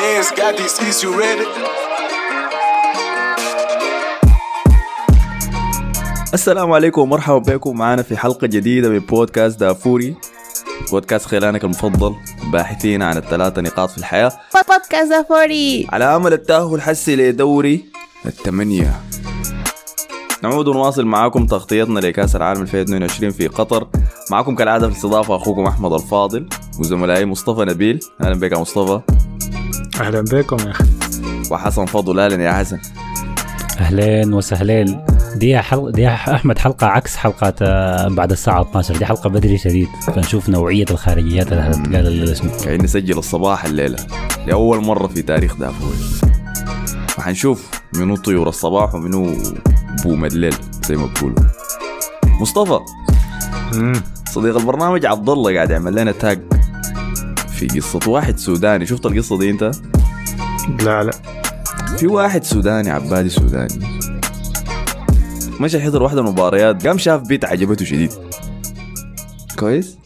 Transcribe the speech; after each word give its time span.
Hands 0.00 0.30
got 0.38 0.52
these 0.58 0.76
is 0.88 1.02
you 1.02 1.12
ready? 1.20 1.46
السلام 6.34 6.72
عليكم 6.72 7.00
ومرحبا 7.00 7.38
بكم. 7.38 7.78
معنا 7.78 8.02
في 8.02 8.16
حلقة 8.16 8.46
جديدة 8.46 8.88
من 8.88 8.98
بودكاست 8.98 9.60
دافوري. 9.60 10.16
بودكاست 10.90 11.26
خيلانك 11.26 11.64
المفضل 11.64 12.14
باحثين 12.52 13.02
عن 13.02 13.16
الثلاثة 13.16 13.62
نقاط 13.62 13.90
في 13.90 13.98
الحياة. 13.98 14.32
بودكاست 14.68 15.10
دافوري. 15.10 15.86
على 15.92 16.16
أمل 16.16 16.32
التأهل 16.32 16.74
الحسي 16.74 17.16
لدوري 17.16 17.84
الثمانية. 18.26 19.00
نعود 20.42 20.68
ونواصل 20.68 21.04
معاكم 21.06 21.46
تغطيتنا 21.46 22.00
لكأس 22.00 22.36
العالم 22.36 22.62
2022 22.62 23.32
في 23.32 23.46
قطر. 23.46 23.88
معكم 24.30 24.54
كالعادة 24.54 24.86
في 24.86 24.92
الاستضافة 24.92 25.36
أخوكم 25.36 25.64
أحمد 25.66 25.92
الفاضل 25.92 26.48
وزملائي 26.78 27.24
مصطفى 27.24 27.64
نبيل. 27.64 28.00
أهلا 28.20 28.40
بك 28.40 28.52
يا 28.52 28.58
مصطفى. 28.58 29.00
أهلا 30.00 30.20
بكم 30.20 30.56
يا 30.66 30.70
أخي. 30.70 30.84
وحسن 31.50 31.86
فضل. 31.86 32.18
أهلا 32.18 32.42
يا 32.44 32.52
حسن. 32.52 32.78
أهلين 33.80 34.34
وسهلين. 34.34 35.04
دي 35.36 35.58
حلقة 35.58 35.90
دي 35.90 36.08
أحمد 36.08 36.58
حلقة 36.58 36.86
عكس 36.86 37.16
حلقات 37.16 37.56
آه، 37.62 38.08
بعد 38.08 38.32
الساعة 38.32 38.62
12 38.62 38.96
دي 38.96 39.06
حلقة 39.06 39.30
بدري 39.30 39.58
شديد. 39.58 39.88
فنشوف 40.06 40.48
نوعية 40.48 40.84
الخارجيات 40.90 41.52
اللي 41.52 41.62
هتتقال 41.62 42.06
الليلة 42.06 42.34
شنو 42.34 42.50
قاعدين 42.50 42.82
نسجل 42.82 43.18
الصباح 43.18 43.64
الليلة. 43.64 43.96
لأول 44.46 44.84
مرة 44.84 45.06
في 45.06 45.22
تاريخ 45.22 45.56
دافوري 45.56 45.96
وحنشوف 47.18 47.70
منو 47.94 48.16
طيور 48.16 48.48
الصباح 48.48 48.94
ومنو 48.94 49.32
بوم 50.04 50.24
الليل 50.24 50.54
زي 50.82 50.96
ما 50.96 51.06
بقولوا 51.06 51.44
مصطفى. 52.40 52.78
صديق 54.30 54.56
البرنامج 54.56 55.06
عبد 55.06 55.28
الله 55.28 55.54
قاعد 55.54 55.70
يعمل 55.70 55.94
لنا 55.96 56.12
تاج 56.12 56.40
في 57.48 57.66
قصة 57.66 58.10
واحد 58.10 58.38
سوداني. 58.38 58.86
شفت 58.86 59.06
القصة 59.06 59.38
دي 59.38 59.50
أنت؟ 59.50 59.70
لا 60.82 61.02
لا. 61.02 61.12
في 61.96 62.06
واحد 62.06 62.44
سوداني 62.44 62.90
عبادي 62.90 63.28
سوداني. 63.28 64.00
مشى 65.60 65.78
يحضر 65.78 66.02
واحدة 66.02 66.20
المباريات 66.20 66.86
قام 66.86 66.98
شاف 66.98 67.28
بيت 67.28 67.44
عجبته 67.44 67.84
شديد. 67.84 68.10
كويس. 69.58 69.98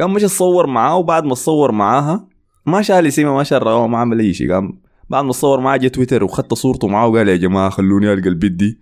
قام 0.00 0.12
مشى 0.12 0.26
تصور 0.26 0.66
معاه 0.66 0.96
وبعد 0.96 1.24
ما 1.24 1.34
تصور 1.34 1.72
معاها 1.72 2.26
ما 2.66 2.82
شال 2.82 3.12
سيما 3.12 3.34
ما 3.34 3.44
شال 3.44 3.64
ما 3.64 3.98
عمل 3.98 4.20
أي 4.20 4.34
شيء. 4.34 4.52
قام 4.52 4.80
بعد 5.10 5.24
ما 5.24 5.32
تصور 5.32 5.60
معاه 5.60 5.76
جا 5.76 5.88
تويتر 5.88 6.24
وخدت 6.24 6.54
صورته 6.54 6.88
معاه 6.88 7.06
وقال 7.06 7.28
يا 7.28 7.36
جماعة 7.36 7.70
خلوني 7.70 8.12
ألقى 8.12 8.28
البيت 8.28 8.52
دي. 8.52 8.78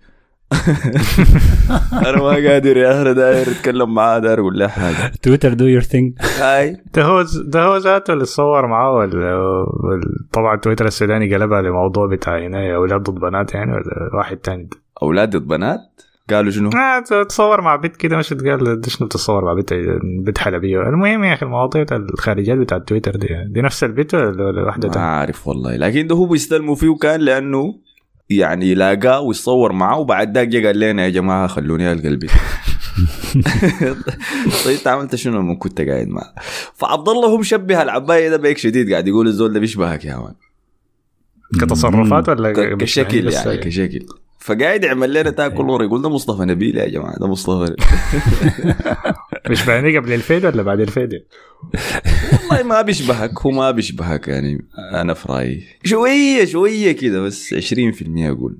أنا 2.07 2.17
ما 2.17 2.27
قادر 2.49 2.77
يا 2.77 3.01
أخي 3.01 3.13
داير 3.13 3.47
اتكلم 3.51 3.93
معاه 3.93 4.19
داير 4.19 4.39
أقول 4.39 4.59
له 4.59 4.67
حاجة. 4.67 5.11
تويتر 5.21 5.53
do 5.53 5.65
your 5.65 5.81
thing 5.81 6.13
hi. 6.39 6.77
ده 6.93 7.03
هو 7.03 7.25
ده 7.45 7.63
هو 7.63 7.77
ذاته 7.77 8.13
اللي 8.13 8.25
صور 8.25 8.67
معاه. 8.67 9.09
طبعا 10.31 10.55
تويتر 10.55 10.85
السوداني 10.85 11.35
قلبها 11.35 11.61
لموضوع 11.61 12.07
بتاع 12.07 12.39
هنا 12.39 12.75
أولاد 12.75 13.01
ضد 13.03 13.19
بنات 13.19 13.53
يعني 13.53 13.71
ولا 13.71 14.09
واحد 14.17 14.37
تاني؟ 14.37 14.69
أولاد 15.03 15.35
بنات؟ 15.37 15.79
قالوا 16.29 16.51
شنو؟ 16.51 16.69
آه 16.69 17.23
تصور 17.23 17.61
مع 17.61 17.75
بنت 17.75 17.95
كده 17.95 18.17
مش 18.17 18.29
تقال 18.29 18.81
ده 18.81 18.89
شنو 18.89 19.07
تتصور 19.07 19.45
مع 19.45 19.53
بنت 19.53 19.73
بنت 20.25 20.37
حلبيه 20.37 20.81
المهم 20.81 21.23
يا 21.23 21.33
أخي 21.33 21.45
المواضيع 21.45 21.83
بتاع 21.83 21.97
الخارجيات 21.97 22.57
بتاع 22.57 22.77
تويتر 22.77 23.15
دي 23.15 23.27
دي 23.47 23.61
نفس 23.61 23.83
البيت 23.83 24.15
ولا 24.15 24.45
ولا 24.45 24.63
واحدة 24.65 24.89
ما 24.89 25.05
عارف 25.05 25.47
والله. 25.47 25.75
لكن 25.77 26.07
ده 26.07 26.15
هو 26.15 26.25
بيستلموا 26.25 26.75
فيه 26.75 26.95
كان 27.01 27.19
لأنه 27.19 27.75
يعني 28.29 28.73
لاقاه 28.73 29.21
ويتصور 29.21 29.73
معاه 29.73 29.99
وبعد 29.99 30.37
ذاك 30.37 30.47
جا 30.47 30.67
قال 30.67 30.79
لنا 30.79 31.03
يا 31.05 31.09
جماعة 31.09 31.47
خلوني 31.47 31.91
البيت. 31.91 32.31
طيب 34.65 34.77
انت 34.77 34.87
عملت 34.87 35.15
شنو 35.15 35.39
لما 35.39 35.55
كنت 35.55 35.81
قاعد 35.81 36.07
معاه 36.07 36.33
فعبد 36.73 37.09
الله 37.09 37.27
هو 37.27 37.37
مشبه 37.37 37.81
العباية 37.81 38.29
ده 38.29 38.37
بيك 38.37 38.57
شديد 38.57 38.91
قاعد 38.91 39.07
يقول 39.07 39.27
الزول 39.27 39.53
ده 39.53 39.59
بيشبهك 39.59 40.05
يا 40.05 40.15
مان. 40.17 40.33
كتصرفات 41.61 42.29
ولا 42.29 42.75
كشكل 42.75 43.21
بس- 43.25 43.33
يعني 43.33 43.57
كشكل. 43.57 44.05
فقاعد 44.39 44.83
يعمل 44.83 45.13
لنا 45.13 45.29
تاك 45.29 45.53
كل 45.53 45.63
مره 45.63 45.83
يقول 45.83 46.01
ده 46.01 46.09
مصطفى 46.09 46.45
نبيل 46.45 46.77
يا 46.77 46.89
جماعة 46.89 47.19
ده 47.19 47.27
مصطفى. 47.27 47.75
مش 49.49 49.65
بعيني 49.65 49.97
قبل 49.97 50.13
الفيد 50.13 50.45
ولا 50.45 50.63
بعد 50.63 50.79
الفيد 50.79 51.09
والله 52.33 52.63
ما 52.63 52.81
بيشبهك 52.81 53.39
هو 53.41 53.51
ما 53.51 53.71
بيشبهك 53.71 54.27
يعني 54.27 54.65
أنا 54.93 55.13
في 55.13 55.31
رأيي. 55.31 55.63
شوية 55.83 56.45
شوية 56.45 56.91
كده 56.91 57.21
بس 57.21 57.53
20% 57.53 57.57
أقول. 58.07 58.57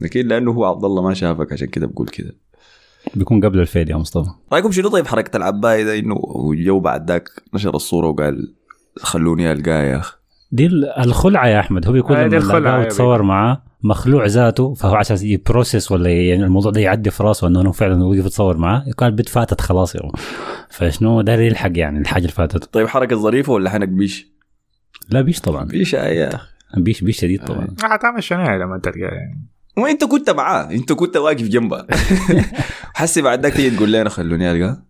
لكن 0.00 0.28
لأنه 0.28 0.50
هو 0.52 0.64
عبد 0.64 0.84
الله 0.84 1.02
ما 1.02 1.14
شافك 1.14 1.52
عشان 1.52 1.66
كده 1.68 1.86
بقول 1.86 2.08
كده. 2.08 2.36
بيكون 3.14 3.44
قبل 3.44 3.60
الفيد 3.60 3.88
يا 3.88 3.96
مصطفى. 3.96 4.30
رأيكم 4.52 4.72
شنو 4.72 4.88
طيب 4.88 5.06
حركة 5.06 5.36
العباية 5.36 5.84
ده 5.84 5.98
إنه 5.98 6.14
جو 6.54 6.80
بعد 6.80 7.10
ذاك 7.10 7.28
نشر 7.54 7.74
الصورة 7.76 8.08
وقال 8.08 8.54
خلوني 8.98 9.52
ألقاه 9.52 9.82
يا 9.82 9.96
أخي. 9.98 10.15
دي 10.52 10.66
ال- 10.66 10.84
الخلعة 10.98 11.46
يا 11.46 11.60
أحمد. 11.60 11.86
هو 11.86 11.92
بيكون 11.92 12.16
آه، 12.16 12.24
لما 12.26 12.36
الخلعة 12.36 12.58
الخلعه 12.58 12.80
وتصور 12.80 13.22
معاه 13.22 13.62
مخلوع 13.82 14.26
ذاته 14.26 14.74
فهو 14.74 14.94
عشان 14.94 15.16
ي 15.20 15.29
process 15.29 15.92
ولا 15.92 16.10
يعني 16.10 16.44
الموضوع 16.44 16.72
ده 16.72 16.80
يعدي 16.80 17.10
في 17.10 17.22
راسه 17.22 17.46
إنه 17.46 17.72
فعلا 17.72 18.04
وقف 18.04 18.18
يتصور 18.26 18.56
معاه 18.56 18.84
كان 18.98 19.08
البيت 19.08 19.28
فاتت 19.28 19.60
خلاص 19.60 19.94
يعني 19.94 20.12
فشنو؟ 20.70 21.20
داير 21.20 21.40
يلحق 21.40 21.70
يعني 21.74 21.98
الحاجة 21.98 22.22
اللي 22.22 22.32
فاتت. 22.32 22.64
طيب 22.74 22.86
حركة 22.88 23.16
ظريفة 23.16 23.52
ولا 23.52 23.70
حنك 23.70 23.88
بيش؟ 23.88 24.26
لا 25.10 25.20
بيش 25.20 25.40
طبعا. 25.40 25.64
بيش 25.64 25.94
آه 25.94 26.06
يا 26.08 26.34
أخي 26.34 26.46
بيش 26.76 27.00
بيش 27.04 27.20
شديد 27.20 27.44
طبعا. 27.44 27.66
حتعمل 27.82 28.22
شنو 28.22 28.40
يعني 28.40 28.58
لما 28.58 28.78
تلقاه 28.78 28.98
يعني؟ 29.14 29.46
وانت 29.78 30.04
كنت 30.04 30.30
معاه 30.30 30.70
انت 30.70 30.92
كنت 30.92 31.16
واقف 31.16 31.42
جنبه. 31.48 31.86
حسي 32.94 33.22
بعد 33.22 33.42
ذاك 33.42 33.52
تيجي 33.52 33.76
تقول 33.76 33.92
لنا 33.92 34.08
خلوني 34.10 34.52
القى 34.52 34.82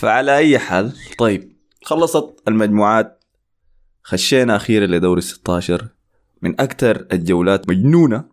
فعلى 0.00 0.36
أي 0.36 0.58
حال 0.58 0.92
طيب 1.18 1.52
خلصت 1.84 2.42
المجموعات. 2.48 3.24
خشينا 4.08 4.56
أخيرا 4.56 4.86
لدوري 4.86 5.20
16 5.20 5.88
من 6.42 6.60
أكثر 6.60 7.06
الجولات 7.12 7.68
مجنونة 7.68 8.24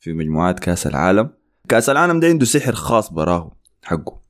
في 0.00 0.12
مجموعات 0.12 0.58
كأس 0.58 0.86
العالم. 0.86 1.30
كأس 1.68 1.88
العالم 1.90 2.20
ده 2.20 2.28
عنده 2.28 2.44
سحر 2.46 2.74
خاص 2.74 3.12
براه 3.12 3.56
حقه. 3.84 4.20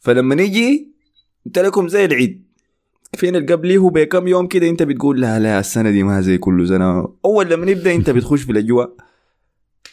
فلما 0.00 0.34
نيجي 0.34 0.94
قلت 1.46 1.58
لكم 1.58 1.88
زي 1.88 2.04
العيد. 2.04 2.44
فين 3.16 3.36
القبلي؟ 3.36 3.76
هو 3.76 3.88
بكم 3.88 4.28
يوم 4.28 4.46
كده 4.46 4.68
أنت 4.68 4.82
بتقول 4.82 5.20
لا 5.20 5.38
لا 5.38 5.58
السنة 5.58 5.90
دي 5.90 6.02
ما 6.02 6.20
زي 6.20 6.38
كل 6.38 6.68
سنة. 6.68 7.14
أول 7.24 7.50
لما 7.50 7.66
نبدأ 7.66 7.94
أنت 7.94 8.10
بتخش 8.10 8.42
في 8.42 8.52
الأجواء. 8.52 8.96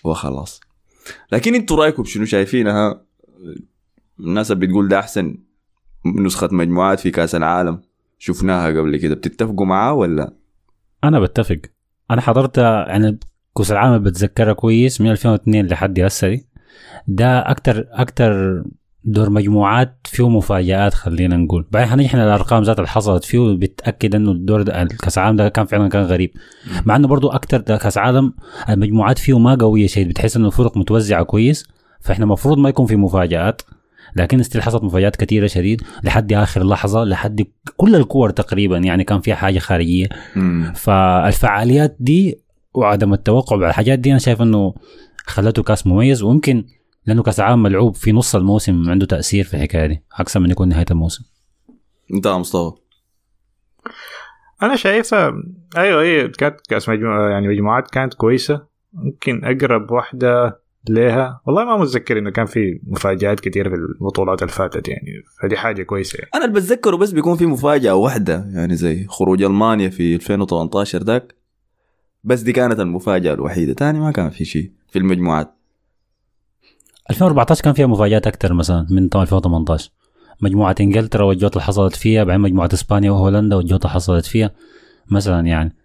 وخلاص. 0.03 0.61
لكن 1.31 1.55
أنتوا 1.55 1.77
رأيكم 1.77 2.03
شنو 2.03 2.25
شايفينها 2.25 3.05
الناس 4.19 4.51
بتقول 4.51 4.87
ده 4.87 4.99
أحسن 4.99 5.37
نسخة 6.05 6.49
مجموعات 6.51 6.99
في 6.99 7.11
كأس 7.11 7.35
العالم. 7.35 7.88
شفناها 8.19 8.67
قبل 8.67 8.97
كده. 8.97 9.15
بتتفقوا 9.15 9.65
معاه 9.65 9.93
ولا؟ 9.93 10.33
أنا 11.03 11.19
بتفق. 11.19 11.59
أنا 12.11 12.21
حضرت 12.21 12.57
يعني 12.57 13.19
كأس 13.57 13.71
العالم 13.71 14.03
بتذكرها 14.03 14.53
كويس 14.53 15.01
من 15.01 15.11
2002 15.11 15.67
لحد 15.67 15.99
هسه 15.99 16.27
دي. 16.29 16.47
ده 17.07 17.39
أكتر 17.39 17.87
أكتر 17.91 18.63
دور 19.03 19.29
مجموعات 19.29 19.97
فيه 20.05 20.29
مفاجآت 20.29 20.93
خلينا 20.93 21.37
نقول. 21.37 21.67
بعدين 21.71 21.89
حنيجي 21.89 22.09
إحنا 22.09 22.23
الأرقام 22.23 22.63
ذات 22.63 22.77
اللي 22.77 22.87
حصلت 22.87 23.23
فيه 23.23 23.57
بتأكد 23.57 24.15
إنه 24.15 24.31
الدور 24.31 24.61
ده 24.61 24.81
الكاس 24.81 25.17
العالم 25.17 25.35
ده 25.37 25.49
كان 25.49 25.65
فعلا 25.65 25.89
كان 25.89 26.03
غريب. 26.03 26.31
مع 26.85 26.95
إنه 26.95 27.07
برضو 27.07 27.29
أكتر 27.29 27.61
كأس 27.61 27.97
عالم 27.97 28.33
المجموعات 28.69 29.17
فيه 29.17 29.39
ما 29.39 29.55
قوية 29.55 29.87
شيء. 29.87 30.07
بتحس 30.07 30.37
إنه 30.37 30.47
الفرق 30.47 30.77
متوزعة 30.77 31.23
كويس 31.23 31.67
فإحنا 31.99 32.25
المفروض 32.25 32.57
ما 32.57 32.69
يكون 32.69 32.85
في 32.85 32.95
مفاجآت. 32.95 33.61
لكن 34.15 34.39
استيل 34.39 34.61
حصلت 34.61 34.83
مفاجآت 34.83 35.15
كثيرة 35.15 35.47
شديد 35.47 35.81
لحد 36.03 36.33
آخر 36.33 36.63
لحظة 36.63 37.03
لحد 37.03 37.45
كل 37.77 37.95
الكور 37.95 38.29
تقريبا 38.29 38.77
يعني 38.77 39.03
كان 39.03 39.19
فيها 39.19 39.35
حاجة 39.35 39.59
خارجية. 39.59 40.07
مم. 40.35 40.73
فالفعاليات 40.75 41.97
دي 41.99 42.39
وعدم 42.73 43.13
التوقع 43.13 43.55
بالحاجات 43.55 43.99
دي 43.99 44.11
أنا 44.11 44.19
شايف 44.19 44.41
إنه 44.41 44.73
خلته 45.25 45.63
كاس 45.63 45.87
مميز 45.87 46.23
ويمكن 46.23 46.65
لأنه 47.05 47.23
كاس 47.23 47.39
العالم 47.39 47.63
ملعوب 47.63 47.95
في 47.95 48.11
نص 48.11 48.35
الموسم 48.35 48.89
عنده 48.89 49.05
تأثير 49.05 49.43
في 49.43 49.53
الحكاية 49.53 49.85
دي 49.87 50.03
أكثر 50.19 50.39
من 50.39 50.51
يكون 50.51 50.69
نهاية 50.69 50.85
الموسم. 50.91 51.23
أنت 52.13 52.25
يا 52.25 52.37
مصطفى. 52.37 52.77
أنا 54.63 54.75
شايفها 54.75 55.33
أيوه 55.77 56.03
هي 56.03 56.27
كانت 56.27 56.61
كاس 56.69 56.89
مجموعة 56.89 57.29
يعني 57.29 57.47
مجموعات 57.47 57.91
كانت 57.91 58.13
كويسة. 58.13 58.67
ممكن 58.93 59.45
أقرب 59.45 59.91
واحدة 59.91 60.58
ليها. 60.89 61.41
والله 61.45 61.65
ما 61.65 61.77
متذكر 61.77 62.19
إنه 62.19 62.31
كان 62.31 62.45
في 62.45 62.79
مفاجآت 62.87 63.39
كتير 63.39 63.69
في 63.69 63.75
البطولات 63.75 64.41
اللي 64.41 64.53
فاتت 64.53 64.87
يعني. 64.87 65.23
فدي 65.41 65.57
حاجة 65.57 65.83
كويسة 65.83 66.17
يعني. 66.17 66.29
أنا 66.35 66.45
اللي 66.45 66.55
بتذكره 66.59 66.95
بس 66.95 67.11
بيكون 67.11 67.37
في 67.37 67.45
مفاجأة 67.45 67.95
واحدة 67.95 68.45
يعني 68.53 68.75
زي 68.75 69.05
خروج 69.07 69.43
ألمانيا 69.43 69.89
في 69.89 70.15
2018 70.15 71.03
ذاك. 71.03 71.35
بس 72.23 72.41
دي 72.41 72.51
كانت 72.51 72.79
المفاجأة 72.79 73.33
الوحيدة. 73.33 73.73
تاني 73.73 73.99
ما 73.99 74.11
كان 74.11 74.29
في 74.29 74.45
شيء 74.45 74.71
في 74.89 74.99
المجموعات. 74.99 75.55
2014 77.09 77.63
كان 77.63 77.73
فيها 77.73 77.87
مفاجآت 77.87 78.27
أكثر 78.27 78.53
مثلا 78.53 78.87
من 78.89 79.03
2018 79.03 79.91
مجموعة 80.41 80.75
إنجلترا 80.81 81.23
والجوطة 81.23 81.53
اللي 81.53 81.63
حصلت 81.63 81.95
فيها 81.95 82.23
بعدين 82.23 82.41
مجموعة 82.41 82.69
إسبانيا 82.73 83.11
وهولندا 83.11 83.55
والجوطة 83.55 83.83
اللي 83.83 83.93
حصلت 83.93 84.25
فيها 84.25 84.51
مثلا 85.11 85.47
يعني. 85.47 85.75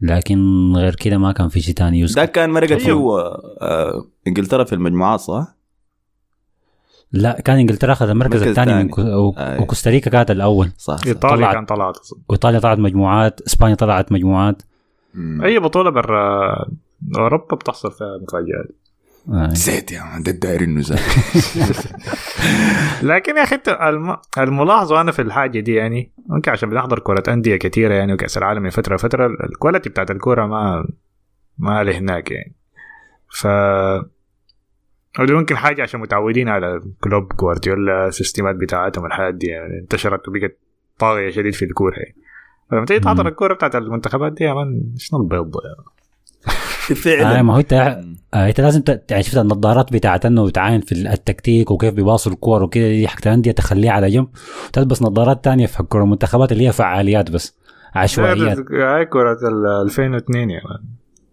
لكن 0.00 0.72
غير 0.76 0.94
كده 0.94 1.18
ما 1.18 1.32
كان 1.32 1.48
في 1.48 1.60
شيء 1.60 1.74
ثاني 1.74 2.00
يذكر 2.00 2.20
ده 2.20 2.26
كان 2.26 2.50
مرقت 2.50 2.72
فيه 2.72 2.86
أيوه. 2.86 3.22
آه، 3.60 4.04
إنجلترا 4.26 4.64
في 4.64 4.72
المجموعات 4.74 5.20
صح؟ 5.20 5.56
لا 7.12 7.40
كان 7.40 7.58
إنجلترا 7.58 7.92
أخذ 7.92 8.08
المركز 8.08 8.42
الثاني 8.42 8.74
من. 8.74 8.88
كو... 8.88 9.34
أي. 9.38 9.58
وكوستاريكا 9.62 10.10
كانت 10.10 10.30
الأول 10.30 10.70
صح, 10.78 10.96
صح. 10.96 11.06
إيطاليا 11.06 11.36
طلعت. 11.36 11.54
كان 11.54 11.64
طلعت 11.64 11.96
أصلاً. 11.96 12.18
وايطاليا 12.28 12.58
طلعت 12.58 12.78
مجموعات 12.78 13.40
إسبانيا 13.40 13.74
طلعت 13.74 14.12
مجموعات 14.12 14.62
مم. 15.14 15.42
أي 15.44 15.58
بطولة 15.58 15.90
برا 15.90 16.56
أوروبا 17.18 17.56
بتحصل 17.56 17.92
فيها 17.92 18.18
مفاجآت 18.22 18.68
آه. 18.70 18.85
زيت 19.52 19.92
يا 19.92 20.02
ده 20.20 20.30
الداير 20.30 20.60
النزال 20.60 20.98
لكن 23.10 23.36
يا 23.36 23.42
أخي 23.42 23.54
أنت 23.54 23.68
الم... 23.68 24.16
الملاحظة 24.38 25.00
أنا 25.00 25.12
في 25.12 25.22
الحاجة 25.22 25.60
دي 25.60 25.74
يعني 25.74 26.12
ممكن 26.26 26.52
عشان 26.52 26.70
بنحضر 26.70 26.98
كرة 26.98 27.22
أندية 27.28 27.56
كثيره 27.56 27.94
يعني 27.94 28.12
وكأس 28.12 28.38
العالم 28.38 28.62
من 28.62 28.70
فترة 28.70 28.94
لفترة 28.96 29.26
ال 29.26 29.34
quality 29.34 29.88
بتاعت 29.88 30.10
الكوره 30.10 30.46
ما 30.46 30.88
ما 31.58 31.84
لهناك 31.84 32.30
يعني. 32.30 32.54
ف 33.28 33.46
ودي 35.20 35.32
ممكن 35.32 35.56
حاجة 35.56 35.82
عشان 35.82 36.00
متعودين 36.00 36.48
على 36.48 36.80
كلوب 37.00 37.36
جوارديولا 37.36 38.08
السيستمات 38.08 38.54
بتاعتهم 38.54 39.06
الحاجات 39.06 39.34
دي 39.34 39.46
يعني 39.46 39.78
انتشرت 39.78 40.28
وبقت 40.28 40.58
طاغية 40.98 41.30
شديد 41.30 41.54
في 41.54 41.64
الكورة 41.64 41.96
يعني. 41.96 42.16
فلما 42.70 42.84
تيجي 42.84 43.00
تحضر 43.00 43.22
مم. 43.22 43.28
الكورة 43.28 43.54
بتاعت 43.54 43.76
المنتخبات 43.76 44.32
دي 44.32 44.44
يا 44.44 44.54
مان 44.54 44.94
شنو 44.96 45.20
البيض 45.22 45.50
ده؟ 45.50 45.95
يعني. 46.90 47.00
آه 47.22 47.24
فعلا 47.24 47.42
ما 47.42 47.54
هو 47.54 47.58
انت 47.58 47.72
آه 48.34 48.48
انت 48.48 48.60
لازم 48.60 48.80
ت- 48.82 49.04
يعني 49.10 49.22
شفت 49.22 49.36
النظارات 49.36 49.92
بتاعت 49.92 50.26
انه 50.26 50.46
بتعاين 50.46 50.80
في 50.80 50.92
التكتيك 50.92 51.70
وكيف 51.70 51.94
بيباصوا 51.94 52.32
الكور 52.32 52.62
وكده 52.62 52.88
دي 52.88 53.08
حق 53.08 53.18
الانديه 53.26 53.52
تخليها 53.52 53.92
على 53.92 54.10
جنب 54.10 54.28
وتلبس 54.68 55.02
نظارات 55.02 55.44
تانية 55.44 55.66
في 55.66 55.80
الكره 55.80 56.02
المنتخبات 56.04 56.52
اللي 56.52 56.66
هي 56.68 56.72
فعاليات 56.72 57.30
بس 57.30 57.56
عشوائيات 57.94 58.58
هاي 58.72 59.04
كرة 59.06 59.38
ال 59.48 59.82
2002 59.86 60.50
يا 60.50 60.60
مان 60.64 60.78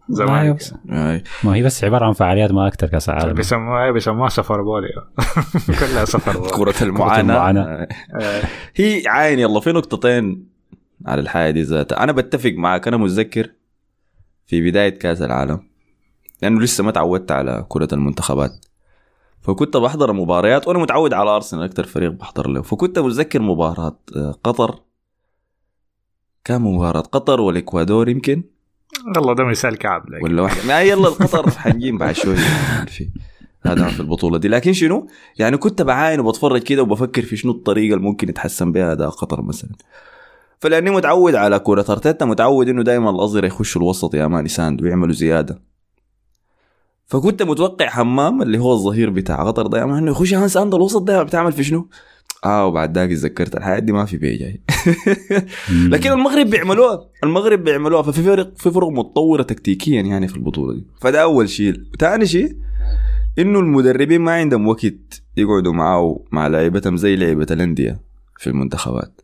زمان. 0.09 0.57
يعني. 0.85 1.23
ما 1.44 1.56
هي 1.56 1.63
بس 1.63 1.83
عبارة 1.83 2.06
عن 2.06 2.13
فعاليات 2.13 2.51
ما 2.51 2.67
أكثر 2.67 2.88
كاس 2.88 3.09
العالم 3.09 3.33
بيسموها 3.33 3.91
بيسموها 3.91 4.29
سفر 4.29 4.61
بولي 4.61 4.88
كلها 5.79 6.06
سفر 6.06 6.38
بولي 6.38 6.51
كرة 6.51 6.83
المعاناة 6.83 7.21
المعاناة. 7.21 7.88
آه. 8.21 8.41
هي 8.75 9.03
عاين 9.07 9.39
يلا 9.39 9.59
في 9.59 9.71
نقطتين 9.71 10.45
على 11.06 11.21
الحاجة 11.21 11.51
دي 11.51 11.61
ذاتها 11.61 12.03
أنا 12.03 12.11
بتفق 12.11 12.51
معك 12.57 12.88
أنا 12.88 12.97
متذكر 12.97 13.51
في 14.45 14.69
بداية 14.69 15.00
كأس 15.00 15.22
العالم 15.22 15.60
لأنه 16.42 16.62
لسه 16.62 16.84
ما 16.84 16.92
تعودت 16.92 17.31
على 17.31 17.66
كرة 17.69 17.88
المنتخبات. 17.94 18.66
فكنت 19.42 19.78
بحضر 19.78 20.13
مباريات 20.13 20.68
وأنا 20.68 20.80
متعود 20.80 21.13
على 21.13 21.30
أرسنال 21.30 21.63
أكتر 21.63 21.84
فريق 21.84 22.12
بحضر 22.12 22.48
له. 22.48 22.62
فكنت 22.62 23.00
متذكر 23.00 23.42
مباراة 23.42 24.00
آه، 24.16 24.36
قطر. 24.44 24.80
كان 26.45 26.62
مباراة 26.62 27.01
قطر 27.01 27.42
والإكوادور 27.42 28.10
يمكن؟ 28.10 28.44
والله 29.16 29.36
ده 29.36 29.44
مثال 29.44 29.78
كعب 29.78 30.10
لك. 30.10 30.24
ولا 30.24 30.42
واحدة 30.42 30.68
ما 30.68 30.81
يلا 30.81 31.07
القطر 31.07 31.50
حنجيب 31.50 31.98
بعد 31.98 32.16
شوية 32.16 32.36
في 32.88 33.10
هذا 33.66 33.88
في 33.88 34.00
البطولة 34.00 34.38
دي. 34.38 34.48
لكن 34.48 34.74
شنو؟ 34.74 35.07
يعني 35.40 35.57
كنت 35.57 35.81
بعاين 35.81 36.19
وبتفرج 36.19 36.63
كده 36.63 36.81
وبفكر 36.81 37.22
في 37.22 37.36
شنو 37.36 37.51
الطريقة 37.51 37.94
اللي 37.94 38.06
ممكن 38.06 38.30
يتحسن 38.30 38.72
بها 38.72 38.92
أداء 38.92 39.10
قطر 39.10 39.42
مثلا. 39.42 39.72
فلأني 40.63 40.89
متعود 40.89 41.36
على 41.36 41.60
كرة 41.60 41.86
أرتيتا 41.89 42.25
متعود 42.25 42.69
إنه 42.69 42.83
دائما 42.83 43.10
الأظهرة 43.09 43.45
يخشوا 43.45 43.81
الوسط 43.81 44.15
يا 44.15 44.27
مان 44.27 44.45
يساند 44.45 44.81
ويعملوا 44.81 45.13
زيادة. 45.13 45.62
فكنت 47.06 47.44
متوقع 47.44 47.89
حمام 47.89 48.42
اللي 48.42 48.57
هو 48.57 48.74
الظهير 48.74 49.10
بتاع 49.10 49.44
قطر 49.48 49.68
ده 49.68 49.77
يا 49.80 49.83
إنه 49.83 50.12
يخش 50.12 50.33
هانس 50.33 50.57
اند 50.57 50.75
الوسط 50.75 51.01
ده 51.01 51.24
بتعمل 51.24 51.51
في 51.51 51.63
شنو؟ 51.63 51.88
آه 52.45 52.65
وبعد 52.65 52.98
ذاك 52.98 53.10
تذكرت 53.10 53.56
الحياة 53.56 53.80
دي 53.80 53.92
ما 53.92 54.06
في 54.06 54.18
بيها 54.18 54.38
جاي 54.38 54.62
لكن 55.94 56.12
المغرب 56.12 56.48
بيعملوها 56.48 57.09
المغرب 57.24 57.63
بيعملوها. 57.63 58.01
ففي 58.01 58.24
فرق 58.24 58.57
في 58.57 58.71
فرق 58.71 58.88
متطورة 58.88 59.44
تكتيكيا 59.44 60.01
يعني 60.01 60.27
في 60.27 60.36
البطولة 60.36 60.74
دي. 60.74 60.86
فده 61.01 61.24
أول 61.24 61.50
شيء. 61.50 61.74
ثاني 62.00 62.25
شيء 62.25 62.56
إنه 63.39 63.59
المدربين 63.59 64.21
ما 64.21 64.31
عندهم 64.31 64.68
وقت 64.68 65.21
يقعدوا 65.38 65.74
معاه 65.74 66.19
مع 66.31 66.48
لعيبتهم 66.48 66.98
زي 66.98 67.16
لعيبة 67.16 67.48
الأندية 67.51 68.00
في 68.38 68.48
المنتخبات. 68.48 69.22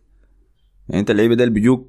يعني 0.90 1.00
انت 1.00 1.12
اللعيبه 1.12 1.36
ده 1.36 1.46
بيجوك 1.46 1.88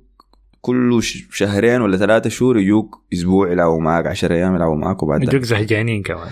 كل 0.63 1.03
ش- 1.03 1.25
شهرين 1.33 1.81
ولا 1.81 1.97
ثلاثة 1.97 2.31
شهور 2.31 2.59
يجوك 2.59 3.03
أسبوع 3.13 3.53
يلعبوا 3.53 3.81
معاك 3.81 4.07
10 4.07 4.35
أيام 4.35 4.55
يلعبوا 4.57 4.77
معاك 4.77 5.03
وبعد 5.03 5.23
يجوك 5.23 5.43
زهجانين 5.43 6.03
كمان. 6.03 6.29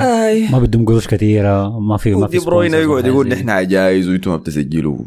أي. 0.00 0.48
ما 0.52 0.58
بدهم 0.58 0.84
قروش 0.84 1.08
كثيره 1.08 1.80
ما 1.80 1.96
في 1.96 2.14
ما 2.14 2.26
في 2.26 2.36
ودي 2.38 2.46
بروين 2.46 2.74
يقعد 2.74 3.06
يقول 3.06 3.28
نحن 3.28 3.50
عجايز 3.50 4.08
وأنتم 4.08 4.30
ما 4.30 4.36
بتسجلوا. 4.36 4.98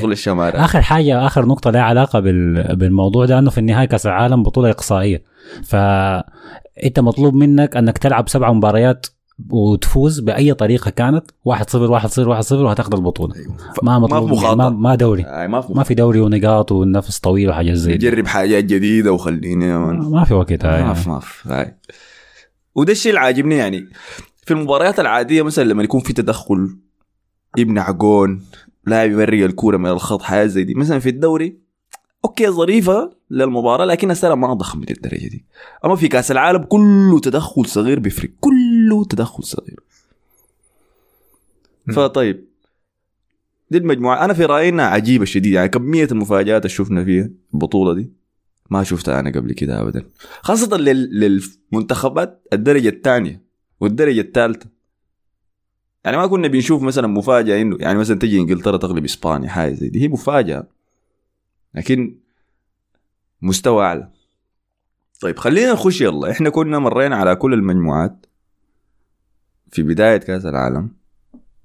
شغل 0.00 0.12
الشمارة. 0.12 0.56
آخر 0.64 0.82
حاجة 0.82 1.26
آخر 1.26 1.46
نقطة 1.46 1.70
لها 1.70 1.82
علاقة 1.82 2.20
بال... 2.20 2.76
بالموضوع 2.76 3.26
ده 3.26 3.38
إنه 3.38 3.50
في 3.50 3.58
النهاية 3.58 3.86
كأس 3.88 4.06
العالم 4.06 4.42
بطولة 4.42 4.70
إقصائية. 4.70 5.22
فانت 5.64 7.00
مطلوب 7.00 7.34
منك 7.34 7.76
إنك 7.76 7.98
تلعب 7.98 8.28
سبع 8.28 8.52
مباريات 8.52 9.06
وتفوز 9.50 10.20
بأي 10.20 10.54
طريقة 10.54 10.90
كانت 10.90 11.24
1 11.44 11.70
0 11.70 11.90
1 11.90 12.08
0 12.08 12.28
1 12.28 12.42
0 12.42 12.64
وهتاخذ 12.64 12.94
البطولة. 12.94 13.34
ما 13.82 13.98
مطلوب 13.98 14.26
في 14.26 14.32
مخاطرة. 14.32 14.54
ما, 14.54 14.70
ما 14.70 14.94
دوري. 14.94 15.24
آه، 15.26 15.46
ما 15.46 15.60
في 15.60 15.72
ما 15.72 15.82
في 15.82 15.94
دوري 15.94 16.20
ونقاط 16.20 16.72
والنفس 16.72 17.18
طويل 17.18 17.48
وحاجات 17.48 17.74
زي 17.74 17.96
دي. 17.96 18.08
نجرب 18.08 18.26
حاجات 18.26 18.64
جديدة 18.64 19.12
وخليني 19.12 19.78
ما 19.78 20.24
في 20.24 20.34
وقت 20.34 20.66
ما 20.66 20.90
هاي 20.90 20.94
في 20.94 21.08
ما 21.08 21.20
في 21.20 21.48
هاي. 21.48 21.76
وده 22.74 22.92
الشيء 22.92 23.10
اللي 23.10 23.20
عاجبني 23.20 23.56
يعني 23.56 23.88
في 24.44 24.50
المباريات 24.54 25.00
العادية 25.00 25.42
مثلا 25.42 25.64
لما 25.64 25.82
يكون 25.82 26.00
في 26.00 26.12
تدخل 26.12 26.76
يمنع 27.58 27.90
جون 27.90 28.42
لاعب 28.86 29.10
يمرق 29.10 29.44
الكورة 29.44 29.76
من 29.76 29.86
الخط 29.90 30.22
حاجات 30.22 30.48
زي 30.48 30.64
دي. 30.64 30.74
مثلا 30.74 30.98
في 30.98 31.08
الدوري 31.08 31.60
أوكي 32.24 32.48
ظريفة 32.48 33.10
للمباراة 33.30 33.84
لكن 33.84 34.10
السنة 34.10 34.34
ما 34.34 34.54
ضخم 34.54 34.80
للدرجه 34.80 35.28
دي. 35.28 35.44
أما 35.84 35.96
في 35.96 36.08
كأس 36.08 36.30
العالم 36.30 36.62
كله 36.62 37.20
تدخل 37.20 37.66
صغير 37.66 37.98
بيفرق. 38.00 38.30
كله 38.90 39.04
تدخل 39.04 39.44
صغير. 39.44 39.80
فطيب. 41.94 42.44
دي 43.70 43.78
المجموعة. 43.78 44.24
أنا 44.24 44.34
في 44.34 44.44
رأيي 44.44 44.68
إنها 44.68 44.84
عجيبة 44.84 45.24
شديد 45.24 45.52
يعني 45.52 45.68
كميه 45.68 46.08
المفاجآت 46.12 46.62
اللي 46.64 46.74
شفنا 46.74 47.04
فيها 47.04 47.30
البطولة 47.54 47.94
دي؟ 47.94 48.10
ما 48.70 48.84
شفتها 48.84 49.20
أنا 49.20 49.30
قبل 49.30 49.52
كده 49.52 49.80
ابدا. 49.80 50.04
خاصة 50.42 50.76
لل... 50.76 51.40
للمنتخبات 51.72 52.42
الدرجة 52.52 52.88
الثانية 52.88 53.42
والدرجة 53.80 54.20
الثالثة. 54.20 54.66
يعني 56.04 56.16
ما 56.16 56.26
كنا 56.26 56.48
بنشوف 56.48 56.82
مثلا 56.82 57.06
مفاجأة 57.06 57.62
إنه 57.62 57.76
يعني 57.80 57.98
مثلا 57.98 58.18
تجي 58.18 58.38
إنجلترا 58.38 58.76
تغلب 58.76 59.04
إسبانيا 59.04 59.48
حاجة 59.48 59.72
زي 59.74 59.88
دي. 59.88 60.02
هي 60.02 60.08
مفاجأة. 60.08 60.66
لكن 61.74 62.16
مستوى 63.42 63.84
أعلى. 63.84 64.10
طيب 65.20 65.38
خلينا 65.38 65.72
نخش 65.72 66.00
يلا. 66.00 66.30
إحنا 66.30 66.50
كنا 66.50 66.78
مرينا 66.78 67.16
على 67.16 67.36
كل 67.36 67.54
المجموعات. 67.54 68.26
في 69.72 69.82
بداية 69.82 70.16
كأس 70.16 70.46
العالم 70.46 70.90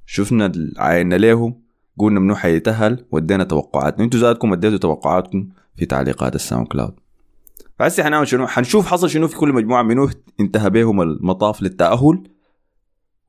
شفنا 0.05 0.45
ال- 0.45 0.73
عاينا 0.77 1.15
ليهم 1.15 1.61
قلنا 1.99 2.19
منو 2.19 2.35
حيتأهل 2.35 3.05
ودينا 3.11 3.43
توقعاتنا. 3.43 4.03
أنتوا 4.05 4.19
ذاتكم 4.19 4.53
اديتوا 4.53 4.77
توقعاتكم 4.77 5.49
في 5.75 5.85
تعليقات 5.85 6.35
ال 6.35 6.67
SoundCloud. 6.67 6.95
فهسه 7.79 8.03
حنعمل 8.03 8.27
شنو؟ 8.27 8.47
حنشوف 8.47 8.87
حصل 8.87 9.09
شنو 9.09 9.27
في 9.27 9.35
كل 9.37 9.53
مجموعة 9.53 9.83
منو 9.83 10.09
انتهى 10.39 10.69
بهم 10.69 11.01
المطاف 11.01 11.61
للتأهل 11.61 12.23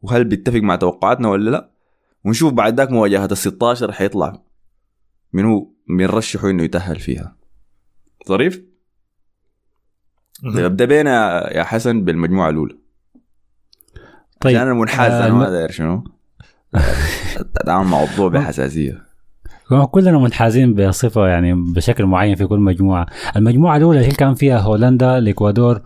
وهل 0.02 0.25
بيتفق 0.25 0.61
مع 0.61 0.76
توقعاتنا 0.76 1.28
ولا 1.28 1.50
لا؟ 1.50 1.71
ونشوف 2.25 2.52
بعد 2.52 2.76
ذاك 2.76 2.90
مواجهة 2.90 3.25
ال 3.25 3.37
16 3.37 3.92
حيطلع. 3.92 4.42
منو 5.33 5.75
بنرشحه 5.88 6.50
إنه 6.50 6.62
يتأهل 6.62 6.97
فيها. 7.00 7.37
ظريف؟ 8.28 8.62
ابدا 10.45 10.85
بينا 10.85 11.12
يا 11.56 11.62
حسن 11.62 12.04
بالمجموعة 12.04 12.50
الأولى. 12.50 12.78
طيب 14.47 14.57
عشان 14.57 14.69
أنا 14.69 14.81
منحاز 14.81 15.12
آه، 15.12 15.26
أنا 15.26 15.35
ما 15.35 15.50
داير 15.50 15.71
شنو. 15.71 16.05
اتعامل 17.57 17.88
مع 17.88 18.03
الموضوع 18.03 18.29
بحساسية. 18.29 19.07
كلنا 19.91 20.19
منحازين 20.19 20.75
بصفة 20.75 21.26
يعني 21.29 21.55
بشكل 21.55 22.05
معين 22.07 22.35
في 22.35 22.47
كل 22.47 22.59
مجموعة، 22.59 23.07
المجموعة 23.37 23.76
الأولى 23.76 24.00
اللي 24.00 24.15
كان 24.15 24.35
فيها 24.35 24.59
هولندا، 24.59 25.19
الإكوادور، 25.19 25.81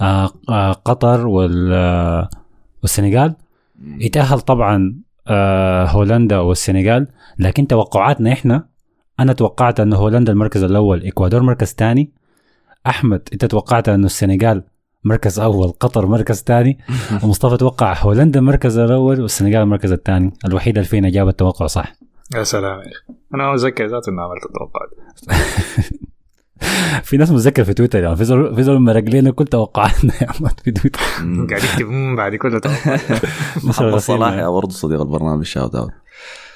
آه، 0.00 0.30
آه، 0.48 0.72
قطر 0.72 1.26
وال 1.26 1.70
آه، 1.72 2.28
والسنغال. 2.82 3.34
يتأهل 4.00 4.40
طبعا 4.40 4.94
هولندا 5.88 6.38
والسنغال. 6.38 7.06
لكن 7.38 7.66
توقعاتنا 7.66 8.32
إحنا 8.32 8.66
أنا 9.20 9.32
توقعت 9.32 9.80
انه 9.80 9.96
هولندا 9.96 10.32
المركز 10.32 10.62
الأول 10.62 11.06
إكوادور 11.06 11.42
مركز 11.42 11.74
ثاني 11.74 12.12
أحمد 12.86 13.28
أنت 13.32 13.44
توقعت 13.44 13.88
انه 13.88 14.06
السنغال 14.06 14.62
مركز 15.06 15.40
أول 15.40 15.68
قطر 15.68 16.06
مركز 16.06 16.42
ثاني. 16.42 16.78
ومصطفى 17.22 17.56
توقع 17.56 17.94
هولندا 17.98 18.40
المركز 18.40 18.78
الأول 18.78 19.20
والسنغال 19.20 19.56
المركز 19.62 19.92
الثاني. 19.92 20.32
الوحيد 20.44 20.76
اللي 20.76 20.88
فينا 20.88 21.10
جاب 21.10 21.28
التوقع 21.28 21.66
صح. 21.66 21.94
يا 22.34 22.42
سلام. 22.42 22.80
أنا 23.34 23.52
متذكر 23.52 23.86
ذاته 23.86 24.10
إني 24.10 24.20
عملت 24.20 24.44
التوقعات. 24.46 24.90
في 27.04 27.16
ناس 27.16 27.30
متذكر 27.30 27.64
في 27.64 27.74
تويتر 27.74 28.02
يعني 28.02 28.16
في 28.16 28.24
زول 28.24 28.54
في 28.54 28.62
زول 28.62 29.30
كل 29.30 29.44
توقعاتنا 29.44 30.12
يا 30.22 30.30
احمد 30.30 30.60
في 30.64 30.70
تويتر. 30.70 31.00
قاعد 31.50 31.64
يكتب 31.64 32.16
بعد 32.16 32.34
كل 32.34 32.60
توقعات. 32.60 33.00
محمد 33.64 33.96
صلاح 33.96 34.32
يا 34.32 34.48
برضه 34.48 34.70
صديق 34.70 35.00
البرنامج 35.00 35.44
shout 35.44 35.74
out 35.74 35.90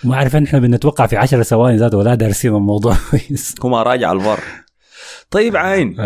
ما 0.04 0.16
عارف 0.16 0.36
إحنا 0.36 0.58
بنتوقع 0.58 1.06
في 1.06 1.16
10 1.16 1.42
ثواني 1.42 1.76
ذاته 1.76 1.98
ولا 1.98 2.14
دارسين 2.14 2.54
الموضوع 2.54 2.96
كويس. 3.10 3.54
هم 3.64 3.74
راجع 3.74 4.12
الفار. 4.12 4.40
طيب 5.30 5.56
عين. 5.56 5.96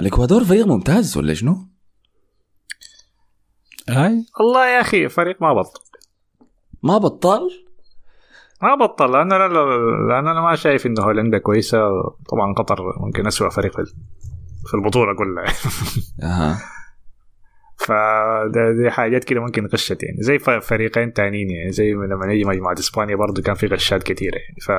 الإكوادور 0.00 0.44
فريق 0.44 0.66
ممتاز 0.66 1.18
ولا 1.18 1.34
شنو؟ 1.34 1.68
هاي؟ 3.88 4.26
والله 4.40 4.66
يا 4.66 4.80
أخي 4.80 5.08
فريق 5.08 5.42
ما 5.42 5.52
بط 5.52 5.82
ما 6.82 6.98
بطل؟ 6.98 7.50
ما 8.62 8.74
بطل 8.74 9.12
لأن 9.12 9.32
أنا 9.32 9.48
لأن 10.08 10.28
أنا 10.28 10.40
ما 10.40 10.54
شايف 10.56 10.86
انه 10.86 11.02
هولندا 11.02 11.38
كويسة. 11.38 11.78
طبعا 12.28 12.54
قطر 12.58 12.76
ممكن 13.00 13.26
اسوء 13.26 13.48
فريق 13.48 13.72
في 14.66 14.74
البطولة 14.74 15.14
كلها. 15.16 15.54
أها. 16.30 16.58
فدي 17.78 18.90
حاجات 18.90 19.24
كده 19.24 19.40
ممكن 19.40 19.66
غشت 19.66 20.02
يعني. 20.02 20.16
زي 20.20 20.38
فريقين 20.38 21.12
تانيين 21.12 21.50
يعني. 21.50 21.72
زي 21.72 21.92
لما 21.92 22.26
نيجي 22.26 22.44
مجموعة 22.44 22.74
إسبانيا 22.78 23.16
برضو 23.16 23.42
كان 23.42 23.54
في 23.54 23.66
غشات 23.66 24.02
كثيره 24.02 24.36
يعني. 24.36 24.60
ف 24.60 24.72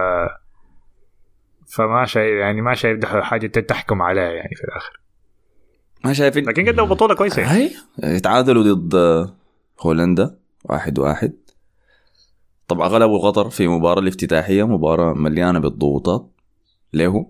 فما 1.75 2.05
شايف 2.05 2.39
يعني 2.39 2.61
ما 2.61 2.73
شايف 2.73 2.99
ده 2.99 3.21
حاجة 3.21 3.47
تحكم 3.47 4.01
عليها 4.01 4.31
يعني 4.31 4.55
في 4.55 4.63
الآخر. 4.63 5.02
ما 6.03 6.13
شايفين 6.13 6.45
لكن 6.45 6.67
قدموا 6.67 6.85
بطولة 6.87 7.15
كويسة 7.15 7.41
يعني. 7.41 7.71
هاي؟ 8.01 8.19
تعادلوا 8.19 8.73
ضد 8.73 9.29
هولندا 9.81 10.35
واحد 10.65 10.99
واحد. 10.99 11.33
طبعا 12.67 12.87
غلبوا 12.87 13.19
قطر 13.19 13.49
في 13.49 13.67
مباراة 13.67 13.99
الافتتاحية 13.99 14.67
مباراة 14.67 15.13
مليانة 15.13 15.59
بالضغوطات 15.59 16.31
له. 16.93 17.27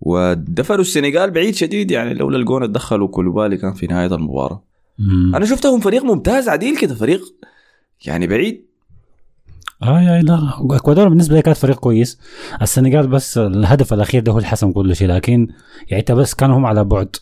ودفنوا 0.00 0.80
السنغال 0.80 1.30
بعيد 1.30 1.54
شديد 1.54 1.90
يعني 1.90 2.14
لولا 2.14 2.36
الجون 2.36 2.62
اتدخلوا 2.62 3.08
كولوبالي 3.08 3.56
كان 3.56 3.72
في 3.72 3.86
نهاية 3.86 4.14
المباراة. 4.14 4.62
مم. 4.98 5.36
أنا 5.36 5.44
شفتهم 5.44 5.80
فريق 5.80 6.04
ممتاز 6.04 6.48
عديل 6.48 6.78
كده 6.78 6.94
فريق 6.94 7.20
يعني 8.06 8.26
بعيد. 8.26 8.66
آه 9.82 10.00
يا 10.00 10.22
لا 10.22 10.38
إكوادور 10.70 11.08
بالنسبة 11.08 11.36
لي 11.36 11.42
كانت 11.42 11.56
فريق 11.56 11.78
كويس. 11.78 12.18
السنغال 12.62 13.06
بس 13.06 13.38
الهدف 13.38 13.92
الأخير 13.92 14.22
ده 14.22 14.32
هو 14.32 14.36
اللي 14.36 14.48
حسم 14.48 14.72
كل 14.72 14.96
شيء 14.96 15.08
لكن 15.08 15.48
يعني 15.88 16.00
انت 16.00 16.12
بس 16.12 16.34
كانوا 16.34 16.58
هم 16.58 16.66
على 16.66 16.84
بعد. 16.84 17.16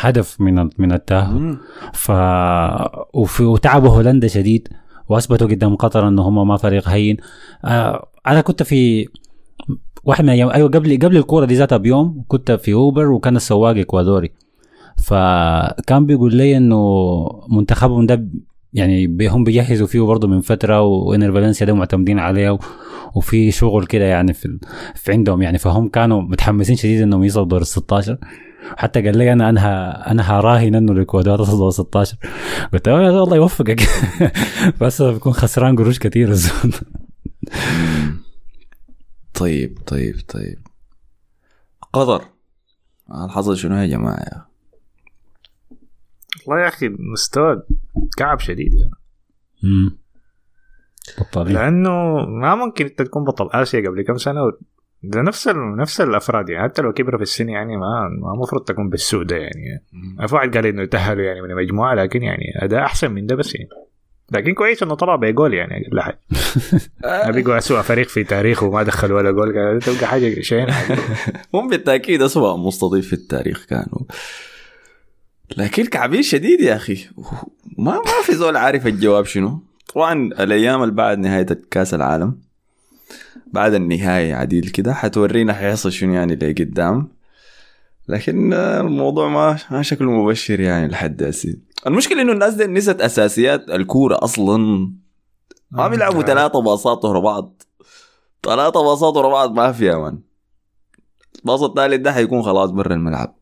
هدف 0.00 0.40
من 0.40 0.68
من 0.78 0.92
التأهل. 0.92 1.58
ف 1.92 2.10
وفي 3.14 3.44
وتعبوا 3.44 3.90
هولندا 3.90 4.28
شديد 4.28 4.68
وأثبتوا 5.08 5.46
قدام 5.46 5.76
قطر 5.76 6.08
انه 6.08 6.22
هم 6.22 6.48
ما 6.48 6.56
فريق 6.56 6.88
هين. 6.88 7.16
آه 7.64 8.08
أنا 8.26 8.40
كنت 8.40 8.62
في 8.62 9.08
واحد 10.04 10.24
من 10.24 10.30
أيام 10.30 10.50
أيوه 10.50 10.68
قبل 10.68 10.98
قبل 11.02 11.16
الكورة 11.16 11.44
دي 11.44 11.54
ذاتها 11.54 11.76
بيوم 11.78 12.24
كنت 12.28 12.52
في 12.52 12.72
أوبر 12.72 13.06
وكان 13.08 13.36
السواق 13.36 13.76
إكوادوري. 13.76 14.30
فكان 14.96 16.06
بيقول 16.06 16.34
لي 16.36 16.56
إنه 16.56 16.78
منتخبهم 17.48 18.06
ده 18.06 18.28
يعني 18.72 19.16
هم 19.28 19.44
بيجهزوا 19.44 19.86
فيه 19.86 20.00
برضه 20.00 20.28
من 20.28 20.40
فترة 20.40 20.82
وإنر 20.82 21.32
فالنسيا 21.32 21.66
ده 21.66 21.72
معتمدين 21.74 22.18
عليه 22.18 22.58
وفي 23.14 23.50
شغل 23.50 23.86
كده 23.86 24.04
يعني 24.04 24.32
في, 24.32 24.58
في 24.94 25.12
عندهم 25.12 25.42
يعني. 25.42 25.58
فهم 25.58 25.88
كانوا 25.88 26.22
متحمسين 26.22 26.76
شديد 26.76 27.02
إنهم 27.02 27.24
يوصلوا 27.24 27.46
دور 27.46 27.60
ال 27.60 27.66
16 27.66 28.18
حتى 28.76 29.02
قال 29.02 29.18
لي 29.18 29.32
أنا 29.32 29.48
أنا 29.48 30.10
أنا 30.10 30.22
هراهن 30.22 30.74
انه 30.74 30.92
الاكوادور 30.92 31.38
تصل 31.44 31.58
دور 31.58 31.70
16 31.70 32.16
قلت 32.72 32.88
له 32.88 33.22
الله 33.22 33.36
يوفقك 33.36 33.80
بس 34.80 35.02
بيكون 35.02 35.32
خسران 35.32 35.76
قروش 35.76 35.98
كثير 35.98 36.28
الزول 36.28 36.74
طيب 39.34 39.78
طيب 39.86 40.16
طيب 40.28 40.58
قطر 41.92 42.24
الحصل 43.24 43.56
شنو 43.56 43.76
يا 43.76 43.86
جماعة 43.86 44.20
يا 44.20 44.36
أخي؟ 44.36 44.46
والله 46.46 46.62
يا 46.62 46.68
أخي 46.68 46.88
مستوى 46.88 47.62
كعب 48.16 48.40
شديد 48.40 48.74
يعني. 48.74 48.90
مم. 49.62 49.98
بطارين 51.18 51.54
لأنه 51.54 51.90
ما 52.26 52.54
ممكن 52.54 52.84
أنت 52.84 53.02
تكون 53.02 53.24
بطل 53.24 53.48
آسيا 53.52 53.88
قبل 53.88 54.02
كم 54.02 54.16
سنة. 54.16 54.40
ده 55.02 55.22
نفس 55.22 55.48
ال... 55.48 55.76
نفس 55.76 56.00
الأفراد 56.00 56.48
يعني. 56.48 56.64
حتى 56.64 56.82
لو 56.82 56.92
كبروا 56.92 57.18
في 57.18 57.22
السن 57.22 57.48
يعني 57.48 57.76
ما 57.76 58.08
ما 58.22 58.34
المفروض 58.34 58.64
تكون 58.64 58.88
بالسوء 58.88 59.22
ده 59.22 59.36
يعني. 59.36 59.84
في 60.28 60.34
واحد 60.34 60.56
قال 60.56 60.66
إنه 60.66 60.82
يتاهلوا 60.82 61.24
يعني 61.24 61.42
من 61.42 61.50
المجموعة 61.50 61.94
لكن 61.94 62.22
يعني 62.22 62.44
اداء 62.56 62.82
أحسن 62.82 63.10
من 63.10 63.26
ده 63.26 63.36
بس 63.36 63.54
يعني. 63.54 63.68
لكن 64.32 64.54
كويس 64.54 64.82
إنه 64.82 64.94
طلع 64.94 65.16
بجول 65.16 65.54
يعني 65.54 65.86
أقل 65.86 66.00
حاجة 66.00 66.20
ما 67.26 67.30
بيقوا 67.30 67.58
اسوء 67.58 67.80
فريق 67.80 68.08
في 68.08 68.24
تاريخه 68.24 68.66
وما 68.66 68.82
دخلوا 68.82 69.18
ولا 69.18 69.30
جول 69.30 69.80
تبقى 69.80 70.06
حاجة 70.06 70.40
شيء 70.40 70.66
هم 71.54 71.68
بالتأكيد 71.68 72.22
اسوء 72.22 72.56
مستضيف 72.56 73.06
في 73.06 73.12
التاريخ 73.12 73.64
كانوا. 73.64 74.00
لكن 75.56 75.84
كعبين 75.84 76.22
شديد 76.22 76.60
يا 76.60 76.76
أخي. 76.76 77.06
ما 77.78 77.92
ما 77.92 78.22
في 78.22 78.34
زول 78.34 78.56
عارف 78.56 78.86
الجواب 78.86 79.24
شنو. 79.24 79.62
طبعا 79.94 80.30
الأيام 80.40 80.82
اللي 80.82 80.94
بعد 80.94 81.18
نهاية 81.18 81.46
كأس 81.70 81.94
العالم. 81.94 82.40
بعد 83.46 83.74
النهاية 83.74 84.34
عديل 84.34 84.68
كده 84.68 84.94
حتورينا 84.94 85.52
حيحصل 85.52 85.92
شنو 85.92 86.14
يعني 86.14 86.34
اللي 86.34 86.52
قدام. 86.52 87.08
لكن 88.08 88.52
الموضوع 88.52 89.28
ما 89.28 89.58
ما 89.70 89.82
شكله 89.82 90.10
مبشر 90.10 90.60
يعني 90.60 90.88
لحد 90.88 91.22
هسه. 91.22 91.56
المشكلة 91.86 92.22
إنه 92.22 92.32
الناس 92.32 92.54
دي 92.54 92.66
نسيت 92.66 93.00
أساسيات 93.00 93.70
الكورة 93.70 94.18
أصلا. 94.22 94.90
ما 95.70 95.88
بيلعبوا 95.88 96.22
ثلاثة 96.22 96.60
باصات 96.60 97.04
ورا 97.04 97.20
بعض. 97.20 97.62
ثلاثة 98.42 98.82
باصات 98.82 99.16
ورا 99.16 99.28
بعض 99.28 99.52
ما 99.52 99.72
فيها 99.72 99.98
مان 99.98 100.18
الباص 101.38 101.62
الثالث 101.62 102.00
ده 102.00 102.12
حيكون 102.12 102.42
خلاص 102.42 102.70
برا 102.70 102.94
الملعب. 102.94 103.36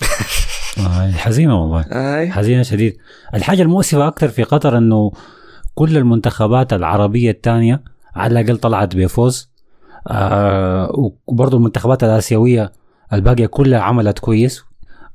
آه 0.78 1.10
حزينة 1.10 1.62
والله. 1.62 2.30
حزينة 2.30 2.62
شديد. 2.62 2.96
الحاجة 3.34 3.62
المؤسفة 3.62 4.08
أكثر 4.08 4.28
في 4.28 4.42
قطر 4.42 4.78
إنه 4.78 5.12
كل 5.74 5.96
المنتخبات 5.96 6.72
العربية 6.72 7.30
الثانية 7.30 7.93
على 8.14 8.40
الأقل 8.40 8.58
طلعت 8.58 8.96
بفوز. 8.96 9.50
آه 10.08 11.12
وبرضه 11.26 11.56
المنتخبات 11.56 12.04
الآسيوية 12.04 12.72
الباقية 13.12 13.46
كلها 13.46 13.80
عملت 13.80 14.18
كويس 14.18 14.64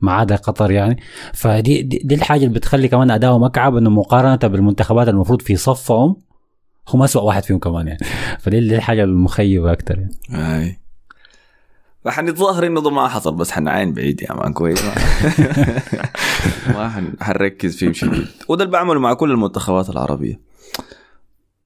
ما 0.01 0.12
عدا 0.12 0.36
قطر 0.36 0.72
يعني. 0.72 1.00
فدي 1.34 1.82
دي, 1.82 2.01
دي 2.03 2.15
الحاجة 2.15 2.44
اللي 2.44 2.53
بتخلي 2.53 2.88
كمان 2.88 3.12
اداؤهم 3.12 3.44
اكعب 3.44 3.75
إنه 3.75 3.89
مقارنة 3.89 4.36
بالمنتخبات 4.36 5.08
المفروض 5.08 5.41
في 5.41 5.56
صفهم 5.56 6.15
هم 6.89 7.03
اسوء 7.03 7.24
واحد 7.24 7.44
فيهم 7.44 7.60
كمان 7.60 7.88
يعني. 7.88 8.00
فدي 8.39 8.60
دي 8.60 8.75
الحاجة 8.75 9.03
المخيبة 9.03 9.72
أكثر 9.72 10.00
يعني. 10.00 10.63
أي. 10.63 10.79
فحنتظاهر 12.06 12.68
إنه 12.68 12.82
ده 12.82 12.89
ما 12.89 13.08
حصل 13.08 13.36
بس 13.36 13.51
حنعاين 13.51 13.94
بعيد 13.94 14.22
يا 14.22 14.34
مان 14.34 14.53
كويس. 14.53 14.86
ما, 14.86 14.94
ما 16.74 16.89
حن... 16.89 17.13
حنركز 17.22 17.75
فيه 17.75 17.91
شديد 17.91 18.27
وده 18.48 18.63
اللي 18.63 18.72
بعمله 18.74 19.00
مع 19.00 19.13
كل 19.13 19.32
المنتخبات 19.32 19.89
العربية. 19.89 20.49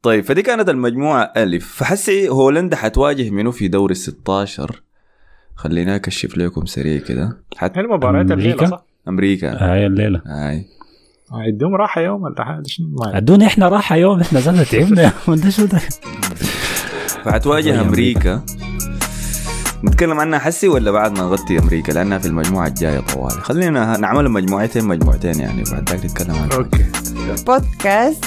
طيب 0.03 0.23
فدي 0.23 0.41
كانت 0.41 0.69
المجموعة 0.69 1.33
ألف. 1.37 1.75
فحسي 1.75 2.29
هولندا 2.29 2.75
حتواجه 2.75 3.29
منو 3.29 3.51
في 3.51 3.67
دوري 3.67 3.91
ال 3.91 3.97
16 3.97 4.81
خلينا 5.55 5.95
أكشف 5.95 6.37
لكم 6.37 6.65
سريع 6.65 7.01
كده. 7.01 7.37
حت... 7.57 7.77
هي 7.77 7.83
المباريات 7.83 8.31
الليلة 8.31 8.53
أمريكا؟ 8.53 8.65
صح؟ 8.65 8.85
أمريكا. 9.07 9.71
هاي 9.71 9.85
الليلة. 9.85 10.21
اي 10.27 10.65
يدوم 11.47 11.75
راحه 11.75 12.01
يوم 12.01 12.23
ولا 12.23 12.43
حاجة؟ 12.43 12.63
شنو 12.65 12.87
ما 12.87 13.17
ادونا 13.17 13.45
إحنا 13.45 13.67
راحه 13.67 13.95
يوم 13.95 14.19
إحنا 14.19 14.39
زلنا 14.39 14.63
تعبنا. 14.63 15.01
يا 15.27 15.35
ده 15.35 15.49
شو 15.49 15.65
ده؟ 15.65 15.79
فحتواجه 17.23 17.81
أمريكا. 17.81 18.45
نتكلم 19.83 20.19
عنها 20.19 20.39
حسي 20.39 20.67
ولا 20.67 20.91
بعد 20.91 21.11
ما 21.11 21.23
نغطي 21.23 21.59
أمريكا؟ 21.59 21.91
لأنها 21.91 22.17
في 22.17 22.27
المجموعة 22.27 22.67
الجاية 22.67 22.99
طوالي 22.99 23.41
خلينا 23.41 23.97
نعمل 23.97 24.29
مجموعتين 24.29 24.85
مجموعتين 24.85 25.39
يعني 25.39 25.63
بعد 25.71 25.89
ذاك 25.89 26.05
نتكلم 26.05 26.35
عنها. 26.35 26.57
أوكي. 26.57 26.85
بودكاست 27.47 28.25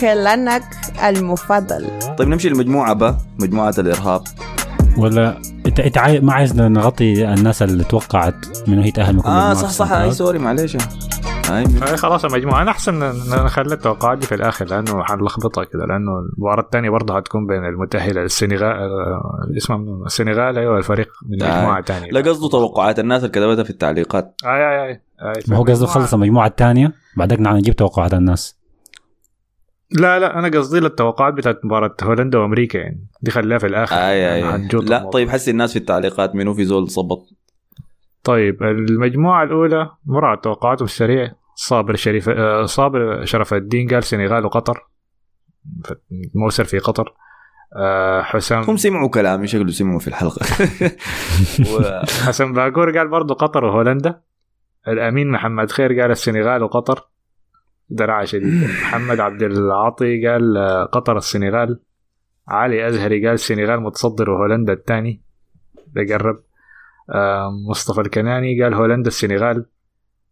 خلانك 0.00 0.64
المفضل. 1.04 1.90
طيب 2.18 2.28
نمشي 2.28 2.48
لمجموعة 2.48 2.92
ب 2.92 3.16
مجموعة 3.38 3.74
الإرهاب. 3.78 4.22
ولا 4.96 5.38
انت 5.66 5.80
انت. 5.80 5.98
ما 5.98 6.32
عايز 6.32 6.60
نغطي 6.60 7.34
الناس 7.34 7.62
اللي 7.62 7.84
توقعت 7.84 8.68
منو 8.68 8.82
هي 8.82 8.90
تاهل 8.90 9.14
من 9.14 9.26
آه 9.26 9.54
صح 9.54 9.70
صح. 9.70 9.92
أي. 9.92 10.12
sorry 10.12 10.38
معلش 10.38 10.76
اي 11.50 11.64
هاي 11.64 11.96
خلاص 11.96 12.24
المجموعه 12.24 12.62
أنا 12.62 12.70
أحسن 12.70 12.98
نخلي 13.44 13.74
التوقعات 13.74 14.18
دي 14.18 14.26
في 14.26 14.34
الآخر 14.34 14.64
لأنه 14.64 15.02
حنلخبطها 15.02 15.64
كده 15.64 15.86
لأنه 15.86 16.10
المباراة 16.18 16.62
الثانية 16.62 16.90
برضه 16.90 17.16
هتكون 17.16 17.46
بين 17.46 17.64
المتاهل 17.64 18.18
السنغال 18.18 18.62
آه، 18.76 19.48
اسمه؟ 19.56 20.06
السنغال 20.06 20.58
أيوه 20.58 20.78
الفريق 20.78 21.08
من 21.28 21.42
آه. 21.42 21.58
مجموعة 21.58 21.82
ثانية 21.82 22.10
لا 22.10 22.20
قصده 22.20 22.48
توقعات 22.48 22.98
الناس 22.98 23.24
اللي 23.24 23.32
كتبتها 23.32 23.64
في 23.64 23.70
التعليقات. 23.70 24.34
اي 24.44 24.50
اي 24.50 24.84
اي 24.84 25.00
اي 25.22 25.42
ما 25.48 25.56
هو 25.56 25.62
قصده 25.62 25.86
خلص 25.86 26.14
المجموعة 26.14 26.46
الثانية 26.46 26.92
بعدك 27.16 27.40
نعم 27.40 27.56
نجيب 27.56 27.76
توقعات 27.76 28.14
الناس. 28.14 28.58
لا 29.90 30.18
لا 30.18 30.38
أنا 30.38 30.58
قصدي 30.58 30.80
للتوقعات 30.80 31.34
بتاعت 31.34 31.60
مباراة 31.64 31.94
هولندا 32.02 32.38
وأمريكا 32.38 32.78
يعني. 32.78 33.06
دي 33.22 33.30
خليها 33.30 33.58
في 33.58 33.66
الآخر. 33.66 33.96
اي 33.96 34.18
يعني 34.18 34.34
اي 34.34 34.42
هنجوط 34.42 34.90
لا 34.90 34.96
الموضوع. 34.96 35.12
طيب 35.12 35.30
حسي 35.30 35.50
الناس 35.50 35.72
في 35.72 35.78
التعليقات 35.78 36.34
منو 36.34 36.54
في 36.54 36.64
زول 36.64 36.90
صبط؟ 36.90 37.28
طيب 38.24 38.62
المجموعة 38.62 39.44
الأولى 39.44 39.90
مرة 40.06 40.34
توقعاتهم 40.34 40.84
السريع. 40.84 41.32
صابر 41.54 41.94
شريف 41.94 42.28
آه، 42.28 42.64
صابر 42.64 43.24
شرف 43.24 43.54
الدين 43.54 43.88
قال 43.88 44.04
سنغال 44.04 44.44
وقطر. 44.44 44.86
موسر 46.34 46.64
في 46.64 46.78
قطر. 46.78 47.14
آه، 47.76 48.22
حسام 48.22 48.62
هم 48.62 48.76
سمعوا 48.76 49.08
كلامي 49.08 49.46
شكله 49.46 49.70
سمعوا 49.70 49.98
في 49.98 50.08
الحلقة. 50.08 50.46
و... 51.70 52.02
حسن 52.26 52.52
باقور 52.52 52.98
قال 52.98 53.08
برضو 53.08 53.34
قطر 53.34 53.64
وهولندا. 53.64 54.20
الأمين 54.88 55.30
محمد 55.30 55.70
خير 55.70 56.00
قال 56.00 56.10
السنغال 56.10 56.62
وقطر. 56.62 57.08
درعة 57.88 58.24
شديد. 58.24 58.64
محمد 58.64 59.20
عبد 59.20 59.42
العاطي 59.42 60.26
قال 60.26 60.56
آه، 60.56 60.84
قطر 60.84 61.16
السنغال. 61.16 61.80
علي 62.48 62.88
أزهري 62.88 63.26
قال 63.26 63.34
السنغال 63.34 63.80
متصدر 63.80 64.30
وهولندا 64.30 64.72
الثاني. 64.72 65.22
ده 65.86 66.14
قرب 66.14 66.36
آه، 66.36 66.53
مصطفى 67.68 68.00
الكناني 68.00 68.62
قال 68.62 68.74
هولندا 68.74 69.08
السنغال. 69.08 69.66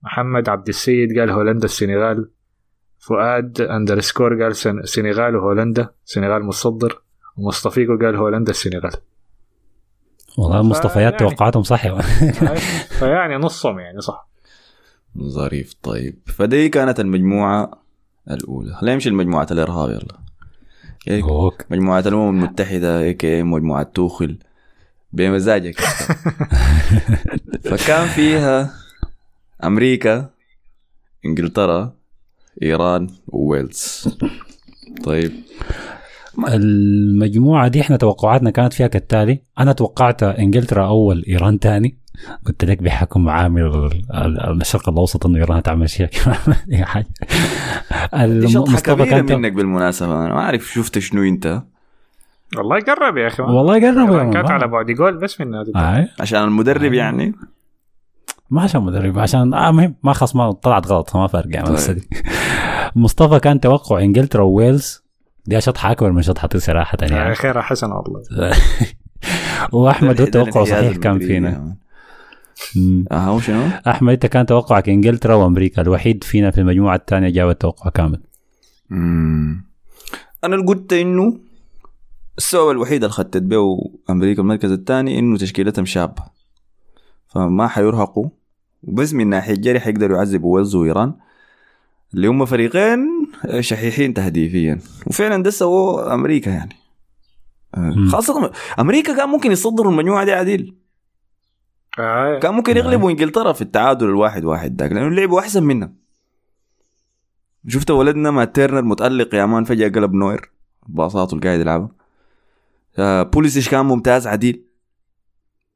محمد 0.02 0.48
عبد 0.48 0.68
السيد 0.68 1.18
قال 1.18 1.30
هولندا 1.30 1.64
السنغال. 1.64 2.30
فؤاد 2.98 3.60
اندرسكور 3.60 4.42
قال 4.42 4.56
سن- 4.56 4.78
السنغال 4.78 5.36
وهولندا 5.36 5.88
السنغال 6.06 6.44
متصدر. 6.44 7.02
ومصطفيكو 7.36 7.98
قال 7.98 8.16
هولندا 8.16 8.50
السنغال. 8.50 8.92
والله 10.38 10.60
المصطفيات 10.60 11.12
يعني- 11.12 11.16
توقعاتهم 11.30 11.62
صح 11.62 11.82
فيعني 12.98 13.36
نصهم 13.36 13.78
يعني 13.78 14.00
صح. 14.00 14.28
ظريف 15.18 15.74
طيب. 15.82 16.18
فدي 16.26 16.68
كانت 16.68 17.00
المجموعة 17.00 17.70
الأولى. 18.30 18.74
خلينا 18.74 18.94
نمشي 18.94 19.10
لمجموعة 19.10 19.46
الإرهاب 19.50 19.90
يلا. 19.90 20.18
مجموعة 21.70 22.00
الأمم 22.06 22.28
المتحدة 22.44 23.00
هيك 23.00 23.24
مجموعة 23.24 23.82
توخل 23.82 24.38
بمزاجك 25.12 25.80
فكان 27.64 28.06
فيها 28.08 28.70
أمريكا 29.64 30.30
إنجلترا 31.26 31.92
إيران 32.62 33.08
وويلز. 33.28 34.08
طيب. 35.04 35.32
المجموعة 36.48 37.68
دي 37.68 37.80
إحنا 37.80 37.96
توقعاتنا 37.96 38.50
كانت 38.50 38.72
فيها 38.72 38.86
كالتالي. 38.86 39.42
أنا 39.58 39.72
توقعت 39.72 40.22
إنجلترا 40.22 40.86
أول 40.86 41.24
إيران 41.28 41.58
تاني. 41.58 41.98
قلت 42.46 42.64
لك 42.64 42.82
بحكم 42.82 43.28
عامل 43.28 43.62
ال- 43.62 44.12
ال- 44.14 44.60
الشرق 44.60 44.88
الأوسط 44.88 45.26
إنه 45.26 45.38
إيران 45.38 45.56
هتعمل 45.58 45.90
شيء. 45.90 46.08
أي 46.72 46.84
حاجة. 46.84 47.06
دي 48.40 48.52
تو- 49.28 49.36
منك 49.36 49.52
بالمناسبة. 49.52 50.06
أنا 50.26 50.34
ما 50.34 50.40
أعرف 50.40 50.72
شفت 50.72 50.98
شنو 50.98 51.22
أنت. 51.22 51.62
والله 52.56 52.80
قرب 52.80 53.16
يا 53.16 53.26
أخي 53.26 53.42
والله 53.42 53.74
قربوا 53.74 54.18
يا 54.18 54.32
كانت. 54.32 54.50
على 54.50 54.66
بعد 54.68 54.90
جول 54.90 55.16
بس 55.18 55.40
من 55.40 55.54
هذه 55.54 55.72
آه. 55.76 56.08
عشان 56.20 56.44
المدرب 56.44 56.92
يعني 56.92 57.34
ما 58.50 58.62
عشان 58.62 58.82
مدرب 58.82 59.18
عشان 59.18 59.54
آه 59.54 59.70
مهم 59.70 59.94
ما 60.02 60.12
خلاص 60.12 60.36
ما 60.36 60.52
طلعت 60.52 60.86
غلط 60.86 61.16
ما 61.16 61.26
فرق 61.26 61.46
يعني 61.50 61.76
طيب. 61.76 61.96
دي. 61.96 62.08
مصطفى 62.96 63.40
كان 63.40 63.60
توقع 63.60 64.00
إنجلترا 64.00 64.42
وويلز 64.42 65.02
دي 65.46 65.60
شطحه 65.60 65.92
اكبر 65.92 66.12
من 66.12 66.22
شطحتي 66.22 66.58
صراحة 66.58 66.98
يعني 67.00 67.34
خير 67.34 67.62
حسن 67.62 67.90
والله 67.92 68.22
وأحمد 69.72 70.26
توقعه 70.26 70.64
صحيح 70.64 70.96
كان 70.96 71.18
فينا 71.18 71.50
يعني. 71.50 71.78
أها 73.12 73.30
وشنو؟ 73.30 73.62
أحمد 73.86 74.12
أنت 74.12 74.26
كان 74.26 74.46
توقعك 74.46 74.88
إنجلترا 74.88 75.34
وأمريكا 75.34 75.82
الوحيد 75.82 76.24
فينا 76.24 76.50
في 76.50 76.58
المجموعة 76.60 76.96
الثانية 76.96 77.28
جاب 77.28 77.50
التوقع 77.50 77.90
كامل 77.90 78.20
مم. 78.90 79.64
أنا 80.44 80.54
اللي 80.54 80.66
قلت 80.66 80.92
إنه 80.92 81.38
السبب 82.38 82.70
الوحيد 82.70 83.04
اللي 83.04 83.14
خدت 83.14 83.36
به 83.36 83.78
أمريكا 84.10 84.42
المركز 84.42 84.70
الثاني 84.70 85.18
إنه 85.18 85.38
تشكيلتهم 85.38 85.84
شابة. 85.84 86.22
فما 87.28 87.68
حيرهقوا. 87.68 88.28
وبس 88.82 89.14
من 89.14 89.28
ناحيه 89.28 89.54
جري 89.54 89.80
حيقدروا 89.80 90.16
يعذبوا 90.16 90.54
ويلز 90.54 90.74
وإيران. 90.74 91.14
اللي 92.14 92.28
هم 92.28 92.44
فريقين 92.44 93.08
شحيحين 93.60 94.14
تهديفيا. 94.14 94.78
وفعلا 95.06 95.42
ده 95.42 95.50
سووه 95.50 96.14
أمريكا 96.14 96.50
يعني. 96.50 96.76
خاصة 98.08 98.52
أمريكا 98.78 99.16
كان 99.16 99.28
ممكن 99.28 99.52
يصدروا 99.52 99.92
المجموعة 99.92 100.24
دي 100.24 100.32
عديل. 100.32 100.74
آه. 101.98 102.38
كان 102.38 102.54
ممكن 102.54 102.76
يغلبوا 102.76 103.10
إنجلترا 103.10 103.52
في 103.52 103.62
التعادل 103.62 104.06
الواحد 104.06 104.44
واحد 104.44 104.76
داك 104.76 104.92
لأنه 104.92 105.08
لعبوا 105.08 105.40
أحسن 105.40 105.62
منا 105.62 105.92
شفت 107.68 107.90
ولدنا 107.90 108.30
مات 108.30 108.44
تيرنر 108.44 108.82
متألق 108.82 109.34
يا 109.34 109.46
مان 109.46 109.64
فجأة 109.64 109.88
قلب 109.88 110.12
نوير. 110.12 110.52
باصاته 110.86 111.34
اللي 111.34 111.46
قاعد 111.46 111.60
يلعبها 111.60 112.01
بوليسيش 112.98 113.68
كان 113.68 113.86
ممتاز 113.86 114.26
عديل؟ 114.26 114.64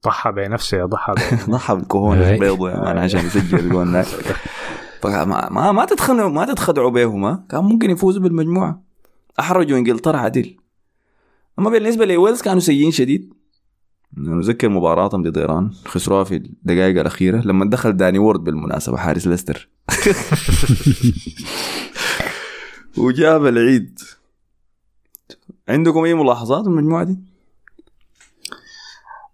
ضحى 0.04 0.32
بنفسه 0.32 0.87
ضحى 0.87 1.14
ضحى 1.50 1.75
بالكهون 1.75 2.18
أي. 2.18 2.38
بيضة 2.38 2.70
يا 2.70 2.80
مان 2.80 2.99
عشان 2.99 3.26
يسجل 3.26 3.58
الجول 3.58 3.92
ده 3.92 4.02
فما 5.02 5.49
ما 5.50 5.73
ما 5.73 5.85
تتخنعوا 5.85 6.30
ما 6.30 6.44
تتخدعوا 6.44 6.90
بيهم 6.90 7.25
ها. 7.25 7.46
كان 7.50 7.64
ممكن 7.64 7.90
يفوزوا 7.90 8.23
بالمجموعة. 8.23 8.82
أحرجوا 9.40 9.78
إنجلترا 9.78 10.18
عديل. 10.18 10.61
أما 11.58 11.71
بالنسبة 11.71 12.04
لويلز 12.04 12.43
كانوا 12.43 12.60
سيئين 12.60 12.90
شديد. 12.90 13.34
أنا 14.19 14.40
أتذكر 14.40 14.69
مباراتهم 14.69 15.23
ضد 15.23 15.38
إيران. 15.38 15.71
خسروها 15.84 16.25
في 16.25 16.36
الدقائق 16.36 17.00
الأخيرة 17.00 17.40
لما 17.40 17.71
دخل 17.71 17.97
داني 17.97 18.19
وورد 18.19 18.45
بالمناسبة 18.45 18.97
حارس 18.97 19.26
ليستر. 19.26 19.69
وجاب 22.99 23.47
العيد. 23.47 24.00
عندكم 25.68 26.04
أي 26.04 26.14
ملاحظات 26.14 26.66
من 26.68 26.78
المجموعة 26.78 27.04
دي؟ 27.04 27.18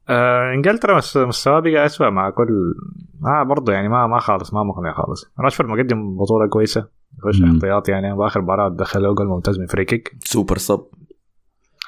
آه 0.08 0.52
إنجلترا 0.54 0.96
مس- 0.96 1.16
مستواه 1.16 1.60
بقى 1.60 1.86
اسوء 1.86 2.10
مع 2.10 2.30
كل 2.30 2.74
ما 3.20 3.42
برضه 3.42 3.72
يعني 3.72 3.88
ما 3.88 4.06
ما 4.06 4.18
خالص 4.18 4.54
ما 4.54 4.62
مقنع 4.62 4.92
خالص 4.92 5.32
راشفورد 5.40 5.68
مقدم 5.68 6.16
بطولة 6.16 6.48
كويسة 6.48 6.88
يخش. 7.18 7.42
احتياط 7.42 7.88
يعني 7.88 8.16
باخر 8.16 8.40
مباراة 8.42 8.68
دخل 8.68 9.14
جول 9.14 9.26
ممتاز 9.26 9.58
من 9.60 9.66
free 9.66 9.85
kick 9.85 10.12
super 10.24 10.58
sub 10.58 10.87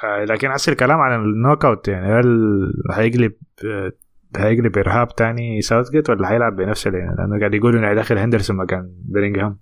آه 0.04 0.24
لكن 0.24 0.48
هسه 0.50 0.70
الكلام 0.70 0.98
عن 1.00 1.20
ال 1.24 1.64
knockout 1.64 1.88
يعني 1.88 2.06
هل 2.06 2.26
هيقلب 2.92 3.32
آه 3.64 3.92
هيقلب 4.36 4.78
إرهاب 4.78 5.14
تاني 5.16 5.60
ساوث 5.62 5.90
جيت 5.90 6.10
ولا 6.10 6.32
هيلعب 6.32 6.56
بنفس 6.56 6.86
لأنه 6.86 7.38
قاعد 7.38 7.54
يقولوا 7.54 7.80
إنه 7.80 7.88
هيدخل 7.88 8.18
هندرسون 8.18 8.56
مكان 8.56 8.92
بيلينغهام 9.04 9.56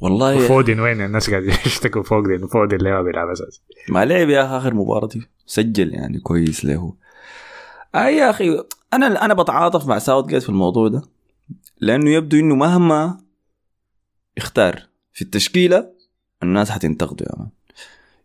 والله 0.00 0.36
وفودن 0.36 0.80
وين 0.80 1.00
الناس 1.00 1.30
قاعد 1.30 1.44
يشتكوا 1.66 2.20
لأنه 2.20 2.46
فودن 2.46 2.76
اللي 2.76 2.90
ما 2.90 3.02
بيلعب 3.02 3.28
أساسا؟ 3.28 3.60
ما 3.88 4.04
لعب 4.04 4.28
يا 4.28 4.46
أخي 4.46 4.56
آخر 4.56 4.74
مباراة. 4.74 5.08
دي 5.08 5.22
سجل 5.46 5.94
يعني 5.94 6.20
كويس 6.20 6.64
له. 6.64 6.94
آه 7.94 8.06
يا 8.06 8.30
أخي 8.30 8.64
أنا 8.92 9.24
أنا 9.24 9.34
بتعاطف 9.34 9.86
مع 9.86 9.98
ساوث 9.98 10.26
جيت 10.26 10.42
في 10.42 10.48
الموضوع 10.48 10.88
ده 10.88 11.02
لأنه 11.80 12.10
يبدو 12.10 12.36
إنه 12.38 12.54
مهما 12.54 13.20
اختار 14.38 14.82
في 15.12 15.22
التشكيلة 15.22 15.90
الناس 16.42 16.70
حتنتقده 16.70 17.26
يا 17.30 17.38
مان. 17.38 17.48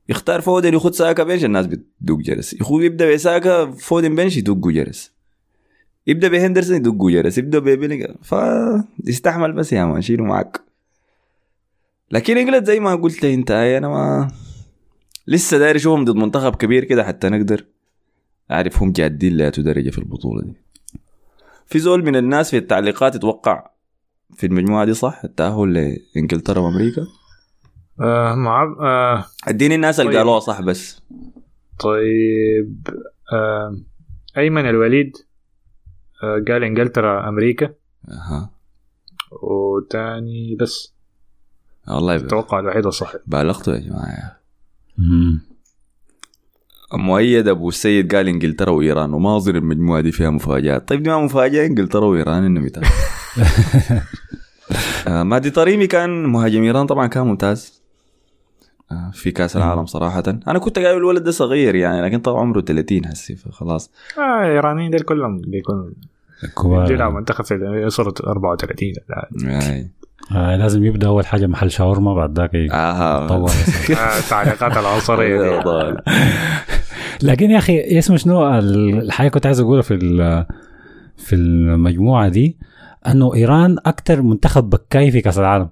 يختار 0.10 0.42
فودن 0.42 0.74
يخت 0.74 0.94
ساكا 0.94 1.24
bench 1.24 1.46
الناس 1.46 1.66
بتدق 1.66 2.16
جرس. 2.16 2.54
يخو 2.54 2.80
يبدأ 2.80 3.14
بساكا 3.14 3.72
فودن 3.72 4.16
bench 4.16 4.38
يدقوا 4.38 4.72
جرس. 4.72 5.12
يبدأ 6.08 6.28
بهندرسون 6.28 6.76
يدقوا 6.76 7.12
جرس. 7.12 7.38
يبدأ 7.38 7.60
ببيلينغ 7.60 8.06
فيستحمل 8.24 9.52
بس 9.52 9.74
يا 9.74 9.86
مان 9.86 10.02
شيله 10.02 10.24
معك. 10.24 10.69
لكن 12.12 12.38
انجلد 12.38 12.64
زي 12.64 12.80
ما 12.80 12.96
قلت 12.96 13.26
أنت 13.26 13.52
أنا 13.52 13.88
ما 13.88 14.32
لسه 15.28 15.58
داير 15.58 15.76
أشوفهم 15.76 16.06
ضد 16.06 16.16
منتخب 16.16 16.56
كبير 16.56 16.84
كده 16.84 17.04
حتى 17.04 17.30
نقدر 17.30 17.66
اعرف 18.52 18.82
هم 18.82 18.92
جادين 18.92 19.34
لا 19.38 19.50
درجة 19.50 19.90
في 19.90 19.98
البطولة 19.98 20.42
دي. 20.42 20.54
في 21.66 21.80
زول 21.80 22.06
من 22.06 22.16
الناس 22.16 22.52
في 22.52 22.58
التعليقات 22.58 23.16
يتوقع 23.16 23.70
في 24.34 24.46
المجموعة 24.46 24.86
دي 24.86 24.94
صح؟ 24.94 25.22
التأهل 25.24 25.74
لإنجلترا 26.16 26.60
وأمريكا؟ 26.60 27.02
آه 28.02 28.36
مع 28.36 28.64
آه 28.82 29.26
أديني 29.48 29.76
الناس 29.76 30.00
اللي 30.00 30.12
طيب. 30.12 30.18
قالوها 30.20 30.40
صح 30.40 30.62
بس. 30.62 31.02
طيب 31.80 32.88
آه 33.34 33.78
أيمن 34.38 34.70
الوليد 34.70 35.12
آه 36.24 36.44
قال 36.48 36.64
إنجلترا 36.64 37.30
أمريكا. 37.30 37.74
أها. 38.10 38.52
وتاني 39.42 40.56
بس. 40.60 40.94
والله 41.90 42.16
التوقع 42.16 42.60
الوحيد 42.60 42.86
الصحيح. 42.86 43.22
بالغتوا 43.28 43.74
يا 43.74 43.80
جماعة. 43.80 44.40
مؤيد 46.94 47.48
أبو 47.48 47.70
السيد 47.70 48.16
قال 48.16 48.28
إنجلترا 48.28 48.72
وإيران 48.72 49.14
وما 49.14 49.38
أظن 49.38 49.56
المجموعة 49.56 50.02
دي 50.02 50.12
فيها 50.12 50.30
مفاجآت. 50.30 50.88
طيب 50.88 51.04
دي 51.04 51.10
ما 51.10 51.20
مفاجأة 51.20 51.66
إنجلترا 51.66 52.06
وإيران 52.06 52.66
يتأهلوا. 52.66 52.90
آه 55.08 55.24
مادي 55.24 55.50
طريمي 55.50 55.88
كان 55.88 56.26
مهاجم 56.26 56.64
إيران 56.64 56.86
طبعا 56.86 57.08
كان 57.08 57.28
ممتاز. 57.28 57.82
آه 58.92 59.12
في 59.14 59.32
كأس 59.32 59.58
العالم 59.58 59.86
صراحة. 59.86 60.24
أنا 60.48 60.60
كنت 60.60 60.80
قايل 60.80 60.98
الولد 60.98 61.24
ده 61.24 61.32
صغير 61.32 61.76
يعني 61.76 62.02
لكن 62.02 62.20
طبعا 62.20 62.42
عمره 62.42 62.62
30 62.62 63.06
هسي 63.06 63.36
فخلاص. 63.36 63.92
آه 64.18 64.46
الايرانيين 64.46 64.92
دول 64.92 65.02
كلهم 65.02 65.42
بيكونوا 65.42 65.90
كبار. 66.58 66.92
يلعبوا 66.92 67.20
منتخب 67.20 67.44
في 67.46 67.54
يوصلوا 67.54 68.14
34 68.28 68.94
لا. 69.10 69.90
آه. 70.32 70.54
آه 70.54 70.56
لازم 70.56 70.84
يبدأ 70.86 71.08
أول 71.08 71.26
حاجة 71.26 71.48
محل 71.48 71.72
شاورما 71.72 72.14
بعد 72.14 72.40
ذاك 72.40 72.56
آه. 72.56 73.24
يتطور 73.24 73.50
آه 73.98 74.18
التعليقات 74.20 74.78
العنصريه 74.78 75.42
دي. 75.42 75.64
ضال. 75.66 75.98
لكن 77.24 77.52
يا 77.52 77.58
أخي 77.58 77.98
اسمه 78.00 78.18
شنو 78.18 78.58
ال- 78.58 79.02
الحاجة 79.02 79.28
كنت 79.30 79.46
عايز 79.46 79.60
أقولها 79.60 79.82
في 79.82 79.94
ال- 79.94 80.46
في 81.18 81.36
المجموعة 81.36 82.30
دي 82.30 82.58
أنه 83.08 83.36
إيران 83.36 83.78
أكثر 83.86 84.22
منتخب 84.22 84.70
بكاي 84.70 85.12
في 85.12 85.22
كأس 85.22 85.40
العالم 85.40 85.70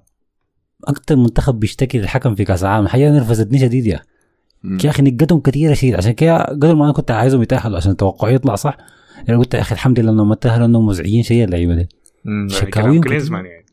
أكثر 0.87 1.15
منتخب 1.15 1.59
بيشتكي 1.59 1.97
للحكم 1.99 2.35
في 2.35 2.45
كأس 2.45 2.63
العالم 2.63 2.85
الحقيقة 2.85 3.11
نرفزتني 3.11 3.59
شديد 3.59 3.85
يا. 3.87 3.99
يا 4.83 4.89
أخي 4.89 5.03
نقتهم 5.03 5.39
كثيره 5.39 5.73
شديد 5.73 5.95
عشان 5.95 6.11
كده 6.11 6.43
قبل 6.43 6.71
ما 6.75 6.85
أنا 6.85 6.93
كنت 6.93 7.11
عايزهم 7.11 7.41
يتأهلوا 7.41 7.77
عشان 7.77 7.95
توقعي 7.97 8.33
يطلع 8.33 8.55
صح 8.55 8.77
أنا 9.29 9.37
قلت 9.37 9.53
يا 9.53 9.61
أخي 9.61 9.75
الحمد 9.75 9.99
لله 9.99 10.11
إنهم 10.11 10.33
تأهلوا 10.33 10.65
إنهم 10.65 10.85
مزعجين 10.85 11.23
شيء 11.23 11.43
اللعيبة 11.43 11.75
دي 11.75 11.89
يعني 12.25 12.49
شكاويهم. 12.49 13.01
كلينزمان 13.01 13.45
يعني 13.45 13.65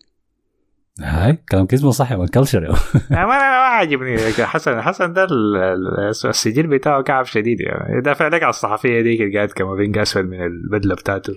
هاي؟ 1.00 1.38
كلام 1.48 1.66
كيزمو 1.66 1.90
صح 1.90 2.12
يا 2.12 2.16
الكلتشر 2.24 2.70
آه، 2.70 2.74
ما 3.10 3.26
ما 3.26 3.32
عاجبني. 3.34 4.18
حسن 4.32 4.80
حسن 4.82 5.12
ده 5.12 5.24
ال- 5.24 5.56
ال- 5.56 6.28
السجل 6.28 6.66
بتاعه 6.66 7.02
كعب 7.02 7.24
شديد 7.24 7.60
يعني. 7.60 7.98
يدافع 7.98 8.28
لك 8.28 8.42
على 8.42 8.50
الصحفية 8.50 9.00
ديك 9.00 9.20
اللي 9.20 9.36
قاعد 9.36 9.48
كمافينجا 9.48 10.02
اسود 10.02 10.24
من 10.24 10.42
البدلة 10.46 10.94
بتاعته. 10.94 11.32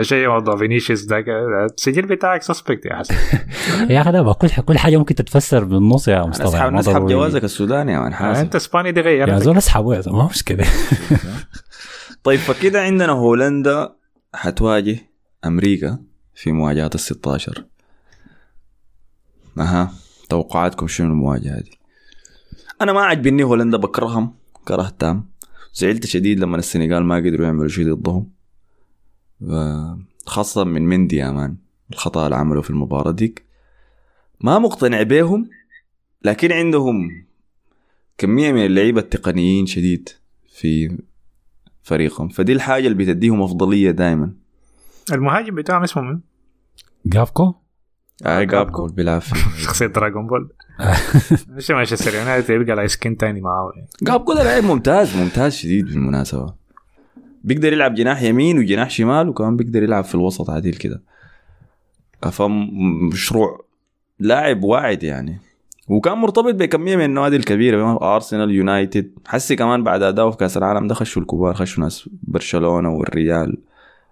شيء 0.00 0.28
موضوع 0.28 0.56
فينيسيوس 0.56 1.04
ذاك 1.06 1.24
السجل 1.28 2.02
بتاعك 2.02 2.42
سسبكت 2.42 2.86
يا 2.86 2.94
حسن. 2.96 3.14
يا 3.94 4.00
أخي 4.00 4.10
لا 4.12 4.22
بقى 4.22 4.34
كل 4.34 4.48
كل 4.48 4.78
حاجة 4.78 4.96
ممكن 4.96 5.14
تتفسر 5.14 5.64
بالنص 5.64 6.08
يا 6.08 6.22
مصطفى 6.26 6.46
نسحب 6.48 6.72
ما 6.72 6.78
نسحب. 6.78 7.06
جوازك 7.06 7.44
السوداني 7.44 7.92
يا 7.92 7.98
مان 8.00 8.14
حاسب. 8.14 8.40
أنت 8.40 8.54
إسباني 8.54 8.92
دي 8.92 9.00
يا 9.00 9.04
غيرت 9.04 9.42
زول 9.42 9.56
اسحبه 9.58 9.94
يا 9.94 10.00
زول 10.00 10.14
ما 10.14 10.26
مشكله 10.26 10.64
طيب 12.24 12.38
فكده 12.38 12.82
عندنا 12.82 13.12
هولندا 13.12 13.92
حتواجه 14.34 14.96
أمريكا 15.44 15.98
في 16.34 16.52
مواجهة 16.52 16.90
ال 16.94 17.00
16 17.00 17.64
أها. 19.58 19.92
توقعاتكم 20.28 20.86
شنو 20.86 21.06
المواجهة 21.06 21.60
دي؟ 21.60 21.78
أنا 22.82 22.92
ما 22.92 23.00
عجبني 23.00 23.42
هولندا 23.44 23.76
بكرههم 23.78 24.34
كره 24.64 24.92
تام 24.98 25.28
زعلت 25.74 26.06
شديد 26.06 26.40
لما 26.40 26.56
السنغال 26.56 27.04
ما 27.04 27.16
قدروا 27.16 27.46
يعملوا 27.46 27.68
شيء 27.68 27.94
ضدهم. 27.94 28.30
و- 29.40 29.94
خاصة 30.26 30.64
من 30.64 30.82
مندي 30.82 31.16
يا 31.16 31.30
مان 31.30 31.56
الخطأ 31.92 32.24
اللي 32.24 32.36
عمله 32.36 32.60
في 32.62 32.70
المباراة 32.70 33.10
ديك. 33.10 33.44
ما 34.40 34.58
مقتنع 34.58 35.02
بيهم 35.02 35.50
لكن 36.24 36.52
عندهم 36.52 37.24
كمية 38.18 38.52
من 38.52 38.66
اللعيبة 38.66 39.00
التقنيين 39.00 39.66
شديد 39.66 40.08
في 40.48 40.98
فريقهم. 41.82 42.28
فدي 42.28 42.52
الحاجة 42.52 42.86
اللي 42.86 42.98
بتديهم 43.04 43.42
أفضلية 43.42 43.90
دائما 43.90 44.32
المهاجم 45.12 45.54
بتاعهم 45.54 45.82
اسمه 45.82 46.02
من؟ 46.02 46.20
جاكبو؟ 47.06 47.54
آه 48.26 48.42
جاكبو 48.42 48.86
بيلعب 48.86 49.20
في 49.20 49.34
شخصية 49.62 49.86
Dragon 49.86 50.26
Ball 50.26 50.48
مش 51.56 51.70
مانشستر 51.70 52.14
يونايتد 52.14 52.50
يبقى 52.50 52.76
لاي 52.76 52.88
سكين 52.88 53.16
تاني 53.16 53.40
معاه. 53.40 53.72
جاكبو 54.02 54.32
ده 54.34 54.42
لعيب 54.44 54.64
ممتاز 54.64 55.16
ممتاز 55.16 55.52
شديد 55.54 55.84
بالمناسبة. 55.84 56.54
بيقدر 57.44 57.72
يلعب 57.72 57.94
جناح 57.94 58.22
يمين 58.22 58.58
وجناح 58.58 58.90
شمال 58.90 59.28
وكمان 59.28 59.56
بيقدر 59.56 59.82
يلعب 59.82 60.04
في 60.04 60.14
الوسط 60.14 60.50
عديل 60.50 60.74
كده. 60.74 61.02
فمشروع 62.32 63.64
لاعب 64.18 64.62
واعد 64.64 65.02
يعني. 65.02 65.38
وكان 65.88 66.18
مرتبط 66.18 66.54
بكمية 66.54 66.96
من 66.96 67.04
النوادي 67.04 67.36
الكبيرة 67.36 68.14
ارسنال 68.14 68.50
يونايتد 68.50 69.10
حسي 69.26 69.56
كمان 69.56 69.82
بعد 69.84 70.02
اداؤه 70.02 70.30
في 70.30 70.36
كأس 70.36 70.56
العالم 70.56 70.86
ده 70.86 70.94
خشوا 70.94 71.22
الكبار 71.22 71.54
خشوا 71.54 71.82
ناس 71.84 72.08
برشلونة 72.22 72.88
والريال 72.94 73.56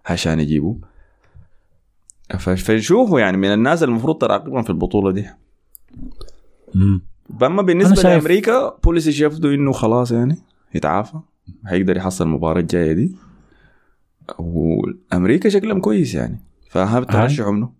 عشان 0.07 0.41
يجيبوا 0.41 0.75
ف- 0.75 0.92
فنشوفه 2.39 3.19
يعني 3.19 3.37
من 3.37 3.53
الناس 3.53 3.83
المفروض 3.83 4.19
تراقبهم 4.19 4.63
في 4.63 4.71
البطولة 4.71 5.11
دي. 5.11 5.27
اما 7.43 7.63
بالنسبة 7.63 8.03
لأمريكا 8.03 8.79
بوليسي 8.85 9.25
يبدو 9.25 9.55
إنه 9.55 9.73
خلاص 9.73 10.13
يعني 10.13 10.39
يتعافى 10.75 11.19
هيقدر 11.67 11.97
يحصل 11.97 12.25
المباراه 12.25 12.61
الجايه 12.61 12.93
دي. 12.93 13.17
وأمريكا 14.39 15.49
شكلهم 15.49 15.81
كويس 15.81 16.15
يعني 16.15 16.41
فها 16.71 17.01
ترشحوا 17.01 17.53
منه. 17.53 17.73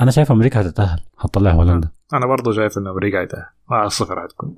أنا 0.00 0.10
شايف 0.10 0.32
أمريكا 0.32 0.60
هتتأهل 0.60 1.00
هتطلع 1.18 1.50
هولندا. 1.50 1.90
أنا 2.12 2.26
برضه 2.26 2.52
شايف 2.52 2.78
انه 2.78 2.90
أمريكا 2.90 3.20
هيتأهل. 3.20 3.46
واحد 3.70 3.88
صفر 3.88 4.26
هتكون. 4.26 4.56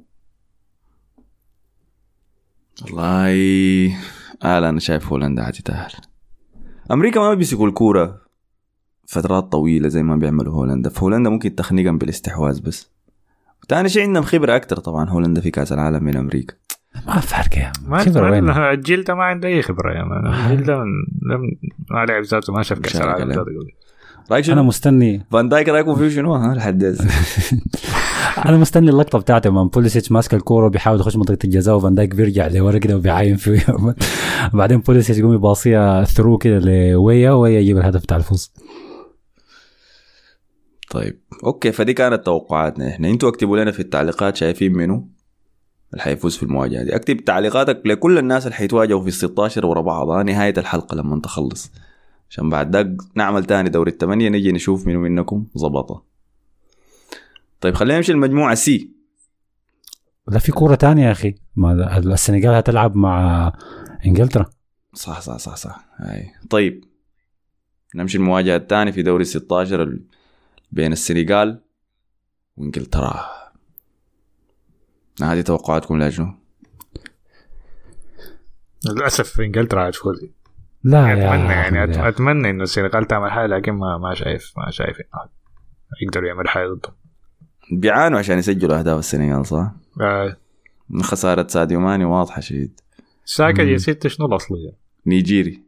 والله 2.83 3.97
آه 4.43 4.59
لا 4.61 4.69
أنا 4.69 4.81
شايف 4.81 5.07
هولندا 5.07 5.45
حتتاهل 5.45 5.93
أمريكا 6.91 7.21
ما 7.21 7.35
بيمسكوا 7.35 7.69
الكورة. 7.69 8.24
فترات 9.07 9.53
طويلة 9.53 9.89
زي 9.89 10.03
ما 10.03 10.17
بيعملوا 10.17 10.53
هولندا. 10.55 10.91
فهولندا 10.91 11.31
ممكن 11.31 11.55
تخنقهم 11.55 11.99
بالاستحواذ 11.99 12.61
بس. 12.63 12.91
تاني 13.69 13.89
شيء 13.89 14.03
عندهم 14.03 14.23
خبرة 14.23 14.57
أكتر 14.57 14.77
طبعا. 14.77 15.09
هولندا 15.11 15.41
في 15.41 15.51
كأس 15.51 15.73
العالم 15.73 16.05
من 16.05 16.17
أمريكا. 16.17 16.55
ما 17.07 17.21
فرق 17.21 17.59
يا 17.59 17.73
man 17.87 17.99
خبرة 17.99 18.31
وين؟ 18.31 18.45
ما- 18.45 18.73
الجيل 18.73 19.05
ده 19.05 19.15
ما 19.15 19.23
عنده 19.25 19.49
أي 19.49 19.63
خبرة 19.63 19.93
يا 19.99 20.05
man 20.05 20.27
الجيل 20.27 20.67
ده 20.67 20.79
من 20.79 20.85
ما 21.91 22.05
لعب 22.07 22.23
ذاته 22.23 22.53
ما 22.53 22.63
شاف 22.63 22.79
كأس 22.79 22.97
العالم. 22.97 23.45
رأيك 24.31 24.51
أنا؟ 24.51 24.63
مستني. 24.63 25.27
فان 25.33 25.49
دايك 25.49 25.69
رأيكم 25.69 25.95
فيه 25.95 26.09
شنو؟ 26.09 26.35
ها 26.35 26.55
لحد؟ 26.55 26.85
أنا 28.47 28.57
مستني 28.57 28.91
اللقطة 28.91 29.19
بتاعته 29.19 29.51
لما 29.51 29.65
بوليسيتش 29.65 30.13
ماسك 30.13 30.35
الكورة 30.35 30.67
وبيحاول 30.67 31.01
يخش 31.01 31.17
منطقة 31.17 31.39
الجزاء 31.45 31.77
وفان 31.77 31.95
دايك 31.95 32.15
بيرجع 32.15 32.47
لورا 32.47 32.79
كده 32.79 32.97
وبيعاين 32.97 33.37
فيه. 33.37 33.67
بعدين 34.55 34.79
بوليسيتش 34.79 35.19
يقوم 35.19 35.35
يباصيها 35.35 36.05
through 36.05 36.39
كده 36.39 36.59
لويا 36.59 37.31
ويا 37.33 37.61
يجيب 37.61 37.79
الهدف 37.79 38.03
بتاع 38.03 38.17
الفوز. 38.17 38.53
طيب. 40.91 41.21
okay 41.45 41.73
فدي 41.73 41.93
كانت 41.95 42.27
توقعاتنا 42.27 42.89
إحنا. 42.89 43.09
أنتوا 43.11 43.29
اكتبوا 43.29 43.59
لنا 43.59 43.71
في 43.71 43.81
التعليقات 43.81 44.37
شايفين 44.37 44.73
منو 44.73 45.09
اللي 45.93 46.03
حيفوز 46.03 46.37
في 46.37 46.43
المواجهة 46.43 46.83
دي. 46.83 46.97
اكتب 46.97 47.17
تعليقاتك 47.25 47.83
لكل 47.87 48.19
الناس 48.19 48.45
اللي 48.47 48.55
حيتواجهوا 48.57 49.01
في 49.01 49.09
ال 49.09 49.13
16 49.13 49.67
ورا 49.67 49.81
بعضها 49.81 50.23
نهاية 50.23 50.55
الحلقة 50.59 50.95
لما 50.95 51.21
تخلص 51.21 51.73
عشان 52.31 52.51
بعد 52.51 52.71
داك 52.71 52.97
نعمل 53.15 53.45
تاني 53.45 53.69
دوري 53.69 53.91
الثمانيه 53.91 54.29
نجي 54.29 54.53
نشوف 54.53 54.87
منو 54.87 55.01
منكم 55.01 55.47
ظبطه 55.59 56.03
طيب 57.61 57.75
خلينا 57.75 57.97
نمشي 57.97 58.13
المجموعه 58.13 58.55
سي 58.55 58.91
لا 60.29 60.39
في 60.39 60.53
كورة 60.53 60.75
تانية 60.75 61.07
يا 61.07 61.13
أخي. 61.13 61.35
ما 61.57 61.99
السنغال 61.99 62.55
هتلعب 62.55 62.97
مع 62.97 63.53
إنجلترا. 64.07 64.47
صح 64.95 65.21
صح 65.21 65.37
صح 65.37 65.57
صح. 65.57 65.85
هاي. 65.97 66.31
طيب 66.51 66.85
نمشي 67.95 68.19
المواجهه 68.19 68.57
الثانية 68.57 68.91
في 68.93 69.03
دوري 69.03 69.23
ال 69.23 69.27
16 69.27 69.83
ال- 69.83 70.05
بين 70.75 70.93
السنغال 70.93 71.61
وإنجلترا 72.57 73.25
هذه 75.23 75.41
توقعاتكم 75.41 76.03
لشنو؟ 76.03 76.35
للأسف 78.87 79.41
إنجلترا 79.41 79.89
هتفوز 79.89 80.27
لا 80.85 81.09
يا 81.09 81.13
أتمنى 81.13 81.53
يعني 81.53 81.61
أحمد 81.85 81.95
أت- 81.95 81.99
يا. 81.99 82.09
أتمنى 82.09 82.51
إنه 82.51 82.63
السنغال 82.63 83.07
تعمل 83.07 83.31
حاجة 83.31 83.47
لكن 83.47 83.73
ما 83.73 83.99
ما 83.99 84.15
شايف 84.15 84.53
ما 84.59 84.71
شايف 84.71 84.97
يقدروا 86.03 86.29
يعملوا 86.29 86.49
حاجة 86.51 86.67
ضدهم 86.69 86.95
بيعانوا 87.73 88.19
عشان 88.19 88.39
يسجلوا 88.39 88.79
أهداف 88.79 88.99
السنغال 88.99 89.47
صح؟ 89.47 89.73
آه، 90.01 90.37
من 90.91 91.03
خسارة 91.03 91.47
ساديو 91.47 91.81
ماني 91.81 92.05
واضحة 92.05 92.41
شديد 92.41 92.81
ساكا 93.25 93.63
مم. 93.65 93.71
جنسيته 93.71 94.09
شنو 94.09 94.27
الأصلية؟ 94.27 94.73
نيجيري 95.07 95.64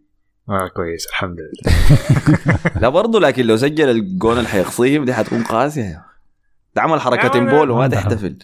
آه 0.49 0.69
كويس 0.69 1.07
الحمد 1.07 1.39
لله. 1.41 1.77
لا 2.83 2.89
برضه 2.89 3.21
لكن 3.21 3.47
لو 3.47 3.57
سجل 3.57 3.91
الجون 3.91 4.39
اللي 4.39 4.49
حيخصيهم 4.49 5.05
دي 5.05 5.15
حتكون 5.15 5.43
قاسية. 5.43 6.03
ده 6.77 6.83
عمل 6.83 7.01
حركه 7.01 7.39
بول 7.41 7.71
وما 7.71 7.81
ما 7.81 7.89
تحتفل. 7.89 8.37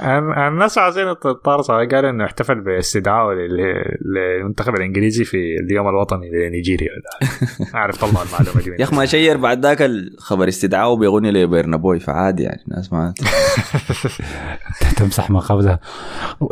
الناس 0.00 0.78
عايزين 0.78 1.08
الطارس 1.08 1.70
قال 1.70 1.94
إنه 2.04 2.24
احتفل 2.24 2.60
باستدعائه 2.60 3.34
لل- 3.36 3.96
للمنتخب 4.14 4.74
الإنجليزي 4.74 5.24
في 5.24 5.56
اليوم 5.60 5.88
الوطني 5.88 6.30
لنيجيريا. 6.30 6.88
أعرف 7.74 8.04
طلع 8.04 8.22
المعلومة 8.22 8.62
دي 8.62 8.70
يا 8.70 8.84
أخي 8.84 8.96
ما 8.96 9.06
شير 9.06 9.36
بعد 9.36 9.66
ذاك 9.66 9.82
الخبر 9.82 10.48
استدعاءه 10.48 10.96
بيغني 10.96 11.30
ل 11.32 11.40
Burna 11.40 11.77
Boy 11.77 12.00
فعادي 12.00 12.42
يعني 12.42 12.62
الناس 12.68 12.92
ما 12.92 13.14
تمسح 14.98 15.30
ما 15.30 15.40
قبلها. 15.40 15.80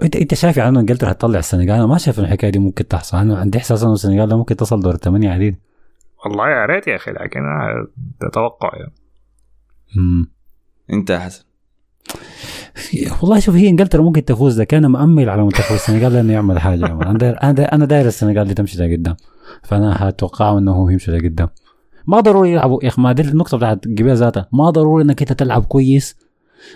انت 0.03 0.17
إنت 0.17 0.35
شايف 0.35 0.57
يعني 0.57 0.79
إنجلترا 0.79 1.11
هتطلع 1.11 1.39
السنغال؟ 1.39 1.71
أنا 1.71 1.87
ما 1.87 1.99
شايف 1.99 2.19
ان 2.19 2.25
الحكاية 2.25 2.51
دي 2.51 2.59
ممكن 2.59 2.89
تحصل. 2.89 3.17
أنا 3.17 3.39
عندي 3.39 3.59
إحساس 3.59 3.83
إنه 3.83 3.93
السنغال 3.93 4.37
ممكن 4.37 4.57
تصل 4.57 4.81
دور 4.81 4.95
الثمانية 4.95 5.31
عديل. 5.31 5.57
والله 6.25 6.51
يا 6.51 6.67
ريت 6.67 6.87
يا 6.89 6.97
أخي 6.97 7.11
لكن 7.11 7.41
آه، 7.41 7.87
ده 8.21 8.29
توقع 8.31 8.71
يعني. 8.77 8.93
مم. 9.97 10.31
أنت 10.93 11.11
يا 11.11 11.19
حسن. 11.19 11.45
والله 13.23 13.39
شوف 13.39 13.55
هي 13.55 13.69
إنجلترا 13.69 14.03
ممكن 14.03 14.25
تفوز 14.25 14.61
لكن 14.61 14.77
أنا 14.77 14.89
مأمل 14.89 15.29
على 15.29 15.43
منتخب 15.43 15.75
السنغال 15.75 16.13
لأنه 16.13 16.33
يعمل 16.33 16.59
حاجة. 16.59 16.87
أنا 17.11 17.19
داير 17.19 17.43
أنا 17.43 17.53
داير, 17.53 17.73
أنا 17.73 17.85
داير 17.85 18.07
السنغال 18.07 18.49
دي 18.49 18.55
تمشي 18.55 18.79
لقدام. 18.79 19.17
فأنا 19.63 19.97
هتوقع 19.99 20.59
إنه 20.59 20.73
هو 20.73 20.89
يمشي 20.89 21.11
لقدام. 21.11 21.49
ما 22.07 22.21
ضروري 22.21 22.53
يلعبوا 22.53 22.79
يا 22.83 22.89
أخي 22.89 23.03
ما 23.03 23.13
دي 23.13 23.23
النقطة 23.23 23.57
بتاعت 23.57 23.89
جبال 23.89 24.17
ذاتها. 24.17 24.49
ما 24.53 24.71
ضروري 24.71 25.05
إنك 25.05 25.23
أنت 25.23 25.33
تلعب 25.33 25.65
كويس 25.65 26.17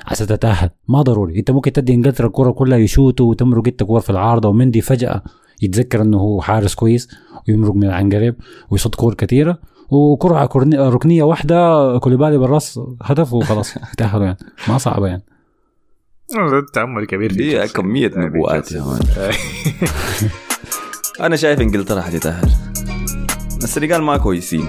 عشان 0.06 0.26
تتأهل. 0.26 0.70
ما 0.88 1.02
ضروري. 1.02 1.38
أنت 1.38 1.50
ممكن 1.50 1.72
تدي 1.72 1.94
إنجلترا 1.94 2.26
الكرة 2.26 2.50
كلها 2.50 2.78
يشوتوا 2.78 3.30
وتمرق 3.30 3.66
انت 3.66 3.82
كور 3.82 4.00
في 4.00 4.10
العارضة 4.10 4.48
ومندي 4.48 4.80
فجأة 4.80 5.22
يتذكر 5.62 6.02
إنه 6.02 6.18
هو 6.18 6.40
حارس 6.40 6.74
كويس 6.74 7.08
ويمرق 7.48 7.74
من 7.74 7.90
عن 7.90 8.12
قريب 8.12 8.34
ويصد 8.70 8.94
كور 8.94 9.14
كثيرة 9.14 9.58
وكرة 9.90 10.48
ركنية 10.74 11.22
واحدة 11.22 11.98
كوليبالي 11.98 12.38
بالراس 12.38 12.80
هدف 13.02 13.32
وخلاص. 13.32 13.74
تأهلوا 13.98 14.24
يعني. 14.24 14.38
ما 14.68 14.78
صعبة 14.78 15.06
يعني. 15.06 15.22
ده 16.34 16.66
تأمل 16.72 17.04
كبير 17.06 17.30
في 17.30 17.36
دي 17.36 17.50
تشيلسي. 17.50 17.74
كمية 17.74 18.10
نبوءات 18.16 18.72
يا 18.72 18.80
مان 18.82 19.00
أنا 21.26 21.36
شايف 21.36 21.60
إنجلترا 21.60 22.00
حتتأهل. 22.00 22.50
السنغال 23.62 24.02
ما 24.02 24.16
كويسين. 24.16 24.68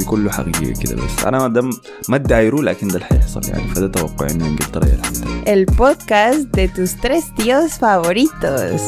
بكل 0.00 0.30
حقيقة 0.30 0.80
كده 0.82 0.94
بس. 0.96 1.24
أنا 1.24 1.48
دم 1.48 1.70
ما 2.08 2.16
ادعيرو 2.16 2.62
لكن 2.62 2.88
ده 2.88 2.94
اللي 2.94 3.04
حيحصل 3.06 3.40
يعني. 3.48 3.62
فده 3.74 3.88
توقع 3.88 4.30
إنه 4.30 4.46
إنجلترا 4.46 4.84
هي 4.84 5.66
podcast 5.66 6.46
de 6.56 6.68
tus 6.76 6.90
tres 7.02 7.24
tíos 7.42 7.72
favoritos. 7.80 8.82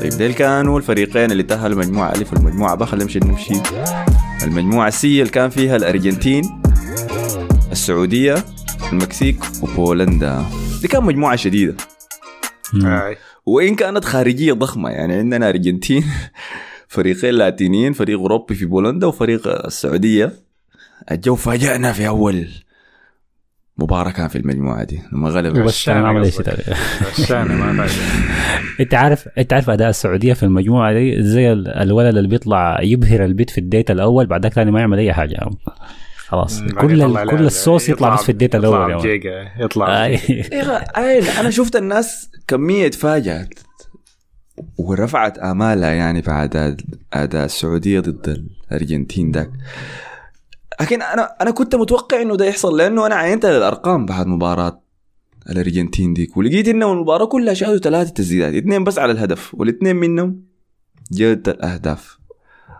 طيب 0.00 0.12
ديل 0.18 0.32
كانوا 0.32 0.78
الفريقين 0.78 1.30
اللي 1.32 1.42
تأهلوا 1.42 1.78
مجموعة 1.78 2.12
ألف 2.12 2.32
والمجموعة 2.32 2.74
ب 2.74 2.84
خلينا 2.84 3.04
نمشي 3.04 3.18
نمشي. 3.18 3.54
المجموعة 4.42 4.88
السي 4.88 5.20
اللي 5.20 5.32
كان 5.32 5.50
فيها 5.50 5.76
الأرجنتين 5.76 6.62
السعودية 7.72 8.44
المكسيك 8.92 9.40
وبولندا. 9.62 10.44
دي 10.80 10.88
كان 10.88 11.04
مجموعة 11.04 11.36
شديدة 11.36 11.74
مم. 12.74 12.86
آه. 12.86 13.16
وإن 13.46 13.74
كانت 13.74 14.04
خارجية 14.04 14.52
ضخمة 14.52 14.90
يعني 14.90 15.14
عندنا 15.14 15.48
أرجنتين 15.48 16.04
فريقين 16.88 17.34
لاتينيين 17.34 17.92
فريق 17.92 18.18
أوروبي 18.18 18.54
في 18.54 18.64
بولندا 18.66 19.06
وفريق 19.06 19.64
السعودية 19.66 20.32
الجو 21.10 21.34
فاجأنا 21.36 21.92
في 21.92 22.08
أول 22.08 22.48
مباراة 23.78 24.10
كان 24.10 24.28
في 24.28 24.38
المجموعة 24.38 24.84
دي 24.84 25.00
لما 25.12 25.28
غلب 25.28 25.56
ما 25.56 25.72
عمل 25.88 26.24
أي 26.24 26.30
شيء 26.30 26.40
قصدك. 26.42 26.64
تاني. 26.64 26.76
الشانة 27.18 27.54
ما 27.54 27.86
فاز 27.86 27.98
أنت 28.80 28.94
عارف 28.94 29.28
أنت 29.38 29.52
عارف 29.52 29.70
أداء 29.70 29.88
السعودية 29.90 30.32
في 30.32 30.42
المجموعة 30.42 30.92
دي 30.92 31.22
زي 31.22 31.52
ال- 31.52 31.68
الولد 31.68 32.16
اللي 32.16 32.28
بيطلع 32.28 32.78
يبهر 32.82 33.24
البيت 33.24 33.50
في 33.50 33.58
الديت 33.58 33.90
الأول 33.90 34.26
بعدك 34.26 34.52
ثاني 34.52 34.70
ما 34.70 34.80
يعمل 34.80 34.98
أي 34.98 35.12
عم. 35.42 35.50
خلاص. 36.30 36.62
كل 36.62 37.26
كل 37.30 37.46
الصوص 37.46 37.88
يطلع 37.88 38.14
بس 38.14 38.22
في 38.22 38.32
يا 38.32 38.68
يطلع 38.68 38.84
عم. 38.84 38.98
بجيجا 38.98 39.48
يطلع. 39.60 40.04
آي. 40.04 40.14
إيه 40.98 41.40
أنا 41.40 41.50
شفت 41.50 41.76
الناس 41.76 42.30
كمية 42.48 42.90
فاجأت 42.90 43.54
ورفعت 44.78 45.38
آمالها 45.38 45.90
يعني 45.90 46.20
بعد 46.20 46.76
اداء- 47.12 47.44
السعودية 47.44 48.00
ضد 48.00 48.44
الأرجنتين 48.72 49.30
ذاك 49.32 49.50
لكن 50.80 51.02
أنا 51.02 51.36
أنا 51.40 51.50
كنت 51.50 51.74
متوقع 51.74 52.22
إنه 52.22 52.36
ده 52.36 52.44
يحصل 52.44 52.76
لأنه 52.78 53.06
أنا 53.06 53.14
عينت 53.14 53.44
الأرقام 53.44 54.06
بعد 54.06 54.26
مباراة 54.26 54.82
الأرجنتين 55.50 56.14
ديك 56.14 56.36
ولقيت 56.36 56.68
انه 56.68 56.92
المباراة 56.92 57.24
كلها 57.24 57.54
شهدوا 57.54 57.78
ثلاثة 57.78 58.10
تسديدات 58.10 58.54
اثنين 58.54 58.84
بس 58.84 58.98
على 58.98 59.12
الهدف 59.12 59.54
والاثنين 59.54 59.96
منهم 59.96 60.42
جد 61.12 61.48
الأهداف. 61.48 62.18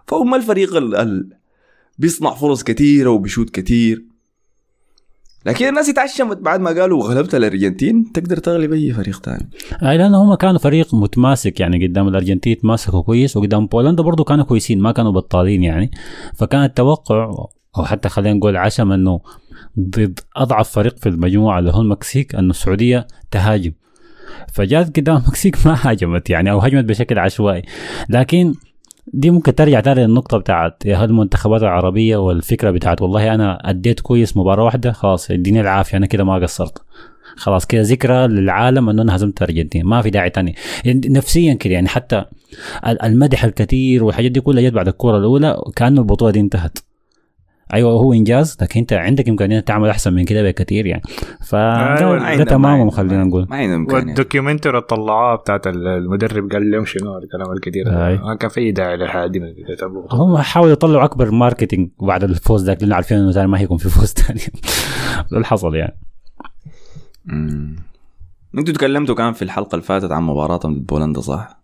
فهم 0.07 0.35
الفريق 0.35 0.77
ال... 0.77 0.97
ال... 0.97 1.31
بيصنع 2.01 2.35
فرص 2.35 2.63
كثيرة 2.63 3.11
وبيشوت 3.11 3.51
كثير 3.51 4.05
لكن 5.47 5.69
الناس 5.69 5.89
اتعشمت 5.89 6.37
بعد 6.37 6.61
ما 6.61 6.71
قالوا 6.71 7.05
غلبت 7.05 7.35
الأرجنتين 7.35 8.13
تقدر 8.13 8.37
تغلب 8.37 8.73
أي 8.73 8.93
فريق 8.93 9.23
ثاني. 9.23 9.51
أي 9.83 9.99
لأنه 9.99 10.23
هم 10.23 10.35
كانوا 10.35 10.59
فريق 10.59 10.95
متماسك 10.95 11.61
يعني 11.61 11.87
قدام 11.87 12.09
الأرجنتين 12.09 12.59
تماسكوا 12.59 13.03
كويس 13.03 13.37
وقدام 13.37 13.67
بولندا 13.67 14.03
برضو 14.03 14.25
كانوا 14.25 14.45
كويسين 14.45 14.81
ما 14.81 14.93
كانوا 14.93 15.13
بطالين 15.13 15.63
يعني. 15.63 15.91
فكان 16.37 16.65
التوقع 16.65 17.31
أو 17.79 17.85
حتى 17.85 18.09
خلينا 18.09 18.35
نقول 18.35 18.57
عشم 18.57 18.93
إنه 18.93 19.21
ضد 19.81 20.21
أضعف 20.37 20.71
فريق 20.71 20.97
في 20.99 21.09
المجموعة 21.09 21.59
اللي 21.59 21.73
هو 21.73 21.81
المكسيك 21.81 22.35
انه 22.35 22.51
السعودية 22.51 23.07
تهاجم. 23.31 23.73
فجات 24.53 24.99
قدام 24.99 25.17
المكسيك 25.17 25.67
ما 25.67 25.77
هاجمت 25.83 26.31
يعني 26.31 26.51
أو 26.51 26.59
هجمت 26.59 26.85
بشكل 26.85 27.19
عشوائي. 27.19 27.63
لكن 28.09 28.55
دي 29.13 29.31
ممكن 29.31 29.55
ترجع 29.55 29.81
تاني 29.81 30.07
للنقطة 30.07 30.39
بتاعت 30.39 30.87
هل 30.87 31.05
المنتخبات 31.05 31.63
العربية 31.63 32.17
والفكرة 32.17 32.71
بتاعت 32.71 33.03
والله 33.03 33.35
أنا 33.35 33.71
أديت 33.71 34.01
كويس 34.01 34.37
مباراة 34.37 34.65
واحدة 34.65 34.93
خلاص 34.93 35.31
اديني 35.31 35.61
العافية 35.61 35.97
أنا 35.97 36.07
كده 36.07 36.25
ما 36.25 36.35
قصرت. 36.35 36.79
خلاص 37.37 37.67
كده 37.67 37.81
ذكرى 37.83 38.27
للعالم 38.27 38.89
إنه 38.89 39.03
أنا 39.03 39.17
هزمت 39.17 39.43
الارجنتين 39.43 39.85
ما 39.87 40.03
في 40.03 40.11
داعي 40.11 40.31
تاني. 40.31 40.55
يعني 40.85 41.01
نفسيا 41.09 41.55
كده 41.55 41.75
يعني 41.75 41.89
حتى 41.89 42.25
ال- 42.87 43.03
المدح 43.03 43.45
الكثير 43.45 44.05
والحاجات 44.05 44.31
دي 44.31 44.41
كلها 44.41 44.63
جت 44.63 44.73
بعد 44.73 44.89
الكوره 44.89 45.19
الأولى 45.19 45.57
كانه 45.77 46.01
البطولة 46.01 46.31
دي 46.33 46.41
انتهت. 46.41 46.79
أيوه 47.75 47.93
هو 47.93 48.13
إنجاز 48.13 48.57
لكن 48.63 48.81
أنت 48.81 48.93
عندك 48.93 49.29
إمكانية 49.29 49.61
تعمل 49.61 49.89
أحسن 49.89 50.13
من 50.13 50.25
كده 50.25 50.43
بكثير 50.43 50.87
يعني. 50.87 51.03
ف 51.45 51.55
أيوة، 51.55 52.19
ده, 52.19 52.25
عندنا- 52.27 52.91
خلينا 52.91 53.25
نقول. 53.25 53.47
ما 53.51 53.57
عندهم 53.57 53.93
وال 53.95 54.07
documentary 54.07 54.71
اللي 54.71 54.83
طلعوها 54.83 55.37
بتاعت 55.37 55.67
المدرب 55.67 56.53
قال 56.53 56.71
لهم 56.71 56.85
شنو؟ 56.85 57.19
الكلام 57.19 57.53
الكثير. 57.53 57.91
ما 57.91 58.35
كان 58.35 58.51
في 58.51 58.73
داعي 58.73 58.97
للحاجه 58.97 59.27
دي. 59.31 59.43
هم 60.11 60.37
حاولوا 60.39 60.73
يطلعوا 60.73 61.05
أكبر 61.05 61.31
marketing 61.31 61.91
بعد 62.01 62.25
الفوز 62.25 62.65
ذاك 62.65 62.83
لأنه 62.83 62.95
عارفين 62.95 63.19
انه 63.19 63.33
ثاني 63.33 63.47
ما 63.47 63.61
هيكون 63.61 63.79
في 63.79 63.89
فوز 63.89 64.09
ثاني 64.23 64.41
ده 65.31 65.37
اللي 65.37 65.47
حصل 65.47 65.75
يعني. 65.75 65.97
أنتوا 68.59 68.75
تكلمتوا 68.75 69.15
كان 69.15 69.33
في 69.33 69.43
الحلقة 69.43 69.75
اللي 69.75 69.85
فاتت 69.85 70.13
عن 70.13 70.23
مباراتهم 70.23 70.75
ضد 70.75 70.87
بولندا 70.87 71.21
صح؟ 71.21 71.61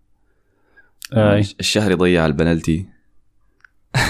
أي. 1.16 1.40
الشهري 1.60 1.94
ضيع 1.94 2.26
البنالتي. 2.26 2.86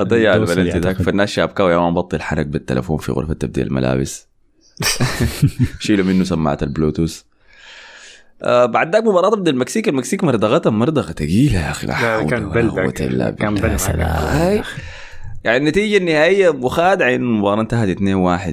ضيع 0.00 0.34
البنالتي 0.36 0.78
ذاك. 0.78 1.02
فالناس 1.02 1.30
يا 1.70 1.78
man 1.78 1.94
بطل 1.94 2.20
حرق 2.20 2.46
بالتلفون 2.46 2.98
في 2.98 3.12
غرفة 3.12 3.34
تبديل 3.34 3.66
الملابس 3.66 4.28
شيلوا 5.80 6.06
منه 6.06 6.24
سماعة 6.24 6.58
البلوتوث 6.62 7.22
آه 8.42 8.66
بعد 8.66 8.92
ذاك 8.94 9.04
مباراة 9.04 9.28
ضد 9.28 9.48
المكسيك 9.48 9.88
المكسيك 9.88 10.24
مردغتهم 10.24 10.78
مردغة 10.78 11.12
ثقيلة 11.12 11.60
يا 11.60 11.70
أخي 11.70 11.86
كان 12.30 12.44
ولا 12.44 12.54
بل 12.54 12.70
قوة 12.70 12.82
ذاك. 12.84 13.02
إلا 13.02 13.30
كان 13.30 13.54
بالله 13.54 13.68
بل 13.68 13.72
يا 13.72 13.76
معك. 13.76 13.80
سلام. 13.80 14.08
هاي. 14.08 14.62
يعني 15.44 15.56
النتيجة 15.56 15.96
النهائية 15.96 16.50
مخادعة 16.50 17.08
انه 17.14 17.40
المباراة 17.42 17.60
انتهت 17.60 17.96
2-1 17.98 18.00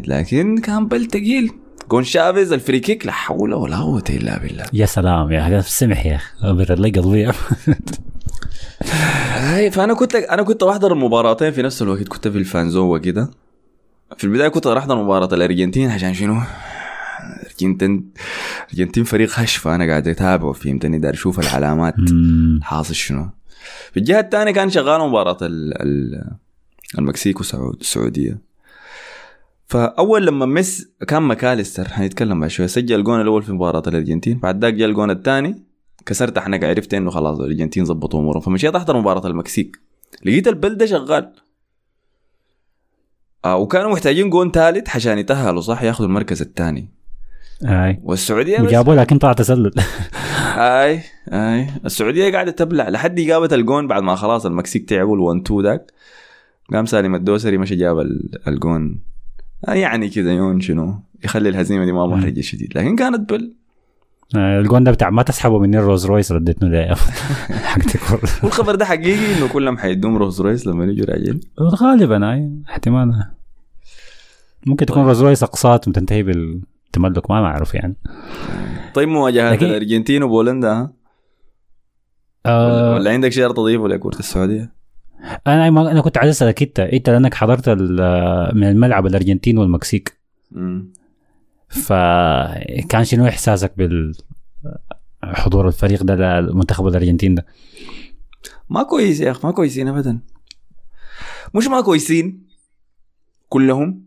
لكن 0.09 0.57
كان 0.57 0.87
بل 0.87 1.07
ثقيل 1.07 1.51
جون 1.91 2.03
شافيز 2.03 2.53
ال 2.53 2.59
free 2.59 2.79
kick 2.79 3.05
لا 3.05 3.11
حول 3.11 3.53
ولا 3.53 3.77
قوة 3.77 4.03
إلا 4.09 4.37
بالله 4.39 4.63
يا 4.73 4.85
سلام 4.85 5.31
يا 5.31 5.59
أخي 5.59 5.69
سمح 5.69 6.05
يا 6.05 6.15
أخي 6.15 6.75
لي 6.79 6.89
قلبي 6.89 7.31
فأنا 9.71 9.93
كنت 9.93 10.15
أنا 10.15 10.43
كنت 10.43 10.63
بحضر 10.63 10.93
المباراتين 10.93 11.51
في 11.51 11.61
نفس 11.61 11.81
الوقت. 11.81 12.07
كنت 12.07 12.27
في 12.27 12.37
ال 12.37 12.45
fan 12.45 12.67
zone 12.67 12.97
كده. 12.97 13.31
في 14.17 14.23
البداية 14.23 14.47
كنت 14.47 14.67
راح 14.67 14.83
أحضر 14.83 15.03
مباراة 15.03 15.33
الأرجنتين 15.33 15.91
عشان 15.91 16.13
شنو؟ 16.13 16.41
الأرجنتين 17.41 18.11
الأرجنتين 18.73 19.03
فريق 19.03 19.29
هش 19.33 19.55
فانا 19.55 19.85
قاعد 19.85 20.07
أتابعه 20.07 20.53
فهمتني؟ 20.53 20.99
داير 20.99 21.13
أشوف 21.13 21.39
العلامات. 21.39 21.95
حاصل 22.61 22.95
شنو؟ 22.95 23.29
في 23.91 23.97
الجهة 23.99 24.19
الثانية 24.19 24.51
كان 24.51 24.69
شغال 24.69 25.01
مباراة 25.09 25.37
ال 25.41 25.81
ال 25.81 26.23
المكسيك 26.99 27.37
والسعود 27.37 27.77
السعودية. 27.81 28.41
فأول 29.67 30.25
لما 30.25 30.45
مس 30.45 30.87
كان 31.07 31.21
ماكاليستر 31.21 31.87
حنتكلم 31.87 32.39
بعد 32.39 32.49
شوية 32.49 32.67
سجل 32.67 32.95
الجون 32.99 33.21
الأول 33.21 33.43
في 33.43 33.51
مباراة 33.51 33.83
الأرجنتين 33.87 34.39
بعد 34.39 34.61
ذاك 34.61 34.73
جاء 34.73 34.89
الجون 34.89 35.11
الثاني. 35.11 35.63
كسرت 36.05 36.39
حنك 36.39 36.63
عرفت 36.63 36.93
انه 36.93 37.09
خلاص 37.11 37.39
الارجنتين 37.39 37.85
ظبطوا 37.85 38.19
امورهم 38.19 38.41
فمشيت 38.41 38.75
احضر 38.75 38.97
مباراة 38.97 39.27
المكسيك. 39.27 39.79
لقيت 40.25 40.47
البل 40.47 40.70
ده 40.70 40.85
شغال. 40.85 41.33
آه 43.45 43.57
وكانوا 43.57 43.91
محتاجين 43.91 44.29
جون 44.29 44.51
ثالث 44.51 44.95
عشان 44.95 45.17
يتأهلوا 45.17 45.61
صح؟ 45.61 45.83
ياخذوا 45.83 46.07
المركز 46.09 46.41
الثاني. 46.41 46.89
أي. 47.65 47.99
والسعودية 48.03 48.57
بس 48.57 48.63
وجابوه 48.65 48.95
لكن 48.95 49.17
طلع 49.17 49.33
تسلل. 49.33 49.71
أي 50.57 51.01
أي. 51.33 51.67
السعودية 51.85 52.31
قاعدة 52.31 52.51
تبلع. 52.51 52.89
لحد 52.89 53.15
جابت 53.15 53.53
الجون 53.53 53.87
بعد 53.87 54.03
ما 54.03 54.15
خلاص 54.15 54.45
المكسيك 54.45 54.89
تعبوا 54.89 55.15
ال 55.15 55.19
1 55.21 55.41
2 55.45 55.61
ذاك 55.63 55.91
قام 56.73 56.85
سالم 56.85 57.15
الدوسري 57.15 57.57
مشى 57.57 57.75
جاب 57.75 57.99
ال- 57.99 58.47
الجون. 58.47 58.99
يعني 59.67 60.09
كذا 60.09 60.31
يون 60.31 60.59
شنو 60.61 60.99
يخلي 61.23 61.49
الهزيمة 61.49 61.85
دي 61.85 61.91
ما 61.91 62.07
محرجه 62.07 62.41
شديد. 62.41 62.77
لكن 62.77 62.95
كانت 62.95 63.29
بل 63.33 63.53
الجون 64.35 64.83
ده 64.83 64.91
بتاع 64.91 65.09
ما 65.09 65.23
تسحبوا 65.23 65.59
مني 65.59 65.79
ال 65.79 65.84
Rolls 65.84 66.05
Royce 66.05 66.31
رديتني 66.31 66.69
ده 66.69 66.95
حقتك 67.63 67.99
والخبر 68.43 68.75
ده 68.75 68.85
حقيقي 68.85 69.37
إنه 69.37 69.47
كلهم 69.53 69.77
حيدوهم 69.77 70.17
Rolls 70.17 70.41
Royce 70.41 70.67
لما 70.67 70.85
يجوا 70.85 71.05
راجعين؟ 71.05 71.39
غالبا 71.59 72.33
أي 72.33 72.51
احتمال. 72.69 73.23
ممكن 74.65 74.85
تكون 74.85 75.03
روز 75.03 75.21
رويس 75.23 75.43
اقساط 75.43 75.87
وتنتهي 75.87 76.23
بالتملك 76.23 77.31
ما 77.31 77.45
اعرف 77.45 77.73
يعني. 77.73 77.95
طيب 78.93 79.09
مواجهات 79.09 79.53
لكن- 79.53 79.65
الأرجنتين 79.65 80.23
وبولندا 80.23 80.71
ها؟ 80.71 80.93
آه. 82.45 82.93
ولا 82.93 83.11
عندك 83.11 83.31
شيء 83.31 83.47
تضيفه 83.51 83.87
لكرة 83.87 84.19
السعودية؟ 84.19 84.73
أنا 85.47 85.69
ما 85.69 85.91
أنا 85.91 86.01
كنت 86.01 86.17
عايز 86.17 86.29
أسألك 86.35 86.61
أنت 86.63 86.79
أنت 86.79 87.09
لأنك 87.09 87.33
حضرت 87.33 87.69
من 88.55 88.63
الملعب 88.63 89.05
الأرجنتين 89.05 89.57
والمكسيك. 89.57 90.19
فكان 91.69 93.03
شنو 93.03 93.27
إحساسك 93.27 93.73
بالحضور 95.23 95.67
الفريق 95.67 96.03
ده 96.03 96.39
لمنتخب 96.39 96.87
الأرجنتين 96.87 97.35
ده؟ 97.35 97.45
ما 98.69 98.83
كويس 98.83 99.19
يا 99.19 99.31
أخي 99.31 99.47
ما 99.47 99.53
كويسين 99.53 99.87
ابدا. 99.87 100.19
مش 101.55 101.67
ما 101.67 101.81
كويسين 101.81 102.47
كلهم. 103.49 104.03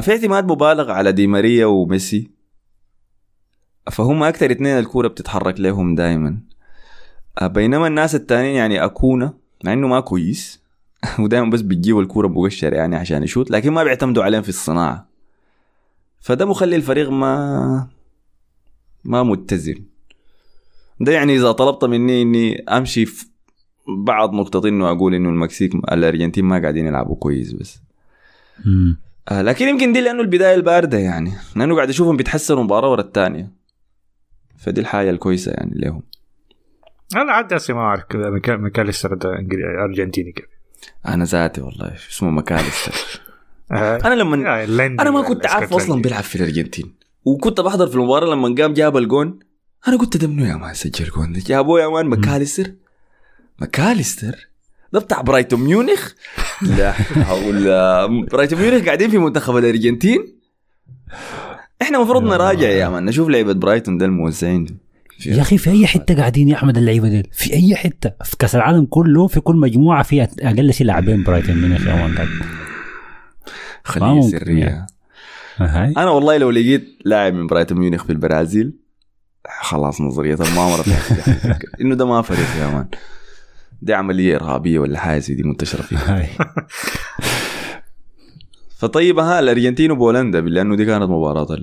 في 0.00 0.10
اعتماد 0.10 0.44
مبالغ 0.44 0.90
على 0.90 1.12
دي 1.12 1.26
ماريا 1.26 1.66
وميسي. 1.66 2.30
فهم 3.90 4.22
أكثر 4.22 4.50
اثنين 4.50 4.78
الكورة 4.78 5.08
بتتحرك 5.08 5.60
لهم 5.60 5.94
دائما 5.94 6.40
بينما 7.42 7.86
الناس 7.86 8.14
التانيين 8.14 8.54
يعني 8.54 8.84
أكونا 8.84 9.34
مع 9.64 9.72
إنه 9.72 9.86
ما 9.88 10.00
كويس. 10.00 10.62
ودائما 11.18 11.50
بس 11.50 11.60
بتجيبوا 11.60 12.02
الكورة 12.02 12.28
مبشر 12.28 12.72
يعني 12.72 12.96
عشان 12.96 13.22
يشوت 13.22 13.50
لكن 13.50 13.72
ما 13.72 13.84
بيعتمدوا 13.84 14.24
عليهم 14.24 14.42
في 14.42 14.48
الصناعة. 14.48 15.07
فده 16.28 16.44
مخلي 16.46 16.76
الفريق 16.76 17.10
ما 17.10 17.88
ما 19.04 19.22
متزن. 19.22 19.84
ده 21.00 21.12
يعني 21.12 21.36
إذا 21.36 21.52
طلبت 21.52 21.84
مني 21.84 22.22
إني 22.22 22.64
أمشي 22.64 23.06
في 23.06 23.26
بعض 23.88 24.32
نقطتين 24.34 24.74
إنه 24.74 24.90
أقول 24.90 25.14
إنه 25.14 25.28
المكسيك 25.28 25.74
الأرجنتين 25.74 26.44
ما 26.44 26.58
قاعدين 26.62 26.86
يلعبوا 26.86 27.16
كويس 27.16 27.52
بس. 27.52 27.80
مم. 28.64 29.00
آه 29.28 29.42
لكن 29.42 29.68
يمكن 29.68 29.92
دي 29.92 30.00
لأنه 30.00 30.20
البداية 30.20 30.54
الباردة 30.54 30.98
يعني. 30.98 31.32
لأنه 31.56 31.74
قاعد 31.76 31.88
اشوفهم 31.88 32.16
بيتحسنوا 32.16 32.62
مباراه 32.62 32.90
ورا 32.90 33.00
الثانية 33.00 33.52
فدي 34.58 34.80
الحاجة 34.80 35.10
الكويسة 35.10 35.52
يعني 35.52 35.72
لهم. 35.74 36.02
أنا 37.16 37.32
عاد 37.32 37.52
هسه 37.52 37.74
ما 37.74 37.80
أعرف 37.80 38.04
كذا 38.04 38.30
مكا- 38.30 38.56
ماكاليستر 38.56 39.14
ده 39.14 39.30
أرجنتيني 39.84 40.32
كيف 40.32 40.46
أنا 41.06 41.24
ذاتي 41.24 41.60
والله 41.60 41.94
اسمه 42.10 42.30
ماكاليستر 42.30 42.92
آه، 42.92 43.27
أنا 43.70 44.14
لما 44.14 44.36
يعني 44.36 44.86
أنا 44.86 45.10
ما 45.10 45.18
ولا 45.18 45.28
كنت 45.28 45.46
عارف. 45.46 45.72
أصلا 45.74 46.02
بيلعب 46.02 46.22
في 46.22 46.36
الأرجنتين. 46.36 46.94
وكنت 47.24 47.60
بحضر 47.60 47.86
في 47.86 47.94
المباراة 47.94 48.34
لما 48.34 48.54
قام 48.62 48.74
جاب 48.74 48.96
الجون. 48.96 49.38
أنا 49.88 49.96
قلت 49.96 50.16
ده 50.16 50.28
منو 50.28 50.44
يا 50.44 50.54
man 50.54 50.74
سجل 50.74 51.04
جون 51.16 51.32
جابوه 51.32 51.80
يا 51.80 51.88
man 51.88 52.06
ماكاليستر. 52.06 52.72
ماكاليستر؟ 53.58 54.48
ده 54.92 55.00
بتاع 55.00 55.20
برايتون 55.20 55.60
ميونخ؟ 55.60 56.12
لا 56.78 56.92
حول. 56.92 57.64
برايتون 58.32 58.60
ميونخ 58.60 58.84
قاعدين 58.84 59.10
في 59.10 59.18
منتخب 59.18 59.56
الأرجنتين. 59.56 60.18
إحنا 61.82 61.98
المفروض 61.98 62.22
نراجع 62.22 62.68
يا 62.68 62.88
man. 62.88 63.04
نشوف 63.04 63.28
لعبه 63.28 63.52
برايتون 63.52 63.98
ده 63.98 64.06
الموزعين 64.06 64.66
يا 65.26 65.40
أخي 65.42 65.58
في 65.58 65.70
أي 65.70 65.86
حتة 65.86 66.16
قاعدين 66.16 66.48
يا 66.48 66.54
أحمد 66.54 66.78
اللعيبة 66.78 67.08
دي 67.08 67.22
في 67.32 67.52
أي 67.52 67.76
حتة؟ 67.76 68.12
في 68.24 68.36
كأس 68.38 68.54
العالم 68.56 68.84
كله 68.84 69.26
في 69.26 69.40
كل 69.40 69.56
مجموعة 69.56 70.02
في 70.02 70.22
أقل 70.22 70.72
شيء 70.72 70.86
لاعبين 70.86 71.24
برايتون 71.24 71.56
ميونخ 71.56 71.86
يا 71.86 71.94
man. 71.94 72.10
ما 72.10 72.26
خلية 73.88 74.20
سرية. 74.20 74.86
يعني. 75.60 75.96
أنا 75.96 76.10
والله 76.10 76.36
لو 76.36 76.50
لقيت 76.50 76.98
لاعب 77.04 77.34
من 77.34 77.46
برايتون 77.46 77.78
ميونخ 77.78 78.04
في 78.04 78.12
البرازيل 78.12 78.72
خلاص 79.60 80.00
نظرية 80.00 80.34
المؤامرة 80.34 80.82
بتاعتي 80.86 81.66
إنه 81.80 81.94
ده 81.94 82.06
ما 82.06 82.22
فريق 82.22 82.56
يا 82.60 82.66
مان. 82.66 82.88
دي 83.82 83.94
عملية 83.94 84.36
إرهابية 84.36 84.78
ولا 84.78 84.98
حاجة 84.98 85.18
زي 85.18 85.34
دي 85.34 85.42
منتشرة 85.42 85.82
فيها. 85.82 86.18
هاي. 86.18 86.28
فطيب 88.78 89.18
ها 89.18 89.38
الأرجنتين 89.38 89.90
وبولندا 89.90 90.40
لأنه 90.40 90.76
دي 90.76 90.84
كانت 90.84 91.02
مباراة 91.04 91.58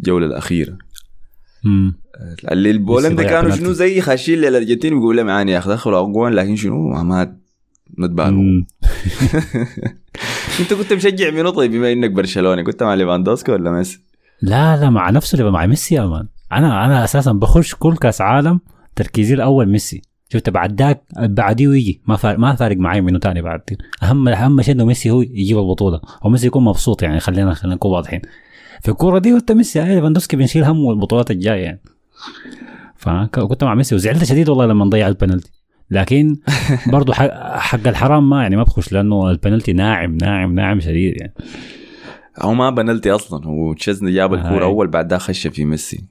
الجولة 0.00 0.26
الأخيرة. 0.26 0.78
اللي 2.52 2.70
البولندا 2.70 3.22
كانوا. 3.22 3.56
شنو 3.56 3.72
زي 3.72 4.00
خاشين 4.00 4.38
للأرجنتين 4.38 4.94
بيقول 4.94 5.16
لهم 5.16 5.28
يعني 5.28 5.52
يا 5.52 5.58
أخي 5.58 5.70
دخلوا 5.70 6.00
اجوان 6.00 6.32
لكن 6.32 6.56
شنو؟ 6.56 6.88
ما 6.88 7.36
ما 7.96 8.30
مم. 8.30 8.66
انت 10.60 10.74
كنت 10.74 10.92
مشجع 10.92 11.30
منو 11.30 11.50
طيب؟ 11.50 11.70
بما 11.70 11.92
انك 11.92 12.10
برشلوني 12.10 12.62
كنت 12.62 12.82
مع 12.82 12.94
ليفاندوسكي 12.94 13.52
ولا 13.52 13.70
ميسي؟ 13.70 14.00
لا 14.42 14.76
لا 14.76 14.90
مع 14.90 15.10
نفسه 15.10 15.38
اللي 15.38 15.50
مع 15.50 15.66
ميسي 15.66 15.94
يا 15.94 16.06
man. 16.06 16.28
أنا 16.52 16.84
أنا 16.84 17.04
أساسا 17.04 17.32
بخش 17.32 17.74
كل 17.74 17.96
كأس 17.96 18.20
عالم 18.20 18.60
تركيزي 18.96 19.34
الأول 19.34 19.68
ميسي. 19.68 20.02
شفت 20.32 20.50
بعد 20.50 20.82
ذاك 20.82 21.02
بعديه 21.18 21.68
يجي 21.68 22.00
ما 22.06 22.16
فارق 22.16 22.38
ما 22.38 22.54
فارق 22.54 22.76
معي 22.76 23.00
منه 23.00 23.18
تاني 23.18 23.42
بعد. 23.42 23.60
أهم 24.02 24.28
أهم 24.28 24.62
شيء 24.62 24.74
إنه 24.74 24.84
ميسي 24.84 25.10
هو 25.10 25.22
يجيب 25.22 25.58
البطولة. 25.58 26.00
وميسي 26.24 26.46
يكون 26.46 26.64
مبسوط 26.64 27.02
يعني. 27.02 27.20
خلينا 27.20 27.54
خلينا 27.54 27.74
نكون 27.74 27.90
واضحين. 27.92 28.22
في 28.82 28.88
الكورة 28.88 29.18
دي 29.18 29.32
قلت 29.32 29.52
ميسي 29.52 29.80
هاي 29.80 29.94
ليفاندوسكي 29.94 30.36
بنشيل 30.36 30.64
همه 30.64 30.90
البطولات 30.90 31.30
الجاية 31.30 31.62
يعني. 31.62 31.80
فكنت 32.96 33.64
مع 33.64 33.74
ميسي 33.74 33.94
وزعلت 33.94 34.24
شديد 34.24 34.48
والله 34.48 34.66
لما 34.66 34.84
ضيع 34.84 35.08
البنالتي. 35.08 35.57
لكن 35.90 36.36
برضه 36.92 37.12
حق, 37.12 37.88
الحرام 37.88 38.30
ما 38.30 38.42
يعني 38.42 38.56
ما 38.56 38.62
بخش 38.62 38.92
لأنه 38.92 39.30
البنالتي 39.30 39.72
ناعم 39.72 40.16
ناعم 40.16 40.54
ناعم 40.54 40.80
شديد 40.80 41.20
يعني. 41.20 41.34
هو 42.38 42.54
ما 42.54 42.70
بنالتي 42.70 43.10
أصلا 43.10 43.46
هو 43.46 43.72
تشيزني 43.72 44.12
جاب 44.12 44.34
الكورة. 44.34 44.64
أول 44.64 44.86
بعد 44.86 45.08
ده 45.08 45.18
خش 45.18 45.46
في 45.46 45.64
ميسي. 45.64 46.04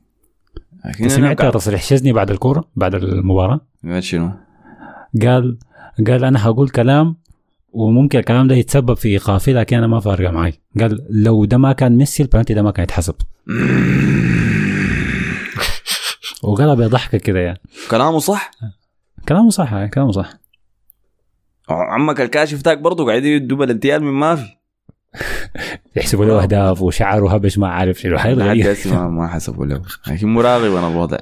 لكن 0.86 1.10
سمعت 1.10 1.42
تصريح 1.42 1.84
شزني 1.84 2.14
بعد 2.14 2.32
الكورة 2.32 2.64
بعد 2.76 2.96
المباراة؟ 2.96 3.62
شنو؟ 4.00 4.32
قال 5.22 5.58
قال 6.08 6.24
أنا 6.24 6.46
هقول 6.46 6.70
كلام 6.70 7.16
وممكن 7.70 8.20
الكلام 8.20 8.48
ده 8.48 8.56
يتسبب 8.56 8.94
في 8.94 9.10
إيقافي 9.10 9.54
لكن 9.54 9.78
أنا 9.78 9.88
ما 9.88 10.00
فارقة 10.00 10.32
معي. 10.32 10.54
قال 10.80 11.06
لو 11.10 11.46
ده 11.46 11.58
ما 11.58 11.74
كان 11.74 11.98
ميسي 11.98 12.24
البنالتي 12.24 12.54
ده 12.54 12.62
ما 12.62 12.72
كان 12.72 12.84
يتحسب. 12.84 13.16
وقالها 16.44 16.74
بضحكه 16.74 17.18
كده 17.18 17.40
يعني. 17.40 17.60
كلامه 17.92 18.20
صح؟ 18.20 18.52
كلامه 19.28 19.50
صح 19.50 19.74
يعني 19.74 19.90
كلامه 19.90 20.12
صح. 20.12 20.30
عمك 21.70 22.22
الكاشف 22.22 22.62
تاك 22.62 22.78
برضه 22.78 23.06
قاعدين 23.06 23.34
يدوا 23.34 23.58
بلنتيال 23.58 24.04
من 24.04 24.12
ما 24.12 24.36
في 24.36 24.46
يحسبوا 25.96 26.26
له 26.26 26.44
أهداف 26.44 26.82
وشعره 26.82 27.34
هبش 27.34 27.58
ما 27.58 27.68
عارف 27.68 28.00
شنو. 28.00 28.18
هسه 28.72 28.96
ما, 28.96 29.10
ما 29.10 29.28
حسبوا 29.28 29.66
له. 29.66 29.82
لكن 30.08 30.28
مراقب 30.28 30.76
أنا 30.76 30.88
الوضع 30.88 31.18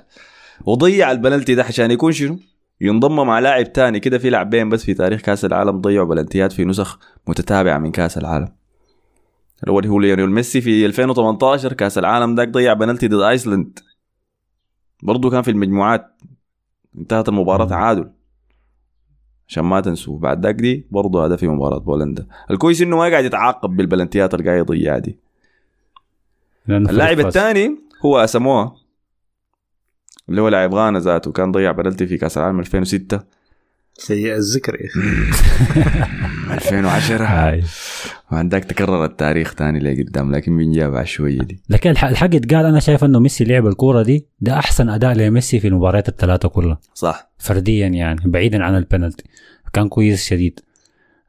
وضيع 0.65 1.11
البلنتي 1.11 1.55
ده 1.55 1.63
عشان 1.63 1.91
يكون 1.91 2.11
شنو؟ 2.11 2.39
ينضم 2.81 3.27
مع 3.27 3.39
لاعب 3.39 3.73
تاني. 3.73 3.99
كده 3.99 4.17
في 4.17 4.29
لاعبين 4.29 4.69
بس 4.69 4.83
في 4.85 4.93
تاريخ 4.93 5.21
كأس 5.21 5.45
العالم 5.45 5.81
ضيعوا 5.81 6.07
بلنتيات 6.07 6.51
في 6.51 6.65
نسخ 6.65 6.99
متتابعة 7.27 7.77
من 7.77 7.91
كأس 7.91 8.17
العالم. 8.17 8.47
الأول 9.63 9.87
هو 9.87 9.99
ليونيل 9.99 10.29
ميسي 10.29 10.61
في 10.61 10.85
2018 10.85 11.73
كأس 11.73 11.97
العالم 11.97 12.35
ذاك 12.35 12.49
ضيع 12.49 12.73
بنالتي 12.73 13.07
ضد 13.07 13.21
آيسلند. 13.21 13.79
برضه 15.03 15.29
كان 15.29 15.41
في 15.41 15.51
المجموعات. 15.51 16.11
انتهت 16.97 17.29
المباراة. 17.29 17.65
تعادل 17.65 18.09
عشان 19.47 19.63
ما 19.63 19.81
تنسوا 19.81 20.19
بعد 20.19 20.45
ذاك 20.45 20.55
دي 20.55 20.87
برضه 20.91 21.25
هذا 21.25 21.35
في 21.35 21.47
مباراة 21.47 21.79
بولندا 21.79 22.27
الكويس 22.51 22.81
إنه 22.81 22.97
ما 22.97 23.09
قاعد 23.09 23.25
يتعاقب 23.25 23.69
بالبلنتيات 23.69 24.33
اللي 24.33 24.45
قاعد 24.45 24.59
يضيعها 24.59 24.99
دي 24.99 25.19
اللاعب. 26.69 27.19
الثاني 27.19 27.77
هو 28.05 28.17
اساموا 28.17 28.69
اللي 30.29 30.41
هو 30.41 30.47
لاعب 30.47 30.73
غانا 30.73 30.99
ذاته 30.99 31.31
كان 31.31 31.51
ضيع 31.51 31.71
بنالتي 31.71 32.07
في 32.07 32.17
كأس 32.17 32.37
العالم 32.37 32.59
2006 32.59 33.19
سيء 33.97 34.35
الذكر. 34.35 34.75
يا 34.81 34.87
أخي 34.89 36.53
2010 36.53 37.25
هاي. 37.25 37.63
وعندك 38.31 38.63
تكرر 38.63 39.05
التاريخ 39.05 39.53
ثاني 39.53 39.79
لقدام 39.79 40.35
لكن 40.35 40.57
بنجاب 40.57 40.95
على 40.95 41.05
شوية 41.05 41.39
دي. 41.39 41.59
لكن 41.69 41.89
الح- 41.89 42.05
الحق 42.05 42.35
يتقال 42.35 42.65
أنا 42.65 42.79
شايف 42.79 43.03
إنه 43.03 43.19
ميسي 43.19 43.43
لعب 43.43 43.67
الكورة 43.67 44.03
دي 44.03 44.27
ده 44.41 44.59
أحسن 44.59 44.89
أداء 44.89 45.13
لميسي 45.13 45.59
في 45.59 45.67
المباريات 45.67 46.09
الثلاثة 46.09 46.49
كلها. 46.49 46.79
صح. 46.93 47.31
فرديا 47.37 47.87
يعني 47.87 48.19
بعيدا 48.25 48.63
عن 48.63 48.75
البنالتي. 48.77 49.23
كان 49.73 49.89
كويس 49.89 50.25
شديد. 50.25 50.59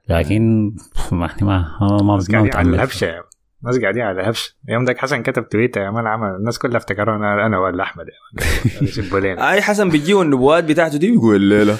لكن 0.08 0.72
ما 1.12 1.30
ما 1.42 1.68
ما 1.80 2.02
ما, 2.02 2.16
بس 2.16 2.30
ما 2.30 2.38
قاعدين 2.38 2.52
على 2.54 2.68
متعمق. 2.68 2.74
الهبشة. 2.74 3.04
يا 3.04 3.12
مان. 3.12 3.22
الناس 3.62 3.80
قاعدين 3.80 4.02
على 4.02 4.20
الهبشه 4.20 4.54
يوم 4.68 4.84
ذاك 4.84 4.98
حسن 4.98 5.22
كتب 5.22 5.48
تويتر 5.48 5.80
يا 5.80 5.90
مان 5.90 6.06
عمل. 6.06 6.28
الناس 6.28 6.58
كلها 6.58 6.76
افتكروا 6.76 7.16
أنا 7.16 7.46
أنا 7.46 7.58
ولا 7.58 7.82
أحمد 7.82 8.04
يا 8.06 8.12
man 8.44 8.84
يسبوا 8.88 9.20
لنا 9.20 9.50
أي 9.52 9.62
حسن 9.62 9.88
بيجيوا 9.88 10.24
النبوات 10.24 10.64
بتاعته 10.64 10.98
دي 10.98 11.10
بيقول 11.10 11.36
الليلة 11.36 11.76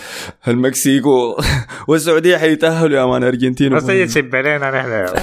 المكسيك. 0.48 1.04
والسعودية 1.88 2.36
حيتأهلوا 2.36 2.98
يا 2.98 3.06
man 3.06 3.24
أرجنتين. 3.24 3.74
بس 3.74 3.86
تيجي 3.86 4.06
تسب 4.06 4.34
لنا 4.34 4.70
نحن. 4.70 5.16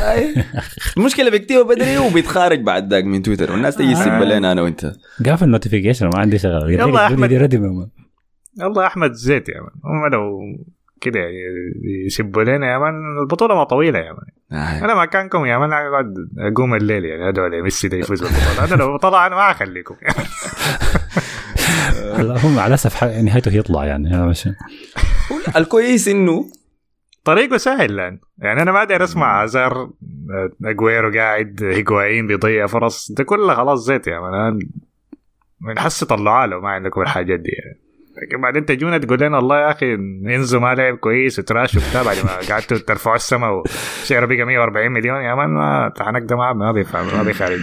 المشكلة 0.97 1.29
بيكتبها 1.31 1.63
بدري 1.63 1.97
وبيتخارج 1.97 2.61
بعد 2.61 2.93
ذاك 2.93 3.03
من 3.03 3.21
تويتر. 3.21 3.51
والناس 3.51 3.75
تيجي 3.75 3.93
تسب 3.93 4.07
آه. 4.11 4.23
لنا 4.23 4.51
أنا 4.51 4.61
وأنت. 4.61 4.93
قافل 5.25 5.45
ال 5.45 5.50
notification 5.50 6.05
ما 6.05 6.19
عندي 6.19 6.37
شغل. 6.37 6.71
يلا 6.71 6.85
man. 6.85 7.89
والله 8.61 8.87
أحمد 8.87 9.11
زيت 9.13 9.49
يا 9.49 9.61
man. 9.61 9.71
هم 9.83 10.07
لو 10.13 10.39
كده 11.03 11.19
يسبوا 12.05 12.43
لنا 12.43 12.73
يا 12.73 12.77
man 12.77 12.93
البطولة 13.21 13.55
ما 13.55 13.63
طويلة 13.63 13.99
يا 13.99 14.11
man 14.13 14.25
آه. 14.61 14.85
أنا 14.85 15.01
مكانكم 15.01 15.45
يا 15.45 15.57
man 15.57 15.73
اقعد 15.73 16.13
أقوم 16.39 16.73
الليل 16.75 17.05
يعني 17.05 17.29
ادعو 17.29 17.47
لميسي 17.47 17.87
ده 17.87 17.97
يفوز 17.97 18.21
بالبطولة. 18.23 18.65
أنا 18.73 18.75
لو 18.75 18.97
طلع 18.97 19.27
أنا 19.27 19.35
ما 19.35 19.51
أخليكم. 19.51 19.95
هم 22.43 22.55
مع 22.55 22.67
الأسف 22.67 22.95
ح- 22.95 23.03
نهايته 23.03 23.51
يطلع 23.57 23.85
يعني 23.85 24.09
هذا 24.09 24.25
مش 24.25 24.49
الكويس 25.57 26.07
إنه 26.07 26.45
طريقه 27.23 27.57
سهل 27.57 27.95
لأن 27.95 28.19
يعني 28.37 28.61
أنا 28.61 28.71
ما 28.71 28.79
أقدر 28.79 29.03
أسمع 29.03 29.43
ازار 29.43 29.89
اجويرو 30.65 31.11
قاعد 31.13 31.63
هيجوايين 31.63 32.27
بيضيع 32.27 32.67
فرص 32.67 33.11
ده 33.11 33.23
كله 33.23 33.55
خلاص 33.55 33.85
زيت 33.85 34.07
يا 34.07 34.19
مان. 34.19 34.59
من 35.61 35.79
حس 35.79 36.03
طلعوا 36.03 36.45
له 36.47 36.59
ما 36.59 36.69
عندكم 36.69 37.01
الحاجات 37.01 37.39
دي 37.39 37.49
يعني. 37.49 37.79
لكن 38.21 38.41
بعدين 38.41 38.65
تجونا 38.65 38.97
تقول 38.97 39.19
لنا 39.21 39.39
الله 39.39 39.57
يا 39.59 39.71
أخي 39.71 39.93
إنزو 39.93 40.59
ما 40.59 40.75
لعب 40.75 40.97
كويس 40.97 41.39
وتراش 41.39 41.75
وبتاع 41.75 42.03
بعد 42.03 42.17
ما 42.17 42.31
قعدتوا 42.49 42.77
ترفعوا 42.77 43.15
السما 43.15 43.49
وسعره 43.49 44.25
بقى 44.25 44.45
140 44.45 44.91
مليون 44.91 45.21
يا 45.21 45.35
مان 45.35 45.49
ما 45.49 45.93
تحنك 45.95 46.21
ده 46.21 46.35
ما 46.35 46.71
بيفهم 46.71 47.17
ما 47.17 47.23
بيخارج. 47.23 47.59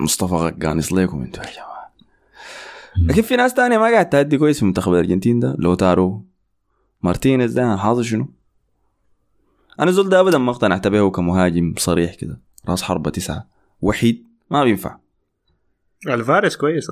مصطفى 0.00 0.34
غقانس 0.34 0.92
ليكم 0.92 1.22
أنتوا 1.22 1.44
يا 1.44 1.50
جماعة 1.50 1.92
لكن 3.08 3.22
في 3.22 3.36
ناس 3.36 3.54
تانية 3.54 3.78
ما 3.78 3.84
قاعد 3.84 4.08
تأدي 4.08 4.38
كويس 4.38 4.58
في 4.58 4.64
منتخب 4.64 4.92
الأرجنتين 4.92 5.40
ده 5.40 5.56
لوتارو 5.58 6.24
مارتينيز 7.02 7.52
ده 7.52 7.76
حاصله 7.76 8.02
شنو؟ 8.02 8.28
أنا 9.80 9.90
زول 9.90 10.08
ده 10.08 10.20
ابدا 10.20 10.38
ما 10.38 10.50
اقتنعت 10.50 10.88
به 10.88 11.10
كمهاجم 11.10 11.74
صريح 11.78 12.14
كده 12.14 12.40
راس 12.68 12.82
حربة 12.82 13.10
تسعة 13.10 13.46
وحيد 13.80 14.26
ما 14.50 14.64
بينفع 14.64 14.96
الفارس 16.08 16.56
كويس 16.56 16.90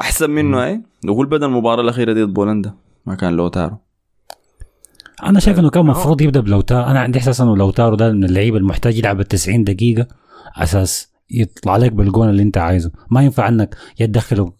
أحسن 0.00 0.30
منه 0.30 0.64
اي 0.64 0.82
نقول 1.04 1.26
بدل 1.26 1.44
المباراة 1.44 1.82
الأخيرة 1.82 2.12
دي 2.12 2.22
ضد 2.22 2.34
بولندا 2.34 2.74
ما 3.06 3.14
كان 3.14 3.32
لوتارو. 3.32 3.76
أنا 5.22 5.40
شايف 5.40 5.58
إنه 5.58 5.70
كان 5.70 5.82
المفروض 5.82 6.20
يبدأ 6.20 6.40
بلوتارو. 6.40 6.90
أنا 6.90 7.00
عندي 7.00 7.18
إحساس 7.18 7.40
إنه 7.40 7.56
لوتارو 7.56 7.96
ده 7.96 8.12
من 8.12 8.24
اللعيبه 8.24 8.56
المحتاج 8.56 8.98
يلعب 8.98 9.20
ال 9.20 9.28
90 9.28 9.64
دقيقه 9.64 10.06
أساس 10.56 11.12
يطلع 11.30 11.76
لك 11.76 11.92
بالجون 11.92 12.28
اللي 12.28 12.42
أنت 12.42 12.58
عايزه. 12.58 12.90
ما 13.10 13.22
ينفع 13.22 13.48
إنك 13.48 13.76
يا 14.00 14.06
تدخله 14.06 14.52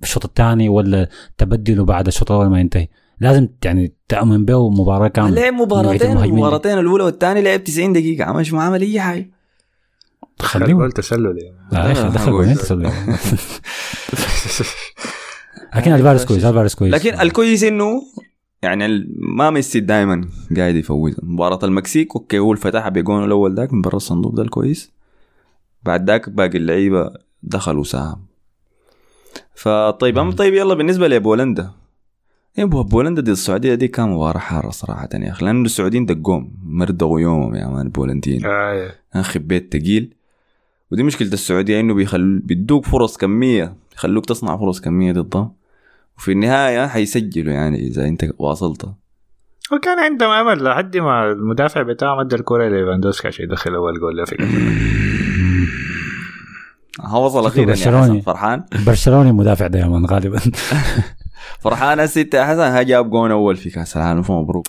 في 0.00 0.02
الشوط 0.02 0.24
الثاني 0.24 0.68
ولا 0.68 1.08
تبدله 1.38 1.84
بعد 1.84 2.06
الشوط 2.06 2.32
الأول 2.32 2.46
ما 2.46 2.60
ينتهي. 2.60 2.88
لازم 3.20 3.48
يعني 3.64 3.94
تأمن 4.08 4.44
به 4.44 4.70
مباراة 4.70 5.08
كاملة. 5.08 5.40
لعب 5.40 5.52
مباراتين. 5.54 6.16
المباراتين 6.16 6.78
الأولى 6.78 7.04
والثانية 7.04 7.40
لعب 7.40 7.64
90 7.64 7.92
دقيقة. 7.92 8.24
عملش 8.24 8.52
ما 8.52 8.62
عمل 8.62 8.82
أي 8.82 9.00
حاجة. 9.00 9.30
خليه 10.42 10.72
جول 10.74 10.92
تسلل 10.92 11.38
يعني. 11.42 11.56
آه، 11.72 12.08
دخل 12.08 12.54
تسلل. 12.54 12.90
لكن 15.76 15.92
الفارس 15.92 16.24
كويس 16.24 16.44
الفارس 16.44 16.74
كويس. 16.74 16.94
لكن 16.94 17.20
الكويس 17.20 17.64
إنه 17.64 18.02
يعني 18.62 18.86
ال- 18.86 19.14
ما 19.36 19.50
ميسي 19.50 19.80
دائما 19.80 20.28
قاعد 20.56 20.74
يفوز. 20.74 21.16
مباراة 21.22 21.58
المكسيك 21.62 22.14
okay 22.16 22.38
هو 22.38 22.52
الفتح 22.52 22.88
بالجون 22.88 23.24
الأول 23.24 23.54
ذاك 23.54 23.72
من 23.72 23.82
برا 23.82 23.96
الصندوق 23.96 24.34
ده 24.34 24.42
الكويس. 24.42 24.90
بعد 25.82 26.10
ذاك 26.10 26.28
باقي 26.30 26.58
اللعيبة 26.58 27.10
دخلوا 27.42 27.84
ساهم 27.84 28.26
فطيب 29.54 30.18
أم 30.18 30.32
طيب 30.32 30.54
يلا 30.54 30.74
بالنسبة 30.74 31.08
لبولندا. 31.08 31.70
إيه 32.58 32.64
بو- 32.64 32.82
بولندا 32.82 33.22
دي 33.22 33.30
السعودية 33.30 33.74
دي 33.74 33.88
كان 33.88 34.08
مباراة 34.08 34.38
حارة 34.38 34.70
صراحة 34.70 35.08
يا 35.14 35.30
أخي 35.30 35.44
لأنه 35.44 35.64
السعوديين 35.64 36.06
دقوهم 36.06 36.52
مردغوا 36.64 37.20
يومهم 37.20 37.54
يا 37.54 37.66
man 37.66 37.86
البولنديين 37.86 38.44
آه. 38.46 38.92
أخي 39.14 39.38
بل 39.38 39.76
تقيل. 39.76 40.14
ودي 40.92 41.02
مشكلة 41.02 41.28
السعودية 41.32 41.80
إنه 41.80 41.94
بيخل 41.94 42.38
بيدوك 42.38 42.86
فرص 42.86 43.16
كمية 43.16 43.74
يخلوك 43.96 44.26
تصنع 44.26 44.56
فرص 44.56 44.80
كمية 44.80 45.12
ضدهم 45.12 45.52
وفي 46.18 46.32
النهاية 46.32 46.86
حيسجلوا 46.86 47.52
يعني 47.52 47.86
إذا 47.86 48.04
أنت 48.08 48.30
واصلت. 48.38 48.84
وكان 49.72 49.98
عندهم 49.98 50.30
أمل 50.30 50.64
لحد 50.64 50.96
ما 50.96 51.32
المدافع 51.32 51.82
بتاعهم 51.82 52.20
ادى 52.20 52.36
الكوره 52.36 52.68
ليفاندوسكي 52.68 53.28
عشان 53.28 53.44
يدخل 53.44 53.74
أول 53.74 54.00
جول 54.00 54.16
له 54.16 54.24
في 54.24 54.36
ها 57.00 57.18
وصل 57.18 57.46
أخيرا 57.46 57.60
يا 57.70 57.74
برشلوني. 57.74 58.02
حسن. 58.04 58.20
فرحان؟ 58.20 58.64
برشلوني 58.86 59.32
مدافع 59.32 59.66
دائما 59.66 60.06
غالبا. 60.10 60.40
فرحان 61.62 61.98
يا 61.98 62.06
حسن 62.44 62.60
ها 62.60 62.82
جاب 62.82 63.10
جون 63.10 63.30
أول 63.30 63.56
في 63.56 63.70
كاس 63.70 63.96
العالم 63.96 64.22
فمبروك 64.22 64.66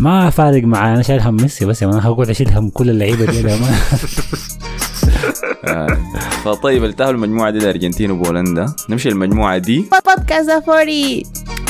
ما 0.00 0.30
فارق 0.30 0.64
معي 0.64 0.94
أنا 0.94 1.02
شايل 1.02 1.20
هم 1.20 1.36
ميسي 1.36 1.64
بس 1.64 1.82
يعني 1.82 1.94
أنا 1.94 2.08
هقعد 2.08 2.30
أشيل 2.30 2.48
هم 2.48 2.70
كل 2.70 2.90
اللعيبة 2.90 3.24
دي. 3.24 3.48
فطيب 6.44 6.84
التاهلوا 6.84 7.14
المجموعة 7.14 7.50
دي 7.50 7.58
الارجنتين 7.58 8.10
وبولندا. 8.10 8.66
نمشي 8.88 9.08
المجموعه 9.08 9.58
دي. 9.58 9.84
بودكاست 10.06 10.62
فوري 10.66 11.22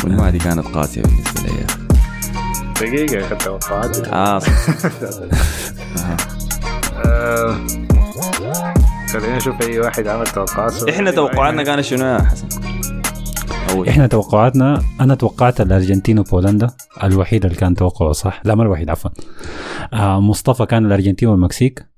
المجموعة 0.04 0.30
دي 0.30 0.38
كانت 0.38 0.66
قاسية 0.66 1.02
بالنسبة 1.02 1.42
لي. 1.42 1.66
دقيقة 2.80 3.26
اخذت 3.26 3.42
توقعات 3.42 4.08
آه. 4.08 4.38
صح. 4.38 4.48
آه، 7.06 7.66
خلينا 9.12 9.36
نشوف 9.36 9.62
أي 9.62 9.80
واحد 9.80 10.08
عمل 10.08 10.26
توقعات. 10.26 10.88
إحنا 10.88 11.10
توقعاتنا 11.10 11.62
كانت 11.62 11.80
شنو 11.80 12.06
يا 12.06 12.18
حسن؟ 12.22 12.48
إحنا 13.88 14.06
توقعاتنا 14.06 14.82
أنا 15.00 15.14
توقعت 15.14 15.60
الأرجنتين 15.60 16.18
وبولندا 16.18 16.70
الوحيد 17.02 17.44
اللي 17.44 17.56
كان 17.56 17.74
توقعه 17.74 18.12
صح. 18.12 18.40
لا 18.44 18.54
ما 18.54 18.62
الوحيد 18.62 18.90
عفوا. 18.90 19.10
آه 19.92 20.20
مصطفى 20.20 20.66
كان 20.66 20.86
الأرجنتين 20.86 21.28
والمكسيك. 21.28 21.89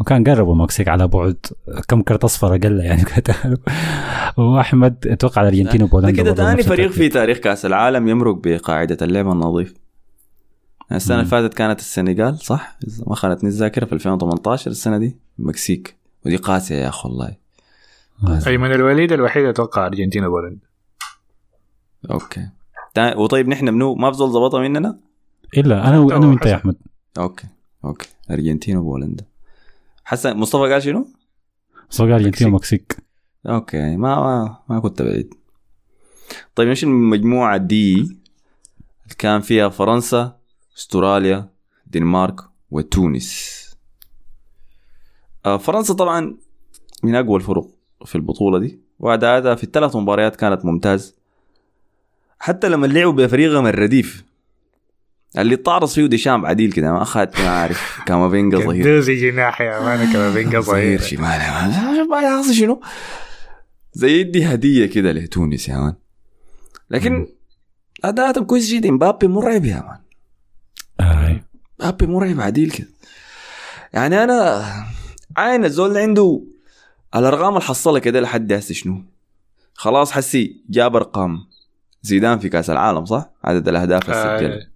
وكان 0.00 0.24
قربوا 0.24 0.52
المكسيك 0.52 0.88
على 0.88 1.08
بعد. 1.08 1.36
كم 1.88 2.02
كرت 2.02 2.24
أصفر 2.24 2.54
أقل 2.54 2.80
يعني. 2.80 3.04
وأحمد 4.36 5.06
أتوقع 5.06 5.42
الأرجنتين 5.42 5.82
وبولندا 5.82 6.12
كده 6.22 6.34
ثاني 6.34 6.62
فريق. 6.62 6.90
في 6.90 7.08
تاريخ 7.08 7.38
كأس 7.38 7.66
العالم 7.66 8.08
يمرق 8.08 8.34
بقاعدة 8.44 8.96
اللعب 9.02 9.28
النظيف. 9.32 9.74
السنة 10.92 11.16
اللي 11.18 11.28
فاتت 11.30 11.54
كانت 11.54 11.80
السنغال 11.80 12.38
صح؟ 12.38 12.78
ما 13.06 13.14
خانتني 13.14 13.48
الذاكرة 13.48 13.84
في 13.84 13.92
2018 13.92 14.70
السنة 14.70 14.98
دي 14.98 15.16
المكسيك 15.38 15.96
ودي 16.26 16.36
قاسية 16.36 16.74
يا 16.76 16.88
أخي 16.88 17.08
والله. 17.08 17.36
ايمن 18.46 18.72
الوليد 18.72 19.12
الوحيد 19.12 19.44
أتوقع 19.44 19.86
أرجنتين 19.86 20.24
وبولندا. 20.24 20.66
أوكي. 22.10 22.48
تا- 22.94 23.16
وطيب 23.16 23.48
نحن 23.48 23.68
منو؟ 23.68 23.94
ما 23.94 24.10
بزول 24.10 24.30
ظبطها 24.30 24.60
مننا؟ 24.68 24.98
إلا 25.56 25.88
أنا 25.88 25.96
أنا 25.96 26.26
وأنت 26.26 26.46
يا. 26.46 26.54
أحمد. 26.54 26.76
okay 27.18 27.46
okay. 27.84 28.08
أرجنتين 28.30 28.76
وبولندا. 28.76 29.24
حسن 30.04 30.36
مصطفى 30.36 30.72
قال 30.72 30.82
شنو؟ 30.82 31.08
صار 31.90 32.06
الارجنتين 32.06 32.46
ومكسيك 32.46 32.96
okay 33.46 33.96
ما 33.96 34.14
ما, 34.14 34.58
ما 34.68 34.80
كنت 34.80 35.02
بعيد. 35.02 35.34
طيب 36.54 36.68
إيش 36.68 36.84
المجموعة 36.84 37.56
دي 37.56 38.16
كان 39.18 39.40
فيها 39.40 39.68
فرنسا 39.68 40.36
أستراليا 40.76 41.48
دنمارك 41.86 42.40
وتونس. 42.70 43.60
آه، 45.46 45.56
فرنسا 45.56 45.94
طبعا 45.94 46.36
من 47.02 47.14
أقوى 47.14 47.36
الفرق 47.36 47.68
في 48.04 48.14
البطولة 48.14 48.58
دي 48.58 48.80
وأداءاتها 48.98 49.54
في 49.54 49.64
الثلاث 49.64 49.96
مباريات 49.96 50.36
كانت 50.36 50.64
ممتاز. 50.64 51.14
حتى 52.38 52.68
لما 52.68 52.86
لعبوا 52.86 53.12
بفريقهم 53.12 53.66
الرديف 53.66 54.24
اللي 55.38 55.56
طارص 55.56 55.94
فيه 55.94 56.06
ديشامب 56.06 56.46
عديل 56.46 56.72
كده 56.72 56.92
ما 56.92 57.02
أخذت 57.02 57.40
ما 57.40 57.48
أعرف. 57.48 57.98
كامافينجا 58.06 58.58
ظهير 58.58 58.84
دوزي 58.84 59.30
جناح 59.30 59.60
يا 59.60 59.80
man 59.80 60.12
كامافينجا 60.12 60.60
ظهير 60.60 61.00
صغير 61.00 61.00
شمال 61.00 62.08
ما 62.10 62.38
قصدي 62.38 62.54
شنو. 62.54 62.80
زي 63.92 64.20
يدي 64.20 64.44
هدية 64.44 64.86
كده 64.86 65.12
لتونس 65.12 65.68
يا 65.68 65.76
man. 65.76 65.94
لكن 66.90 67.26
اداءاتهم 68.04 68.44
كويس 68.44 68.70
جدا. 68.70 68.90
مبابي 68.90 69.26
مرعب 69.26 69.64
يا 69.64 69.74
man. 69.74 69.98
آه. 71.00 71.40
مبابي 71.80 72.06
مرعب 72.06 72.40
عديل 72.40 72.70
كده. 72.70 72.88
يعني 73.92 74.24
أنا 74.24 74.64
عاين 75.36 75.64
الزول 75.64 75.88
اللي 75.88 76.00
عنده 76.00 76.42
الأرقام 77.16 77.56
الحصله 77.56 77.98
كده 77.98 78.20
لحد 78.20 78.52
هسه 78.52 78.74
شنو. 78.74 79.04
خلاص 79.74 80.12
حسي 80.12 80.64
جاب 80.70 80.96
أرقام. 80.96 81.38
زيدان 82.02 82.38
في 82.38 82.48
كأس 82.48 82.70
العالم 82.70 83.04
صح؟ 83.04 83.30
عدد 83.44 83.68
الأهداف 83.68 84.10
السجله 84.10 84.54
آه، 84.54 84.73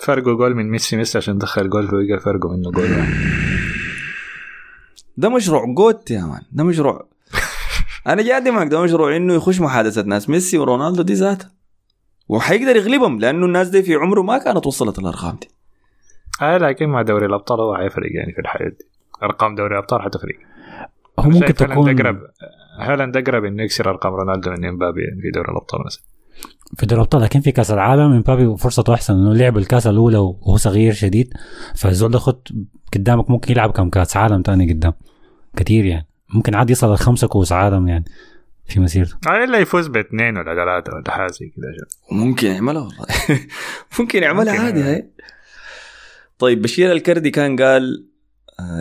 فرقه 0.00 0.32
جول 0.32 0.54
من 0.54 0.70
ميسي 0.70 0.96
ميسي 0.96 1.18
عشان 1.18 1.38
دخل 1.38 1.70
جول 1.70 1.88
فوق 1.88 2.18
فرقه 2.18 2.48
منه 2.48 2.70
جول. 2.70 2.88
ده 5.16 5.28
مشروع 5.28 5.64
GOAT 5.74 6.10
يا 6.10 6.20
man. 6.20 6.42
ده 6.52 6.64
مشروع. 6.64 7.08
أنا 8.06 8.22
جادي 8.22 8.50
معك 8.50 8.68
ده 8.68 8.82
مشروع 8.82 9.16
إنه 9.16 9.34
يخش 9.34 9.60
محادثة 9.60 10.02
ناس 10.02 10.30
ميسي 10.30 10.58
ورونالدو 10.58 11.02
دي 11.02 11.14
ذاتها. 11.14 11.50
وحيقدر 12.28 12.76
يغلبهم 12.76 13.20
لأنه 13.20 13.46
الناس 13.46 13.68
دي 13.68 13.82
في 13.82 13.94
عمره 13.94 14.22
ما 14.22 14.38
كانت 14.38 14.66
وصلت 14.66 14.98
الأرقام 14.98 15.36
دي. 15.40 15.48
آه 16.42 16.58
لكن 16.58 16.88
مع 16.88 17.02
دوري 17.02 17.26
الأبطال 17.26 17.60
هو 17.60 17.76
حيفرق 17.76 18.08
يعني 18.12 18.32
في 18.32 18.40
الحياة 18.40 18.68
دي. 18.68 18.84
أرقام 19.22 19.54
دوري 19.54 19.72
الأبطال 19.72 20.02
حتفرق. 20.02 20.34
هو 21.18 21.30
ممكن 21.30 21.46
شايف 21.46 21.62
هالاند 21.62 21.72
تكون 21.72 22.00
اقرب 22.00 22.18
هالاند 22.78 23.16
أقرب 23.16 23.44
إنه 23.44 23.62
يكسر 23.62 23.90
أرقام 23.90 24.14
رونالدو 24.14 24.50
من 24.50 24.64
إمبابي 24.64 25.02
يعني 25.02 25.20
في 25.22 25.30
دوري 25.30 25.52
الأبطال 25.52 25.80
مثلا. 25.86 26.02
في 26.76 26.86
دوري 26.86 27.00
الأبطال 27.00 27.22
لكن 27.22 27.40
في 27.40 27.52
كأس 27.52 27.70
العالم 27.70 28.12
امبابي 28.12 28.56
فرصته 28.56 28.94
أحسن 28.94 29.14
انه 29.14 29.34
لعب 29.34 29.58
الكأس 29.58 29.86
الأولى 29.86 30.18
وهو 30.18 30.56
صغير 30.56 30.92
شديد. 30.92 31.34
فالزول 31.76 32.10
ده 32.10 32.18
خد 32.18 32.38
قدامك 32.94 33.30
ممكن 33.30 33.52
يلعب 33.52 33.70
كم 33.70 33.90
كأس 33.90 34.16
عالم 34.16 34.42
تاني 34.42 34.72
قدام. 34.72 34.92
كتير 35.56 35.84
يعني. 35.84 36.06
ممكن 36.34 36.54
عاد 36.54 36.70
يصل 36.70 36.92
لخمسه 36.94 37.26
كؤوس 37.26 37.52
عالم 37.52 37.88
يعني 37.88 38.04
في 38.66 38.80
مسيرته. 38.80 39.16
الا 39.44 39.58
يفوز 39.58 39.86
باثنين 39.86 40.36
ولا 40.36 40.54
ثلاثة 40.54 40.96
ولا 40.96 41.10
حاجة 41.10 41.30
زي 41.30 41.52
كذا 41.56 42.18
ممكن 42.18 42.46
يعملها 42.46 42.82
والله. 42.82 43.06
ممكن 43.98 44.22
يعملها 44.22 44.60
عادي 44.60 44.82
هاي. 44.82 45.10
طيب 46.38 46.62
بشير 46.62 46.92
الكردي 46.92 47.30
كان 47.30 47.62
قال 47.62 48.09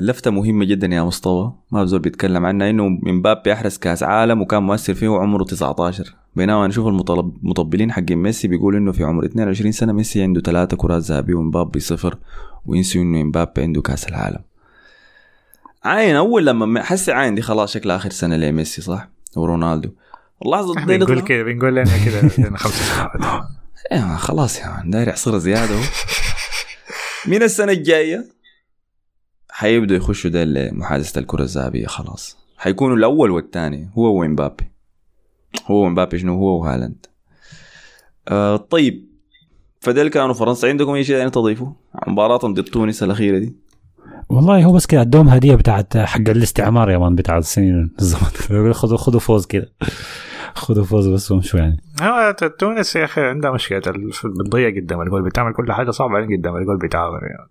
لفتة 0.02 0.32
مهمة 0.32 0.66
جدا 0.66 0.88
يا 0.88 1.02
مصطفى 1.04 1.52
ما 1.72 1.84
بزول 1.84 2.00
بيتكلم 2.00 2.46
عنها 2.46 2.70
إنه 2.70 2.88
مبابي 2.90 3.54
احرز 3.54 3.78
كأس 3.78 4.04
عالم 4.04 4.42
وكان 4.42 4.64
مؤثر 4.64 4.94
فيه 4.94 5.08
وعمره 5.08 5.44
19 5.44 6.16
بينما 6.36 6.68
نشوف 6.68 6.88
المطبلين 6.88 7.92
حقين 7.92 8.18
ميسي 8.18 8.48
بيقول 8.48 8.76
إنه 8.76 8.92
في 8.92 9.04
عمر 9.04 9.26
22 9.26 9.72
سنة 9.72 9.94
ميسي 9.94 10.24
عنده 10.24 10.42
ثلاثة 10.42 10.78
كرات 10.78 11.02
ذهبية 11.02 11.34
ومبابي 11.36 11.80
صفر 11.80 12.18
وينسوا 12.66 13.02
إنه 13.02 13.24
مبابي 13.24 13.62
عنده 13.62 13.82
كأس 13.82 14.08
العالم. 14.08 14.40
عاين 15.84 16.16
أول 16.16 16.46
لما 16.46 16.84
حسي 16.84 17.12
عاين 17.12 17.36
دي 17.36 17.42
خلاص 17.42 17.74
شكلها 17.74 17.96
آخر 17.96 18.10
سنة 18.10 18.36
لميسي 18.38 18.82
صح؟ 18.82 19.10
ورونالدو. 19.36 19.90
واللحظة 20.42 20.74
دي 20.74 20.98
بنقول 20.98 21.22
كده 21.22 21.44
بنقول 21.44 21.72
لنا 21.76 22.06
كده 22.06 22.30
خمس 22.58 22.74
سنوات. 22.74 23.44
man 23.92 24.18
خلاص 24.18 24.60
يا 24.60 24.68
man 24.68 24.90
داير 24.90 25.10
هو. 25.74 25.82
من 27.28 27.44
السنة 27.44 27.72
الجاية 27.72 28.39
حيبدوا 29.60 29.98
يخشوا 29.98 30.30
ده 30.30 30.44
لمحادثه 30.44 31.20
الكرة 31.22 31.44
الذهبية 31.44 31.88
خلاص. 31.88 32.38
حيكونوا 32.58 32.96
الأول 32.96 33.32
والثاني 33.32 33.90
هو 33.98 34.22
ومبابي 34.22 34.72
هو 35.66 35.86
ومبابي 35.86 36.20
شنو؟ 36.20 36.34
هو 36.34 36.60
وهالاند. 36.62 37.06
آه 38.28 38.56
طيب. 38.56 39.10
فديل 39.80 40.08
كانوا 40.08 40.34
فرنسا. 40.34 40.68
عندكم 40.68 40.92
أي 40.92 41.04
شيء 41.04 41.18
ثاني 41.18 41.30
تضيفه؟ 41.30 41.76
عن 41.96 42.14
مباراتهم 42.14 42.54
ضد 42.54 42.64
تونس 42.64 43.04
الأخيرة 43.04 43.40
دي؟ 43.40 43.56
والله 44.30 44.64
هو 44.66 44.74
بس 44.74 44.86
كده 44.86 45.02
ادوهم 45.02 45.30
هدية 45.30 45.56
بتاعت 45.56 45.98
حق 45.98 46.30
الاستعمار 46.30 46.90
يا 46.90 46.98
man 46.98 47.16
بتاعت 47.16 47.42
السنين 47.42 47.92
الزمن 48.00 48.74
خذوا 48.74 48.98
خذوا 48.98 49.20
فوز 49.20 49.46
كده. 49.46 49.74
خذوا 50.54 50.84
فوز 50.84 51.08
بس 51.08 51.32
وامشوا 51.32 51.60
يعني. 51.60 51.84
هو 52.02 52.36
تونس 52.60 52.96
يا 52.96 53.06
أخي 53.06 53.22
عندها 53.22 53.52
مشكلة. 53.52 53.80
بتضيع 54.40 54.70
قدام 54.70 55.02
الجول 55.02 55.24
بتعمل 55.24 55.54
كل 55.54 55.72
حاجة 55.72 55.92
صعبة 55.92 56.14
بعدين 56.14 56.38
قدام 56.38 56.56
الجول 56.56 56.78
بتاعها 56.78 57.20
يعني. 57.22 57.50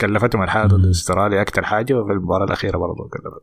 كلفتهم 0.00 0.42
الحياة 0.42 0.66
ضد. 0.66 0.86
استراليا 0.86 1.42
أكثر 1.42 1.62
حاجة 1.62 1.94
وفي 1.94 2.12
المباراة 2.12 2.44
الأخيرة 2.44 2.78
برضه 2.78 3.08
كلفت. 3.08 3.42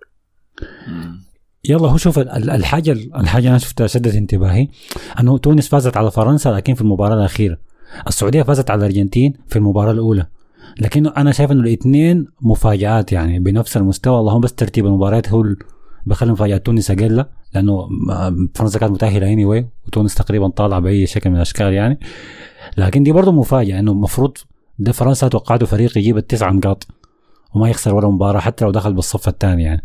يلا 1.69 1.89
هو 1.89 1.97
شوف 1.97 2.19
ال- 2.19 2.29
ال- 2.29 2.49
الحاجة 2.49 2.91
الحاجة 2.91 3.49
أنا 3.49 3.57
شفتها 3.57 3.87
شدت 3.87 4.15
انتباهي 4.15 4.67
أنه 5.19 5.37
تونس 5.37 5.67
فازت 5.69 5.97
على 5.97 6.11
فرنسا 6.11 6.49
لكن 6.49 6.73
في 6.73 6.81
المباراة 6.81 7.15
الأخيرة. 7.15 7.57
السعودية 8.07 8.43
فازت 8.43 8.71
على 8.71 8.79
الأرجنتين 8.79 9.33
في 9.47 9.55
المباراة 9.55 9.91
الأولى. 9.91 10.25
لكن 10.79 11.07
أنا 11.07 11.31
شايف 11.31 11.51
إنه 11.51 11.61
الاثنين 11.61 12.27
مفاجآت 12.41 13.11
يعني 13.11 13.39
بنفس 13.39 13.77
المستوى. 13.77 14.19
اللهم 14.19 14.41
بس 14.41 14.53
ترتيب 14.53 14.85
المباريات 14.85 15.29
هو 15.29 15.41
اللي 15.41 15.55
بخلي 16.05 16.31
مفاجآت 16.31 16.65
تونس 16.65 16.91
أقل 16.91 17.25
لأنه 17.53 17.87
فرنسا 18.55 18.79
كانت 18.79 18.91
متأهلة 18.91 19.33
اني 19.33 19.45
anyway 19.45 19.65
وتونس 19.87 20.15
تقريبا 20.15 20.47
طالعة 20.47 20.79
بأي 20.79 21.05
شكل 21.05 21.29
من 21.29 21.35
الأشكال 21.35 21.73
يعني. 21.73 21.99
لكن 22.77 23.03
دي 23.03 23.11
برضه 23.11 23.31
مفاجأة 23.31 23.79
إنه 23.79 23.91
المفروض 23.91 24.37
ده 24.81 24.91
فرنسا 24.91 25.27
توقعته 25.27 25.65
فريق 25.65 25.97
يجيب 25.97 26.17
التسع 26.17 26.49
نقاط 26.51 26.87
وما 27.55 27.69
يخسر 27.69 27.95
ولا 27.95 28.07
مباراة 28.09 28.39
حتى 28.39 28.65
لو 28.65 28.71
دخل 28.71 28.93
بالصف 28.93 29.27
الثاني 29.27 29.63
يعني. 29.63 29.83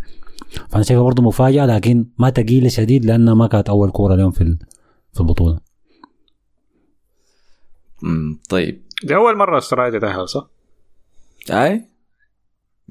فأنا 0.71 0.83
شايفها 0.85 1.03
برضه 1.05 1.23
مفاجأة 1.23 1.67
لكن 1.67 2.07
ما 2.19 2.31
ثقيله 2.31 2.69
شديد 2.69 3.05
لأنها 3.05 3.35
ما 3.35 3.47
كانت 3.47 3.69
أول 3.69 3.91
كورة 3.91 4.15
لهم 4.15 4.31
في 4.31 4.41
ال- 4.41 4.59
في 5.13 5.21
البطولة. 5.21 5.59
مم، 8.03 8.39
طيب. 8.49 8.83
دي 9.05 9.15
أول 9.17 9.37
مرة 9.37 9.59
استراليا 9.59 9.99
تتأهل 9.99 10.29
صح؟ 10.29 10.47
أي؟ 11.51 11.89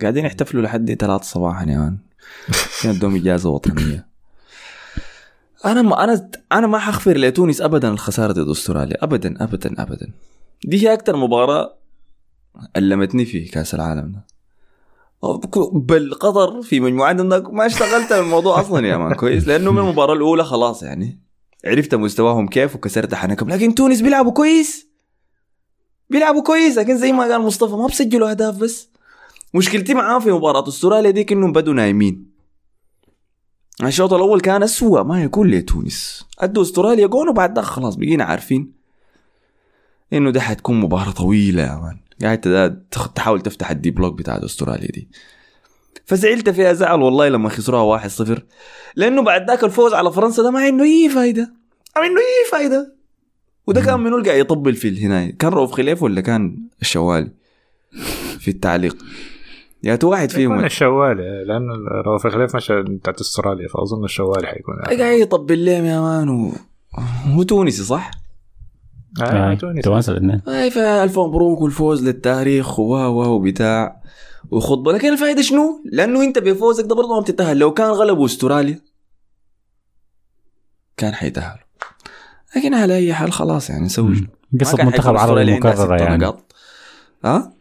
قاعدين 0.01 0.26
يحتفلوا 0.26 0.64
لحد 0.64 0.93
3 0.93 1.24
صباحا 1.24 1.62
يا 1.70 1.78
مان. 1.78 1.97
كان 2.84 2.91
عندهم 2.93 3.16
إجازة 3.16 3.49
وطنية. 3.49 4.08
أنا 5.66 5.82
ما 5.82 6.03
أنا 6.03 6.32
أنا 6.51 6.68
ما 6.68 6.78
حغفر 6.80 7.18
لتونس 7.18 7.62
ابدا 7.62 7.89
الخسارة 7.89 8.32
ضد 8.32 8.49
أستراليا. 8.49 9.03
ابدا 9.03 9.43
ابدا 9.43 9.82
ابدا. 9.84 10.12
دي 10.66 10.88
هي 10.88 10.93
أكثر 10.93 11.16
مباراة 11.16 11.74
ألمتني 12.78 13.26
في 13.26 13.45
كأس 13.45 13.76
العالم 13.76 14.12
ده. 14.12 14.26
بل 15.74 16.14
قطر 16.14 16.62
في 16.62 16.80
مجموعتنا 16.80 17.39
ما 17.39 17.66
اشتغلت 17.66 18.12
على 18.12 18.22
الموضوع 18.22 18.62
أصلا 18.62 18.88
يا 18.88 18.97
مان. 18.97 19.14
كويس. 19.14 19.47
لأنه 19.47 19.72
من 19.72 19.80
المباراة 19.80 20.14
الأولى 20.14 20.43
خلاص 20.43 20.84
يعني. 20.84 21.20
عرفت 21.66 21.95
مستواهم 21.95 22.47
كيف 22.47 22.76
وكسرت 22.76 23.16
حنكم 23.16 23.49
لكن 23.49 23.76
تونس 23.76 24.01
بيلعبوا 24.01 24.32
كويس. 24.32 24.88
بيلعبوا 26.10 26.43
كويس. 26.43 26.78
لكن 26.78 26.97
زي 26.97 27.12
ما 27.12 27.24
قال 27.24 27.41
مصطفى 27.41 27.76
ما 27.76 27.88
بسجلوا 27.88 28.30
أهداف 28.30 28.58
بس. 28.58 28.89
مشكلتي 29.53 29.93
معاه 29.93 30.20
في 30.20 30.32
مباراة 30.32 30.68
أستراليا 30.68 31.12
ديك 31.12 31.32
إنهم 31.32 31.51
بدوا 31.51 31.74
نايمين. 31.74 32.36
الشوط 33.84 34.14
الأول 34.14 34.41
كان 34.41 34.64
اسوء 34.64 35.03
ما 35.03 35.24
يكون 35.24 35.51
لتونس. 35.51 36.26
أدوا 36.39 36.64
أستراليا 36.64 37.08
جون 37.08 37.30
وبعد 37.30 37.56
ذاك 37.56 37.66
خلاص 37.66 37.95
بقينا 37.95 38.24
عارفين 38.24 38.74
إنه 40.14 40.32
ده 40.32 40.41
حتكون 40.41 40.80
مباراة 40.80 41.12
طويلة 41.12 41.62
يا 41.62 41.76
man. 41.76 41.98
قاعد 42.22 42.39
تخ- 42.91 43.13
تحاول 43.13 43.41
تفتح 43.41 43.72
ال 43.72 43.76
deep 43.76 43.91
block 43.91 44.18
بتاعت 44.18 44.43
استراليا 44.43 44.88
دي. 44.88 45.07
فزعلت 46.05 46.49
فيها 46.49 46.74
زعل 46.74 47.01
والله 47.01 47.30
لما 47.30 47.49
خسروها 47.49 47.84
1-0 48.07 48.39
لأنه 48.95 49.22
بعد 49.22 49.47
ذاك 49.49 49.63
الفوز 49.63 49.93
على 49.93 50.11
فرنسا 50.11 50.43
ده 50.43 50.51
ما 50.51 50.59
عنده 50.59 50.84
اي 50.84 51.09
فايدة. 51.09 51.53
ما 51.95 52.01
عنده 52.01 52.20
اي 52.22 52.51
فايدة. 52.51 52.95
وده 53.68 53.82
كان 53.82 53.99
منو 53.99 54.18
اللي 54.18 54.30
قاعد 54.30 54.39
يطبل 54.41 54.76
في 54.76 54.88
الهناية 54.88 55.38
كان 55.38 55.51
رؤوف 55.51 55.72
خليف 55.72 56.03
ولا 56.03 56.22
كان 56.22 56.57
الشوالي 56.82 57.32
في 58.39 58.47
التعليق؟ 58.47 58.97
يا 59.84 59.95
تو 59.95 60.09
واحد 60.09 60.32
فيهم. 60.32 60.66
الشوالي 60.66 61.43
لأن 61.47 61.70
رؤوف 62.05 62.28
خليف 62.28 62.55
مشى 62.55 62.82
بتاعت 62.82 63.20
استراليا 63.20 63.68
فأظن 63.68 64.03
الشوالي 64.03 64.47
حيكون 64.47 64.76
قاعد 64.76 64.99
يطبل 65.20 65.66
لهم 65.66 65.86
يا 65.86 65.99
man. 66.02 66.52
هو 67.26 67.43
تونسي 67.43 67.84
صح؟ 67.84 68.11
آه، 69.22 69.51
آه، 69.51 69.53
تونس. 69.53 69.84
تونس 69.84 70.09
الاثنين 70.09 70.41
اي 70.47 70.72
فالف 70.72 71.20
مبروك 71.20 71.61
والفوز 71.61 72.03
للتاريخ 72.03 72.80
و 72.80 72.93
و 72.95 73.36
وبتاع 73.36 74.01
وخطبة 74.51 74.91
لكن 74.91 75.13
الفائده 75.13 75.41
شنو؟ 75.41 75.82
لأنه 75.86 76.24
أنت 76.24 76.39
بفوزك 76.39 76.86
ده 76.86 76.95
برضه 76.95 77.16
ما 77.16 77.22
بتتأهل 77.22 77.57
لو 77.59 77.74
كان 77.74 77.89
غلبوا 77.89 78.26
أستراليا 78.26 78.80
كان 80.97 81.13
حيتأهلوا 81.13 81.66
لكن 82.55 82.74
على 82.74 82.95
أي 82.95 83.13
حال 83.13 83.32
خلاص 83.32 83.70
يعني 83.70 83.86
نسوي؟ 83.86 84.28
ما 84.51 84.59
قصة 84.59 84.84
منتخب 84.84 85.18
عربي 85.18 85.53
مكررة 85.53 85.97
يعني 86.01 86.18
نقاط. 86.18 86.55
ها؟ 87.26 87.55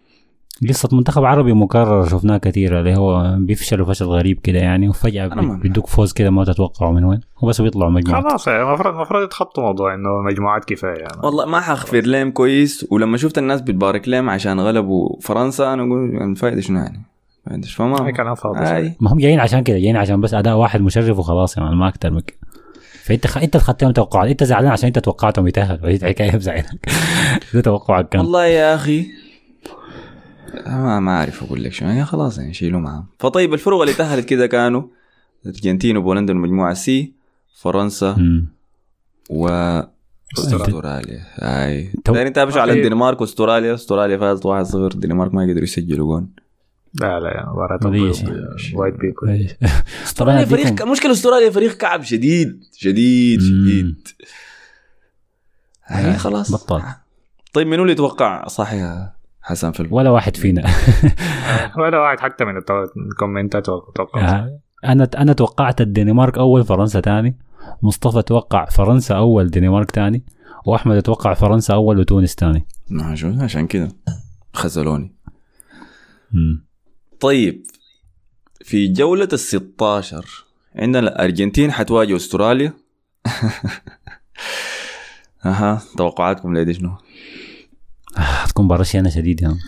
قصة 0.68 0.88
منتخب 0.92 1.24
عربي 1.24 1.52
مكرر 1.52 2.08
شفناها 2.08 2.38
كثيرة 2.38 2.78
اللي 2.80 2.96
هو 2.96 3.36
بيفشلوا 3.38 3.86
فشل 3.86 4.04
غريب 4.04 4.40
كده 4.42 4.58
يعني 4.58 4.88
وفجأة 4.88 5.26
ما- 5.28 5.56
بيدوك 5.62 5.86
فوز 5.86 6.12
كده 6.12 6.30
ما 6.30 6.44
تتوقعوا 6.44 6.92
من 6.92 7.04
وين 7.04 7.20
وبس 7.42 7.60
بيطلعوا 7.60 7.90
مجموعة 7.90 8.22
خلاص 8.22 8.48
يعني 8.48 8.62
المفروض 8.62 8.94
المفروض 8.94 9.22
يتخطوا 9.24 9.62
موضوع 9.62 9.94
إنه 9.94 10.08
مجموعات 10.26 10.64
كفاية 10.64 10.98
يعني. 10.98 11.18
والله 11.22 11.46
ما 11.46 11.60
حغفر 11.60 12.00
لهم 12.00 12.30
كويس 12.30 12.86
ولما 12.90 13.16
شفت 13.16 13.38
الناس 13.38 13.60
بتبارك 13.60 14.08
لهم 14.08 14.30
عشان 14.30 14.60
غلبوا 14.60 15.20
فرنسا 15.20 15.72
أنا 15.74 15.82
أقول 15.82 16.10
يعني 16.14 16.30
الفائده 16.30 16.60
شنو 16.60 16.78
يعني؟ 16.78 17.02
شنو؟ 17.64 17.86
هاي 17.86 17.98
فما 17.98 18.10
كلام 18.10 18.34
فاضي 18.34 18.94
ما 19.00 19.12
هم 19.12 19.18
جايين 19.18 19.40
عشان 19.40 19.62
كده 19.62 19.78
جايين 19.78 19.96
عشان 19.96 20.20
بس 20.20 20.34
أداء 20.34 20.56
واحد 20.56 20.80
مشرف 20.80 21.18
وخلاص 21.18 21.56
يعني 21.58 21.76
ما 21.76 21.88
أكتر 21.88 22.10
من 22.10 22.20
كده 22.20 22.36
فأنت 23.04 23.26
خ... 23.26 23.58
خدت 23.58 23.82
لهم 23.82 23.92
توقعات 23.92 24.30
أنت 24.30 24.44
زعلان 24.44 24.70
عشان 24.70 24.86
أنت 24.86 24.98
توقعتهم 24.98 25.46
يتأهلوا 25.48 25.88
هي 25.88 25.94
الحكاية 25.96 26.30
بزعلك 26.36 26.88
ده 27.54 27.60
توقعك 27.60 28.08
كان 28.08 28.20
والله 28.20 28.44
يا 28.46 28.74
أخي 28.74 29.06
ما 30.66 31.00
ما 31.00 31.10
أعرف 31.18 31.42
أقول 31.42 31.64
لك 31.64 31.72
شو 31.72 31.84
يعني 31.84 32.04
خلاص 32.04 32.38
يعني 32.38 32.54
شيلوا 32.54 32.80
معاهم. 32.80 33.06
فطيب 33.18 33.54
الفرق 33.54 33.80
اللي 33.80 33.94
تأهلت 33.94 34.24
كده 34.24 34.46
كانوا 34.46 34.82
الارجنتين 35.46 35.96
وبولندا 35.96 36.32
المجموعه 36.32 36.74
سي 36.74 37.12
فرنسا. 37.60 38.16
و 39.30 39.48
أستراليا. 40.38 41.24
اي 41.38 41.92
تو- 42.04 42.12
دايرين 42.12 42.32
تابشوا 42.32 42.60
على. 42.60 42.72
الدنمارك 42.72 43.20
وأستراليا. 43.20 43.74
أستراليا 43.74 44.18
فازت 44.18 44.46
1-0 44.46 44.74
الدنمارك 44.94 45.34
ما 45.34 45.42
قدروا 45.42 45.62
يسجلوا 45.62 46.06
جون. 46.06 46.28
لا 47.00 47.20
لا 47.20 47.30
يعني 47.34 47.50
مباراة 47.50 47.78
ودي 47.84 48.00
white 48.74 48.94
people 48.94 49.28
إيش. 49.28 49.50
طبعا 49.52 49.82
أستراليا 50.04 50.44
فريق 50.44 50.82
المشكلة 50.82 51.12
أستراليا 51.12 51.50
فريق 51.50 51.72
كعب 51.76 52.02
شديد 52.02 52.64
شديد. 52.76 53.40
شديد. 53.40 54.08
آه، 55.90 56.12
اي 56.12 56.18
خلاص. 56.18 56.52
بطل. 56.52 56.82
طيب 57.52 57.66
منو 57.66 57.82
اللي 57.82 57.92
يتوقع؟ 57.92 58.46
صح 58.48 58.72
يا 58.72 59.13
حسن 59.44 59.72
في 59.72 59.80
الم... 59.80 59.92
ولا 59.92 60.10
واحد 60.10 60.36
فينا. 60.36 60.62
ولا 61.78 61.98
واحد 61.98 62.20
حتى 62.20 62.44
من 62.44 62.54
الكومنتات 63.10 63.66
توقع 63.66 64.20
آه، 64.20 64.60
أنا 64.84 65.08
أنا 65.16 65.32
توقعت 65.32 65.80
الدنمارك 65.80 66.38
أول 66.38 66.64
فرنسا 66.64 67.00
تاني. 67.00 67.38
مصطفى 67.82 68.22
توقع 68.22 68.64
فرنسا 68.64 69.14
أول 69.14 69.50
دنمارك 69.50 69.90
تاني. 69.90 70.24
وأحمد 70.66 71.02
توقع 71.02 71.34
فرنسا 71.34 71.74
أول 71.74 71.98
وتونس 71.98 72.36
شو 73.14 73.32
عشان 73.40 73.66
كده. 73.66 73.88
خذلوني. 74.52 75.14
طيب. 77.20 77.62
في 78.60 78.88
جولة 78.88 79.28
ال 79.32 79.38
16 79.38 80.44
عندنا 80.76 80.98
الأرجنتين 80.98 81.72
حتواجه 81.72 82.16
أستراليا. 82.16 82.72
أها 85.46 85.82
توقعاتكم 85.96 86.56
لدي 86.56 86.74
شنو؟ 86.74 86.96
هتكون 88.44 88.64
مباراة 88.64 88.82
شينة 88.82 89.08
شديدة 89.10 89.46
يعني. 89.46 89.58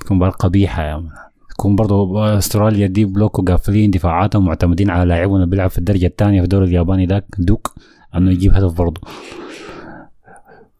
تكون 0.00 0.16
مباراة 0.16 0.32
قبيحة 0.32 0.82
يعني. 0.82 1.08
تكون 1.50 1.76
برضو 1.76 2.18
أستراليا 2.24 2.86
دي 2.86 3.04
بلوك 3.04 3.38
وقافلين 3.38 3.90
دفاعاتهم 3.90 4.44
معتمدين 4.44 4.90
على 4.90 5.04
لاعبهم 5.08 5.34
اللي 5.36 5.46
بيلعب 5.46 5.70
في 5.70 5.78
الدرجة 5.78 6.06
الثانية 6.06 6.38
في 6.40 6.44
الدوري 6.44 6.64
الياباني. 6.66 7.06
ذاك 7.06 7.24
دوك 7.38 7.74
أنه 8.14 8.30
يجيب 8.30 8.54
هدف 8.54 8.72
برضو. 8.72 9.00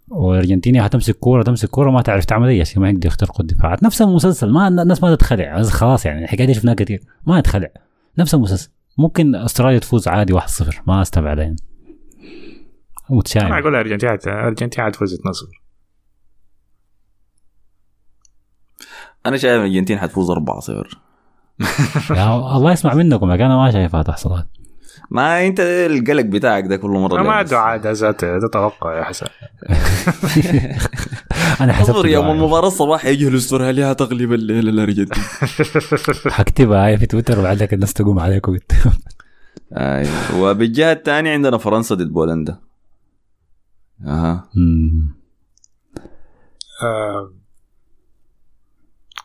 والأرجنتيني 0.09 0.81
هتمسك 0.87 1.15
كورة 1.17 1.43
تمسك 1.43 1.69
كورة 1.69 1.91
ما 1.91 2.03
تعرف 2.03 2.25
تعمل 2.25 2.49
أي 2.49 2.65
شيء 2.65 2.79
ما 2.83 2.91
يقدر 2.91 3.07
يخترقوا 3.07 3.41
الدفاعات. 3.41 3.83
نفس 3.83 4.03
المسلسل 4.03 4.51
ما 4.51 4.69
الناس 4.69 5.03
ما 5.03 5.15
تتخلع. 5.15 5.63
خلاص 5.63 6.07
يعني 6.07 6.25
الحكاية 6.25 6.47
دي 6.47 6.55
شفناها 6.55 6.75
كثير 6.75 7.03
ما 7.27 7.39
يتخلع. 7.39 7.69
نفس 8.19 8.35
المسلسل. 8.35 8.71
ممكن 8.99 9.35
أستراليا 9.35 9.79
تفوز 9.79 10.09
عادي 10.09 10.33
1-0 10.41 10.43
ما 10.87 11.03
أستبعد 11.03 11.39
يعني. 11.39 11.57
أنا 13.11 13.19
متشائم 13.19 13.53
أقول 13.53 13.75
الارجنتين 13.75 14.11
حت- 14.11 14.27
الارجنتين 14.27 14.85
حتفوز 14.85 15.15
2-0 15.15 15.19
أنا 19.27 19.37
شايف 19.37 19.55
الأرجنتين 19.61 19.99
حتفوز 19.99 20.31
4-0 20.31 20.37
يا 22.17 22.57
الله 22.57 22.73
يسمع 22.73 22.95
منكم 22.95 23.33
لكن 23.33 23.43
أنا 23.45 23.57
ما 23.57 23.71
شايفها 23.71 24.03
تحصل 24.03 24.45
ما 25.11 25.47
أنت 25.47 25.61
القلق 25.61 26.23
بتاعك 26.25 26.65
ده 26.67 26.77
كل 26.77 26.91
مرة 26.91 27.23
ما 27.23 27.29
لابس. 27.37 27.51
دعاء 27.51 27.79
ده 27.81 27.91
ذاته 27.93 28.39
ده 28.39 28.49
توقع 28.53 28.99
يا 28.99 29.05
حسن 29.05 29.27
أنا 31.61 31.73
حسبت 31.73 31.91
اصبر 31.97 32.07
يوم 32.09 32.25
دعاء. 32.25 32.35
المباراة 32.37 32.67
الصباح 32.67 33.05
يجي 33.05 33.37
أستراليا 33.37 33.93
تغلب 33.93 34.33
الليلة 34.33 34.71
الأرجنتين 34.71 35.23
حكتبها 36.39 36.87
هاي 36.87 36.99
في 36.99 37.07
تويتر 37.07 37.39
وبعدك 37.41 37.75
الناس 37.75 37.93
تقوم 37.93 38.19
عليك 38.19 38.49
وت- 38.49 38.73
أيوة. 39.77 40.41
وبالجهة 40.41 40.93
الثانية 40.93 41.33
عندنا 41.33 41.59
فرنسا 41.59 41.95
ضد 41.95 42.09
بولندا. 42.13 42.59
آه، 44.07 44.45
شوف. 46.81 47.44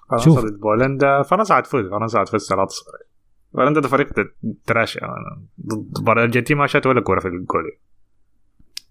فرنسا 0.09 0.41
ضد 0.41 0.59
بولندا 0.59 1.21
فرنسا 1.21 1.55
حتفوز 1.55 1.85
فرنسا 1.85 2.19
حتفوز 2.19 2.53
3-0 2.53 2.55
بولندا 3.53 3.81
ده 3.81 3.87
فريق 3.87 4.07
تراشي 4.65 4.99
يعني. 4.99 5.47
ضد 5.67 6.09
الأرجنتين 6.09 6.57
ما 6.57 6.67
شات 6.67 6.87
ولا 6.87 7.01
كورة 7.01 7.19
في 7.19 7.27
الجول 7.27 7.71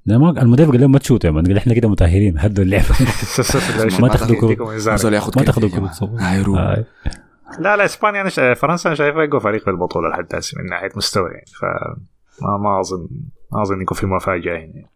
لا 0.06 0.18
ما 0.18 0.42
المدرب 0.42 0.70
قال 0.70 0.80
لهم 0.80 0.92
ما 0.92 0.98
تشوتوا 0.98 1.30
يا 1.30 1.34
مان 1.34 1.46
قال 1.46 1.56
إحنا 1.56 1.74
كده 1.74 1.88
متأهلين 1.88 2.38
هدوا 2.38 2.64
اللعبة 2.64 2.84
ما 4.00 4.08
تاخذوا 4.08 5.10
ياخد 5.10 5.38
ما 5.38 5.44
تاخذوا. 5.44 6.58
آه. 6.58 6.84
لا 7.58 7.76
لا 7.76 7.84
إسبانيا 7.84 8.20
أنا. 8.20 8.54
فرنسا 8.54 8.88
أنا 8.88 8.96
شايفها 8.96 9.24
أقوى 9.24 9.40
فريق 9.40 9.64
في 9.64 9.70
البطولة 9.70 10.08
لحد 10.08 10.34
هسه 10.34 10.58
من 10.58 10.66
ناحية 10.70 10.90
مستوى 10.96 11.30
يعني 11.30 11.46
ف 11.46 11.64
ما 12.42 12.56
ما 12.58 12.80
اظن 12.80 13.08
ما 13.52 13.62
أظن 13.62 13.80
يكون 13.82 13.98
في 13.98 14.06
مفاجأة 14.06 14.52
يعني 14.52 14.86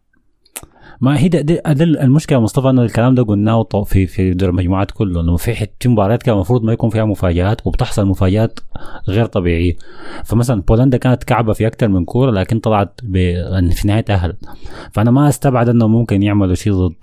ما 1.01 1.19
هي 1.19 1.27
ده 1.27 1.61
المشكلة 1.75 2.39
مصطفى 2.39 2.69
انه 2.69 2.81
الكلام 2.81 3.15
ده 3.15 3.23
قلناه 3.23 3.63
في 3.85 4.07
في 4.07 4.33
دور 4.33 4.49
المجموعات 4.49 4.91
كله 4.91 5.21
انه 5.21 5.37
في 5.37 5.55
حت- 5.55 5.73
في 5.79 5.89
مباريات 5.89 6.23
كان 6.23 6.35
المفروض 6.35 6.63
ما 6.63 6.73
يكون 6.73 6.89
فيها 6.89 7.05
مفاجآت 7.05 7.67
وبتحصل 7.67 8.05
مفاجآت 8.05 8.59
غير 9.09 9.25
طبيعية. 9.25 9.75
فمثلا 10.25 10.61
بولندا 10.61 10.97
كانت 10.97 11.23
كعبة 11.23 11.53
في 11.53 11.67
أكثر 11.67 11.87
من 11.87 12.05
كورة 12.05 12.31
لكن 12.31 12.59
طلعت 12.59 12.99
ب... 13.03 13.17
في 13.71 13.81
النهايه 13.81 14.01
تاهلت 14.01 14.37
فأنا 14.91 15.11
ما 15.11 15.29
أستبعد 15.29 15.69
إنه 15.69 15.87
ممكن 15.87 16.23
يعملوا 16.23 16.55
شيء 16.55 16.73
ضد 16.73 16.95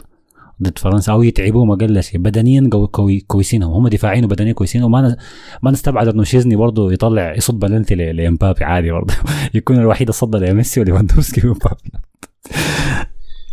ضد 0.63 0.79
فرنسا 0.79 1.13
أو 1.13 1.23
يتعبوهم 1.23 1.71
أقل 1.71 2.03
شيء. 2.03 2.21
بدنيا 2.21 2.69
قوي 2.73 2.87
كوي 2.87 3.21
كويسين 3.21 3.63
هم 3.63 3.89
دفاعيا 3.89 4.25
وبدنيا 4.25 4.53
كويسين 4.53 4.83
وما 4.83 5.17
ما 5.63 5.71
نستبعد 5.71 6.09
إنه 6.09 6.23
شيزني 6.25 6.57
برضه 6.57 6.93
يطلع 6.93 7.35
يصد 7.35 7.59
بلنتي 7.59 7.95
لإمبابي 7.95 8.65
عادي 8.65 8.91
برضه 8.91 9.15
يكون 9.55 9.77
الوحيد 9.77 10.01
اللي 10.09 10.13
صد 10.13 10.37
لميسي 10.37 10.81
وليفاندوفسكي 10.81 11.49
وامبابي 11.49 11.91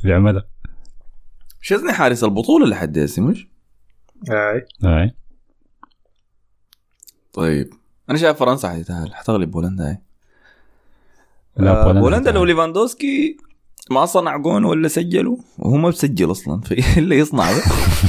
بيعملها 0.04 0.46
شزني 1.62 1.94
حارس 1.94 2.24
البطولة 2.24 2.68
لحد 2.68 2.98
هسه 2.98 3.22
مش؟ 3.22 3.48
اي 4.32 4.66
اي 4.86 5.16
طيب. 7.34 7.70
أنا 8.10 8.18
شايف 8.18 8.38
فرنسا 8.38 8.70
حتتأهل. 8.70 9.14
حتغلب 9.14 9.52
بولندا 9.52 9.88
هاي. 9.90 9.98
لا، 11.58 11.72
آه، 11.72 11.84
بولندا 11.84 12.02
بولندا 12.02 12.32
لو. 12.32 12.44
ليفاندوسكي 12.46 13.38
ما 13.92 14.06
صنع 14.06 14.38
جون 14.38 14.64
ولا 14.66 14.88
سجلوا 14.88 15.38
وهو 15.60 15.78
ما 15.78 15.90
بسجل 15.90 16.32
أصلا 16.32 16.62
في 16.62 16.84
اللي 17.00 17.18
يصنع 17.18 17.52
ده. 17.54 17.62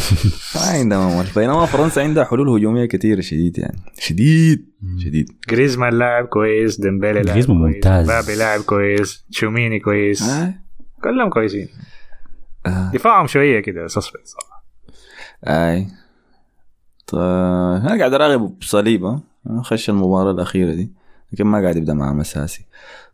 ما 0.55 0.61
عندها 0.61 1.19
امل 1.19 1.27
بينما 1.37 1.67
فرنسا 1.67 2.01
عندها 2.01 2.25
حلول 2.25 2.49
هجومية 2.49 2.85
كثيره 2.87 3.21
شديد 3.21 3.59
يعني. 3.59 3.79
شديد. 3.99 4.67
شديد. 4.99 5.33
جريزمان 5.49 5.99
لاعب 5.99 6.27
كويس 6.27 6.81
ديمبيلي 6.81 7.03
لاعب 7.03 7.25
جريزمان 7.27 7.59
كويس 7.61 7.75
ممتاز. 7.75 8.07
مبابي 8.07 8.35
لاعب 8.35 8.61
كويس 8.61 9.25
تشواميني 9.31 9.81
كويس. 9.81 10.23
آه. 10.23 10.55
كلهم 11.05 11.31
كويسين. 11.31 11.69
آه. 12.67 12.91
دفاعهم 12.95 13.27
شوية 13.27 13.61
كده 13.61 13.87
سسبنس 13.87 14.25
صراحة. 14.25 14.65
أي. 15.47 15.87
طيب 17.07 17.21
أنا 17.21 17.99
قاعد 17.99 18.15
أراقب 18.15 18.59
بصليبه 18.59 19.21
خش 19.61 19.91
المباراة 19.91 20.31
الأخيرة 20.31 20.75
دي. 20.75 20.93
لكن 21.33 21.45
ما 21.45 21.63
قاعد 21.63 21.77
يبدأ 21.77 21.95
معاه 21.95 22.21
أساسي. 22.21 22.67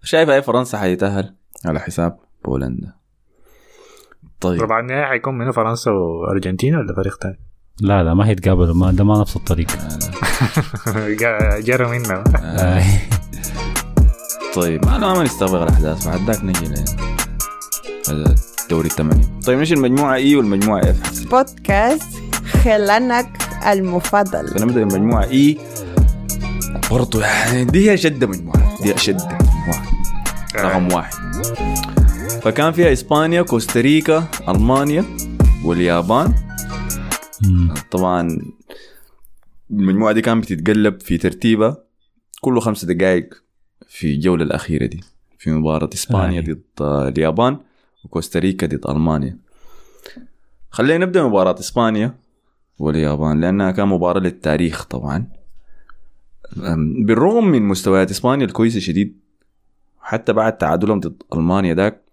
شايف 0.02 0.30
أي 0.30 0.42
فرنسا 0.42 0.78
حيتأهل 0.78 1.34
على 1.64 1.80
حساب 1.80 2.18
بولندا؟ 2.44 2.92
طيب. 4.40 4.62
ربع 4.62 4.80
النهائي 4.80 5.06
حيكون 5.06 5.38
منه 5.38 5.52
فرنسا 5.52 5.90
وارجنتين 5.90 6.76
ولا 6.76 6.94
فريق 6.94 7.22
ثاني؟ 7.22 7.38
لا 7.80 8.02
لا 8.02 8.14
ما 8.14 8.28
هيتقابلوا 8.28 8.74
ما 8.74 8.92
ده 8.92 9.04
ما 9.04 9.20
نفس 9.20 9.36
الطريق. 9.36 9.66
جروا 11.66 11.88
منا 11.88 12.24
آه. 12.36 12.78
آي. 12.78 12.84
طيب 14.54 14.86
ما 14.86 14.98
ما 14.98 15.22
نستغرق 15.22 15.62
الأحداث 15.62 16.08
بعد 16.08 16.20
ذاك 16.20 16.44
نجي 16.44 16.66
ل 16.66 17.13
هذا 18.08 18.34
الدوري 18.62 18.86
الثمانية 18.86 19.40
طيب 19.46 19.58
نجي 19.58 19.74
المجموعة 19.74 20.14
اي 20.14 20.36
والمجموعة 20.36 20.80
اف 20.80 21.28
بودكاست 21.30 22.08
خلانك 22.64 23.38
المفضل. 23.66 24.48
فنبدا 24.48 24.84
بالمجموعة 24.84 25.24
اي 25.24 25.58
برضو 26.90 27.20
يعني 27.20 27.64
دي 27.64 27.90
هي 27.90 27.96
شدة 27.96 28.26
مجموعة. 28.26 28.82
دي 28.82 28.94
اشد 28.94 29.20
مجموعة. 29.22 29.86
رقم 30.56 30.92
واحد. 30.92 31.14
فكان 32.42 32.72
فيها 32.72 32.92
إسبانيا 32.92 33.42
كوستاريكا 33.42 34.24
ألمانيا 34.48 35.04
واليابان. 35.64 36.34
طبعا 37.90 38.38
المجموعة 39.70 40.12
دي 40.12 40.20
كانت 40.20 40.44
بتتقلب 40.52 41.00
في 41.00 41.18
ترتيبها 41.18 41.76
كله 42.40 42.60
خمس 42.60 42.84
دقائق 42.84 43.34
في 43.88 44.14
الجولة 44.14 44.44
الأخيرة 44.44 44.86
دي 44.86 45.00
في 45.38 45.50
مباراة 45.50 45.90
إسبانيا 45.94 46.40
آه. 46.40 46.44
ضد 46.44 46.62
آه، 46.80 47.08
اليابان. 47.08 47.58
وكوستاريكا 48.04 48.66
ضد 48.66 48.86
ألمانيا. 48.88 49.38
خلينا 50.70 51.04
نبدأ 51.06 51.22
مباراة 51.22 51.58
إسبانيا 51.58 52.14
واليابان 52.78 53.40
لأنها 53.40 53.70
كان 53.70 53.88
مباراة 53.88 54.20
للتاريخ 54.20 54.84
طبعا. 54.84 55.26
بالرغم 57.06 57.44
من 57.44 57.62
مستويات 57.62 58.10
إسبانيا 58.10 58.46
الكويسة 58.46 58.80
شديد 58.80 59.20
حتى 60.00 60.32
بعد 60.32 60.58
تعادلهم 60.58 61.00
ضد 61.00 61.22
ألمانيا 61.34 61.74
داك 61.74 62.04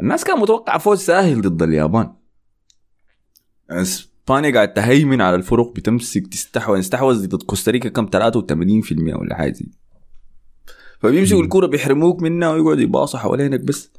الناس 0.00 0.24
كان 0.24 0.38
متوقع 0.38 0.78
فوز 0.78 0.98
ساهل 1.00 1.42
ضد 1.42 1.62
اليابان. 1.62 2.12
إسبانيا 3.70 4.50
قاعد 4.50 4.72
تهيمن 4.72 5.20
على 5.20 5.36
الفرق 5.36 5.72
بتمسك 5.72 6.26
تستحوذ 6.26 6.78
استحوذ 6.78 7.28
ضد 7.28 7.42
كوستاريكا 7.42 7.88
كم 7.88 8.06
83% 8.06 9.14
ولا 9.14 9.34
حاجة 9.34 9.66
فبيمسكوا. 11.00 11.42
الكرة 11.42 11.66
بيحرموك 11.66 12.22
منها 12.22 12.50
ويقعدوا 12.50 12.82
يباصوا 12.82 13.20
حوالينك 13.20 13.60
بس. 13.60 13.90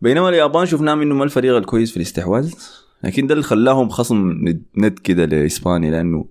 بينما 0.00 0.28
اليابان 0.28 0.66
شفناه 0.66 0.94
منه 0.94 1.14
ما 1.14 1.24
الفريق 1.24 1.56
الكويس 1.56 1.90
في 1.90 1.96
الاستحواذ. 1.96 2.52
لكن 3.04 3.26
ده 3.26 3.32
اللي 3.34 3.44
خلاهم 3.44 3.88
خصم 3.88 4.30
ند- 4.76 4.98
كده 4.98 5.24
لإسبانيا 5.24 5.90
لأنه 5.90 6.26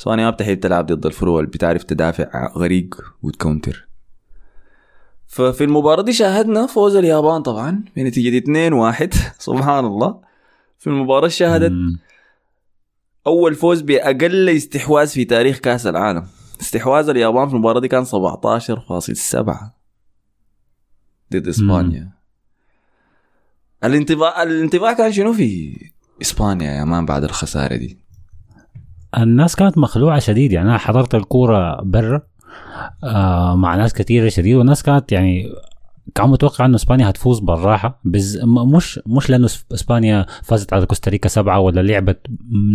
إسبانيا 0.00 0.24
ما 0.24 0.30
بتحب 0.30 0.60
تلعب 0.60 0.86
ضد 0.86 1.06
الفرق 1.06 1.32
اللي 1.34 1.46
بتعرف 1.50 1.82
تدافع 1.82 2.52
غريق 2.56 2.94
وتكونتر. 3.22 3.88
ففي 5.26 5.64
المباراة 5.64 6.02
دي 6.02 6.12
شاهدنا 6.12 6.66
فوز 6.66 6.96
اليابان 6.96 7.42
طبعا 7.42 7.84
بنتيجة 7.96 8.44
2-1 9.10 9.14
سبحان 9.38 9.84
الله. 9.84 10.20
في 10.78 10.86
المباراة 10.86 11.28
شاهدت. 11.28 11.72
أول 13.26 13.54
فوز 13.54 13.80
بأقل 13.80 14.48
استحواذ 14.48 15.08
في 15.08 15.24
تاريخ 15.24 15.58
كأس 15.58 15.86
العالم. 15.86 16.26
استحواذ 16.60 17.08
اليابان 17.08 17.48
في 17.48 17.54
المباراة 17.54 17.80
دي 17.80 17.88
كان 17.88 18.04
17.7 18.04 18.10
ضد 21.32 21.48
إسبانيا. 21.48 22.12
الانطباع 23.84 24.42
الانطباع 24.42 24.92
كان 24.92 25.12
شنو 25.12 25.32
في 25.32 25.76
إسبانيا 26.22 26.72
يا 26.72 26.84
مان 26.84 27.06
بعد 27.06 27.24
الخسارة 27.24 27.76
دي؟ 27.76 27.98
الناس 29.18 29.56
كانت 29.56 29.78
مخلوعة 29.78 30.18
شديد 30.18 30.52
يعني 30.52 30.68
أنا 30.68 30.78
حضرت 30.78 31.14
الكورة 31.14 31.82
برا 31.82 32.22
آه 33.04 33.56
مع 33.56 33.76
ناس 33.76 33.92
كثيره 33.92 34.28
شديد 34.28 34.56
والناس 34.56 34.82
كانت 34.82 35.12
يعني 35.12 35.48
كان 36.14 36.28
متوقع 36.28 36.64
إنه 36.64 36.76
إسبانيا 36.76 37.10
هتفوز 37.10 37.38
بالراحة 37.40 38.00
بز 38.04 38.38
مش 38.44 39.00
مش 39.06 39.30
لأنه 39.30 39.48
إسبانيا 39.74 40.26
فازت 40.42 40.72
على 40.72 40.86
كوستاريكا 40.86 41.28
سبعة 41.28 41.60
ولا 41.60 41.80
لعبت 41.80 42.26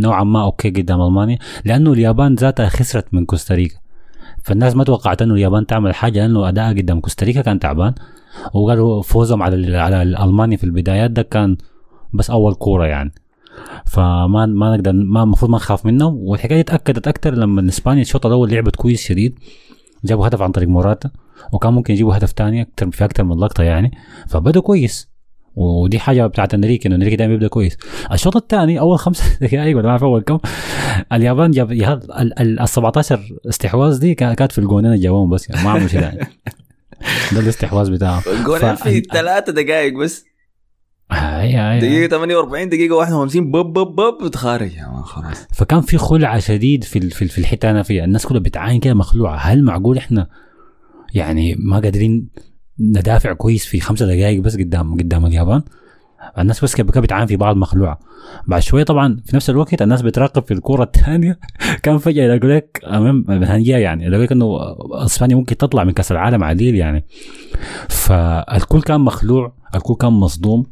نوعا 0.02 0.24
ما 0.24 0.44
okay 0.44 0.70
قدام 0.70 1.02
ألمانيا 1.02 1.38
لأنه 1.66 1.94
اليابان 1.94 2.36
ذاتها 2.36 2.70
خسرت 2.70 3.14
من 3.14 3.26
كوستاريكا. 3.26 3.76
فالناس 4.44 4.76
ما 4.76 4.84
توقعت 4.84 5.22
إنه 5.22 5.34
اليابان 5.34 5.66
تعمل 5.66 5.96
حاجة 5.96 6.20
لأنه 6.20 6.50
ادائها 6.50 6.70
قدام 6.70 7.00
كوستاريكا 7.00 7.42
كان 7.42 7.60
تعبان. 7.60 7.94
وقالوا 8.54 9.02
فوزهم 9.02 9.44
على 9.44 9.78
على 9.78 10.04
المانيا 10.04 10.58
في 10.58 10.64
البدايات 10.64 11.12
ده 11.12 11.22
كان 11.22 11.58
بس 12.14 12.30
أول 12.30 12.54
كورة 12.54 12.86
يعني. 12.86 13.12
فما 13.86 14.46
ما 14.46 14.76
نقدر 14.76 14.92
ما 14.94 15.24
المفروض 15.24 15.52
ما 15.52 15.58
نخاف 15.58 15.86
منهم 15.86 16.16
والحكاية 16.18 16.60
اتاكدت 16.60 17.08
أكثر 17.08 17.34
لما 17.34 17.68
اسبانيا 17.70 18.02
الشوط 18.02 18.26
الأول 18.26 18.52
لعبت 18.52 18.76
كويس 18.76 19.02
شديد. 19.02 19.40
جابوا 20.06 20.28
هدف 20.28 20.42
عن 20.42 20.52
طريق 20.52 20.70
موراتا. 20.70 21.10
وكان 21.52 21.74
ممكن 21.74 21.94
يجيبوا 21.94 22.18
هدف 22.18 22.32
تاني 22.32 22.62
أكثر 22.62 22.92
في 22.92 23.06
أكثر 23.06 23.24
من 23.24 23.38
لقطة 23.40 23.64
يعني. 23.64 23.92
فبدوا 24.28 24.62
كويس. 24.62 25.10
ودي 25.56 26.00
حاجة 26.00 26.28
بتاعت 26.28 26.54
إنريكي 26.54 26.88
إنه 26.88 26.96
إنريكي 26.96 27.16
دائما 27.16 27.34
بيبدأ 27.34 27.48
كويس. 27.48 27.78
الشوط 28.12 28.36
الثاني 28.36 28.80
أول 28.80 29.00
خمسة 29.00 29.24
دقائق 29.48 29.78
ولا 29.78 29.88
ما 29.92 29.98
في 29.98 30.04
أول 30.04 30.22
كم 30.22 30.40
اليابان 31.14 31.52
جاب 31.52 31.72
ال 31.72 31.84
ال- 32.40 32.60
ال 32.60 32.70
17 32.70 33.20
استحواذ 33.50 34.00
دي 34.00 34.16
كا- 34.16 34.34
كانت 34.34 34.52
في 34.52 34.58
الجونين 34.58 34.92
اللي 34.92 35.04
جابوهم 35.04 35.30
بس 35.30 35.50
يعني 35.50 35.64
ما 35.64 35.70
عملوا 35.72 35.88
شيء 35.88 36.00
ثاني. 36.02 36.20
ده 37.34 37.40
الاستحواذ 37.40 37.92
بتاعهم 37.92 38.22
الجول 38.40 38.60
ف- 38.60 38.66
في 38.84 39.00
ثلاثة 39.00 39.52
دقائق 39.52 39.94
بس. 39.98 40.26
هاي 41.12 41.54
هاي 41.54 41.80
دقيقة 41.80 42.08
48 42.10 42.70
دقيقة 42.70 42.96
51 42.96 43.52
بب 43.52 43.74
بب 43.74 43.96
بب 43.96 44.24
بتخارج. 44.26 44.72
خلاص. 45.04 45.48
فكان 45.54 45.82
في 45.82 45.98
خلعه 45.98 46.40
شديد 46.40 46.84
في 46.84 47.00
ال- 47.00 47.12
في 47.12 47.22
ال- 47.22 47.30
في 47.30 47.38
الحتة 47.38 47.72
أنا 47.72 47.84
فيها. 47.84 48.04
الناس 48.06 48.26
كلها 48.26 48.40
بتعاين 48.42 48.80
كده 48.80 48.94
مخلوعة. 48.94 49.36
هل 49.38 49.64
معقول 49.64 49.98
إحنا 49.98 50.28
يعني 51.14 51.56
ما 51.60 51.80
قادرين 51.80 52.30
ندافع 52.80 53.34
كويس 53.34 53.66
في 53.66 53.80
خمسة 53.80 54.06
دقائق 54.06 54.42
بس 54.42 54.58
قدام 54.58 54.94
قدام 54.98 55.26
اليابان؟ 55.26 55.62
الناس 56.38 56.64
بس 56.64 56.76
كانت 56.76 56.98
بتعاين 56.98 57.28
في 57.28 57.36
بعض 57.36 57.56
مخلوعة. 57.56 58.00
بعد 58.48 58.62
شوية 58.62 58.84
طبعا 58.84 59.18
في 59.26 59.36
نفس 59.36 59.50
الوقت 59.50 59.82
الناس 59.82 60.02
بتراقب 60.02 60.44
في 60.44 60.54
الكورة 60.54 60.84
الثانية 60.84 61.40
كان 61.84 61.98
فجأة 61.98 62.24
يلاقوا 62.24 62.50
لك 62.50 62.82
هنجيه 63.30 63.78
يعني 63.78 64.06
يلاقوا 64.06 64.26
لك 64.26 64.32
إنه 64.32 64.58
إسبانيا 64.92 65.36
ممكن 65.36 65.58
تطلع 65.58 65.84
من 65.84 65.92
كأس 65.92 66.12
العالم 66.12 66.44
عديل 66.44 66.76
يعني. 66.76 67.06
فالكل 67.90 68.82
كان 68.82 69.02
مخلوع 69.02 69.54
الكل 69.76 69.96
كان 69.96 70.12
مصدوم 70.12 70.66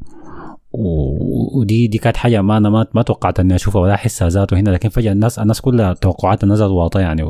ودي 0.72 1.88
دي 1.88 1.97
كانت 1.97 2.18
حاجة 2.18 2.41
ما 2.41 2.58
أنا 2.58 2.70
ما, 2.70 2.86
ما 2.93 3.01
توقعت 3.01 3.39
إني 3.39 3.56
أشوفها 3.56 3.82
ولا 3.82 3.93
احسها 3.93 4.30
ذاته 4.30 4.60
هنا. 4.60 4.70
لكن 4.70 4.89
فجأة 4.89 5.12
الناس 5.12 5.39
الناس 5.39 5.62
كلها 5.62 5.93
توقعاتها 5.93 6.47
نزلت 6.47 6.72
واطية 6.72 6.99
يعني 6.99 7.24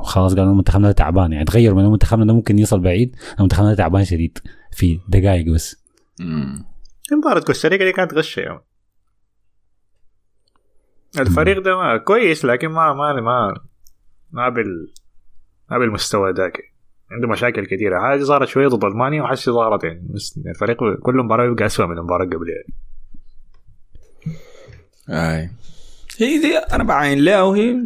وخلاص 0.00 0.34
قالوا 0.34 0.54
منتخبنا 0.54 0.92
تعبان 0.92 1.32
يعني. 1.32 1.44
تغيروا 1.44 1.82
من 1.82 1.90
منتخبنا 1.90 2.32
ممكن 2.32 2.58
يوصل 2.58 2.80
بعيد 2.80 3.16
منتخبنا 3.40 3.74
تعبان 3.74 4.04
شديد 4.04 4.38
في 4.70 4.98
دقائق 5.08 5.52
بس. 5.52 5.76
مباراة 7.12 7.40
كوستاريكا 7.40 7.84
دي 7.84 7.92
كانت 7.92 8.14
غشة 8.14 8.40
يا 8.40 8.48
مان. 8.48 8.60
الفريق 11.18 11.58
ده 11.58 11.76
ما 11.76 11.96
كويس 11.96 12.44
لكن 12.44 12.68
ما 12.68 12.92
ما 12.92 13.20
ما 13.20 13.54
ما 14.32 14.48
بال 14.48 14.92
ما 15.70 15.78
بالمستوى 15.78 16.32
ذاك 16.32 16.72
عنده 17.10 17.28
مشاكل 17.28 17.66
كثيرة 17.66 18.14
هذه 18.14 18.20
ظهرت 18.20 18.48
شوية 18.48 18.68
ضد 18.68 18.84
ألمانيا 18.84 19.22
وحسي 19.22 19.50
ظهرت 19.50 19.84
يعني 19.84 20.14
الفريق 20.46 20.76
كل 21.02 21.14
مباراة 21.16 21.46
يبقى 21.46 21.66
أسوأ 21.66 21.86
من 21.86 21.98
المباراة 21.98 22.24
قبلها 22.24 22.62
اي 25.08 25.50
هي 26.18 26.38
دي 26.40 26.56
أنا 26.58 26.84
بعاين 26.84 27.18
لها 27.24 27.42
وهي 27.42 27.76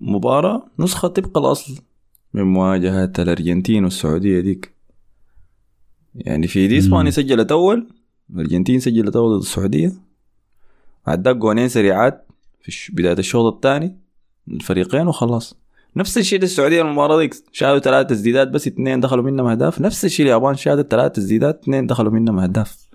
مباراة 0.00 0.66
نسخة 0.78 1.08
طبق 1.08 1.38
الاصل 1.38 1.82
من 2.34 2.42
مواجهة 2.42 3.12
الارجنتين 3.18 3.84
والسعودية 3.84 4.40
ديك 4.40 4.74
يعني 6.14 6.46
في 6.46 6.68
دي 6.68 6.78
اسبانيا 6.78 7.02
مم. 7.04 7.10
سجلت 7.10 7.52
اول 7.52 7.88
الأرجنتين 8.30 8.80
سجلت 8.80 9.16
اول 9.16 9.36
ضد 9.36 9.42
السعودية. 9.42 9.92
عداك 11.06 11.36
جونين 11.36 11.68
سريعات 11.68 12.26
في 12.60 12.92
بداية 12.92 13.18
الشوط 13.18 13.54
الثاني 13.54 13.96
الفريقين 14.48 15.08
وخلاص. 15.08 15.56
نفس 15.96 16.18
الشيء 16.18 16.40
للسعودية 16.40 16.82
المباراة 16.82 17.18
ديك 17.18 17.34
شاهدوا 17.52 17.78
ثلاث 17.78 18.06
تسديدات 18.06 18.48
بس 18.48 18.66
اثنين 18.66 19.00
دخلوا 19.00 19.24
منهم 19.24 19.46
أهداف. 19.46 19.80
نفس 19.80 20.04
الشيء 20.04 20.26
اليابان 20.26 20.54
شاهدت 20.54 20.90
ثلاث 20.90 21.12
تسديدات 21.12 21.62
اثنين 21.62 21.86
دخلوا 21.86 22.12
منهم 22.12 22.38
أهداف. 22.38 22.88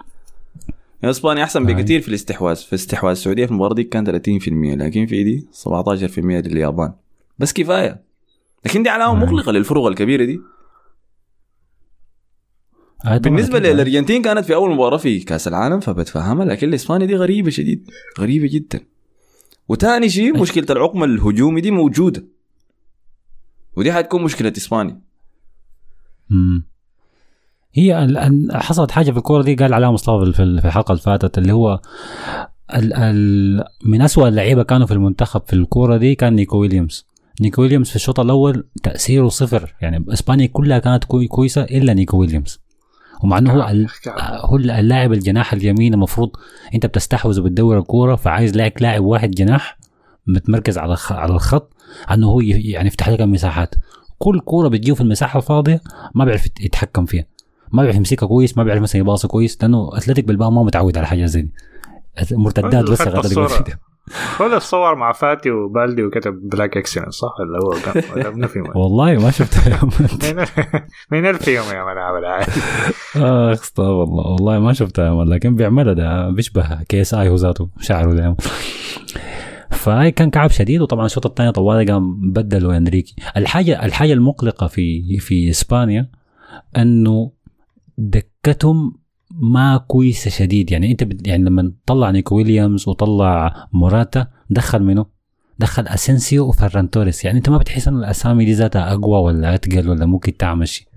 إسبانيا 1.03 1.43
أحسن 1.43 1.67
أي. 1.67 1.73
بكثير 1.73 2.01
في 2.01 2.07
الاستحواذ. 2.07 2.55
في 2.55 2.75
استحواذ 2.75 3.11
السعودية 3.11 3.45
في 3.45 3.51
المباراة 3.51 3.73
دي 3.73 3.83
كان 3.83 4.05
30% 4.05 4.75
لكن 4.75 5.05
في 5.05 5.23
دي 5.23 5.47
17% 5.51 6.19
لليابان. 6.19 6.93
بس 7.39 7.53
كفاية. 7.53 8.01
لكن 8.65 8.83
دي 8.83 8.89
علامة 8.89 9.21
أي. 9.21 9.25
مقلقة 9.25 9.51
للفرق 9.51 9.85
الكبيرة 9.85 10.25
دي. 10.25 10.39
بالنسبة 13.05 13.57
أكيد. 13.57 13.67
للأرجنتين 13.71 14.21
كانت 14.21 14.45
في 14.45 14.55
أول 14.55 14.71
مباراة 14.73 14.97
في 14.97 15.19
كأس 15.19 15.47
العالم 15.47 15.79
فبتفهمها 15.79 16.45
لكن 16.45 16.73
اسبانيا 16.73 17.07
دي 17.07 17.15
غريبة 17.15 17.49
شديد 17.49 17.89
غريبة 18.19 18.47
جدا. 18.47 18.79
وتاني 19.67 20.09
شيء 20.09 20.37
مشكلة 20.37 20.65
العقم 20.69 21.03
الهجومي 21.03 21.61
دي 21.61 21.71
موجودة. 21.71 22.23
ودي 23.75 23.93
حتكون 23.93 24.23
مشكلة 24.23 24.53
إسبانيا. 24.57 24.99
هي 27.73 28.07
حصلت 28.51 28.91
حاجة 28.91 29.11
في 29.11 29.17
الكورة 29.17 29.43
دي 29.43 29.55
قال 29.55 29.73
عليها 29.73 29.91
مصطفى 29.91 30.33
في 30.33 30.43
ال- 30.43 30.61
في 30.61 30.67
الحلقة 30.67 30.91
اللي 30.91 31.01
فاتت 31.01 31.37
اللي 31.37 31.53
هو 31.53 31.81
ال 32.75 32.93
ال 32.93 33.63
من 33.85 34.01
أسوأ 34.01 34.27
اللعيبة 34.27 34.63
كانوا 34.63 34.87
في 34.87 34.93
المنتخب 34.93 35.41
في 35.45 35.53
الكورة 35.53 35.97
دي 35.97 36.15
كان 36.15 36.35
نيكو 36.35 36.57
ويليامز. 36.57 37.05
نيكو 37.41 37.61
ويليامز 37.61 37.89
في 37.89 37.95
الشوط 37.95 38.19
الأول 38.19 38.67
تأثيره 38.83 39.27
صفر 39.27 39.75
يعني 39.81 40.05
إسبانيا 40.09 40.45
كلها 40.45 40.79
كانت 40.79 41.03
كوي 41.03 41.27
كويسة 41.27 41.63
إلا 41.63 41.93
نيكو 41.93 42.17
ويليامز. 42.17 42.59
ومع 43.23 43.37
إنه 43.37 43.51
هو 43.53 43.69
ال- 43.69 43.87
هو 44.21 44.55
اللاعب 44.55 45.13
الجناح 45.13 45.53
اليمين 45.53 45.93
المفروض 45.93 46.31
أنت 46.73 46.85
بتستحوذ 46.85 47.39
وبتدور 47.39 47.77
الكورة 47.79 48.15
فعايز 48.15 48.55
لك 48.57 48.81
لاعب 48.81 49.03
واحد 49.03 49.31
جناح 49.31 49.77
متمركز 50.27 50.77
على 50.77 50.97
على 51.11 51.33
الخط 51.33 51.73
إنه 52.11 52.27
هو 52.27 52.39
يعني 52.41 52.87
يفتح 52.87 53.09
لك 53.09 53.21
المساحات. 53.21 53.75
كل 54.17 54.39
كورة 54.39 54.67
بتجيه 54.67 54.93
في 54.93 55.01
المساحة 55.01 55.37
الفاضية 55.39 55.81
ما 56.15 56.25
بيعرف 56.25 56.45
يت- 56.45 56.59
يتحكم 56.61 57.05
فيها. 57.05 57.25
ما 57.71 57.81
بيعرف 57.81 57.95
يمسكها 57.97 58.27
كويس 58.27 58.57
ما 58.57 58.63
بيعرف 58.63 58.81
مثلا 58.81 59.01
يباصي 59.01 59.27
كويس 59.27 59.57
لأنه 59.61 59.89
أتلتيك 59.93 60.25
بلباو 60.25 60.51
ما 60.51 60.63
متعود 60.63 60.97
على 60.97 61.07
حاجة 61.07 61.25
زي 61.25 61.41
دي. 61.41 61.51
مرتدات 62.31 62.83
بس 62.91 63.01
الصورة. 63.25 63.47
خذ 64.09 64.51
الصور 64.53 64.95
مع 64.95 65.11
فاتي 65.11 65.51
وبالدي 65.51 66.03
وكتب 66.03 66.49
black 66.49 66.77
excellence 66.77 67.13
صح؟ 67.15 67.31
ولا 67.39 67.59
هو 67.65 67.93
كان 67.93 68.03
ولا 68.15 68.29
من 68.29 68.47
فيهم 68.47 68.77
والله 68.77 69.13
ما 69.17 69.31
شفتها 69.31 69.69
يا 69.69 69.79
man. 69.83 70.09
مين- 70.23 70.45
مين 71.11 71.25
اللي 71.25 71.39
فيهم 71.39 71.63
يا 71.75 71.83
من 71.83 71.97
عمل 71.97 72.25
استغفر 73.53 73.83
والله. 73.91 74.27
والله 74.31 74.59
ما 74.59 74.73
شفتها 74.73 75.13
man، 75.13 75.29
لكن 75.29 75.55
بيعملها 75.55 75.93
ده 75.93 76.29
بيشبه 76.29 76.83
KSI 76.83 77.29
هو 77.29 77.35
ذاته 77.35 77.69
شعره 77.81 78.13
ده. 78.13 78.35
فهي 79.71 80.11
كان 80.11 80.29
كعب 80.29 80.49
شديد 80.49 80.81
وطبعا 80.81 81.05
الشوط 81.05 81.25
الثاني 81.25 81.51
طوالي 81.51 81.91
قام 81.91 82.31
بدلوا 82.31 82.77
انريكي 82.77 83.15
الحاجة 83.37 83.85
الحاجة 83.85 84.13
المقلقة 84.13 84.67
في 84.67 85.17
في 85.19 85.49
إسبانيا 85.49 86.09
إنه 86.77 87.31
دكتهم 87.97 88.98
ما 89.41 89.77
كويسة 89.77 90.29
شديد. 90.29 90.71
يعني 90.71 90.91
انت 90.91 91.03
بت- 91.03 91.27
يعني 91.27 91.43
لما 91.43 91.71
طلع 91.85 92.11
نيكو 92.11 92.35
ويليامز 92.35 92.87
وطلع 92.87 93.55
موراتا 93.73 94.27
دخل 94.49 94.83
منه 94.83 95.05
دخل 95.59 95.87
أسينسيو 95.87 96.47
وفيران 96.47 96.89
توريس. 96.89 97.25
يعني 97.25 97.37
انت 97.37 97.49
ما 97.49 97.57
بتحس 97.57 97.87
ان 97.87 97.97
الأسامي 97.97 98.45
دي 98.45 98.53
ذاتها 98.53 98.93
أقوى 98.93 99.19
ولا 99.21 99.55
أتقل 99.55 99.89
ولا 99.89 100.05
ممكن 100.05 100.37
تعمل 100.37 100.67
شيء؟ 100.67 100.87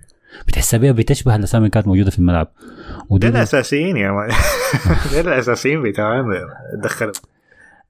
بتحسها 0.47 0.79
بيها 0.79 0.93
بتشبه 0.93 1.37
الأسامي 1.37 1.63
اللي 1.63 1.71
كانت 1.71 1.87
موجودة 1.87 2.11
في 2.11 2.19
الملعب. 2.19 2.49
ودي 3.09 3.29
الاساسيين 3.29 3.97
يا 3.97 4.11
man. 4.11 4.31
الاساسيين 5.21 5.83
بتاعهم 5.83 6.27
دخلوا 6.83 7.13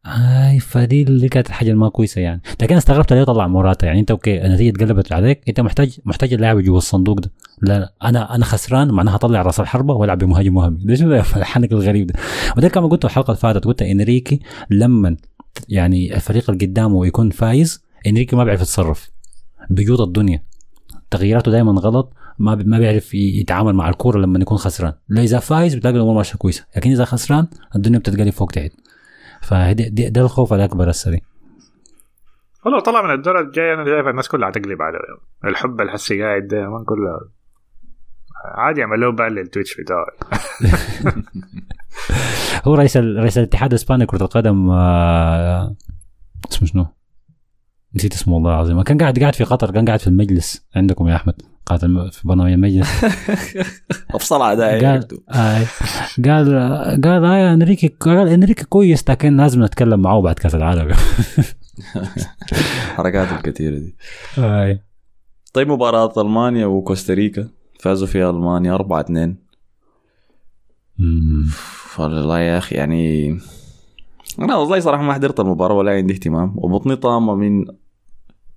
آي 0.06 0.58
فدي 0.60 1.02
اللي 1.02 1.28
كانت 1.28 1.46
الحاجة 1.48 1.70
الما 1.70 1.88
كويسة 1.88 2.20
يعني. 2.20 2.42
لكن 2.62 2.76
استغربت 2.76 3.12
ليه 3.12 3.24
طلع 3.24 3.46
موراتا. 3.46 3.86
يعني 3.86 4.00
انت 4.00 4.10
okay 4.10 4.46
النتيجة 4.46 4.70
اتقلبت 4.76 5.12
عليك. 5.12 5.40
انت 5.48 5.60
محتاج 5.60 5.98
محتاج 6.04 6.32
اللاعب 6.32 6.58
جوا 6.58 6.78
الصندوق 6.78 7.20
ده. 7.20 7.30
لا 7.62 7.78
لا 7.78 7.92
أنا 8.02 8.34
أنا 8.34 8.44
خسران 8.44 8.90
معناها 8.90 9.14
أطلع 9.14 9.42
رأس 9.42 9.60
الحربة 9.60 9.94
وألعب 9.94 10.18
بمهاجم 10.18 10.56
وهمي 10.56 10.84
ده 10.84 11.20
الحنك 11.36 11.72
الغريب 11.72 12.06
ده. 12.06 12.14
وده 12.56 12.68
كما 12.68 12.88
قلت 12.88 13.04
الحلقة 13.04 13.30
اللي 13.30 13.40
فاتت 13.40 13.64
قلت 13.64 13.82
إنريكي 13.82 14.40
لما 14.70 15.16
يعني 15.68 16.16
الفريق 16.16 16.50
اللي 16.50 16.66
قدامه 16.66 17.06
يكون 17.06 17.30
فايز 17.30 17.84
إنريكي 18.06 18.36
ما 18.36 18.44
بيعرف 18.44 18.60
يتصرف 18.60 19.10
بيجوط 19.70 20.00
الدنيا. 20.00 20.42
تغييراته 21.10 21.50
دائما 21.50 21.72
غلط 21.72 22.12
ما 22.38 22.54
ما 22.54 22.78
بيعرف 22.78 23.14
يتعامل 23.14 23.72
مع 23.72 23.88
الكورة 23.88 24.18
لما 24.18 24.38
يكون 24.40 24.58
خسران. 24.58 24.92
لا 25.08 25.22
إذا 25.22 25.38
فايز 25.38 25.74
بتلاقي 25.74 25.96
الأمور 25.96 26.14
ماشية 26.14 26.38
كويسة 26.38 26.66
لكن 26.76 26.90
إذا 26.90 27.04
خسران 27.04 27.46
الدنيا 27.76 27.98
بتتقلب 27.98 28.30
فوق 28.30 28.50
تحت. 28.50 28.70
فده 29.42 29.72
ده, 29.72 30.08
ده 30.08 30.20
الخوف 30.20 30.52
الأكبر 30.52 30.90
دي. 31.06 31.22
والله 32.64 32.80
طلع 32.80 33.02
من 33.02 33.14
الدور 33.14 33.40
الجاي 33.40 33.74
أنا 33.74 33.84
شايف 33.84 34.06
الناس 34.06 34.28
كلها 34.28 34.48
حتقلب 34.48 34.82
عليه 34.82 34.98
الحب 35.44 35.80
الحسي 35.80 36.22
قاعد 36.22 36.46
ده 36.46 36.68
ما 36.68 36.84
عادي 38.44 38.80
يعملوا 38.80 39.12
ban 39.12 39.32
لل 39.34 39.45
Twitch 39.45 39.76
بتاعه. 39.80 40.06
هو 42.64 42.74
رئيس 42.74 42.96
ال- 42.96 43.16
رئيس 43.16 43.38
الاتحاد 43.38 43.70
الإسباني 43.70 44.06
كره 44.06 44.22
القدم 44.22 44.70
آه، 44.70 45.76
اسمه 46.52 46.68
شنو؟ 46.68 46.86
نسيت 47.94 48.14
اسمه 48.14 48.34
والله 48.34 48.50
العظيم. 48.50 48.82
كان 48.82 48.98
قاعد 48.98 49.18
قاعد 49.18 49.34
في 49.34 49.44
قطر 49.44 49.70
كان 49.70 49.84
قاعد 49.84 50.00
في 50.00 50.06
المجلس 50.06 50.66
عندكم 50.76 51.08
يا 51.08 51.16
أحمد 51.16 51.34
قاعد 51.66 51.80
في 52.12 52.28
برنامج 52.28 52.52
المجلس. 52.52 53.04
أفصل 54.16 54.42
عداء 54.42 54.84
قال 54.84 55.08
آه 55.30 55.64
قال 56.24 56.46
قال 57.04 57.24
آه 57.24 57.54
أنريكي 57.54 57.88
قال 57.88 58.28
أنريكي 58.28 58.64
كويس 58.64 59.10
لكن 59.10 59.36
لازم 59.36 59.64
نتكلم 59.64 60.00
معه 60.02 60.20
بعد 60.22 60.34
كأس 60.34 60.54
العالم. 60.54 60.94
حركات 62.96 63.32
الكثيرة 63.32 63.78
دي. 63.78 63.96
آه. 64.38 64.78
طيب 65.54 65.68
مباراة 65.68 66.12
ألمانيا 66.16 66.66
وكوستاريكا. 66.66 67.48
فازوا 67.82 68.06
فيها 68.06 68.30
ألمانيا 68.30 68.74
4 68.74 69.00
2 69.00 69.36
مم. 70.98 71.46
والله 71.98 72.38
يا 72.38 72.58
أخي 72.58 72.74
يعني 72.74 73.30
أنا 74.38 74.56
والله 74.56 74.80
صراحة 74.80 75.02
ما 75.02 75.14
حضرت 75.14 75.40
المباراة 75.40 75.74
ولا 75.74 75.92
عندي 75.92 76.14
اهتمام. 76.14 76.54
وبطني 76.56 76.96
طامة 76.96 77.34
من 77.34 77.64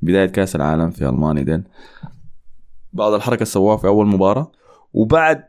بداية 0.02 0.26
كأس 0.26 0.56
العالم 0.56 0.92
في 0.92 1.10
ألمانيا 1.10 1.44
دين. 1.44 1.64
بعد 2.94 3.14
الحركة 3.14 3.46
سووها 3.46 3.78
في 3.78 3.88
أول 3.88 4.08
مباراة. 4.08 4.52
وبعد 4.94 5.44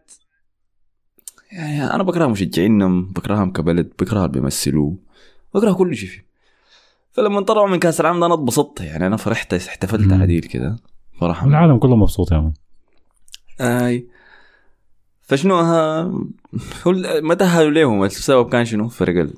يعني 1.52 1.94
أنا 1.94 2.02
بكره 2.02 2.26
مشجعينهم 2.26 3.12
بكرههم 3.12 3.52
كبلد 3.52 3.92
بكره 3.98 4.18
اللي 4.18 4.28
بيمثلوا 4.28 4.92
بكره 5.54 5.72
كل 5.72 5.96
شيء 5.96 6.08
فيه. 6.08 6.26
فلما 7.12 7.40
طلعوا 7.40 7.68
من 7.68 7.78
كأس 7.78 8.00
العالم 8.00 8.20
ده 8.20 8.26
أنا 8.26 8.34
اتبسطت. 8.34 8.80
يعني 8.80 9.06
أنا 9.06 9.16
فرحت 9.16 9.54
احتفلت. 9.54 10.12
عديل 10.12 10.40
كده. 10.42 10.76
فرحة. 11.20 11.46
العالم 11.46 11.78
كله 11.78 11.96
مبسوط 11.96 12.32
يا 12.32 12.38
مان 12.38 12.52
أي. 13.60 14.06
فشنو 15.22 15.54
ها؟ 15.54 16.02
هو 16.86 16.90
ال- 16.90 17.24
ما 17.24 17.34
تأهلوا 17.34 17.70
ليهم 17.70 18.04
السبب 18.04 18.48
كان 18.48 18.64
شنو؟ 18.64 18.88
فرق 18.88 19.20
ال... 19.20 19.34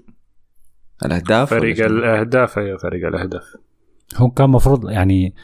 الأهداف 1.04 1.50
فريق؟ 1.50 1.84
الأهداف 1.84 2.58
أيوه 2.58 2.78
فريق 2.78 3.06
الأهداف. 3.06 3.56
هو 4.16 4.30
كان 4.30 4.50
مفروض 4.50 4.90
يعني 4.90 5.34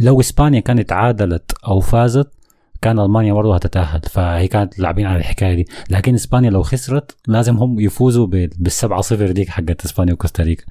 لو 0.00 0.20
إسبانيا 0.20 0.60
كانت 0.60 0.88
تعادلت 0.88 1.52
أو 1.68 1.80
فازت 1.80 2.30
كان 2.82 2.98
ألمانيا 2.98 3.32
برضه 3.32 3.54
هتتأهل 3.54 4.00
فهي 4.10 4.48
كانت 4.48 4.78
لاعبين 4.78 5.06
على 5.06 5.18
الحكاية 5.18 5.54
دي. 5.54 5.66
لكن 5.90 6.14
إسبانيا 6.14 6.50
لو 6.50 6.62
خسرت 6.62 7.16
لازم 7.26 7.56
هم 7.56 7.80
يفوزوا 7.80 8.26
بال- 8.26 8.50
بالسبعة 8.58 9.00
صفر 9.00 9.30
ديك 9.30 9.48
حقت 9.48 9.84
إسبانيا 9.84 10.12
وكوستاريكا 10.12 10.64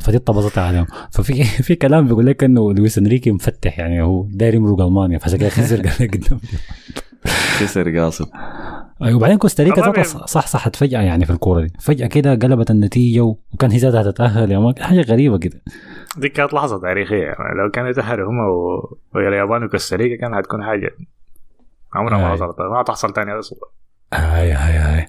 فدي 0.00 0.16
اتطبطت 0.16 0.58
عليهم. 0.58 0.86
ففي 1.10 1.44
في 1.66 1.74
كلام 1.74 2.06
بيقول 2.06 2.26
لك 2.26 2.44
إنه 2.44 2.72
لويس 2.72 2.98
إنريكي 2.98 3.32
مفتح 3.32 3.78
يعني 3.78 4.02
هو 4.02 4.26
داير 4.30 4.54
يمرق 4.54 4.80
ألمانيا 4.80 5.18
فعشان 5.18 5.38
كده 5.38 5.48
خسر 5.48 5.76
قدام. 6.06 6.40
خسر 7.58 7.98
قاصد. 7.98 8.26
أيوة، 9.02 9.16
وبعدين 9.16 9.38
كوستاريكا 9.38 10.02
صح 10.02 10.46
صحت 10.46 10.76
فجأة 10.76 11.00
يعني 11.00 11.24
في 11.24 11.32
الكورة 11.32 11.60
دي. 11.60 11.72
فجأة 11.80 12.06
كده 12.06 12.34
قلبت 12.34 12.70
النتيجة 12.70 13.20
وكان 13.20 13.70
هي 13.70 13.78
ذاتها 13.78 14.10
تتأهل 14.10 14.52
يا 14.52 14.58
مان. 14.58 14.74
حاجة 14.80 15.00
غريبة 15.00 15.38
كده. 15.38 15.62
دي 16.16 16.28
كانت 16.28 16.54
لحظة 16.54 16.80
تاريخية. 16.80 17.22
يعني 17.22 17.58
لو 17.64 17.70
كانوا 17.70 17.90
يتاهلوا 17.90 18.30
هم 18.30 18.38
و... 18.38 18.98
واليابان 19.14 19.64
وكوستاريكا 19.64 20.20
كان 20.20 20.34
هتكون 20.34 20.64
حاجة. 20.64 20.90
عمرها 21.94 22.18
ما. 22.18 22.32
حصلت. 22.32 22.60
ما 22.60 22.82
تحصل 22.82 23.12
تاني 23.12 23.38
أصلا. 23.38 23.58
هاي 24.14 24.52
هاي 24.52 24.76
هاي. 24.78 25.06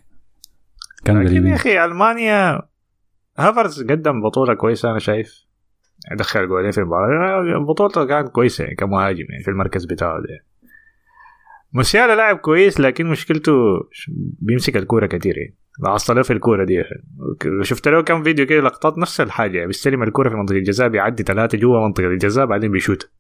كان 1.05 1.23
لكن 1.23 1.47
يا 1.47 1.55
أخي 1.55 1.85
ألمانيا 1.85 2.61
هافرز 3.37 3.83
قدم 3.83 4.21
بطولة 4.21 4.53
كويسة 4.53 4.91
أنا 4.91 4.99
شايف. 4.99 5.45
دخل 6.17 6.47
جولين 6.47 6.71
في 6.71 6.77
المباراة. 6.77 7.65
بطولته 7.67 8.05
كانت 8.05 8.29
كويسة 8.29 8.63
يعني 8.63 8.75
كمهاجم 8.75 9.25
يعني 9.29 9.43
في 9.43 9.51
المركز 9.51 9.85
بتاعه 9.85 10.19
ده. 10.19 10.48
موسيالا 11.73 12.15
لاعب 12.15 12.37
كويس 12.37 12.79
لكن 12.79 13.05
مشكلته 13.05 13.53
بيمسك 14.39 14.77
الكورة 14.77 15.05
كتير 15.07 15.37
يعني 15.37 15.55
لاحظت 15.83 16.11
له 16.11 16.21
في 16.21 16.33
الكورة 16.33 16.65
دي 16.65 16.83
شفت 17.61 17.87
له 17.87 18.01
كم 18.01 18.23
فيديو 18.23 18.45
كده 18.45 18.61
لقطات 18.61 18.97
نفس 18.97 19.21
الحاجة 19.21 19.55
يعني 19.55 19.67
بيستلم 19.67 20.03
الكورة 20.03 20.29
في 20.29 20.35
منطقة 20.35 20.55
الجزاء 20.55 20.87
بيعدي 20.87 21.23
ثلاثة 21.23 21.57
جوا 21.57 21.87
منطقة 21.87 22.07
الجزاء 22.07 22.45
بعدين 22.45 22.71
بيشوت 22.71 23.11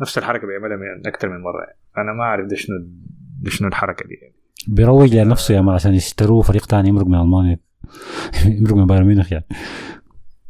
نفس 0.00 0.18
الحركة 0.18 0.46
بيعملها 0.46 0.76
من 0.76 1.06
أكثر 1.06 1.28
من 1.28 1.40
مرة 1.40 1.60
يعني. 1.60 1.78
أنا 1.98 2.12
ما 2.12 2.22
أعرف 2.22 2.46
ده 2.46 2.56
شنو 2.56 2.76
ده 3.40 3.50
شنو 3.50 3.68
الحركة 3.68 4.08
دي 4.08 4.14
يعني. 4.14 4.34
بيروج 4.68 5.16
لنفسه 5.16 5.54
يا 5.54 5.60
مان 5.60 5.74
عشان 5.74 5.94
يشتروه 5.94 6.42
فريق 6.42 6.66
تاني 6.66 6.88
يمرق 6.88 7.06
من 7.06 7.14
ألمانيا 7.14 7.58
يمرق 8.58 8.74
من 8.74 8.86
بايرن 8.86 9.06
ميونخ 9.06 9.32
يعني 9.32 9.46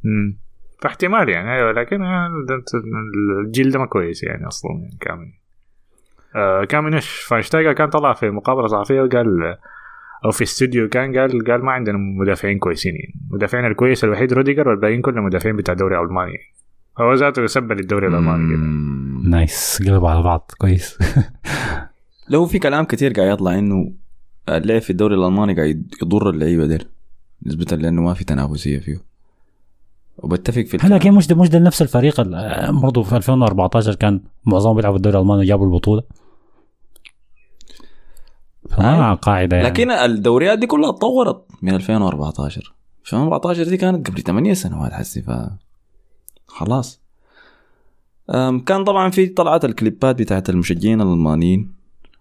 مم. 0.04 0.38
فاحتمال 0.82 1.28
يعني 1.28 1.54
أيوه 1.54 1.72
لكن 1.72 2.00
الجيل 3.44 3.70
ده 3.70 3.78
ما 3.78 3.86
كويس 3.86 4.22
يعني 4.22 4.46
أصلا 4.46 4.70
يعني 4.82 4.98
كامل 5.00 5.32
كان 6.68 6.84
منو 6.84 7.08
شفاينشتايجر 7.08 7.72
كان 7.72 7.88
طلع 7.90 8.12
في 8.12 8.30
مقابلة 8.30 8.66
صحفية 8.66 9.00
وقال 9.02 9.56
أو 10.24 10.30
في 10.30 10.44
استوديو 10.44 10.88
كان 10.88 11.18
قال 11.18 11.44
قال 11.50 11.64
ما 11.64 11.72
عندنا 11.72 11.98
مدافعين 11.98 12.58
كويسين. 12.58 12.94
يعني 12.94 13.14
المدافعين 13.30 13.64
الكويس 13.66 14.04
الوحيد 14.04 14.32
روديجر 14.32 14.68
والباقيين 14.68 15.00
كلهم 15.02 15.24
مدافعين 15.24 15.56
بتاع 15.56 15.72
الدوري 15.72 15.98
الألماني. 15.98 16.38
هو 17.00 17.14
ذاته 17.14 17.42
يسبب 17.42 17.72
للدوري 17.72 18.06
الألماني 18.06 18.56
كده. 18.56 18.62
nice. 19.30 19.82
قلبوا 19.86 20.10
على 20.10 20.22
بعض. 20.22 20.50
كويس. 20.58 20.98
لو 22.30 22.46
في 22.46 22.58
كلام 22.58 22.84
كتير 22.84 23.12
قاعد 23.12 23.28
يطلع 23.32 23.58
إنه 23.58 23.92
اللعب 24.48 24.80
في 24.80 24.90
الدوري 24.90 25.14
الألماني 25.14 25.54
قاعد 25.54 25.94
يضر 26.02 26.30
اللعيبة 26.30 26.66
ديل 26.66 26.84
نسبة 27.46 27.76
لأنه 27.76 28.02
ما 28.02 28.14
في 28.14 28.24
تنافسية 28.24 28.78
فيه. 28.78 28.96
وبتفق 30.18 30.62
في 30.62 30.78
هلا 30.80 30.94
لكن 30.94 31.12
مش 31.12 31.26
ده 31.26 31.34
مش 31.36 31.48
ده 31.48 31.58
نفس 31.58 31.82
الفريق 31.82 32.20
ال- 32.20 32.80
برضه 32.82 33.02
في 33.02 33.16
2014 33.16 33.94
كان 33.94 34.20
معظمهم 34.46 34.76
بيلعبوا 34.76 34.96
الدوري 34.96 35.16
الألماني 35.16 35.40
وجابوا 35.40 35.66
البطولة. 35.66 36.02
فما 38.70 39.14
قاعدة 39.14 39.56
يعني. 39.56 39.68
لكن 39.68 39.90
الدوريات 39.90 40.58
دي 40.58 40.66
كلها 40.66 40.90
اتطورت 40.90 41.46
من 41.62 41.74
2014 41.74 42.74
2014 43.02 43.64
دي 43.64 43.76
كانت 43.76 44.10
قبل 44.10 44.22
8 44.22 44.54
سنوات 44.54 44.92
حسي 44.92 45.22
ف 45.22 45.30
خلاص. 46.46 47.00
كان 48.66 48.84
طبعا 48.84 49.10
في 49.10 49.26
طلعت 49.26 49.64
الكليبات 49.64 50.18
بتاعت 50.18 50.50
المشجعين 50.50 51.00
الألمانيين 51.00 51.72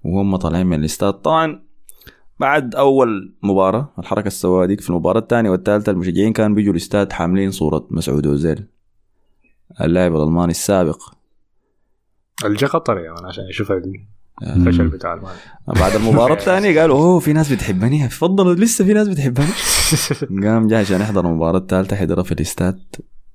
وهم 0.03 0.35
طالعين 0.35 0.67
من 0.67 0.79
الاستاد. 0.79 1.13
طبعا 1.13 1.61
بعد 2.39 2.75
أول 2.75 3.33
مباراة 3.43 3.89
الحركة 3.99 4.27
السوداء 4.27 4.67
ديك 4.67 4.81
في 4.81 4.89
المباراة 4.89 5.19
الثانية 5.19 5.49
والثالثة 5.49 5.91
المشجعين 5.91 6.33
كانوا 6.33 6.55
بيجوا 6.55 6.71
الاستاد 6.71 7.11
حاملين 7.11 7.51
صورة 7.51 7.87
مسعود 7.91 8.27
أوزيل 8.27 8.65
اللاعب 9.81 10.15
الألماني 10.15 10.51
السابق. 10.51 11.01
الجا 12.45 12.67
قطر 12.67 12.97
يعني 12.97 13.27
عشان 13.27 13.43
يشوف 13.49 13.71
الفشل 14.43 14.87
بتاع 14.87 15.13
المانيا 15.13 15.37
بعد 15.67 15.95
المباراة 15.95 16.35
الثانية 16.39 16.81
قالوا 16.81 16.97
أوه 16.97 17.19
في 17.19 17.33
ناس 17.33 17.53
بتحبني. 17.53 18.07
تفضلوا 18.07 18.53
لسه 18.55 18.85
في 18.85 18.93
ناس 18.93 19.07
بتحبني. 19.07 19.47
قام 20.47 20.67
جاي 20.67 20.79
عشان 20.79 21.01
يحضر 21.01 21.27
المباراة 21.27 21.57
الثالثة 21.57 21.95
حضرها 21.95 22.23
في 22.23 22.31
الاستاد 22.31 22.79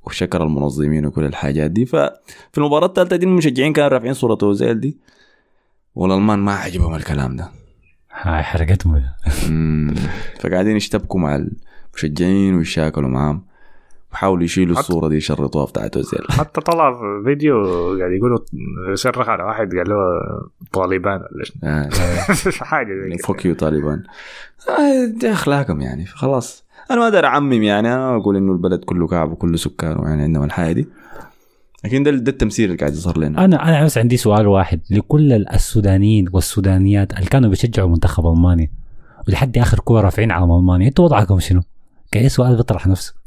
وشكر 0.07 0.43
المنظمين 0.43 1.07
وكل 1.07 1.25
الحاجات 1.25 1.71
دي. 1.71 1.87
ففي 1.87 2.59
المباراة 2.59 2.87
الثالثة 2.87 3.17
دي 3.17 3.27
المشجعين 3.27 3.73
كانوا 3.73 3.89
رافعين 3.89 4.15
صورة 4.15 4.39
اوزيل 4.43 4.81
دي. 4.81 4.99
والالمان 5.95 6.39
ما 6.39 6.55
عجبهم 6.55 6.95
الكلام 6.95 7.37
ده. 7.37 7.49
هاي 8.13 8.43
حرقتهم. 8.43 9.03
فقاعدين 10.41 10.77
يشتبكوا 10.77 11.21
مع 11.21 11.43
المشجعين 11.95 12.55
ويشاكلوا 12.55 13.09
معاهم. 13.09 13.43
وحاولوا 14.13 14.45
يشيلوا 14.45 14.79
الصورة 14.79 15.09
دي 15.09 15.17
يشرطوها 15.17 15.65
بتاعت 15.65 15.97
اوزيل 15.97 16.21
حتى 16.39 16.61
طلع 16.61 16.93
في 16.93 17.23
فيديو 17.25 17.63
قاعد 17.99 18.13
يقولوا 18.13 18.39
صرخ 18.95 19.29
على 19.29 19.43
واحد 19.43 19.75
قال 19.75 19.89
له 19.89 19.97
طالبان 20.73 21.21
ولا 21.33 21.45
شنو؟ 21.45 21.57
آه. 21.65 21.89
حاجة 22.71 22.89
زي 23.03 23.17
كده. 23.17 23.27
fuck 23.27 23.45
you 23.47 23.55
طالبان. 23.55 24.03
آه، 24.69 25.05
دي 25.21 25.33
اخلاقهم 25.33 25.81
يعني 25.81 26.07
خلاص 26.07 26.65
أنا 26.91 26.99
ما 26.99 27.05
أقدر 27.05 27.25
أعمم 27.25 27.63
يعني 27.63 27.95
أنا 27.95 28.17
أقول 28.17 28.37
إنه 28.37 28.53
البلد 28.53 28.85
كله 28.85 29.07
كعب 29.07 29.33
وكله 29.33 29.57
سكانه 29.57 30.09
يعني 30.09 30.23
عندهم 30.23 30.45
الحياة 30.45 30.73
دي. 30.73 30.89
لكن 31.85 32.03
ده 32.03 32.11
ده 32.11 32.33
التمثيل 32.33 32.65
اللي 32.65 32.77
قاعد 32.77 32.93
يظهر 32.93 33.19
لنا. 33.19 33.45
أنا 33.45 33.69
أنا 33.69 33.85
بس 33.85 33.99
عندي 33.99 34.17
سؤال 34.17 34.47
واحد. 34.47 34.81
لكل 34.91 35.33
السودانيين 35.33 36.29
والسودانيات 36.33 37.13
اللي 37.13 37.27
كانوا 37.27 37.51
بيشجعوا 37.51 37.89
منتخب 37.89 38.27
ألمانيا 38.27 38.71
ولحد 39.29 39.59
آخر 39.59 39.79
كورة 39.79 40.01
رافعين 40.01 40.31
علم 40.31 40.53
ألمانيا 40.53 40.89
أنتوا 40.89 41.05
وضعكم 41.05 41.41
شنو؟ 41.41 41.63
كأي 42.13 42.29
سؤال 42.29 42.57
بيطرح 42.57 42.87
نفسه. 42.87 43.22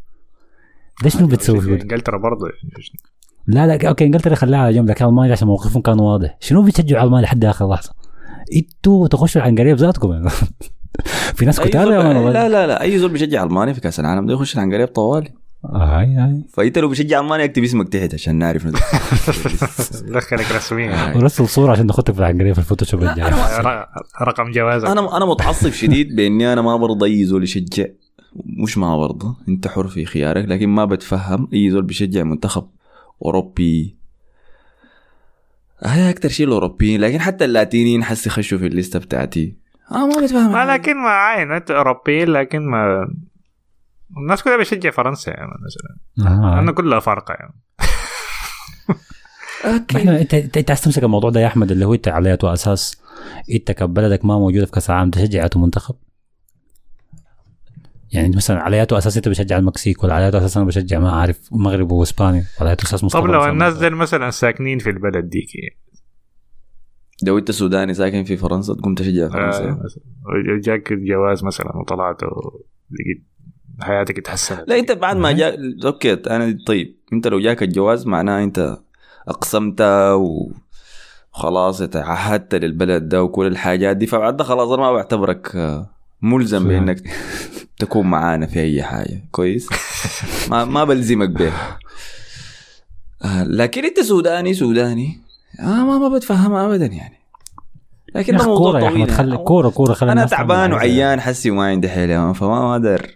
ده 1.03 1.09
شنو 1.09 1.27
بتسوي 1.27 1.61
في 1.61 1.81
إنجلترا 1.81 2.17
برضه 2.17 2.47
لا 3.47 3.67
لا 3.67 3.87
okay 3.89 4.05
إنجلترا 4.05 4.35
خلاها 4.35 4.59
على 4.59 4.73
جنب 4.73 4.89
لكن 4.89 5.05
المانيا 5.05 5.31
عشان 5.31 5.47
موقفهم 5.47 5.81
كان 5.81 5.99
واضح. 5.99 6.37
شنو 6.39 6.63
بتشجعوا 6.63 7.03
ألمانيا 7.03 7.25
لحد 7.25 7.45
آخر 7.45 7.69
لحظة؟ 7.69 7.91
إنتوا 8.55 9.07
تخشوا 9.07 9.41
العنقريب 9.41 9.73
بذاتكم 9.73 10.11
يعني. 10.11 10.29
في 11.35 11.45
ناس 11.45 11.59
كتار 11.59 11.91
يا 11.91 12.03
man 12.03 12.33
لا. 12.33 12.49
لا 12.49 12.67
لا 12.67 12.81
أي 12.81 12.99
زول 12.99 13.09
بيشجع 13.11 13.43
ألمانيا 13.43 13.73
في 13.73 13.81
كأس 13.81 13.99
العالم 13.99 14.25
ده 14.25 14.33
يخش 14.33 14.55
العنقريب 14.55 14.87
طوالي. 14.87 15.29
هاي 15.73 16.15
هاي 16.15 16.41
فإنت 16.53 16.77
لو 16.77 16.87
بيشجع 16.87 17.19
ألمانيا 17.19 17.45
اكتب 17.45 17.63
اسمك 17.63 17.89
تحت 17.89 18.13
عشان 18.13 18.35
نعرف. 18.35 18.67
دخلك 20.07 20.51
رسميا 20.57 21.17
ورسل 21.17 21.47
صورة 21.47 21.71
عشان 21.71 21.85
ناخدك 21.85 22.11
في 22.13 22.19
العنقريب 22.19 22.53
في 22.53 22.59
ال 22.59 22.64
Photoshop 22.64 23.03
الجاي. 23.03 23.31
رقم 24.21 24.51
جوازك. 24.51 24.87
أنا 24.87 25.17
أنا 25.17 25.25
متعصب 25.25 25.69
شديد 25.71 26.15
بإني 26.15 26.53
أنا 26.53 26.61
ما 26.61 26.77
برضى 26.77 27.05
أي 27.05 27.25
زول 27.25 27.43
يشجع. 27.43 27.85
مش 28.35 28.77
ما 28.77 28.97
برضى 28.97 29.35
انت 29.47 29.67
حر 29.67 29.87
في 29.87 30.05
خيارك 30.05 30.45
لكن 30.45 30.69
ما 30.69 30.85
بتفهم. 30.85 31.47
اي 31.53 31.71
زول 31.71 31.83
بيشجع 31.83 32.23
منتخب 32.23 32.67
أوروبي. 33.25 33.97
هاي 35.83 36.09
أكتر 36.09 36.29
شيء 36.29 36.47
الاوروبيين 36.47 37.01
لكن 37.01 37.21
حتى 37.21 37.45
اللاتينيين 37.45 38.03
حسي 38.03 38.29
خشوا 38.29 38.57
في 38.57 38.67
الليستة 38.67 38.99
بتاعتي. 38.99 39.57
أنا 39.91 40.05
ما 40.05 40.21
بتفهم. 40.21 40.51
ما 40.51 40.65
لكن 40.73 40.97
ما 40.97 41.09
عين 41.09 41.51
انت 41.51 41.71
اوروبيين 41.71 42.27
لكن 42.27 42.59
ما. 42.69 43.07
الناس 44.17 44.43
كلها 44.43 44.57
بتشجع 44.57 44.91
فرنسا 44.91 45.31
يعني 45.31 45.51
مثلا. 45.65 46.29
آه. 46.31 46.55
لأنه 46.55 46.71
كلها 46.71 46.99
فارقة 46.99 47.33
يعني. 47.33 47.53
إحنا 49.95 50.21
أنت 50.21 50.33
أنت 50.33 50.71
عايز 50.71 50.81
تمسك 50.81 51.03
الموضوع 51.03 51.29
ده 51.29 51.39
يا 51.39 51.47
أحمد 51.47 51.71
اللي 51.71 51.85
هو 51.85 51.93
أنت 51.93 52.07
على 52.07 52.37
أساس 52.43 53.01
أنت 53.53 53.71
كبلدك 53.71 54.25
ما 54.25 54.39
موجودة 54.39 54.65
في 54.65 54.71
كأس 54.71 54.89
العالم 54.89 55.11
تشجع 55.11 55.47
منتخب؟ 55.55 55.95
يعني 58.15 58.35
مثلا 58.35 58.59
على 58.61 58.77
أية 58.77 58.87
أساس 58.91 59.17
أنت 59.17 59.29
بتشجع 59.29 59.57
المكسيك؟ 59.57 60.03
ولا 60.03 60.13
على 60.13 60.25
أية 60.25 60.37
أساس 60.37 60.57
أنا 60.57 60.65
بشجع 60.65 60.99
ما 60.99 61.11
عارف 61.11 61.39
المغرب 61.53 61.91
وإسبانيا؟ 61.91 62.43
وعلى 62.57 62.69
أية 62.69 62.77
أساس 62.83 63.03
مصطفى 63.03 63.21
طب 63.23 63.29
لو. 63.29 63.45
الناس 63.45 63.77
دول 63.77 63.95
مثلا 63.95 64.29
ساكنين 64.29 64.79
في 64.79 64.89
البلد 64.89 65.29
ديك 65.29 65.55
يعني. 65.55 65.77
لو 67.23 67.37
أنت 67.37 67.51
سوداني 67.51 67.93
ساكن 67.93 68.23
في 68.23 68.37
فرنسا 68.37 68.73
تقوم 68.73 68.95
تشجع 68.95 69.25
آه، 69.25 69.29
فرنسا. 69.29 69.79
مثلا. 69.83 70.03
جاك 70.63 70.93
جواز 70.93 71.43
مثلا 71.43 71.77
وطلعت 71.77 72.23
ولقيت 72.23 73.23
حياتك 73.81 74.17
اتحسنت 74.17 74.63
لا 74.67 74.79
أنت 74.79 74.91
بعد 74.91 75.17
ما 75.17 75.31
جاء 75.31 75.57
okay 75.85 76.13
أنا 76.13 76.57
طيب. 76.67 76.95
أنت 77.13 77.27
لو 77.27 77.39
جاك 77.39 77.63
الجواز 77.63 78.07
معناه 78.07 78.43
أنت 78.43 78.77
أقسمت 79.27 79.81
و 79.81 80.51
خلاص 81.31 81.77
تعهدت 81.77 82.55
للبلد 82.55 83.09
ده 83.09 83.23
وكل 83.23 83.47
الحاجات 83.47 83.97
دي. 83.97 84.07
فبعد 84.07 84.37
ده 84.37 84.43
خلاص 84.43 84.69
أنا 84.69 84.81
ما 84.81 84.91
بعتبرك 84.91 85.55
آه، 85.55 85.94
ملزم 86.25 86.59
صحيح. 86.59 86.67
بإنك 86.79 87.01
تكون 87.79 88.07
معانا 88.07 88.45
في 88.47 88.59
أي 88.61 88.83
حاجة 88.83 89.23
كويس 89.31 89.69
ما 90.49 90.65
ما 90.65 90.83
بلزمك 90.83 91.29
بها 91.29 91.79
آه، 93.25 93.43
لكن 93.43 93.85
أنت 93.85 93.99
سوداني 93.99 94.53
سوداني 94.53 95.19
آه 95.59 95.63
ما 95.83 95.97
ما 95.97 96.09
بتفهمها 96.17 96.65
ابدا 96.67 96.85
يعني 96.85 97.15
لكن 98.15 98.33
يا 98.33 98.37
ده 98.37 98.43
أخي 98.43 98.51
موضوع 98.51 98.71
كورة 98.71 98.81
يا 98.83 98.89
طويل 98.89 99.01
احمد 99.01 99.11
خلي 99.17 99.29
يعني. 99.31 99.43
كورة 99.43 99.69
كورة 99.69 99.93
خلي 99.93 100.11
أنا 100.11 100.25
تعبان. 100.25 100.73
وعيان 100.73 101.21
حسي 101.21 101.51
وما 101.51 101.63
عندي 101.63 101.89
حيل 101.89 102.35
فما 102.35 102.47
ما 102.61 102.71
أقدر 102.73 103.15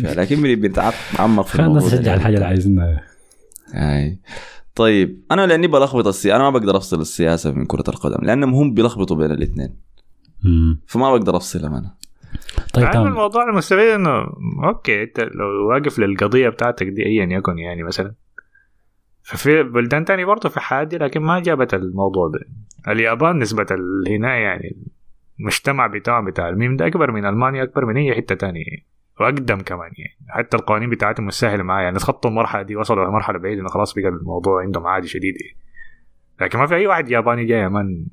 لكن 0.00 0.42
بنتعمق 0.42 1.46
في 1.46 1.60
الموضوع 1.60 1.88
تشجع 1.88 2.02
ده. 2.02 2.14
الحاجة 2.14 2.34
اللي 2.34 2.46
عايزينها 2.46 3.02
اي 3.74 4.18
طيب 4.74 5.22
أنا 5.30 5.46
لأني 5.46 5.66
بلخبط 5.66 6.06
السياسة 6.06 6.36
أنا 6.36 6.44
ما 6.50 6.58
بقدر 6.58 6.76
أفصل 6.76 7.00
السياسة 7.00 7.50
من 7.52 7.66
كرة 7.66 7.84
القدم 7.88 8.24
لأنهم 8.26 8.54
هم 8.54 8.74
بيلخبطوا 8.74 9.16
بين 9.16 9.30
الاثنين. 9.30 9.76
فما 10.86 11.10
بقدر 11.16 11.36
أفصلهم 11.36 11.74
أنا 11.74 11.94
طيب 12.74 12.84
إنه 12.84 12.92
تمام. 12.92 13.06
الموضوع 13.06 13.48
المستفيد 13.48 13.88
إنه 13.88 14.26
أوكي 14.64 15.02
أنت 15.02 15.20
لو 15.20 15.68
واقف 15.68 15.98
للقضية 15.98 16.48
بتاعتك 16.48 16.86
دي 16.86 17.06
ايا 17.06 17.24
يكن 17.24 17.58
يعني 17.58 17.82
مثلا. 17.82 18.14
ففي 19.22 19.62
بلدان 19.62 20.04
تاني 20.04 20.24
برضه 20.24 20.48
في 20.48 20.60
حاجة 20.60 20.96
لكن 20.96 21.20
ما 21.20 21.40
جابت 21.40 21.74
الموضوع 21.74 22.28
ده. 22.28 22.40
اليابان 22.92 23.38
نسبة 23.38 23.66
هنا 24.08 24.36
يعني 24.36 24.76
المجتمع 25.40 25.86
بتاعهم 25.86 26.24
بتاع 26.24 26.48
الميم 26.48 26.76
ده 26.76 26.86
أكبر 26.86 27.10
من 27.10 27.24
ألمانيا 27.26 27.62
أكبر 27.62 27.84
من 27.84 27.96
أي 27.96 28.14
حتة 28.14 28.34
تانية. 28.34 28.64
وأقدم 29.20 29.60
كمان 29.60 29.90
يعني. 29.98 30.16
حتى 30.28 30.56
القوانين 30.56 30.90
بتاعتهم 30.90 31.26
مش 31.26 31.34
سهلة 31.34 31.62
معايا. 31.62 31.84
يعني 31.84 31.98
تخطوا 31.98 32.30
المرحلة 32.30 32.62
دي 32.62 32.76
وصلوا 32.76 33.04
لمرحلة 33.04 33.38
بعيدة 33.38 33.60
إنه 33.60 33.68
خلاص 33.68 33.94
بقى 33.94 34.08
الموضوع 34.08 34.62
عندهم 34.62 34.86
عادي 34.86 35.08
شديد 35.08 35.34
يعني. 35.40 35.56
لكن 36.40 36.58
ما 36.58 36.66
في 36.66 36.74
أي 36.74 36.86
واحد 36.86 37.10
ياباني 37.10 37.44
جاي 37.44 37.58
يا 37.60 37.68
man 37.68 38.06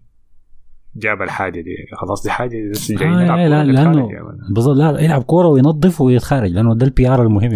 جاب 0.96 1.22
الحاجة 1.22 1.62
دي. 1.62 1.76
خلاص 1.98 2.24
دي 2.24 2.32
حاجة 2.32 2.72
بس 2.72 2.92
جايين 2.92 3.14
آه 3.14 3.24
نلعب 3.24 3.38
لا 3.38 3.64
لأنه. 3.64 4.10
بالظبط 4.50 4.78
لا 4.78 5.00
يلعب 5.00 5.24
كورة 5.24 5.48
وينظف 5.48 6.02
ويتخارج 6.02 6.52
لأنه 6.52 6.76
ده 6.76 6.86
ال 6.86 7.10
PR 7.10 7.24
المهم. 7.24 7.56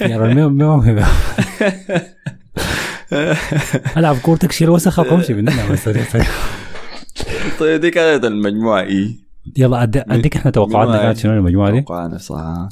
يعني 0.00 0.16
المهم 0.16 0.60
المهم. 0.60 1.04
ألعب 3.96 4.16
كورتك 4.16 4.52
شيل 4.52 4.70
وسخك 4.70 5.12
وامشي 5.12 5.42
بس 5.42 5.84
سريع 5.84 6.04
سريع. 6.04 6.26
طيب 7.60 7.80
دي 7.80 7.90
كانت 7.90 8.24
المجموعة 8.24 8.80
اي 8.80 9.18
يلا 9.56 9.82
أديك 9.82 10.36
إحنا 10.36 10.50
توقعاتنا 10.50 11.02
كانت 11.02 11.18
شنو 11.18 11.32
المجموعة 11.32 11.70
دي؟ 11.70 11.80
توقعنا 11.80 12.18
صح. 12.18 12.68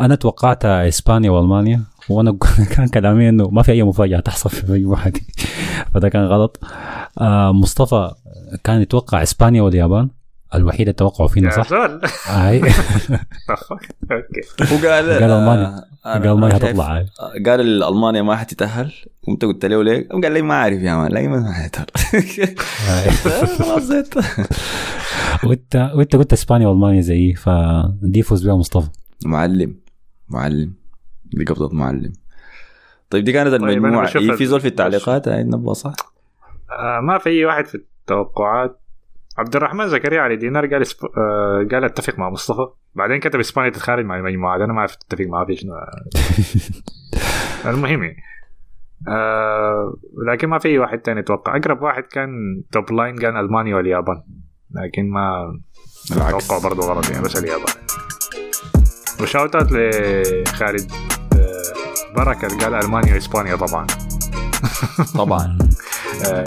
أنا 0.00 0.14
توقعت 0.14 0.64
إسبانيا 0.64 1.30
وألمانيا. 1.30 1.82
وأنا 2.08 2.36
كان 2.76 2.88
كلامي 2.88 3.28
إنه 3.28 3.48
ما 3.50 3.62
في 3.62 3.72
أي 3.72 3.82
مفاجأة 3.82 4.20
تحصل 4.20 4.50
في 4.50 4.64
المجموعه 4.64 5.08
دي 5.08 5.26
فده 5.94 6.08
كان 6.08 6.24
غلط. 6.24 6.60
آه 7.18 7.52
مصطفى 7.52 8.10
كان 8.64 8.80
يتوقع 8.82 9.22
إسبانيا 9.22 9.62
واليابان. 9.62 10.08
الوحيد 10.54 10.80
اللي 10.80 10.92
توقعوا 10.92 11.28
فينا 11.28 11.50
صح؟ 11.50 11.72
هاي 12.26 12.58
okay. 12.60 14.40
هو 14.62 14.76
قال 14.76 15.10
قال 15.10 15.22
ألمانيا. 15.22 15.84
آه، 16.06 16.18
قال 16.18 16.44
هتطلع 16.44 16.96
هاي 16.96 17.06
قال 17.46 17.82
ألمانيا 17.82 18.22
ما 18.22 18.36
حتتأهل. 18.36 18.92
قمت 19.26 19.44
قلت 19.44 19.64
له 19.64 19.84
ليه؟ 19.84 20.08
قال 20.08 20.32
لي 20.32 20.42
ما 20.42 20.54
أعرف 20.54 20.82
يا 20.82 20.94
man. 20.96 21.12
لا 21.12 21.28
ما 21.28 21.52
حتتأهل. 21.52 21.86
وانت 25.44 25.90
وإنت 25.94 26.16
قلت 26.16 26.32
إسبانيا 26.32 26.68
وألمانيا 26.68 27.00
زيي 27.00 27.34
فدي 27.34 28.18
يفوز 28.18 28.46
بها 28.46 28.56
مصطفى. 28.56 28.88
معلم. 29.24 29.76
معلم. 30.28 30.81
دي 31.32 31.44
قبضة 31.44 31.70
معلم. 31.76 32.12
طيب 33.10 33.24
دي 33.24 33.32
كانت 33.32 33.54
أنا 33.54 33.70
المجموعة. 33.70 34.04
بشوف 34.04 34.22
إيه 34.22 34.32
في 34.32 34.46
زول 34.46 34.60
في 34.60 34.66
ال- 34.66 34.70
التعليقات 34.70 35.28
هاي 35.28 35.42
نبغى 35.44 35.74
صح؟ 35.74 35.92
آه، 36.70 37.00
ما 37.00 37.18
في 37.18 37.30
اي 37.30 37.44
واحد 37.44 37.66
في 37.66 37.74
التوقعات. 37.74 38.78
عبد 39.38 39.56
الرحمن 39.56 39.88
زكريا 39.88 40.20
علي 40.20 40.36
دينار 40.36 40.66
قال 40.66 40.82
اسب... 40.82 40.96
آه 41.18 41.66
قال 41.72 41.84
أتفق 41.84 42.18
مع 42.18 42.30
مصطفى. 42.30 42.66
بعدين 42.94 43.20
كتب 43.20 43.40
اسبانيا 43.40 43.70
تتخارج 43.70 44.04
مع 44.04 44.16
المجموعات 44.16 44.60
أنا 44.60 44.72
ما 44.72 44.78
أعرف 44.78 44.92
أتفق 45.06 45.24
معاه 45.24 45.44
في 45.44 45.56
شنو. 45.56 45.72
المهم 47.70 48.02
يعني 48.02 48.22
آه 49.08 49.96
لكن 50.32 50.48
ما 50.48 50.58
في 50.58 50.68
اي 50.68 50.78
واحد 50.78 50.98
تاني 50.98 51.20
أتوقع 51.20 51.56
أقرب 51.56 51.82
واحد 51.82 52.02
كان 52.02 52.30
top 52.72 52.92
line 52.92 53.16
كان 53.16 53.36
ألمانيا 53.36 53.76
واليابان. 53.76 54.22
لكن 54.70 55.10
ما. 55.10 55.58
أتوقع 56.12 56.58
برضه 56.68 56.82
غلط 56.92 57.10
يعني 57.10 57.24
بس 57.24 57.36
اليابان. 57.44 57.74
و 59.22 59.28
shout 59.28 59.56
out 59.56 59.72
لخالد. 59.72 60.92
آه 62.12 62.24
بركه 62.24 62.46
اللي 62.46 62.64
قال 62.64 62.74
ألمانيا 62.74 63.14
وإسبانيا 63.14 63.56
طبعا. 63.56 63.86
طبعا. 65.18 65.58
آه. 66.26 66.44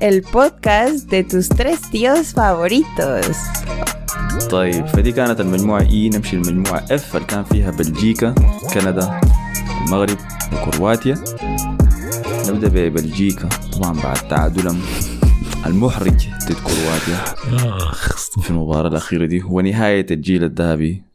El 0.00 0.22
podcast 0.22 1.10
de 1.10 1.22
tus 1.24 1.48
tres 1.48 1.80
tíos 1.92 2.32
favoritos. 2.34 3.36
طيب 4.50 4.86
فدي 4.86 5.12
كانت 5.12 5.40
المجموعة 5.40 5.80
إي 5.80 6.08
نمشي 6.08 6.36
المجموعة 6.36 6.84
اف 6.90 7.16
اللي 7.16 7.26
كان 7.26 7.44
فيها 7.44 7.70
بلجيكا 7.70 8.34
كندا 8.74 9.20
المغرب 9.86 10.18
وكرواتيا؟ 10.52 11.14
نبدأ 12.48 12.68
ببلجيكا. 12.68 13.48
طبعا 13.72 13.92
بعد 14.02 14.28
تعادلهم 14.28 14.80
المحرج 15.66 16.28
ضد 16.48 16.52
كرواتيا. 16.52 17.24
في 18.42 18.50
المباراة 18.50 18.88
الأخيرة 18.88 19.26
دي 19.26 19.42
ونهاية 19.42 20.06
الجيل 20.10 20.44
الذهبي. 20.44 21.09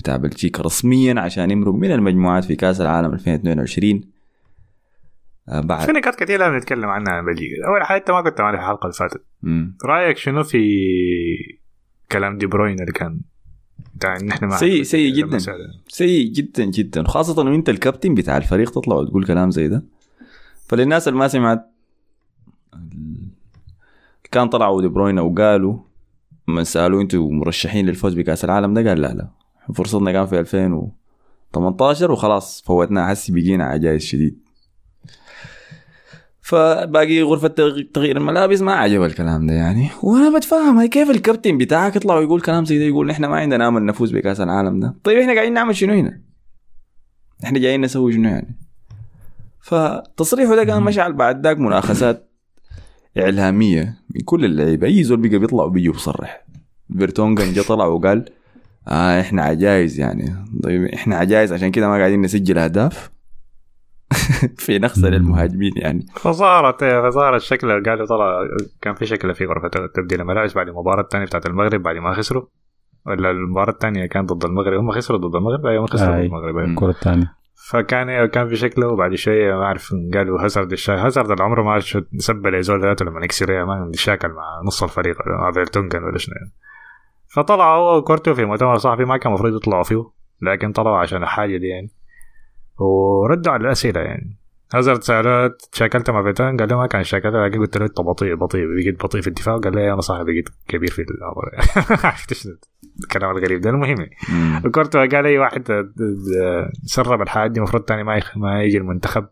بتاع 0.00 0.16
بلجيكا 0.16 0.62
رسميا 0.62 1.20
عشان 1.20 1.50
يمرق 1.50 1.74
من 1.74 1.90
المجموعات 1.92 2.44
في 2.44 2.56
كأس 2.56 2.80
العالم 2.80 3.12
2022 3.14 4.00
آه، 5.48 5.60
بعد. 5.60 5.86
في 5.86 5.92
نقاط 5.92 6.14
كثيرة 6.14 6.38
لازم 6.38 6.56
نتكلم 6.56 6.84
عنها 6.88 7.12
عن 7.12 7.24
بلجيكا. 7.24 7.66
أول 7.66 7.84
حاجة 7.86 7.98
أنت 8.00 8.10
ما 8.10 8.22
كنت 8.22 8.40
معنا 8.40 8.56
في 8.56 8.62
الحلقة 8.62 8.82
اللي 8.86 8.92
فاتت. 8.94 9.22
مم. 9.42 9.76
رأيك 9.84 10.16
شنو 10.16 10.42
في 10.44 10.58
كلام 12.12 12.38
دي 12.38 12.46
بروين 12.46 12.80
اللي 12.80 12.92
كان 12.92 13.20
بتاع 13.94 14.16
إن 14.16 14.30
إحنا 14.30 14.48
ما 14.48 14.56
سيء- 14.56 14.82
سيء 14.82 15.14
جداً. 15.14 15.38
سيء 15.88 16.32
جدا 16.32 16.64
جدا. 16.64 17.02
خاصة 17.04 17.42
انه 17.42 17.54
انت 17.54 17.68
الكابتن 17.68 18.14
بتاع 18.14 18.36
الفريق 18.36 18.70
تطلع 18.70 18.96
وتقول 18.96 19.26
كلام 19.26 19.50
زي 19.50 19.68
ده. 19.68 19.82
فللناس 20.68 21.08
اللي 21.08 21.18
ما 21.18 21.28
سمعت 21.28 21.66
كان 24.32 24.48
طلعوا 24.48 24.80
دي 24.82 24.88
بروينا 24.88 25.20
وقالوا 25.22 25.78
من 26.48 26.64
سألوا 26.64 27.02
أنتوا 27.02 27.30
مرشحين 27.32 27.86
للفوز 27.86 28.14
بكأس 28.14 28.44
العالم 28.44 28.74
ده؟ 28.74 28.88
قال 28.88 29.00
لا 29.00 29.14
لا. 29.14 29.28
فرصتنا 29.74 30.12
كان 30.12 30.26
في 30.26 30.40
2018 30.40 32.10
وخلاص 32.12 32.62
فوتنا 32.66 33.06
حسي 33.08 33.32
بقينا 33.32 33.64
عجايز 33.64 34.02
شديد 34.02 34.38
فباقي 36.40 37.22
غرفة 37.22 37.48
تغ- 37.48 37.92
تغيير 37.94 38.16
الملابس 38.16 38.60
ما 38.62 38.72
عجب 38.72 39.02
الكلام 39.02 39.46
ده 39.46 39.54
يعني. 39.54 39.88
وأنا 40.02 40.38
بتفهم 40.38 40.78
هاي 40.78 40.88
كيف 40.88 41.10
الكابتن 41.10 41.58
بتاعك 41.58 41.96
يطلع 41.96 42.14
ويقول 42.18 42.40
كلام 42.40 42.64
زي 42.64 42.78
ده؟ 42.78 42.84
يقول 42.84 43.10
إحنا 43.10 43.28
ما 43.28 43.36
عندنا 43.36 43.68
أمل 43.68 43.84
نفوز 43.86 44.12
بكأس 44.12 44.40
العالم 44.40 44.80
ده. 44.80 44.94
طيب 45.04 45.18
إحنا 45.18 45.34
قاعدين 45.34 45.52
نعمل 45.52 45.76
شنو 45.76 45.92
هنا؟ 45.92 46.20
إحنا 47.44 47.58
جايين 47.58 47.80
نسوي 47.80 48.12
شنو 48.12 48.28
يعني؟ 48.28 48.56
فتصريحه 49.62 50.56
ده 50.56 50.64
كان 50.64 50.82
مشعل 50.82 51.12
بعد 51.12 51.46
ذاك 51.46 51.58
مناقشات 51.58 52.30
إعلامية. 53.18 53.98
من 54.14 54.20
كل 54.20 54.44
اللعيبة 54.44 54.86
أي 54.86 55.02
زول 55.04 55.28
بقى 55.28 55.38
بيطلع 55.38 55.64
وبيجي 55.64 55.88
بيصرح 55.88 56.44
فيرتونجن 56.98 57.52
جا 57.52 57.62
طلع 57.62 57.84
وقال 57.86 58.24
آه 58.88 59.20
إحنا 59.20 59.42
عجايز 59.42 60.00
يعني. 60.00 60.46
طيب 60.64 60.84
إحنا 60.84 61.16
عجايز 61.16 61.52
عشان 61.52 61.70
كده 61.70 61.88
ما 61.88 61.94
قاعدين 61.96 62.20
نسجل 62.20 62.58
أهداف. 62.58 63.10
في 64.64 64.78
نقص 64.78 64.98
للمهاجمين 64.98 65.72
يعني. 65.76 66.06
فظهرت 66.16 66.84
فظهرت 66.84 67.40
شكله 67.40 67.82
قالوا 67.82 68.06
طلع 68.06 68.40
كان 68.82 68.94
في 68.94 69.06
شكله 69.06 69.32
في 69.32 69.44
غرفة 69.46 69.68
تبديل 69.94 70.20
الملابس 70.20 70.54
بعد 70.54 70.68
المباراة 70.68 71.02
الثانية 71.02 71.24
بتاعت 71.26 71.46
المغرب 71.46 71.82
بعد 71.82 71.96
ما 71.96 72.14
خسروا. 72.14 72.42
ولا 73.06 73.30
المباراة 73.30 73.72
الثانية 73.72 74.06
كانت 74.06 74.32
ضد 74.32 74.44
المغرب. 74.44 74.78
هم 74.80 74.90
خسروا 74.90 75.18
ضد 75.18 75.34
المغرب 75.34 75.66
أيوه 75.66 75.86
خسروا 75.86 76.16
ضد. 76.16 76.20
المغرب 76.24 76.56
أيوة. 76.56 76.70
الكرة 76.70 76.90
الثانية 76.90 77.32
فكان 77.70 78.26
كان 78.26 78.48
في 78.48 78.56
شكله. 78.56 78.88
وبعد 78.88 79.14
شوية 79.14 79.54
ما 79.54 79.64
أعرف 79.64 79.94
قالوا 80.14 80.44
هازارد 80.44 80.72
الشا 80.72 81.06
هازارد 81.06 81.30
اللي 81.30 81.42
عمره 81.44 81.62
ما 81.62 81.80
شو- 81.80 82.02
سب 82.18 82.46
ذاته 82.46 83.04
لما 83.04 83.24
يكسر 83.24 83.64
ما 83.64 83.90
شاكل 83.94 84.28
مع 84.28 84.60
نص 84.66 84.82
الفريق 84.82 85.16
ولا 85.26 85.36
مع 85.38 85.52
فيرتونجن 85.52 86.02
ولا 86.04 86.18
شنو 86.18 86.34
يعني. 86.36 86.52
فطلع 87.34 87.76
هو 87.76 87.98
وكورتو 87.98 88.34
في 88.34 88.44
مؤتمر 88.44 88.78
صحفي 88.78 89.04
ما 89.04 89.16
كان 89.16 89.32
المفروض 89.32 89.56
يطلعوا 89.56 89.82
فيه 89.82 90.10
لكن 90.42 90.72
طلعوا 90.72 90.98
عشان 90.98 91.22
الحاجة 91.22 91.56
دي 91.56 91.66
يعني 91.66 91.90
وردوا 92.78 93.52
على 93.52 93.60
الأسئلة 93.60 94.00
يعني 94.00 94.40
هازارد 94.74 95.02
سألوه 95.02 95.56
شاكلت 95.72 96.10
مع 96.10 96.22
فيرتونجن 96.22 96.56
قال 96.56 96.68
له 96.68 96.76
ما 96.76 96.86
كان 96.86 97.04
شاكلت 97.04 97.34
لكن 97.34 97.60
قلت 97.60 97.78
له 97.78 97.86
إنت 97.86 98.00
بطيء 98.00 98.34
بطيء 98.34 98.66
بقيت 98.66 99.04
بطيء 99.04 99.20
في 99.20 99.26
الدفاع 99.26 99.56
قال 99.56 99.74
لي 99.74 99.92
أنا 99.92 100.00
صاحبي 100.00 100.32
بقيت 100.32 100.48
كبير 100.68 100.90
في 100.90 101.02
الأمر 101.02 101.50
عرفت 102.06 102.34
شنو 102.34 102.56
الكلام 103.02 103.30
الغريب 103.30 103.60
ده 103.60 103.70
المهم 103.70 104.00
يعني. 104.00 104.16
مم. 104.32 104.62
وكورتو 104.64 104.98
قال 104.98 105.26
أي 105.26 105.38
واحد 105.38 105.70
آه، 105.70 106.70
سرب 106.84 107.22
الحاجات 107.22 107.50
دي 107.50 107.58
المفروض 107.58 107.82
تاني 107.82 108.02
ما. 108.02 108.20
ما 108.36 108.62
يجي 108.62 108.78
المنتخب 108.78 109.26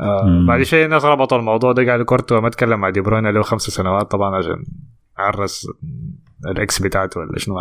آه. 0.00 0.44
بعد 0.48 0.62
شيء 0.62 0.84
الناس 0.84 1.04
ربطوا 1.04 1.38
الموضوع 1.38 1.72
ده 1.72 1.90
قالوا 1.90 2.06
كورتو 2.06 2.40
ما 2.40 2.48
تكلم 2.48 2.80
مع 2.80 2.90
دي 2.90 3.00
بروين 3.00 3.26
له 3.26 3.42
خمس 3.42 3.62
سنوات 3.62 4.10
طبعا 4.10 4.36
عشان 4.36 4.64
عرس 5.18 5.68
ال 6.46 6.58
ex 6.58 6.82
بتاعته 6.82 7.20
ولا 7.20 7.38
شنو 7.38 7.56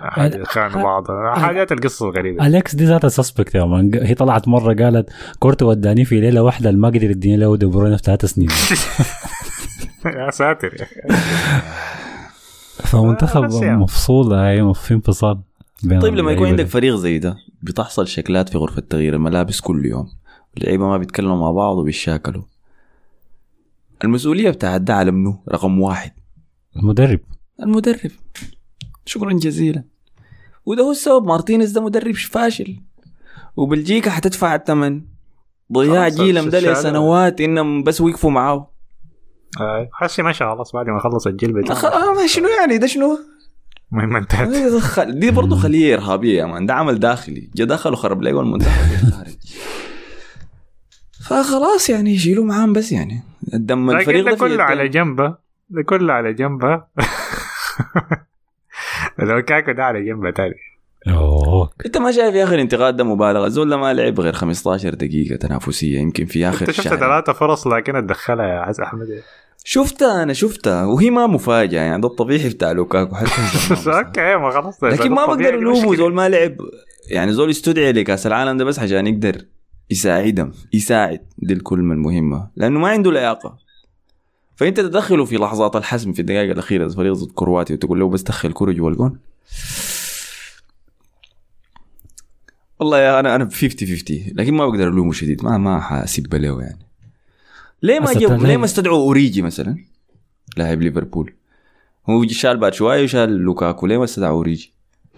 حاجة 0.00 0.42
خانوا 0.44 0.82
بعض 0.82 1.06
حاجات 1.38 1.72
القصص 1.72 2.02
الغريبة. 2.02 2.46
ال 2.46 2.55
ex 2.55 2.74
دي 2.74 2.84
ذاتها 2.84 3.08
suspect 3.08 3.54
يا 3.54 3.64
man. 3.64 3.90
هي 3.94 4.14
طلعت 4.14 4.48
مرة 4.48 4.74
قالت 4.74 5.10
كورتو 5.38 5.68
وداني 5.70 6.04
في 6.04 6.20
ليلة 6.20 6.42
واحدة 6.42 6.70
ما 6.72 6.88
قدر 6.88 7.10
يديني 7.10 7.36
له 7.36 7.56
دي 7.56 7.66
بروين 7.66 7.96
في 7.96 8.02
ثلاث 8.02 8.24
سنين. 8.24 8.48
يا 10.16 10.30
ساتر. 10.30 10.74
فمنتخب 12.90 13.42
بس 13.44 13.54
يعني. 13.54 13.76
مفصول 13.76 14.32
هاي 14.32 14.74
في 14.74 14.94
انفصال 14.94 15.40
طيب 16.00 16.14
لما 16.14 16.32
يكون 16.32 16.48
عندك. 16.48 16.64
فريق 16.66 16.94
زي 16.94 17.18
ده 17.18 17.36
بتحصل 17.62 18.08
شكلات 18.08 18.48
في 18.48 18.58
غرفة 18.58 18.82
تغيير 18.90 19.14
الملابس 19.14 19.60
كل 19.60 19.86
يوم 19.86 20.08
اللعيبة 20.58 20.86
ما 20.86 20.98
بيتكلموا 20.98 21.36
مع 21.36 21.50
بعض 21.50 21.76
وبيشاكلوا. 21.76 22.42
المسؤولية 24.04 24.50
بتاعت 24.50 24.80
ده 24.80 24.94
على 24.94 25.10
منو؟ 25.10 25.42
رقم 25.52 25.80
واحد. 25.80 26.12
المدرب. 26.76 27.20
المدرب. 27.62 28.10
شكرا 29.06 29.32
جزيلا. 29.32 29.84
وده 30.66 30.82
هو 30.82 30.90
السبب 30.90 31.26
مارتينيز 31.26 31.72
ده 31.72 31.80
مدرب 31.80 32.14
فاشل. 32.14 32.76
وبلجيكا 33.56 34.10
حتدفع 34.10 34.54
الثمن 34.54 35.02
ضياع 35.72 36.08
جيلهم 36.08 36.48
ده. 36.48 36.60
لسنوات 36.72 37.40
إنهم 37.40 37.82
بس 37.82 38.00
وقفوا 38.00 38.30
معاه. 38.30 38.70
آه، 39.60 39.88
حسي 39.92 40.22
مشى 40.22 40.44
خلاص 40.44 40.72
بعد 40.72 40.86
ما 40.86 40.98
خلص 41.00 41.26
الجيل 41.26 41.50
أخ- 41.50 41.54
بتاعه 41.64 41.76
آه، 41.86 42.14
ما 42.14 42.26
شنو 42.26 42.48
يعني؟ 42.60 42.78
ده 42.78 42.86
شنو؟ 42.86 43.18
المهم 43.92 44.16
انتهت. 44.16 44.48
دي 44.48 44.80
خل- 44.80 45.18
دي 45.18 45.30
برضه 45.30 45.56
خليه 45.56 45.94
ارهابيه 45.94 46.38
يا 46.38 46.46
man. 46.46 46.66
ده 46.66 46.74
عمل 46.74 46.98
داخلي. 46.98 47.50
جا 47.54 47.64
دخل 47.64 47.92
وخرب 47.92 48.22
لقوا 48.22 48.42
المنتخب. 48.42 49.00
فخلاص 51.26 51.90
يعني 51.90 52.10
يشيلوا 52.14 52.44
معاهم 52.44 52.72
بس 52.72 52.92
يعني. 52.92 53.22
الدم 53.54 53.90
الفريق 53.90 54.24
ده 54.30 54.36
كله. 54.36 54.62
على 54.62 54.88
جنبه 54.88 55.36
ده 55.70 55.82
كله 55.82 56.12
على 56.12 56.32
جنبه 56.32 56.82
لو 59.18 59.42
كاكو 59.42 59.72
ده 59.72 59.84
على 59.84 60.04
جنبه 60.04 60.30
تاني. 60.30 60.54
أوه. 61.08 61.70
أنت 61.86 61.98
ما 61.98 62.12
شايف 62.12 62.34
يا 62.34 62.44
أخي 62.44 62.54
الانتقاد 62.54 62.96
ده 62.96 63.04
مبالغة؟ 63.04 63.48
زول 63.48 63.70
ده 63.70 63.76
ما 63.76 63.94
لعب 63.94 64.20
غير 64.20 64.32
15 64.32 64.94
دقيقة 64.94 65.36
تنافسية 65.36 65.98
يمكن 65.98 66.24
في 66.24 66.48
آخر 66.48 66.60
أنت 66.68 66.70
شفت 66.70 66.88
شهر. 66.88 66.96
ثلاثة 66.98 67.32
فرص 67.32 67.66
لكن 67.66 67.96
اتدخلها 67.96 68.46
يا 68.46 68.60
عز 68.60 68.80
أحمد. 68.80 69.22
شفتها 69.64 70.22
أنا 70.22 70.32
شفتها 70.32 70.84
وهي 70.84 71.10
ما 71.10 71.26
مفاجأة 71.26 71.80
يعني 71.80 72.02
ده 72.02 72.08
الطبيعي 72.08 72.48
بتاع 72.54 72.72
لوكاكو 72.72 73.16
أوكي 73.86 74.36
ما 74.36 74.50
خلاص. 74.50 74.84
لكن 74.84 75.10
ما 75.10 75.26
بقدر 75.26 75.48
ألومه. 75.54 75.96
زول 75.96 76.14
ما 76.14 76.28
لعب. 76.28 76.56
يعني 77.10 77.32
زول 77.32 77.50
استدعي 77.50 77.92
لكأس 77.92 78.26
العالم 78.26 78.56
ده 78.58 78.64
بس 78.64 78.78
عشان 78.78 79.06
يقدر 79.06 79.36
يساعدهم 79.90 80.52
يساعد 80.72 81.20
دي 81.38 81.54
الكلمة 81.54 81.94
المهمة 81.94 82.50
لأنه 82.56 82.80
ما 82.80 82.88
عنده 82.88 83.12
لياقة. 83.12 83.69
فانت 84.60 84.80
تدخله 84.80 85.24
في 85.24 85.36
لحظات 85.36 85.76
الحسم 85.76 86.12
في 86.12 86.20
الدقائق 86.20 86.50
الأخيرة 86.50 86.88
فريق 86.88 87.12
ضد 87.12 87.32
كرواتيا 87.34 87.74
وتقول 87.74 88.00
له 88.00 88.08
بس 88.08 88.22
دخل 88.22 88.52
كره 88.52 88.72
جوا 88.72 88.90
الجون. 88.90 89.18
والله 92.80 92.98
يا 92.98 93.20
أنا 93.20 93.34
أنا 93.34 93.44
50 93.44 93.70
50 93.70 94.18
لكن 94.34 94.54
ما 94.54 94.66
بقدر 94.66 94.88
ألومه 94.88 95.12
شديد 95.12 95.44
ما 95.44 95.58
ما 95.58 95.80
حاسب 95.80 96.34
له 96.34 96.62
يعني. 96.62 96.86
ليه 97.82 98.00
ما 98.00 98.12
جاب 98.12 98.42
ليه؟ 98.42 98.56
ما 98.56 98.64
استدعوا 98.64 98.98
أوريجي 98.98 99.42
مثلا 99.42 99.76
لاعب 100.56 100.82
ليفربول؟ 100.82 101.34
هو 102.08 102.26
شال 102.26 102.56
بعد 102.56 102.74
شوية 102.74 103.04
وشال 103.04 103.30
لوكاكو 103.30 103.86
ليه 103.86 103.98
ما 103.98 104.04
استدعى 104.04 104.30
أوريجي؟ 104.30 104.72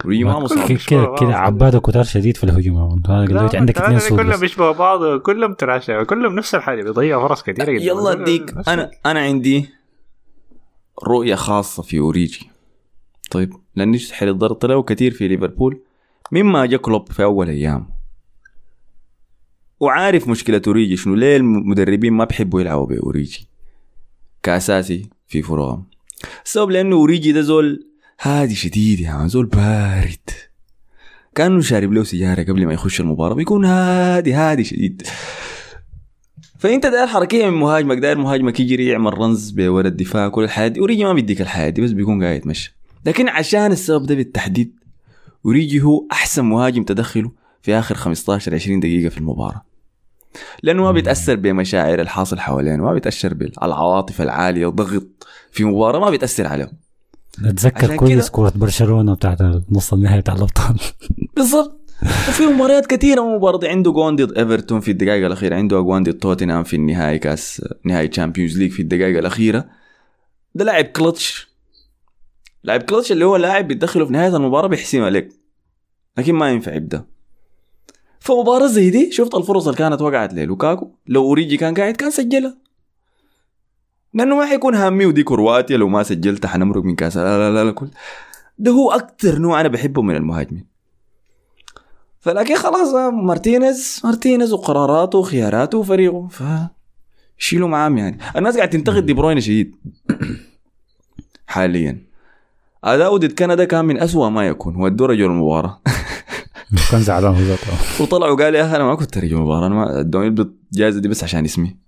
اوريجي 0.05 0.23
ما 0.23 0.39
مصاب 0.39 0.77
كده 0.89 1.15
كده 1.19 1.35
عباده 1.35 1.79
كتار 1.79 2.03
شديد 2.03 2.37
في 2.37 2.43
الهجوم 2.43 3.01
دلوقتي 3.05 3.57
عندك 3.57 3.77
اثنين 3.77 3.99
سود 3.99 4.19
كلهم. 4.19 4.39
بيشبهوا 4.39 4.71
بعض 4.71 5.19
كلهم 5.19 5.53
تراشة 5.53 6.03
كلهم 6.03 6.35
نفس 6.35 6.55
الحاجة 6.55 6.83
بيضيعوا 6.83 7.27
فرص 7.27 7.43
كثيره 7.43 7.71
جدا. 7.71 7.83
يلا 7.83 8.11
أديك. 8.11 8.53
أنا 8.67 8.91
أنا 9.05 9.19
عندي 9.19 9.69
رؤية 11.03 11.35
خاصة 11.35 11.83
في 11.83 11.99
أوريجي. 11.99 12.49
طيب 13.31 13.53
لاني 13.75 13.95
يستحيل 13.95 14.29
الضغط 14.29 14.65
له 14.65 14.83
كثير 14.83 15.11
في 15.11 15.27
ليفربول. 15.27 15.79
مما 16.31 16.65
جا 16.65 16.77
كلوب 16.77 17.11
في 17.11 17.23
أول 17.23 17.49
أيام؟ 17.49 17.89
وعارف 19.79 20.27
مشكلة 20.27 20.61
أوريجي 20.67 20.97
شنو؟ 20.97 21.15
ليه 21.15 21.37
المدربين 21.37 22.13
ما 22.13 22.25
بيحبوا 22.25 22.61
يلعبوا 22.61 22.85
بأوريجي؟ 22.85 23.47
كأساسي 24.43 25.09
في 25.27 25.41
فرقهم. 25.41 25.85
السبب 26.45 26.71
لأنه 26.71 26.95
أوريجي 26.95 27.31
ده 27.31 27.41
زول 27.41 27.87
هادي 28.25 28.55
شديد 28.55 28.99
يا 28.99 29.13
man 29.13 29.27
زول 29.27 29.45
بارد. 29.45 30.29
كأنه 31.35 31.61
شارب 31.61 31.93
له 31.93 32.03
سيجاره 32.03 32.43
قبل 32.43 32.65
ما 32.65 32.73
يخش 32.73 32.99
المباراة 33.01 33.33
بيكون 33.33 33.65
هادي 33.65 34.33
هادي 34.33 34.63
شديد. 34.63 35.07
فأنت 36.59 36.85
داير 36.85 37.07
حركية 37.07 37.49
من 37.49 37.57
مهاجمك 37.57 37.97
داير 37.97 38.17
مهاجمك 38.17 38.59
يجري 38.59 38.87
يعمل 38.87 39.17
runs 39.17 39.49
بورا 39.51 39.87
الدفاع 39.87 40.27
كل 40.27 40.43
الحاجات 40.43 40.67
دي 40.67 40.79
أوريجي 40.79 41.03
ما 41.03 41.13
بيديك 41.13 41.41
الحاجة 41.41 41.69
دي 41.69 41.81
بس 41.81 41.91
بيكون 41.91 42.23
قاعد 42.23 42.35
يتمشى. 42.35 42.75
لكن 43.05 43.29
عشان 43.29 43.71
السبب 43.71 44.05
ده 44.05 44.15
بالتحديد 44.15 44.75
أوريجي 45.45 45.81
هو 45.81 46.07
أحسن 46.11 46.45
مهاجم 46.45 46.83
تدخله 46.83 47.31
في 47.61 47.79
آخر 47.79 47.95
15 47.95 48.55
20 48.55 48.79
دقيقة 48.79 49.09
في 49.09 49.17
المباراة. 49.17 49.65
لأنه 50.63 50.83
ما 50.83 50.91
بيتأثر 50.91 51.35
بمشاعر 51.35 52.01
الحاصل 52.01 52.39
حوالينه 52.39 52.83
ما 52.83 52.93
بيتأثر 52.93 53.33
بالعواطف 53.33 54.21
العالية 54.21 54.67
ضغط 54.67 55.27
في 55.51 55.63
مباراة 55.63 55.99
ما 55.99 56.09
بيتأثر 56.09 56.47
عليه 56.47 56.82
اتذكر 57.45 57.95
كويس 57.95 58.29
كرة 58.29 58.53
برشلونة 58.55 59.13
بتاعت 59.15 59.37
نص 59.71 59.93
النهائي 59.93 60.21
بتاع 60.21 60.33
الأبطال. 60.35 60.79
بالضبط. 61.35 61.79
وفي 62.03 62.43
مباريات 62.45 62.85
كثيرة 62.85 63.21
مو 63.21 63.39
برضه 63.39 63.67
عنده 63.67 63.91
جون 63.91 64.15
ضد 64.15 64.37
إيفرتون 64.37 64.79
في 64.79 64.91
الدقائق 64.91 65.25
الأخيرة 65.25 65.55
عنده 65.55 65.79
أجوان 65.79 66.03
ضد 66.03 66.13
توتنهام 66.13 66.63
في 66.63 66.75
النهائي 66.75 67.19
كأس 67.19 67.65
نهائي 67.85 68.07
Champions 68.07 68.57
League 68.57 68.71
في 68.71 68.81
الدقائق 68.81 69.17
الأخيرة. 69.17 69.65
ده 70.55 70.65
لاعب 70.65 70.85
كلتش. 70.85 71.47
لاعب 72.63 72.81
كلتش 72.81 73.11
اللي 73.11 73.25
هو 73.25 73.35
لاعب 73.35 73.67
بيدخله 73.67 74.05
في 74.05 74.13
نهاية 74.13 74.35
المباراة 74.35 74.67
بيحسمها 74.67 75.09
لك 75.09 75.29
لكن 76.17 76.33
ما 76.35 76.49
ينفع 76.49 76.73
يبدأ. 76.73 77.05
فمباراة 78.19 78.67
زي 78.67 78.89
دي 78.89 79.11
شفت 79.11 79.35
الفرص 79.35 79.65
اللي 79.67 79.77
كانت 79.77 80.01
وقعت 80.01 80.33
للوكاكو؟ 80.33 80.91
لو 81.07 81.23
أوريجي 81.23 81.57
كان 81.57 81.73
قاعد 81.73 81.93
كان 81.95 82.11
سجلها. 82.11 82.57
لأنه 84.13 84.35
ما 84.35 84.45
حيكون 84.45 84.75
هامي 84.75 85.05
ودي 85.05 85.23
كرواتيا 85.23 85.77
لو 85.77 85.89
ما 85.89 86.03
سجلت 86.03 86.45
حنمرق 86.45 86.83
من 86.83 86.95
كاس 86.95 87.17
لا 87.17 87.37
لا 87.37 87.51
لا, 87.51 87.63
لا 87.63 87.71
كل. 87.71 87.87
ده 88.57 88.71
هو 88.71 88.91
أكثر 88.91 89.39
نوع 89.39 89.61
أنا 89.61 89.67
بحبه 89.67 90.01
من 90.01 90.15
المهاجمين. 90.15 90.65
فلكن 92.19 92.55
خلاص 92.55 92.93
مارتينيز 93.13 94.01
مارتينيز 94.03 94.53
وقراراته 94.53 95.17
وخياراته 95.17 95.77
وفريقه. 95.77 96.27
ف 96.27 96.43
شيلوا 97.37 97.67
معاه 97.67 97.89
يعني. 97.89 98.17
الناس 98.35 98.57
قاعد 98.57 98.69
تنتقد 98.69 99.05
دي 99.05 99.13
بروين 99.13 99.39
شديد. 99.39 99.75
حاليا. 101.47 102.03
اداؤه 102.83 103.17
ضد 103.17 103.31
كندا 103.31 103.65
كان 103.65 103.85
من 103.85 103.99
أسوأ 103.99 104.29
ما 104.29 104.47
يكون. 104.47 104.75
ودوه 104.75 105.07
رجل 105.07 105.25
المباراة. 105.25 105.81
كان 106.91 107.01
زعلان 107.01 107.35
هو 107.35 107.41
ذاته. 107.41 108.03
وطلعوا 108.03 108.35
قال 108.35 108.55
يا 108.55 108.65
أخي 108.65 108.75
أنا 108.75 108.83
ما 108.83 108.95
كنت 108.95 109.17
رجل 109.17 109.35
المباراه 109.35 109.67
أنا 109.67 109.75
ما 109.75 109.99
ادوني 109.99 110.27
الجائزه 110.71 110.99
دي 110.99 111.07
بس 111.07 111.23
عشان 111.23 111.45
اسمي. 111.45 111.82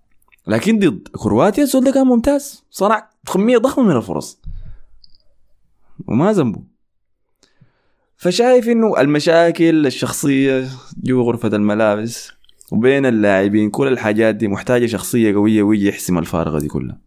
لكن 0.47 0.79
ضد 0.79 1.07
كرواتيا 1.11 1.63
الزول 1.63 1.83
ده 1.83 1.91
كان 1.91 2.07
ممتاز. 2.07 2.63
صنع 2.71 3.09
كميه 3.33 3.57
ضخمة 3.57 3.85
من 3.85 3.97
الفرص. 3.97 4.39
وما 6.07 6.33
ذنبه. 6.33 6.63
فشايف 8.17 8.69
إنه 8.69 9.01
المشاكل 9.01 9.87
الشخصية 9.87 10.67
جوا 11.03 11.23
غرفة 11.23 11.47
الملابس 11.47 12.31
وبين 12.71 13.05
اللاعبين 13.05 13.69
كل 13.69 13.87
الحاجات 13.87 14.35
دي 14.35 14.47
محتاجة 14.47 14.85
شخصية 14.85 15.33
قوية 15.35 15.63
ويجي 15.63 15.87
يحسم 15.87 16.17
الفارغه 16.17 16.59
دي 16.59 16.67
كلها. 16.67 16.97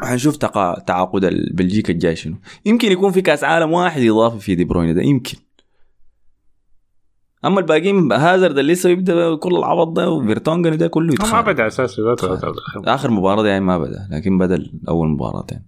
حنشوف. 0.00 0.36
تعاقد 0.36 1.20
بلجيكا 1.54 1.92
الجاي 1.92 2.16
شنو. 2.16 2.36
يمكن 2.66 2.92
يكون 2.92 3.12
في 3.12 3.22
كأس 3.22 3.44
عالم 3.44 3.72
واحد 3.72 4.02
إضافي 4.02 4.40
في 4.40 4.54
دي 4.54 4.64
بروين 4.64 4.94
ده 4.94 5.02
يمكن. 5.02 5.38
أما 7.44 7.60
الباقيين 7.60 8.12
هازارد 8.12 8.58
اللي 8.58 8.72
لسه 8.72 8.90
يبدا 8.90 9.36
كل 9.36 9.56
العبط 9.56 9.88
ده 9.88 10.10
وفيرتونجن 10.10 10.76
ده 10.76 10.88
كله 10.88 11.06
ما 11.06 11.12
يتخانق 11.12 11.46
بدا 11.46 11.66
أساسي 11.66 12.02
ذاته 12.02 12.54
آخر 12.76 13.10
مباراة 13.10 13.42
دي 13.42 13.48
يعني 13.48 13.64
ما 13.64 13.78
بدا 13.78 14.08
لكن 14.10 14.38
بدا 14.38 14.70
أول 14.88 15.08
مباراتين 15.08 15.62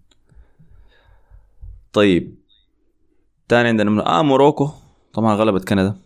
طيب. 1.92 2.34
تاني 3.48 3.68
عندنا 3.68 3.90
من 3.90 4.00
آه 4.00 4.22
موروكو. 4.22 4.70
طبعا 5.12 5.34
غلبت 5.34 5.68
كندا. 5.68 5.96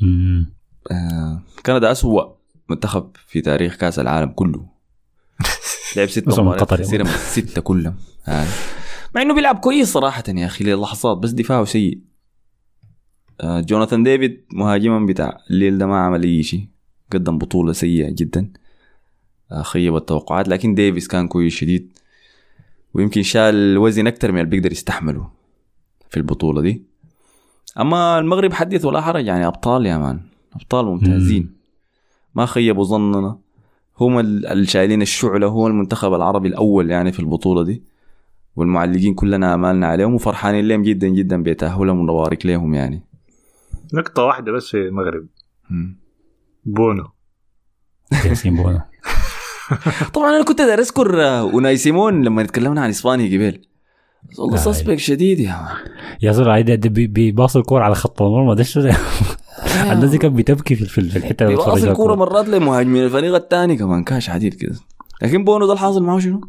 مم. 0.00 0.52
آه 0.90 1.42
كندا 1.66 1.92
أسوأ 1.92 2.22
منتخب 2.68 3.10
في 3.26 3.40
تاريخ 3.40 3.76
كأس 3.76 3.98
العالم 3.98 4.30
كله. 4.30 4.66
لعب 5.96 6.08
ست 6.08 6.28
مباريات 6.28 6.94
من 6.94 7.06
ستة 7.06 7.60
كلهم. 7.60 7.94
آه. 8.28 8.46
مع 9.14 9.22
إنه 9.22 9.34
بيلعب 9.34 9.58
كويس 9.58 9.92
صراحة 9.92 10.24
يا 10.28 10.46
أخي 10.46 10.64
للحظات 10.64 11.18
بس 11.18 11.30
دفاعه 11.30 11.64
سيء. 11.64 12.09
جوناثان 13.44 14.02
ديفيد 14.02 14.44
مهاجما 14.52 15.06
بتاع 15.06 15.38
ليل 15.50 15.78
ده 15.78 15.86
ما 15.86 15.98
عمل 16.00 16.22
أي 16.22 16.42
شيء. 16.42 16.66
قدم 17.12 17.38
بطولة 17.38 17.72
سيئة 17.72 18.10
جدا. 18.10 18.50
آه 19.52 19.62
خيب 19.62 19.96
التوقعات 19.96 20.48
لكن 20.48 20.74
ديفيس 20.74 21.08
كان 21.08 21.28
كويس 21.28 21.52
شديد. 21.54 21.92
ويمكن 22.94 23.22
شال 23.22 23.78
وزن 23.78 24.06
أكثر 24.06 24.32
من 24.32 24.38
اللي 24.38 24.50
بيقدر 24.50 24.72
يستحمله 24.72 25.28
في 26.10 26.16
البطولة 26.16 26.60
دي. 26.60 26.82
أما 27.80 28.18
المغرب 28.18 28.52
حدث 28.52 28.84
ولا 28.84 29.00
حرج 29.00 29.26
يعني 29.26 29.46
أبطال 29.46 29.86
يا 29.86 29.98
man. 29.98 30.20
أبطال 30.54 30.86
ممتازين. 30.86 31.50
ما 32.34 32.46
خيبوا 32.46 32.84
ظننا. 32.84 33.38
هم 34.00 34.18
ال- 34.18 34.46
اللي 34.46 34.66
شايلين 34.66 35.02
الشعلة 35.02 35.46
هو 35.46 35.66
المنتخب 35.66 36.14
العربي 36.14 36.48
الأول 36.48 36.90
يعني 36.90 37.12
في 37.12 37.20
البطولة 37.20 37.62
دي. 37.64 37.82
والمعلقين 38.56 39.14
كلنا 39.14 39.54
آمالنا 39.54 39.86
عليهم 39.86 40.14
وفرحانين 40.14 40.68
لهم 40.68 40.82
جدا 40.82 41.08
جدا 41.08 41.42
بتأهلهم 41.42 42.00
ونبارك 42.00 42.46
لهم 42.46 42.74
يعني. 42.74 43.02
نقطة 43.94 44.22
واحدة 44.22 44.52
بس 44.52 44.66
في 44.70 44.76
المغرب. 44.76 45.26
بونو 46.64 47.04
ياسين 48.24 48.56
بونا 48.56 48.84
طبعا 50.14 50.30
أنا 50.36 50.44
كنت 50.44 50.58
داير 50.58 50.78
أذكر 50.78 51.22
آه، 51.24 51.40
أوناي 51.40 51.76
سيمون 51.76 52.22
لما 52.24 52.42
تكلمنا 52.42 52.80
عن 52.80 52.88
إسبانيا 52.88 53.26
قبل 53.38 53.60
والله 54.38 54.56
suspect 54.56 54.98
شديد 54.98 55.40
يا 55.40 55.52
man 55.62 55.76
يا 56.22 56.32
بي- 56.88 57.06
بيباص 57.06 57.56
الكورة 57.56 57.84
على 57.84 57.94
خط 57.94 58.22
المرمى 58.22 58.54
ده 58.54 58.62
شو 58.62 58.80
ده؟ 58.80 58.96
الناس 59.92 60.10
دي 60.10 60.18
كانت 60.18 60.34
بتبكي 60.38 60.74
في 60.74 60.98
الحتة 60.98 61.42
اللي 61.46 61.54
الكورة 61.54 61.74
الكورة. 61.90 62.14
مرات 62.14 62.48
لمهاجمين 62.48 63.04
الفريق 63.04 63.34
الثاني 63.34 63.76
كمان 63.76 64.04
كاش 64.04 64.30
عديد 64.30 64.54
كده 64.54 64.76
لكن 65.22 65.44
بونو 65.44 65.66
ده 65.66 65.72
الحاصل 65.72 66.02
معه 66.02 66.18
شنو؟ 66.18 66.40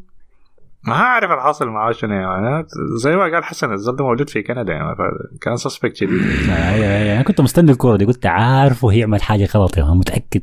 ما 0.88 0.94
أعرف 0.94 1.32
الحاصل 1.32 1.68
معاه 1.68 1.91
شنو 1.91 2.14
يعني. 2.14 2.66
زي 2.98 3.16
ما 3.16 3.24
قال 3.24 3.44
حسن 3.44 3.74
الزول 3.74 3.95
ده 3.95 4.06
موجود 4.06 4.30
في 4.30 4.41
كندا 4.41 4.74
يعني 4.74 4.95
كان 5.41 5.58
suspect 5.58 5.95
شديد 5.95 6.22
أيوه 6.49 7.14
أنا 7.14 7.22
كنت 7.22 7.41
مستني 7.41 7.72
الكورة 7.72 7.98
دي 7.98 8.06
قلت 8.06 8.26
عارفه 8.26 8.91
هيعمل 8.91 9.22
حاجة 9.22 9.48
غلط 9.56 9.78
يعني 9.78 9.95
متأكد. 9.95 10.41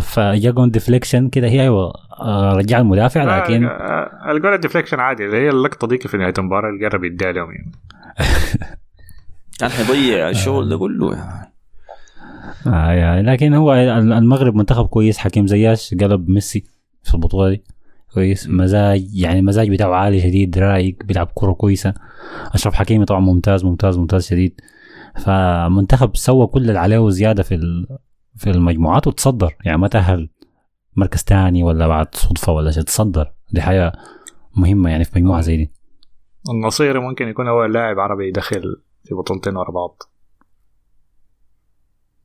فجا 0.00 0.50
جون 0.50 0.70
deflection 0.70 1.28
كده 1.28 1.48
هي 1.48 1.62
أيوه 1.62 1.92
آه، 2.20 2.52
رجع 2.52 2.78
المدافع 2.78 3.38
لكن 3.38 3.64
آه، 3.64 4.30
الجول 4.30 4.54
ال 4.54 4.58
deflection 4.58 5.00
عادي 5.00 5.24
اللي 5.24 5.36
هي 5.36 5.48
اللقطة 5.48 5.86
دي 5.86 5.98
في 5.98 6.16
نهاية 6.16 6.34
المباراة 6.38 6.70
اللي 6.70 6.88
قرب 6.88 7.04
يديها 7.04 7.32
لهم 7.32 7.50
يعني. 7.50 7.72
كان 9.60 9.70
حيضيع 9.70 10.28
الشغل 10.28 10.68
ده 10.68 10.78
كله 10.78 11.10
man 11.10 11.50
آه 12.66 12.92
يعني 12.92 13.22
لكن 13.22 13.54
هو 13.54 13.74
المغرب 13.74 14.54
منتخب 14.54 14.86
كويس 14.86 15.18
حكيم 15.18 15.46
زياش 15.46 15.94
قلب 15.94 16.28
ميسي 16.28 16.64
في 17.02 17.14
البطولة 17.14 17.50
دي. 17.50 17.62
كويس. 18.14 18.48
مزاج 18.48 19.14
يعني 19.14 19.38
المزاج 19.38 19.70
بتاعه 19.70 19.94
عالي 19.94 20.20
شديد 20.20 20.58
رايق 20.58 20.96
بيلعب 21.04 21.30
كرة 21.34 21.52
كويسة. 21.52 21.94
أشرف 22.54 22.74
حكيمي 22.74 23.04
طبعا 23.04 23.20
ممتاز 23.20 23.64
ممتاز 23.64 23.98
ممتاز 23.98 24.26
شديد. 24.26 24.60
فمنتخب 25.24 26.16
سوى 26.16 26.46
كل 26.46 26.60
اللي 26.60 26.78
عليه 26.78 26.98
وزيادة 26.98 27.42
في 27.42 27.86
في 28.36 28.50
المجموعات 28.50 29.06
وتصدر. 29.06 29.56
يعني 29.64 29.78
ما 29.78 29.88
تأهل 29.88 30.30
مركز 30.96 31.24
تاني 31.24 31.62
ولا 31.62 31.86
بعد 31.88 32.14
صدفة 32.14 32.52
ولا 32.52 32.70
شيء 32.70 32.82
تصدر. 32.82 33.32
دي 33.52 33.60
حاجة 33.60 33.92
مهمة 34.56 34.90
يعني 34.90 35.04
في 35.04 35.18
مجموعة 35.18 35.40
زي 35.40 35.56
دي. 35.56 35.72
النصيري 36.50 36.98
ممكن 36.98 37.28
يكون 37.28 37.48
أول 37.48 37.72
لاعب 37.72 37.98
عربي 37.98 38.28
يدخل 38.28 38.82
في 39.04 39.14
بطولتين 39.14 39.56
ورا 39.56 39.70
بعض. 39.70 40.02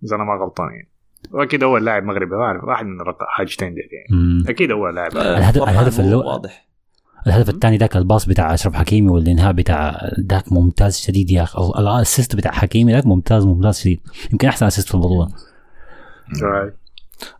إذا 0.04 0.16
أنا 0.16 0.24
ما 0.24 0.34
غلطان 0.34 0.68
يعني. 0.72 0.95
وأكيد 1.32 1.64
أول 1.64 1.86
لاعب 1.86 2.04
مغربي 2.04 2.36
ما 2.36 2.44
أعرف 2.44 2.64
واحد 2.64 2.86
من 2.86 3.02
الرق- 3.02 3.18
حاجتين 3.30 3.74
دي 3.74 3.82
يعني. 3.82 4.22
مم. 4.24 4.44
أكيد 4.50 4.72
أول 4.72 4.96
لاعب. 4.96 5.12
الهدف- 5.18 6.00
واضح. 6.00 6.66
الهدف 7.28 7.50
الثاني 7.50 7.78
ذاك 7.78 7.98
الباص 7.98 8.26
بتاع 8.26 8.54
أشرف 8.54 8.74
حكيمي 8.74 9.10
والإنهاء 9.10 9.54
بتاع 9.54 10.10
ذاك 10.32 10.52
ممتاز 10.54 10.98
شديد 10.98 11.32
يا 11.32 11.44
أخي. 11.44 11.60
ال- 11.62 11.78
الأسيست 11.88 12.36
بتاع 12.36 12.52
حكيمي 12.52 12.94
ذاك 12.94 13.06
ممتاز 13.06 13.46
ممتاز 13.46 13.80
شديد. 13.80 14.00
يمكن 14.32 14.48
أحسن 14.48 14.66
أسيست 14.66 14.88
في 14.88 14.96
البطولة. 14.96 15.28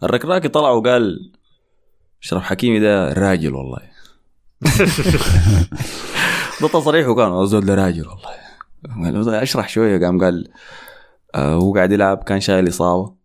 الركراكي 0.04 0.48
طلع 0.48 0.70
وقال 0.70 1.32
أشرف 2.24 2.44
حكيمي 2.44 2.80
ده 2.80 3.14
راجل 3.14 3.54
والله. 3.54 3.80
ده 6.62 6.68
تصريحه 6.68 7.16
كان 7.16 7.42
الزول 7.42 7.66
ده 7.66 7.76
راجل 7.76 8.06
والله. 8.08 9.42
أشرح 9.44 9.70
شوية. 9.70 10.06
قام 10.06 10.20
قال 10.24 10.48
آه 11.36 11.54
هو 11.54 11.74
قاعد 11.74 11.92
يلعب 11.92 12.18
كان 12.24 12.40
شايل 12.40 12.68
إصابة. 12.68 13.25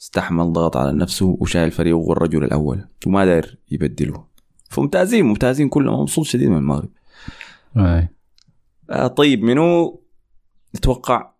استحمل 0.00 0.52
ضغط 0.52 0.76
على 0.76 0.92
نفسه 0.92 1.36
وشايل 1.40 1.70
فريقه 1.70 1.94
هو 1.96 2.12
الرجل 2.12 2.44
الأول 2.44 2.84
وما 3.06 3.24
داير 3.24 3.58
يبدله. 3.70 4.24
فممتازين 4.70 5.24
ممتازين 5.24 5.68
كلهم 5.68 6.00
مبسوط 6.00 6.24
شديد 6.26 6.48
من 6.48 6.56
المغرب. 6.56 6.88
أي. 7.76 8.08
آه 8.90 9.06
طيب 9.06 9.42
منو 9.42 10.00
نتوقع 10.76 11.30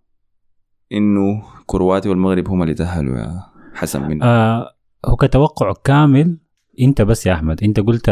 إنه 0.93 1.43
كرواتي 1.67 2.09
والمغرب 2.09 2.49
هم 2.49 2.63
اللي 2.63 2.75
تأهلوا 2.75 3.19
يا 3.19 3.43
حسن 3.75 4.03
من 4.09 4.23
آه 4.23 4.75
هو 5.07 5.17
كتوقع 5.17 5.73
كامل 5.85 6.39
أنت 6.81 7.03
بس 7.03 7.27
يا 7.27 7.35
أحمد. 7.35 7.63
أنت 7.65 7.81
قلت 7.81 8.11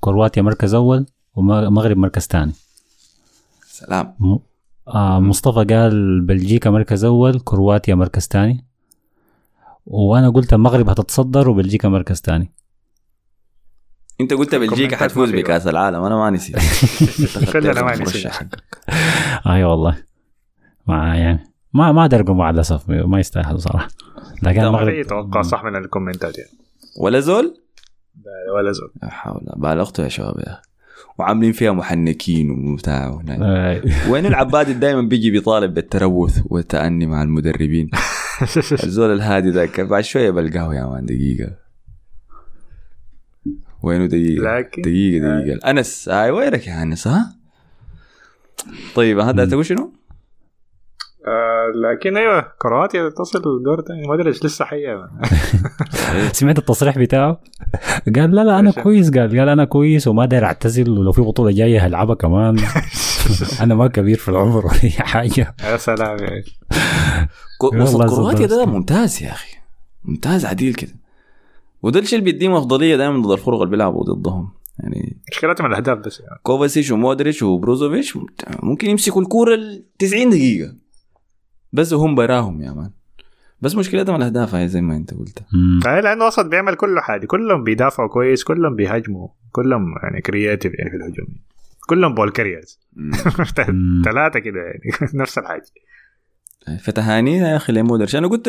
كرواتيا 0.00 0.42
مركز 0.42 0.74
أول 0.74 1.06
ومغرب 1.34 1.96
مركز 1.96 2.22
ثاني. 2.26 2.52
سلام. 3.66 4.14
م- 4.20 4.38
آه 4.88 5.20
مصطفى 5.20 5.74
قال 5.74 6.20
بلجيكا 6.20 6.70
مركز 6.70 7.04
أول 7.04 7.40
كرواتيا 7.40 7.94
مركز 7.94 8.22
ثاني. 8.26 8.65
وأنا 9.86 10.30
قلت 10.30 10.52
المغرب 10.52 10.88
هتتصدر 10.90 11.48
وبلجيكا 11.48 11.88
مركز 11.88 12.20
ثاني 12.20 12.52
أنت 14.20 14.32
قلت 14.32 14.54
بلجيكا 14.54 14.96
حتفوز 14.96 15.30
بكأس 15.30 15.66
العالم. 15.66 16.02
أنا 16.02 16.16
ما 16.16 16.30
نسيت. 16.30 16.56
أنا 17.56 17.82
ما 17.82 17.96
نسيت. 18.02 18.26
اي 19.46 19.64
والله. 19.64 19.96
ما 20.86 21.16
يعني 21.16 21.44
ما 21.72 21.92
ما 21.92 22.06
أقول 22.06 22.36
مع 22.36 22.50
الأسف 22.50 22.88
ما 22.88 23.20
يستاهل 23.20 23.60
صراحة. 23.60 23.88
لكن 24.42 24.60
المغرب 24.64 25.02
توقع 25.06 25.42
صح 25.42 25.64
من 25.64 25.76
الكومنتات 25.76 26.38
يعني. 26.38 26.50
ولا 27.00 27.20
زول؟ 27.20 27.44
لا، 28.24 28.52
ولا 28.56 28.72
زول. 28.72 28.92
لا 29.02 29.10
حول 29.10 29.40
بالغتوا 29.56 30.04
يا 30.04 30.08
شباب 30.08 30.38
يا. 30.38 30.52
أخي 30.52 30.62
وعاملين 31.18 31.52
فيها 31.52 31.72
محنكين 31.72 32.50
وبتاع 32.50 33.20
وين 34.08 34.26
العبادي 34.26 34.72
دائما 34.72 35.02
بيجي 35.02 35.30
بيطالب 35.30 35.74
بالتروث 35.74 36.40
والتأني 36.44 37.06
مع 37.06 37.22
المدربين؟ 37.22 37.90
الزول 38.84 39.12
الهادي 39.12 39.50
ذاك 39.50 39.80
بعد 39.80 40.04
شوية 40.04 40.30
بلقاه 40.30 40.74
يا 40.74 40.86
مان 40.86 41.06
دقيقة. 41.06 41.56
وينه 43.82 44.06
دقيقة؟ 44.06 44.58
لكن 44.58 44.82
دقيقة 44.82 45.40
دقيقة. 45.40 45.70
أنس 45.70 46.08
هاي 46.08 46.30
وينك 46.30 46.66
يا 46.66 46.82
أنس 46.82 47.06
ها؟ 47.08 47.36
طيب 48.94 49.18
هذا 49.18 49.44
تقول 49.44 49.66
شنو؟ 49.66 49.95
آه 51.28 51.72
لكن 51.74 52.16
أيوه 52.16 52.52
كرواتيا 52.58 53.08
تصل 53.08 53.38
الدور 53.38 53.78
الثاني 53.78 54.08
ما 54.08 54.14
ادري 54.14 54.28
إيش 54.28 54.44
لسه 54.44 54.64
حيه 54.64 55.08
سمعت 56.32 56.58
التصريح 56.58 56.98
بتاعه؟ 56.98 57.40
قال 58.16 58.34
لا 58.34 58.44
لا 58.44 58.58
أنا 58.58 58.70
كويس. 58.70 59.10
قال 59.10 59.38
قال 59.38 59.48
أنا 59.48 59.64
كويس 59.64 60.08
وما 60.08 60.26
داير 60.26 60.44
أعتزل 60.44 60.90
ولو 60.90 61.12
في 61.12 61.20
بطولة 61.20 61.50
جاية 61.50 61.86
هلعبها 61.86 62.14
كمان. 62.14 62.56
أنا 63.62 63.74
ما 63.74 63.88
كبير 63.88 64.16
في 64.16 64.28
العمر 64.28 64.66
ولا 64.66 64.84
أي 64.84 64.90
حاجة. 64.90 65.54
يا 65.64 65.76
سلام 65.76 66.16
يا 66.18 66.42
كرواتيا 67.58 68.46
ده. 68.46 68.66
ممتاز 68.66 69.22
يا 69.22 69.32
أخي. 69.32 69.56
ممتاز 70.04 70.44
عديل 70.44 70.74
كده. 70.74 70.92
وده 71.82 72.00
الشيء 72.00 72.18
اللي 72.18 72.32
بيديهم 72.32 72.52
أفضلية 72.52 72.96
دائما 72.96 73.22
ضد 73.22 73.30
الفرق 73.30 73.54
اللي 73.54 73.70
بيلعبوا 73.70 74.04
ضدهم. 74.04 74.48
يعني 74.78 75.16
مشكلتهم 75.32 75.66
الأهداف 75.66 75.98
بس 75.98 76.20
يعني. 76.20 76.40
كوفاسيش 76.42 76.90
ومودريتش 76.90 77.42
وبروزوفيتش 77.42 78.18
ممكن 78.62 78.90
يمسكوا 78.90 79.22
الكورة 79.22 79.54
ال 79.54 79.84
90 79.98 80.30
دقيقة. 80.30 80.74
بس 81.76 81.94
هم 81.94 82.14
براهم 82.14 82.62
يا 82.62 82.72
man. 82.72 82.90
بس 83.60 83.74
مشكلتهم 83.76 84.16
الأهداف 84.16 84.54
هاي 84.54 84.68
زي 84.68 84.80
ما 84.80 84.96
أنت 84.96 85.14
قلت. 85.14 85.42
مم. 85.52 85.80
آه، 85.86 86.00
لأنه 86.00 86.26
وسط 86.26 86.46
بيعمل 86.46 86.74
كل 86.74 87.00
حاجة. 87.00 87.26
كلهم 87.26 87.64
بيدافعوا 87.64 88.08
كويس 88.08 88.44
كلهم 88.44 88.76
بيهاجموا 88.76 89.28
كلهم 89.52 89.94
يعني 90.02 90.20
creative 90.20 90.72
يعني 90.74 90.90
في 90.90 90.96
الهجوم. 90.96 91.26
كلهم 91.88 92.14
ball 92.14 92.30
carriers. 92.36 92.78
ثلاثة 94.04 94.38
كده 94.38 94.60
يعني. 94.60 94.80
نفس 95.22 95.38
الحاجة. 95.38 95.62
فتهاني 96.80 97.36
يا 97.36 97.56
أخي 97.56 97.72
لمودريتش 97.72 98.16
أنا 98.16 98.28
قلت 98.28 98.48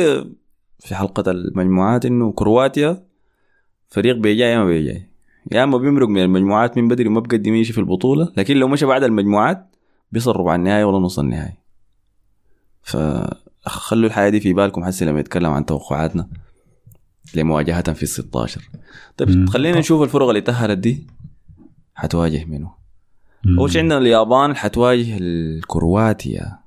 في 0.80 0.96
حلقة 0.96 1.32
المجموعات 1.32 2.06
إنه 2.06 2.32
كرواتيا 2.32 3.04
فريق 3.90 4.16
بيجاي 4.16 4.52
يا 4.52 4.58
إما 4.58 4.66
بيجاي 4.66 5.04
يا 5.52 5.64
إما 5.64 5.78
بيمرق 5.78 6.08
من 6.08 6.22
المجموعات 6.24 6.78
من 6.78 6.88
بدري 6.88 7.08
وما 7.08 7.20
بقدم 7.20 7.56
يمشي 7.56 7.74
في 7.74 7.80
البطولة. 7.80 8.34
لكن 8.38 8.58
لو 8.58 8.68
مشى 8.68 8.86
بعد 8.86 9.04
المجموعات 9.04 9.76
بيصل 10.12 10.32
ربع 10.36 10.56
النهائي 10.56 10.84
ولا 10.84 10.98
نص 11.00 11.20
النهائي. 11.20 11.54
فخلوا 12.88 14.08
الحياة 14.08 14.30
دي 14.30 14.40
في 14.40 14.54
بالكم 14.54 14.86
حسي 14.86 15.06
لما 15.06 15.20
يتكلم 15.20 15.52
عن 15.52 15.66
توقعاتنا 15.66 16.28
لمواجهة 17.36 17.94
في 17.94 18.04
ال 18.04 18.08
16 18.08 18.70
طيب 19.18 19.30
مم. 19.30 19.48
خلينا 19.48 19.80
نشوف 19.80 20.02
الفرق 20.04 20.28
اللي 20.28 20.42
تأهلت 20.42 20.78
دي 20.78 21.08
حتواجه 21.96 22.46
منه. 22.46 22.72
أول 23.60 23.72
شيء 23.72 23.82
عندنا 23.82 23.98
اليابان 23.98 24.56
حتواجه 24.56 25.18
الكرواتيا 25.18 26.60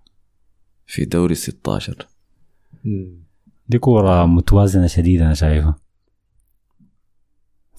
في 0.87 1.05
دوري 1.05 1.33
ال 1.33 1.37
16 1.37 2.07
دي 3.69 3.79
كورة 3.79 4.27
متوازنة 4.27 4.87
شديدة 4.87 5.25
أنا 5.27 5.35
شايفها. 5.35 5.75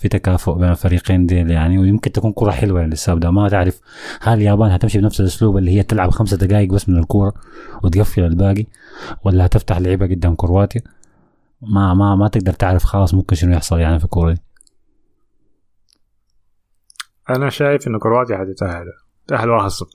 في 0.02 0.10
تكافؤ 0.10 0.54
بين 0.54 0.70
الفريقين 0.70 1.26
ديل 1.26 1.52
يعني 1.52 1.78
ويمكن 1.78 2.12
تكون 2.12 2.34
كرة 2.34 2.52
حلوة 2.52 2.80
يعني 2.80 2.92
للسابدة 2.92 3.32
ما 3.32 3.50
تعرف 3.50 3.82
هل 4.22 4.38
اليابان 4.38 4.72
هتمشي 4.72 4.98
بنفس 5.00 5.22
الأسلوب 5.22 5.58
اللي 5.58 5.72
هي 5.72 5.84
تلعب 5.84 6.10
خمسة 6.10 6.38
دقائق 6.38 6.70
بس 6.70 6.90
من 6.90 6.98
الكورة 6.98 7.34
وتقفل 7.84 8.24
الباقي 8.24 8.66
ولا 9.24 9.46
هتفتح 9.46 9.78
لعيبة 9.78 10.06
قدام 10.06 10.36
كرواتيا؟ 10.36 10.82
ما 11.62 11.94
ما 11.94 12.16
ما 12.16 12.28
تقدر 12.28 12.54
تعرف 12.54 12.84
خلاص 12.84 13.14
ممكن 13.14 13.36
شنو 13.36 13.54
يحصل 13.54 13.80
يعني 13.80 14.00
في 14.00 14.06
الكورة 14.06 14.34
دي. 14.34 14.42
أنا 17.30 17.50
شايف 17.50 17.88
انه 17.88 18.00
كرواتيا 18.00 18.38
حتتأهل. 18.38 18.86
تأهل 19.28 19.70
1-0 19.70 19.86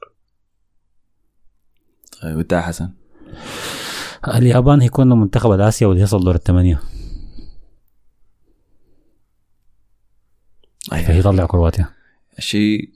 طيب 2.23 2.37
وإنت 2.37 2.55
حسن؟ 2.55 2.91
اليابان 4.35 4.81
هيكون 4.81 5.21
منتخب 5.21 5.53
الآسيا 5.53 5.87
واللي 5.87 6.03
يصل 6.03 6.25
دور 6.25 6.35
الثمانية 10.93 11.23
فيطلع 11.23 11.47
كرواتيا. 11.47 11.87
شيء 12.39 12.91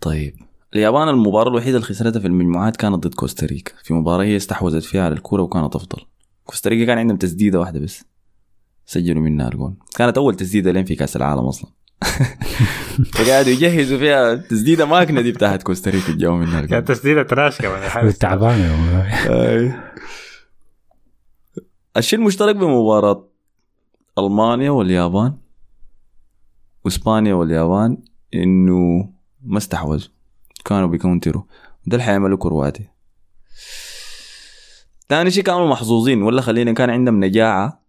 طيب. 0.00 0.34
اليابان 0.74 1.08
المباراة 1.08 1.48
الوحيدة 1.50 1.76
اللي 1.76 1.88
خسرتها 1.88 2.20
في 2.20 2.26
المجموعات 2.26 2.76
كانت 2.76 2.94
ضد 2.94 3.14
كوستاريكا. 3.14 3.72
في 3.82 3.94
مباراة 3.94 4.24
هي 4.24 4.36
استحوذت 4.36 4.84
فيها 4.84 5.04
على 5.04 5.14
الكرة 5.14 5.42
وكانت 5.42 5.76
أفضل. 5.76 6.02
كوستاريكا 6.44 6.84
كان 6.86 6.98
عندهم 6.98 7.16
تسديدة 7.16 7.60
واحدة 7.60 7.80
بس. 7.80 8.04
سجلوا 8.86 9.22
منها 9.22 9.48
الجول 9.48 9.74
كانت 9.96 10.18
أول 10.18 10.34
تسديدة 10.34 10.72
لين 10.72 10.84
في 10.84 10.94
كأس 10.94 11.16
العالم 11.16 11.40
أصلا. 11.40 11.70
فقعدوا 13.14 13.52
يجهزوا 13.52 13.98
فيها 13.98 14.34
تسديدة 14.34 14.86
ماكنة 14.86 15.20
دي 15.20 15.32
بتاعت 15.32 15.62
كوستاريكا 15.62 16.12
جاوا 16.12 16.36
منها 16.36 16.60
الجول 16.60 16.70
كانت 16.70 16.88
تسديدة 16.88 17.22
تراش 17.22 17.58
كمان 17.62 17.82
الحارس. 17.82 18.18
تعبان 18.18 18.60
يا 18.60 18.72
والله. 18.72 19.12
أي. 19.28 19.80
الشيء 21.96 22.18
المشترك 22.18 22.56
بمباراة 22.56 23.28
ألمانيا 24.18 24.70
واليابان 24.70 25.34
وإسبانيا 26.88 27.34
واليابان 27.34 27.98
إنه 28.34 29.12
ما 29.42 29.58
استحوذوا 29.58 30.10
كانوا 30.64 30.88
بيكونتروا. 30.88 31.42
ده 31.86 31.92
اللي 31.92 32.02
حيعملوا 32.02 32.38
كرواتيا 32.38 32.92
ثاني 35.08 35.30
شيء 35.30 35.42
كانوا 35.42 35.68
محظوظين 35.68 36.22
ولا 36.22 36.42
خلينا 36.42 36.72
كان 36.72 36.90
عندهم 36.90 37.24
نجاعة 37.24 37.84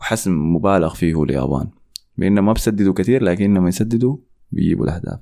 وحسم 0.00 0.54
مبالغ 0.54 0.94
فيه 0.94 1.22
اليابان. 1.22 1.70
بأنهم 2.16 2.46
ما 2.46 2.52
بيسددوا 2.52 2.94
كثير 2.94 3.22
لكن 3.22 3.54
لما 3.54 3.68
يسددوا 3.68 4.16
بيجيبوا 4.52 4.84
الأهداف. 4.84 5.20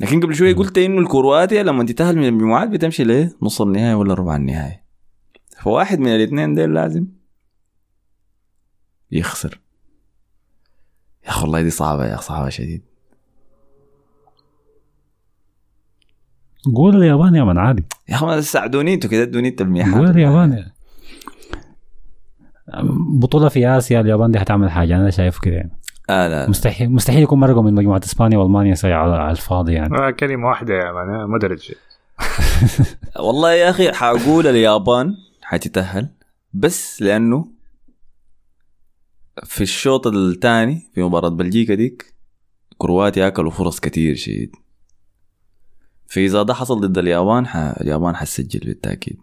لكن 0.00 0.20
قبل 0.20 0.34
شوية 0.34 0.54
قلت 0.54 0.78
إنه 0.78 1.00
الكرواتيا 1.00 1.62
لما 1.62 1.84
تتاهل 1.84 2.16
من 2.16 2.24
المجموعات 2.26 2.68
بتمشي 2.68 3.04
ليه 3.04 3.36
نص 3.42 3.60
النهائي 3.60 3.94
ولا 3.94 4.14
ربع 4.14 4.36
النهائي. 4.36 4.82
فواحد 5.62 5.98
من 5.98 6.08
الاثنين 6.08 6.54
دول 6.54 6.74
لازم 6.74 7.06
يخسر. 9.10 9.60
يا 11.40 11.44
أخي 11.44 11.50
والله 11.50 11.62
دي 11.62 11.70
صعبة 11.70 12.06
يا 12.06 12.14
أخي 12.14 12.22
صعبة 12.22 12.48
شديد. 12.48 12.82
قول 16.76 16.96
اليابان 16.96 17.34
يا 17.34 17.44
من 17.44 17.58
عادي. 17.58 17.84
يا 18.08 18.14
أخي 18.14 18.42
ساعدوني 18.42 18.94
أنتوا 18.94 19.10
كده 19.10 19.22
ادوني 19.22 19.48
التلميحات 19.48 19.94
قول 19.94 20.10
اليابان 20.10 20.52
يا. 20.52 20.72
بطولة 23.20 23.48
في 23.48 23.68
آسيا 23.68 24.00
اليابان 24.00 24.30
دي 24.30 24.38
حتعمل 24.38 24.70
حاجة 24.70 24.96
أنا 24.96 25.10
شايف 25.10 25.38
كده 25.38 25.54
يعني. 25.54 25.70
آه 26.10 26.28
لا, 26.28 26.44
لا. 26.44 26.50
مستحيل 26.50 26.90
مستحيل 26.92 27.22
يكون 27.22 27.40
مرقوا 27.40 27.62
من 27.62 27.74
مجموعة 27.74 28.00
إسبانيا 28.04 28.38
وألمانيا 28.38 28.74
سي 28.74 28.92
على 28.92 29.14
على 29.14 29.30
الفاضي 29.30 29.72
يعني. 29.72 29.98
آه، 29.98 30.10
كلمة 30.10 30.48
واحدة 30.48 30.74
يا 30.74 30.92
مان 30.92 31.30
مدرج 31.30 31.72
والله 33.26 33.52
يا 33.52 33.70
أخي 33.70 33.92
حاقول 33.92 34.46
اليابان 34.46 35.14
حتتأهل 35.42 36.08
بس 36.54 37.02
لأنه 37.02 37.46
في 39.44 39.60
الشوط 39.60 40.06
الثاني 40.06 40.90
في 40.94 41.02
مباراة 41.02 41.28
بلجيكا 41.28 41.74
ديك 41.74 42.14
كرواتيا 42.78 43.26
أكلوا 43.26 43.50
فرص 43.50 43.80
كتير 43.80 44.14
شديد 44.14 44.56
فاذا 46.06 46.42
ده 46.42 46.54
حصل 46.54 46.80
ضد 46.80 46.98
اليابان 46.98 47.46
ح... 47.46 47.56
اليابان 47.56 48.16
حتسجل 48.16 48.60
بالتأكيد. 48.60 49.16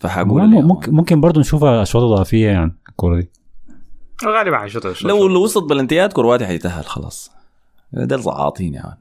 فحقول 0.00 0.28
ممكن 0.42 0.58
اليابان. 0.58 0.94
ممكن- 0.94 1.20
برضه 1.20 1.40
نشوف 1.40 1.64
أشواط 1.64 2.04
إضافية 2.04 2.46
يعني 2.46 2.76
الكورة 2.88 3.20
دي. 3.20 3.30
غالبا 4.24 4.58
حيشوط 4.58 4.86
الشوط 4.86 5.10
لو 5.10 5.28
لو 5.28 5.42
وصلت 5.44 5.64
بلنتيات 5.70 6.12
كرواتيا 6.12 6.46
حيتأهل 6.46 6.84
خلاص. 6.84 7.30
ده 7.92 8.16
الزعاطين 8.16 8.74
يا 8.74 8.82
man 8.82 8.96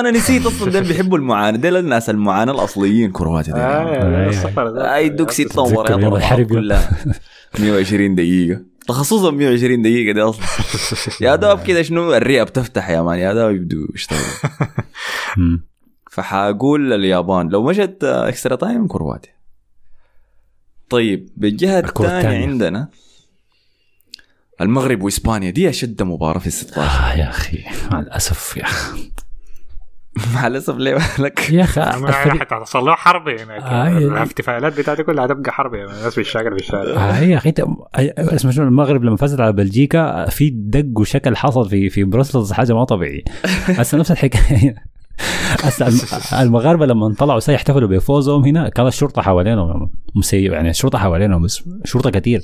أنا 0.00 0.10
نسيت 0.10 0.46
أصلا 0.46 0.70
ده 0.70 0.80
بيحبوا 0.80 1.18
المعاناة. 1.18 1.58
ده 1.58 1.78
الناس 1.78 2.10
المعاناة 2.10 2.52
الأصليين 2.52 3.12
كرواتيا 3.12 3.52
ده 3.52 3.66
آه،. 3.66 4.94
اي 4.94 5.10
ورا 5.78 5.96
بعض 5.96 6.14
الحرب. 6.14 6.46
كلها. 6.46 6.90
120 7.60 8.14
دقيقة. 8.14 8.69
تخصصا 8.88 9.30
120 9.30 9.82
دقيقة 9.82 10.12
دي 10.14 10.20
أصلا. 10.20 10.44
يا 11.30 11.36
دوب 11.36 11.62
كده 11.62 11.82
شنو 11.82 12.14
الرئة 12.14 12.42
بتفتح 12.42 12.90
يا 12.90 13.02
man 13.02 13.18
يا 13.18 13.34
دوب 13.34 13.50
يبدوا 13.54 13.86
يشتغلوا 13.94 14.22
مم. 15.36 15.62
فحاقول 16.10 16.92
اليابان 16.92 17.48
لو 17.48 17.62
مشت 17.62 17.98
extra 18.04 18.56
time 18.56 18.86
كرواتيا. 18.86 19.32
طيب 20.90 21.28
بالجهة 21.36 21.78
الثانية. 21.80 22.46
عندنا 22.46 22.88
المغرب 24.60 25.02
وإسبانيا 25.02 25.50
دي 25.50 25.68
أشد 25.68 26.02
مباراة 26.02 26.38
في 26.38 26.46
ال 26.46 26.52
16 26.52 26.80
آه 26.80 27.12
يا 27.14 27.28
أخي 27.30 27.64
مع 27.92 28.00
الأسف 28.00 28.56
يا 28.56 28.62
أخي. 28.64 29.12
مع 30.34 30.46
الأسف 30.46 30.76
ليه 30.76 30.94
بالك 31.18 31.50
يا 31.50 31.62
أخي 31.64 31.80
حتحصل 32.40 32.84
له 32.84 32.94
حرب 32.94 33.28
هناك 33.28 33.62
الاحتفالات 33.96 34.78
بتاعتي 34.78 35.02
كلها 35.02 35.26
هتبقى 35.26 35.52
حرب 35.52 35.74
يعني. 35.74 35.90
الناس 35.90 36.14
في 36.14 36.20
الشارع 36.20 36.50
في 36.50 36.56
الشارع 36.56 37.18
يا 37.18 37.36
أخي 37.36 37.50
أنت- 37.52 37.68
اسمع 38.18 38.50
شنو؟ 38.50 38.64
المغرب 38.68 39.04
لما 39.04 39.16
فازت 39.16 39.40
على 39.40 39.52
بلجيكا 39.52 40.28
في 40.28 40.50
دق 40.50 41.00
وشكل 41.00 41.36
حصل 41.36 41.68
في 41.70 41.90
في 41.90 42.04
بروسلز 42.04 42.52
حاجة 42.52 42.72
ما 42.72 42.84
طبيعيه 42.84 43.22
هسه 43.78 43.98
نفس 43.98 44.10
الحكاية. 44.10 44.74
هسه 45.62 45.86
الم- 45.88 46.00
المغاربة 46.46 46.86
لما 46.86 47.14
طلعوا 47.18 47.40
يحتفلوا 47.48 47.88
بفوزهم 47.88 48.44
هنا 48.44 48.68
كان 48.68 48.86
الشرطة 48.86 49.22
حوالينهم 49.22 49.90
مسيء 50.14 50.52
يعني 50.52 50.70
الشرطة 50.70 50.98
حوالينهم 50.98 51.42
بس 51.42 51.62
شرطة 51.84 52.10
كثير 52.10 52.42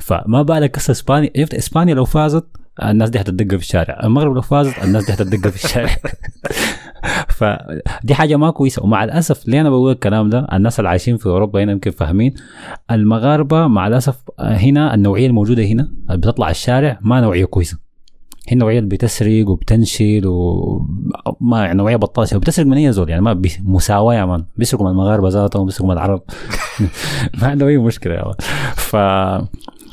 فما 0.00 0.42
بالك 0.42 0.76
هسه 0.78 0.90
إسبانيا؟ 0.90 1.30
شفت 1.36 1.54
إسبانيا 1.54 1.94
لو 1.94 2.04
فازت 2.04 2.46
الناس 2.82 3.10
دي 3.10 3.20
هتدق 3.20 3.48
في 3.56 3.62
الشارع. 3.62 4.00
المغرب 4.04 4.34
لو 4.34 4.42
فازت 4.42 4.84
الناس 4.84 5.04
دي 5.06 5.12
هتدق 5.12 5.48
في 5.48 5.64
الشارع. 5.64 5.96
فدي 7.28 8.14
حاجة 8.14 8.36
ما 8.36 8.50
كويسة. 8.50 8.82
ومع 8.84 9.04
الأسف 9.04 9.48
ليه 9.48 9.60
أنا 9.60 9.70
بقول 9.70 9.92
الكلام 9.92 10.28
ده 10.28 10.46
الناس 10.52 10.78
اللي 10.78 10.88
عايشين 10.88 11.16
في 11.16 11.26
أوروبا 11.26 11.62
هنا 11.62 11.72
يمكن 11.72 11.90
فاهمين. 11.90 12.34
المغاربة 12.90 13.66
مع 13.66 13.86
الأسف 13.86 14.18
هنا 14.40 14.94
النوعية 14.94 15.26
الموجودة 15.26 15.64
هنا 15.64 15.88
اللي 16.06 16.18
بتطلع 16.18 16.50
الشارع 16.50 16.98
ما 17.02 17.20
نوعية 17.20 17.44
كويسة. 17.44 17.78
هي 18.48 18.52
النوعيه 18.52 18.78
اللي 18.78 18.88
بتسرق 18.88 19.48
وبتنشل 19.48 20.22
وما 20.26 21.64
يعني 21.64 21.78
نوعية 21.78 21.96
بطاشة 21.96 22.36
وبتسرق 22.36 22.66
من 22.66 22.76
أي 22.76 22.92
زول. 22.92 23.10
يعني 23.10 23.22
ما. 23.22 23.42
مساواة 23.62 24.14
يا 24.14 24.24
مان. 24.24 24.44
بيسرقوا 24.56 24.86
من 24.86 24.92
المغاربة 24.92 25.28
ذاتهم 25.28 25.66
بيسرقوا 25.66 25.86
من 25.88 25.92
العرب. 25.92 26.22
ما 27.42 27.48
عنده 27.48 27.66
أي 27.66 27.78
مشكلة 27.78 28.14
يا 28.14 28.24
مان. 28.24 28.34
ف 28.76 28.96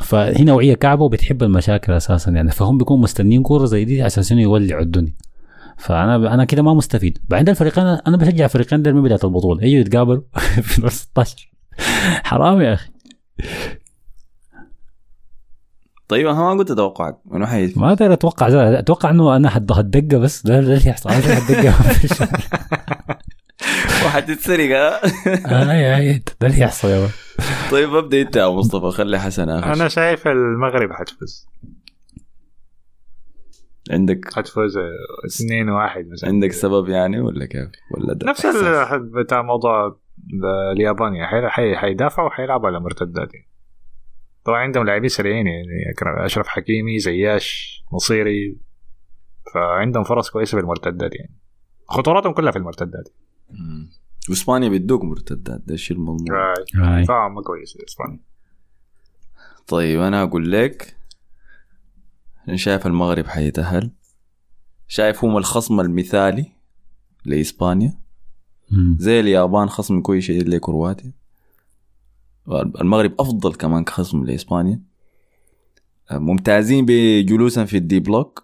فهي 0.04 0.44
نوعية 0.44 0.74
كعبة 0.74 1.04
وبتحب 1.04 1.44
المشاكل 1.44 1.94
أساسا 1.94 2.32
يعني. 2.32 2.52
فهم 2.52 2.78
بيكونوا 2.78 3.04
مستنيين 3.04 3.44
كورة 3.44 3.66
زي 3.66 3.86
دي 3.86 4.08
انه 4.32 4.42
يولعوا 4.42 4.82
الدنيا. 4.82 5.14
فأنا 5.84 6.34
أنا 6.34 6.46
كده 6.46 6.62
ما 6.62 6.74
مستفيد. 6.74 7.18
بعدين 7.30 7.50
الفريقين 7.50 7.84
أنا 7.86 8.18
بشجع 8.18 8.48
فريقين 8.48 8.82
دول 8.82 8.94
من 8.94 9.04
بداية 9.04 9.20
البطولة. 9.24 9.64
يجوا 9.64 9.80
يتقابلوا 9.82 10.22
في 10.64 10.82
دور 10.82 10.90
16 10.90 11.50
حرام 12.24 12.62
يا 12.62 12.74
أخي. 12.74 12.90
طيب 16.08 16.28
أنا 16.28 16.40
ما 16.40 16.50
قلت 16.52 16.72
أتوقعك. 16.72 17.18
انه 17.34 17.46
حي 17.46 17.74
ما 17.76 17.88
أقدر 17.90 18.14
أتوقع 18.14 18.50
زي- 18.50 18.80
أتوقع 18.80 19.10
إنه 19.10 19.36
أنا 19.36 19.50
حد 19.50 19.72
هتدقه 19.72 20.18
بس. 20.20 20.44
ده 20.48 20.60
اللي 20.60 20.82
يحصل. 20.88 21.10
أنا 21.10 21.38
الشارع. 22.04 22.30
وحتتسرق؟ 24.06 24.76
آه، 24.78 25.00
آه، 25.46 26.18
ده 26.42 26.48
اللي 26.48 26.60
يحصل 26.60 26.88
يا. 26.88 27.08
طيب 27.72 27.96
أبدأ 27.96 28.22
أنت 28.22 28.36
يا 28.36 28.48
مصطفى. 28.50 28.98
خلي 28.98 29.20
حسن 29.20 29.50
آخر. 29.50 29.74
أنا 29.74 29.88
شايف 29.88 30.28
المغرب 30.28 30.92
حتفوز. 30.94 31.48
عندك 33.92 34.34
حتفوز 34.34 34.78
2 35.26 35.70
1 35.70 36.08
مثلا. 36.08 36.30
عندك 36.30 36.52
سبب 36.52 36.90
يعني 36.90 37.20
ولا 37.20 37.46
كيف؟ 37.46 37.70
ولا 37.92 38.14
ده 38.14 38.28
نفس 38.30 38.46
بتاع 39.16 39.42
موضوع 39.42 39.98
اليابان 40.74 41.14
يعني 41.16 41.28
حي- 41.28 41.50
حي- 41.50 41.76
حيدافعوا 41.76 42.28
وحيلعبوا 42.28 42.68
على 42.68 42.80
مرتدات 42.80 43.34
يعني. 43.34 43.48
طبعا 44.46 44.60
عندهم 44.60 44.86
لاعبين 44.86 45.10
سريعين 45.10 45.48
يعني 45.48 45.94
أشرف 46.26 46.48
حكيمي 46.48 47.00
زياش 47.00 47.84
نصيري 47.94 48.58
فعندهم 49.54 50.04
فرص 50.04 50.30
كويسة 50.30 50.56
في 50.58 50.62
المرتدات 50.64 51.16
يعني. 51.16 51.34
خطوراتهم 51.88 52.34
كلها 52.34 52.52
في 52.52 52.58
المرتدات. 52.58 53.10
وإسبانيا 54.30 54.70
بتدوق 54.70 55.04
مرتدات 55.04 55.62
ده 55.68 55.74
الشيء 55.74 55.98
المضمون. 55.98 56.38
دفاعهم 57.04 57.42
كويس 57.42 57.78
إسبانيا. 57.88 58.20
طيب 59.68 60.02
أنا 60.02 60.24
أقول 60.24 60.52
لك 60.52 60.96
شايف 62.56 62.88
المغرب 62.88 63.28
حيتأهل 63.28 63.92
شايف 64.88 65.24
هم 65.24 65.38
الخصم 65.38 65.80
المثالي 65.80 66.52
لإسبانيا. 67.26 67.98
مم. 68.72 68.98
زي 69.00 69.20
اليابان 69.20 69.70
خصم 69.70 70.02
كويس 70.02 70.24
شديد 70.24 70.50
لكرواتيا. 70.50 71.12
المغرب 72.82 73.14
أفضل 73.20 73.54
كمان 73.54 73.84
كخصم 73.84 74.26
لإسبانيا. 74.26 74.82
ممتازين 76.12 76.86
بجلوسهم 76.88 77.66
في 77.66 77.78
ال 77.78 77.82
deep 77.82 78.00
block. 78.00 78.44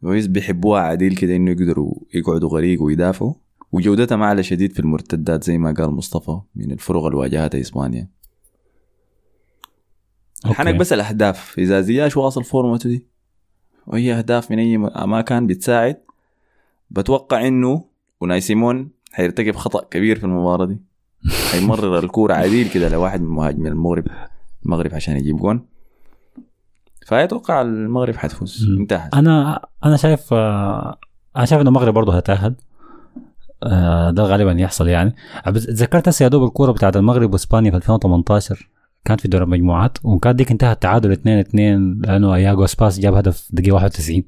كويس 0.00 0.26
بيحبوها 0.26 0.80
عديل 0.80 1.16
كده 1.16 1.36
إنه 1.36 1.50
يقدروا 1.50 1.94
يقعدوا 2.14 2.48
غريق 2.48 2.82
ويدافعوا. 2.82 3.34
وجودتهم 3.72 4.22
أعلى 4.22 4.42
شديد 4.42 4.72
في 4.72 4.80
المرتدات 4.80 5.44
زي 5.44 5.58
ما 5.58 5.72
قال 5.72 5.90
مصطفى 5.90 6.40
من 6.54 6.72
الفرق 6.72 7.04
اللي 7.04 7.16
واجهتها 7.16 7.60
إسبانيا. 7.60 8.08
okay. 10.46 10.72
بس 10.72 10.92
الأهداف. 10.92 11.58
إذا 11.58 11.80
زياش 11.80 12.16
واصل 12.16 12.44
فورمته 12.44 12.88
دي 12.88 13.06
وهي 13.86 14.14
أهداف 14.14 14.50
من 14.50 14.58
أي 14.58 14.78
مكان 15.06 15.46
بتساعد 15.46 15.96
بتوقع 16.90 17.46
إنه 17.46 17.84
أوناي 18.20 18.40
سيمون 18.40 18.90
حيرتكب 19.12 19.56
خطأ 19.56 19.84
كبير 19.90 20.18
في 20.18 20.24
المباراة 20.24 20.66
دي. 20.66 20.80
حيمرر 21.52 21.98
الكورة 21.98 22.34
عديل 22.34 22.68
كده 22.68 22.88
لواحد 22.88 23.20
من 23.20 23.28
مهاجمين 23.28 23.72
المغرب 23.72 24.04
المغرب 24.64 24.94
عشان 24.94 25.16
يجيب 25.16 25.36
جون. 25.36 25.66
فيتوقع 27.06 27.62
المغرب 27.62 28.16
حتفوز. 28.16 28.68
مم. 28.68 28.78
انتهى 28.78 29.10
أنا 29.14 29.60
أنا 29.84 29.96
شايف 29.96 30.32
آه، 30.32 30.98
أنا 31.36 31.44
شايف 31.44 31.60
إنه 31.60 31.68
المغرب 31.68 31.94
برضه 31.94 32.16
هتأهل. 32.16 32.54
آه، 33.62 34.10
ده 34.10 34.22
غالبا 34.22 34.52
يحصل 34.52 34.88
يعني. 34.88 35.14
تذكرت 35.44 36.08
هسه 36.08 36.22
يا 36.22 36.28
دوب 36.28 36.44
الكورة 36.44 36.72
بتاعت 36.72 36.96
المغرب 36.96 37.32
وإسبانيا 37.32 37.70
في 37.70 37.76
2018 37.76 38.68
كانت 39.04 39.20
في 39.20 39.28
دور 39.28 39.42
المجموعات 39.42 39.98
وكانت 40.04 40.36
ديك 40.36 40.50
انتهت 40.50 40.82
تعادل 40.82 41.12
2 41.12 41.38
2 41.38 42.00
لأنه 42.04 42.34
ياجو 42.34 42.66
أسباس 42.66 43.00
جاب 43.00 43.14
هدف 43.14 43.48
دقيقة 43.50 43.74
91 43.74 44.22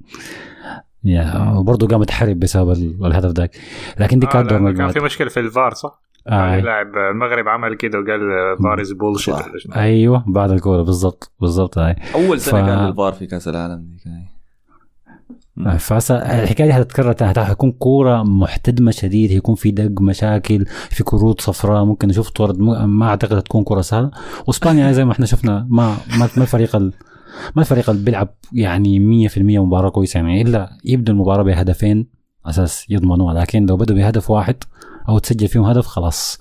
يعني 1.05 1.59
وبرضه 1.59 1.87
قامت 1.89 2.03
حرب 2.05 2.39
بسبب 2.41 2.71
ال- 2.71 3.07
الهدف 3.07 3.31
ذاك 3.31 3.57
لكن 4.01 4.19
دي 4.19 4.27
آه 4.27 4.31
كانت 4.31 4.51
دور 4.51 4.59
لأنه 4.59 4.59
كان 4.59 4.67
المجموعات 4.69 4.99
في 4.99 5.05
مشكلة 5.05 5.29
في 5.29 5.41
الفار 5.41 5.75
صح؟ 5.75 6.03
آه. 6.29 6.61
لاعب 6.61 6.87
المغرب 6.97 7.49
عمل 7.49 7.75
كده 7.75 7.99
وقال 7.99 8.21
VAR 8.63 8.81
is 8.81 8.93
bullshit. 8.93 9.35
أيوه 9.77 10.25
بعد 10.27 10.51
الكورة 10.51 10.83
بالضبط 10.83 11.33
بالضبط 11.41 11.79
هاي 11.79 11.97
أول 12.15 12.41
سنة 12.41 12.63
ف- 12.63 12.67
كان 12.67 12.87
للفار 12.87 13.13
في 13.13 13.27
كأس 13.27 13.49
العالم 13.49 13.83
دي 13.83 13.97
كان 14.05 14.23
مم. 15.57 15.79
فهسه 15.79 16.17
الحكاية 16.17 16.67
دي 16.67 16.73
هتتكرر 16.73 17.13
تاني 17.13 17.45
حيكون 17.45 17.73
كورة 17.73 18.23
محتدمة 18.23 18.91
شديد 18.91 19.31
هيكون 19.31 19.55
في 19.55 19.71
دق 19.71 20.01
مشاكل 20.01 20.65
في 20.91 21.05
كروت 21.05 21.41
صفراء 21.41 21.85
ممكن 21.85 22.09
نشوف 22.09 22.31
طرد 22.31 22.59
ما 22.61 23.07
أعتقد 23.09 23.33
هتكون 23.33 23.65
كره 23.65 23.81
سهلة 23.81 24.11
واسبانيا 24.47 24.93
زي 24.99 25.05
ما 25.05 25.13
إحنا 25.13 25.27
شفنا 25.27 25.67
ما 25.71 25.97
ما, 26.19 26.29
ما 26.37 26.43
الفريق 26.43 26.77
ال... 26.77 26.93
ما 27.57 27.63
الفريق 27.63 27.91
اللي 27.91 28.05
بيلعب 28.05 28.29
يعني 28.53 29.29
100% 29.29 29.39
مباراة 29.39 29.91
كويسة 29.91 30.19
يعني 30.19 30.43
إلا 30.43 30.71
يبدا 30.85 31.13
المباراة 31.13 31.43
بهدفين 31.43 32.07
أساس 32.47 32.87
يضمنوها 32.91 33.35
لكن 33.35 33.67
لو 33.67 33.77
بدوا 33.77 33.97
بهدف 33.97 34.31
واحد 34.31 34.57
أو 35.09 35.19
تسجل 35.19 35.49
فيهم 35.49 35.65
هدف 35.65 35.87
خلاص 35.87 36.39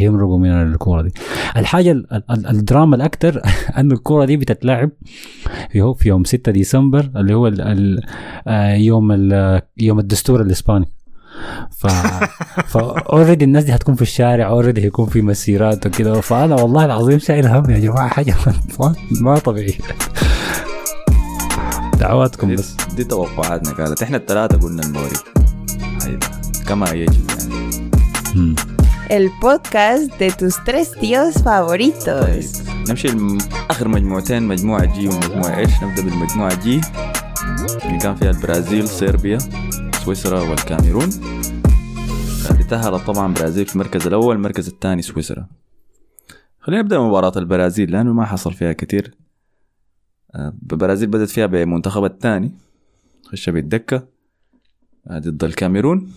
يمرقوا 0.00 0.38
من 0.38 0.50
الكورة 0.62 1.02
دي. 1.02 1.12
الحاجة 1.56 1.90
ال- 1.92 2.22
ال- 2.30 2.46
الدراما 2.46 2.96
الاكثر 2.96 3.42
ان 3.78 3.92
الكورة 3.92 4.24
دي 4.24 4.36
بتتلعب 4.36 4.90
في 5.72 6.08
يوم 6.08 6.24
6 6.24 6.52
ديسمبر 6.52 7.10
اللي 7.16 7.34
هو 7.34 7.46
ال 7.46 7.60
ال 7.60 8.00
آه، 8.48 8.74
يوم 8.74 9.12
ال 9.12 9.60
يوم 9.78 9.98
الدستور 9.98 10.42
الإسباني. 10.42 10.88
ف 11.70 11.86
ف 12.72 12.76
already 12.76 13.44
الناس 13.44 13.64
دي 13.64 13.74
هتكون 13.74 13.94
في 13.94 14.02
الشارع 14.02 14.48
already 14.48 14.84
هيكون 14.84 15.06
في 15.06 15.22
مسيرات 15.22 15.86
وكده. 15.86 16.20
فأنا 16.20 16.54
والله 16.54 16.84
العظيم 16.84 17.18
شايل 17.18 17.46
هم 17.46 17.70
يا 17.70 17.78
جماعة 17.78 18.08
حاجة 18.08 18.34
ما, 18.80 18.94
ما 19.20 19.38
طبيعي 19.38 19.74
دعواتكم 22.00 22.54
بس. 22.54 22.76
دي 22.96 23.04
توقعاتنا 23.04 23.72
كانت 23.74 24.02
إحنا 24.02 24.16
الثلاثة 24.16 24.58
قلنا 24.58 24.82
المغرب. 24.82 25.12
حيد- 26.02 26.24
كما 26.68 26.90
يجب 26.90 27.24
يعني. 27.30 27.90
El 29.10 29.30
podcast 29.40 30.10
de 30.18 30.30
tus 30.30 30.54
tres 30.64 30.92
tíos 31.00 31.34
طيب 31.34 31.44
favoritos. 31.44 32.70
نمشي 32.90 33.08
لم- 33.08 33.38
آخر 33.70 33.88
مجموعتين 33.88 34.42
مجموعة 34.42 34.98
جي 34.98 35.08
ومجموعة 35.08 35.58
إيش 35.58 35.70
نبدأ 35.82 36.02
بالمجموعة 36.02 36.62
جي 36.62 36.80
اللي 37.86 37.98
كان 37.98 38.14
فيها 38.14 38.30
البرازيل 38.30 38.88
صربيا 38.88 39.38
سويسرا 40.04 40.40
والكاميرون. 40.40 41.10
اللي 42.50 42.64
تأهلت 42.64 43.06
طبعا 43.06 43.26
البرازيل 43.26 43.66
في 43.66 43.74
المركز 43.74 44.06
الأول 44.06 44.36
المركز 44.36 44.68
الثاني 44.68 45.02
سويسرا. 45.02 45.46
خلينا 46.60 46.82
نبدأ 46.82 46.98
مباراه 47.00 47.32
البرازيل 47.36 47.90
لأنه 47.92 48.12
ما 48.12 48.24
حصل 48.24 48.52
فيها 48.52 48.72
كثير 48.72 49.14
آه، 50.34 50.54
البرازيل 50.72 51.08
بدت 51.08 51.28
فيها 51.30 51.46
بمنتخب 51.46 52.04
الثاني 52.04 52.52
خش 53.32 53.50
بالدكه 53.50 54.06
آه، 55.06 55.18
ضد 55.18 55.44
الكاميرون. 55.44 56.12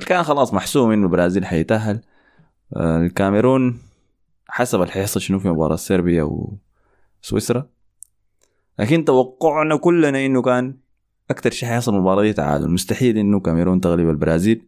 كان 0.00 0.22
خلاص 0.22 0.54
محسوم 0.54 0.90
إنه 0.90 1.06
البرازيل 1.06 1.44
حيتأهل. 1.46 2.00
آه، 2.76 2.98
الكاميرون 2.98 3.82
حسب 4.48 4.84
حيحصل 4.84 5.20
شنو 5.20 5.38
في 5.38 5.48
مباراة 5.48 5.76
صربيا 5.76 6.48
وسويسرا. 7.22 7.66
لكن 8.78 9.04
توقعنا 9.04 9.76
كلنا 9.76 10.26
إنه 10.26 10.42
كان 10.42 10.76
أكثر 11.30 11.50
شيء 11.50 11.68
حيحصل 11.68 11.94
المباراة 11.94 12.22
دي 12.22 12.32
تعادل. 12.32 12.70
مستحيل 12.70 13.18
إنه 13.18 13.40
كاميرون 13.40 13.80
تغلب 13.80 14.10
البرازيل. 14.10 14.66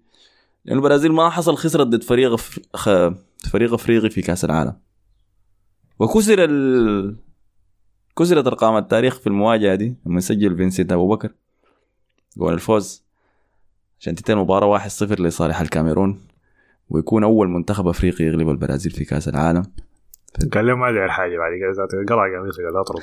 لأنه 0.64 0.78
البرازيل 0.78 1.12
ما 1.12 1.30
حصل 1.30 1.56
خسرت 1.56 1.86
ضد 1.86 2.02
فريق 2.02 2.36
أف- 2.36 2.60
فريق 3.50 3.74
أفريقي 3.74 4.10
في 4.10 4.22
كأس 4.22 4.44
العالم. 4.44 4.76
وكسر 5.98 6.44
ال... 6.44 7.16
كسرت 8.18 8.46
أرقام 8.46 8.76
التاريخ 8.76 9.20
في 9.20 9.26
المواجهة 9.26 9.74
دي 9.74 9.96
لما 10.06 10.20
سجل 10.20 10.56
فينسنت 10.56 10.92
أبو 10.92 11.08
بكر. 11.08 11.32
جول 12.36 12.54
الفوز. 12.54 13.05
عشان 14.06 14.14
تنتهي 14.14 14.34
المباراه 14.34 14.78
1-0 14.78 15.02
لصالح 15.02 15.60
الكاميرون 15.60 16.20
ويكون 16.88 17.24
أول 17.24 17.48
منتخب 17.48 17.88
أفريقي 17.88 18.24
يغلب 18.24 18.50
البرازيل 18.50 18.92
في 18.92 19.04
كأس 19.04 19.28
العالم. 19.28 19.62
قال 20.52 20.66
لهم 20.66 20.80
ما 20.80 20.88
أدري 20.90 21.04
الحاجة 21.04 21.38
بعد 21.38 21.52
كده 21.60 21.82
ذاته 21.82 22.14
قلع 22.14 22.40
قميصه 22.40 22.62
قال 22.62 22.74
لا 22.74 22.80
أطرد. 22.80 23.02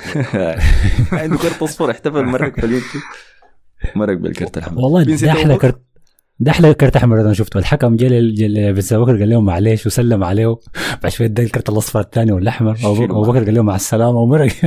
عنده 1.22 1.36
كرت 1.36 1.62
أصفر 1.62 1.90
احتفل 1.90 2.24
مرق 2.24 2.54
في 2.60 2.66
اليوتيوب 2.66 3.02
مرق 3.96 4.16
بالكرت 4.16 4.58
الاحمر 4.58 4.80
والله 4.82 5.02
ده 5.02 5.30
أحلى. 5.30 5.56
كرت 5.56 5.80
ده 6.40 6.50
أحلى 6.50 6.74
كرت 6.74 6.96
أحمر 6.96 7.20
أنا 7.20 7.32
شفته. 7.32 7.58
الحكم 7.58 7.96
جا 7.96 8.08
أبو 8.08 8.98
بكر 8.98 9.18
قال 9.18 9.28
لهم 9.28 9.44
معلش 9.44 9.86
وسلم 9.86 10.24
عليه. 10.24 10.56
بعد 11.02 11.12
شوية 11.12 11.28
ادى 11.28 11.42
الكرت 11.42 11.68
الأصفر 11.68 12.00
الثاني 12.00 12.32
والأحمر. 12.32 12.76
أبو 12.84 13.22
بكر 13.22 13.44
قال 13.44 13.54
لهم 13.54 13.66
مع 13.66 13.74
السلامة 13.74 14.18
ومرق. 14.18 14.52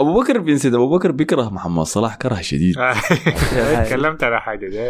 أبو 0.00 0.20
بكر 0.20 0.42
فينسنت 0.44 0.74
أبو 0.74 0.96
بكر 0.98 1.10
بيكره 1.12 1.48
محمد 1.48 1.84
صلاح 1.84 2.14
كره 2.16 2.40
شديد. 2.40 2.74
تكلمت 3.86 4.24
على 4.24 4.40
حاجة 4.40 4.68
دي 4.68 4.80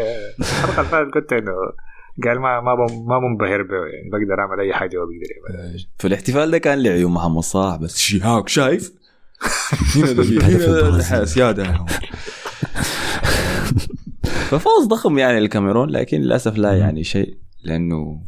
الحلقة 0.41 0.81
اللي 0.81 0.91
فاتت 0.91 1.15
قلت 1.15 1.33
إنه 1.33 1.53
قال 2.25 2.39
ما 2.41 2.61
ما 2.61 2.75
ما 3.07 3.19
منبهر 3.21 3.63
به 3.63 3.75
يعني 3.77 4.11
بقدر 4.13 4.41
أعمل 4.41 4.61
أي 4.61 4.73
حاجة 4.75 4.97
هو 4.97 5.07
بيقدر 5.07 5.57
يعملها. 5.57 5.77
فالاحتفال 5.99 6.51
ده 6.51 6.59
كان 6.59 6.83
لعيون 6.83 7.13
محمد 7.13 7.43
صلاح 7.43 7.77
بس 7.77 7.99
شهاك 7.99 8.49
شايف؟ 8.49 8.93
هنا. 9.97 10.91
ده 10.91 11.25
سياده 11.25 11.85
ففوز 14.25 14.87
ضخم 14.87 15.19
يعني 15.19 15.41
للكاميرون 15.41 15.91
لكن 15.91 16.21
للأسف 16.21 16.59
لا 16.59 16.73
يعني 16.79 17.05
شيء 17.05 17.37
لأنه 17.65 18.21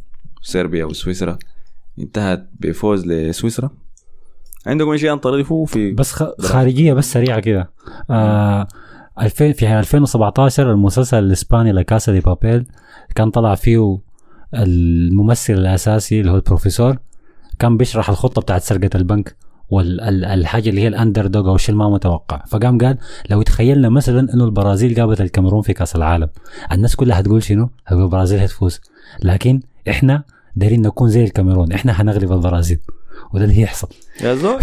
صربيا 0.43 0.85
وسويسرا 0.85 1.39
انتهت 1.99 2.49
بفوز 2.61 3.07
لسويسرا. 3.07 3.71
عندكم 4.67 4.97
شيء 4.97 5.17
تضيفوه 5.17 5.65
في 5.65 5.93
بس 5.93 6.13
خ- 6.13 6.41
خارجية 6.41 6.93
بس 6.93 7.13
سريعة 7.13 7.41
كده. 7.41 7.71
آه 8.11 8.67
2000 9.21 9.53
في 9.53 9.79
2017 9.79 10.71
المسلسل 10.71 11.19
الإسباني 11.19 11.73
لا 11.73 11.99
دي 12.09 12.21
بابيل 12.21 12.67
كان 13.15 13.31
طلع 13.31 13.55
فيه 13.55 13.99
الممثل 14.55 15.53
الأساسي 15.53 16.21
اللي 16.21 16.31
هو 16.33 16.37
البروفيسور. 16.37 16.97
كان 17.59 17.77
بيشرح 17.77 18.11
الخطة 18.11 18.43
بتاعت 18.43 18.63
سرقة 18.63 18.91
البنك 18.95 19.37
والحاجة 19.71 20.71
اللي 20.71 20.81
هي 20.81 20.89
الاندر 20.89 21.27
دوغ 21.27 21.49
أو 21.49 21.55
الشيء 21.55 21.75
ما 21.75 21.91
متوقع. 21.91 22.43
فقام 22.49 22.79
قال 22.79 22.99
لو 23.31 23.43
تخيلنا 23.43 23.89
مثلا 23.89 24.35
إنه 24.35 24.45
البرازيل 24.45 25.01
قابلت 25.01 25.21
الكاميرون 25.21 25.63
في 25.63 25.73
كأس 25.73 25.97
العالم. 25.97 26.29
الناس 26.73 26.97
كلها 26.97 27.21
هتقول 27.21 27.43
شنو؟ 27.43 27.71
البرازيل 27.93 28.41
هتفوز. 28.41 28.81
لكن 29.23 29.61
إحنا 29.89 30.23
دايرين 30.57 30.83
نكون 30.83 31.09
زي 31.09 31.25
الكاميرون. 31.25 31.73
إحنا 31.73 31.93
هنغلب 32.03 32.33
البرازيل. 32.33 32.79
وده 33.35 33.45
اللي 33.45 33.59
هيحصل. 33.59 33.89
يا 34.21 34.35
زول. 34.35 34.61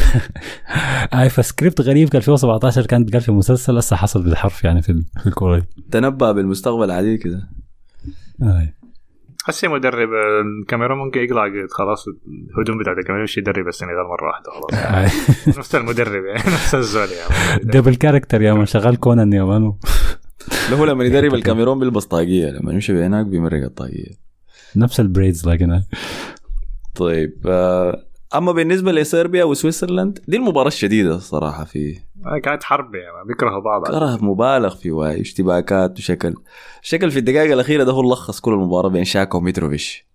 اي 1.19 1.29
فسكريبت 1.29 1.81
غريب 1.81 2.09
كان 2.09 2.17
2017 2.17 2.85
كانت 2.85 3.13
قال 3.13 3.21
في 3.21 3.31
مسلسل 3.31 3.77
هسه 3.77 3.95
حصل 3.95 4.23
بالحرف 4.23 4.63
يعني 4.63 4.81
في 4.81 5.03
في 5.19 5.27
الكوره 5.27 5.59
دي 5.59 5.65
تنبأ 5.91 6.31
بالمستقبل 6.31 6.91
عديد 6.91 7.19
كده. 7.19 7.49
آي. 8.43 8.73
هسه 9.45 9.67
مدرب 9.67 10.09
الكاميرون 10.61 10.97
ممكن 10.97 11.19
يقلع 11.19 11.43
خلاص 11.69 12.05
الهدوم 12.07 12.77
بتاعت 12.79 12.97
الكاميرون 12.97 13.19
يمشي 13.19 13.39
يدرب 13.39 13.67
السنغال 13.67 14.05
مرة 14.07 14.27
واحدة 14.27 14.51
خلاص. 14.51 15.57
نفس 15.59 15.75
المدرب 15.75 16.25
يعني 16.25 16.39
نفس 16.55 16.75
الزول 16.75 17.07
يعني. 17.09 17.63
double 17.63 17.95
character 17.95 18.41
يا 18.41 18.53
man 18.53 18.65
شغال 18.65 18.99
كونان 18.99 19.33
يا 19.33 19.43
man 19.43 19.73
له 20.69 20.77
هو 20.77 20.85
لما 20.85 21.03
يدرب 21.03 21.33
الكاميرون 21.33 21.79
بيلبس 21.79 22.05
طاقية 22.05 22.49
لما 22.49 22.73
يمشي 22.73 22.93
بهناك 22.93 23.25
بيمرق 23.25 23.63
الطاقية. 23.63 24.11
نفس 24.75 24.99
ال 24.99 25.06
braids 25.06 25.47
لكن. 25.47 25.81
طيب 26.95 27.33
آه، 27.45 28.10
أما 28.35 28.51
بالنسبة 28.51 28.91
لصربيا 28.91 29.43
و 29.43 29.49
Switzerland 29.49 30.19
دي 30.27 30.37
المباراة 30.37 30.67
الشديدة 30.67 31.15
الصراحة 31.15 31.63
في 31.63 31.99
كانت 32.43 32.63
حرب 32.63 32.95
يعني 32.95 33.27
بيكرهوا 33.27 33.59
بعض. 33.59 33.87
كره 33.87 34.25
مبالغ 34.25 34.75
فيه 34.75 34.91
واي 34.91 35.21
اشتباكات 35.21 35.99
وشكل 35.99 36.35
الشكل 36.83 37.11
في 37.11 37.19
الدقائق 37.19 37.53
الأخيرة 37.53 37.83
ده 37.83 37.91
هو 37.91 38.11
لخص 38.11 38.39
كل 38.39 38.53
المباراة 38.53 38.89
بين 38.89 39.03
شاكا 39.03 39.37
وميتروفيش 39.37 40.05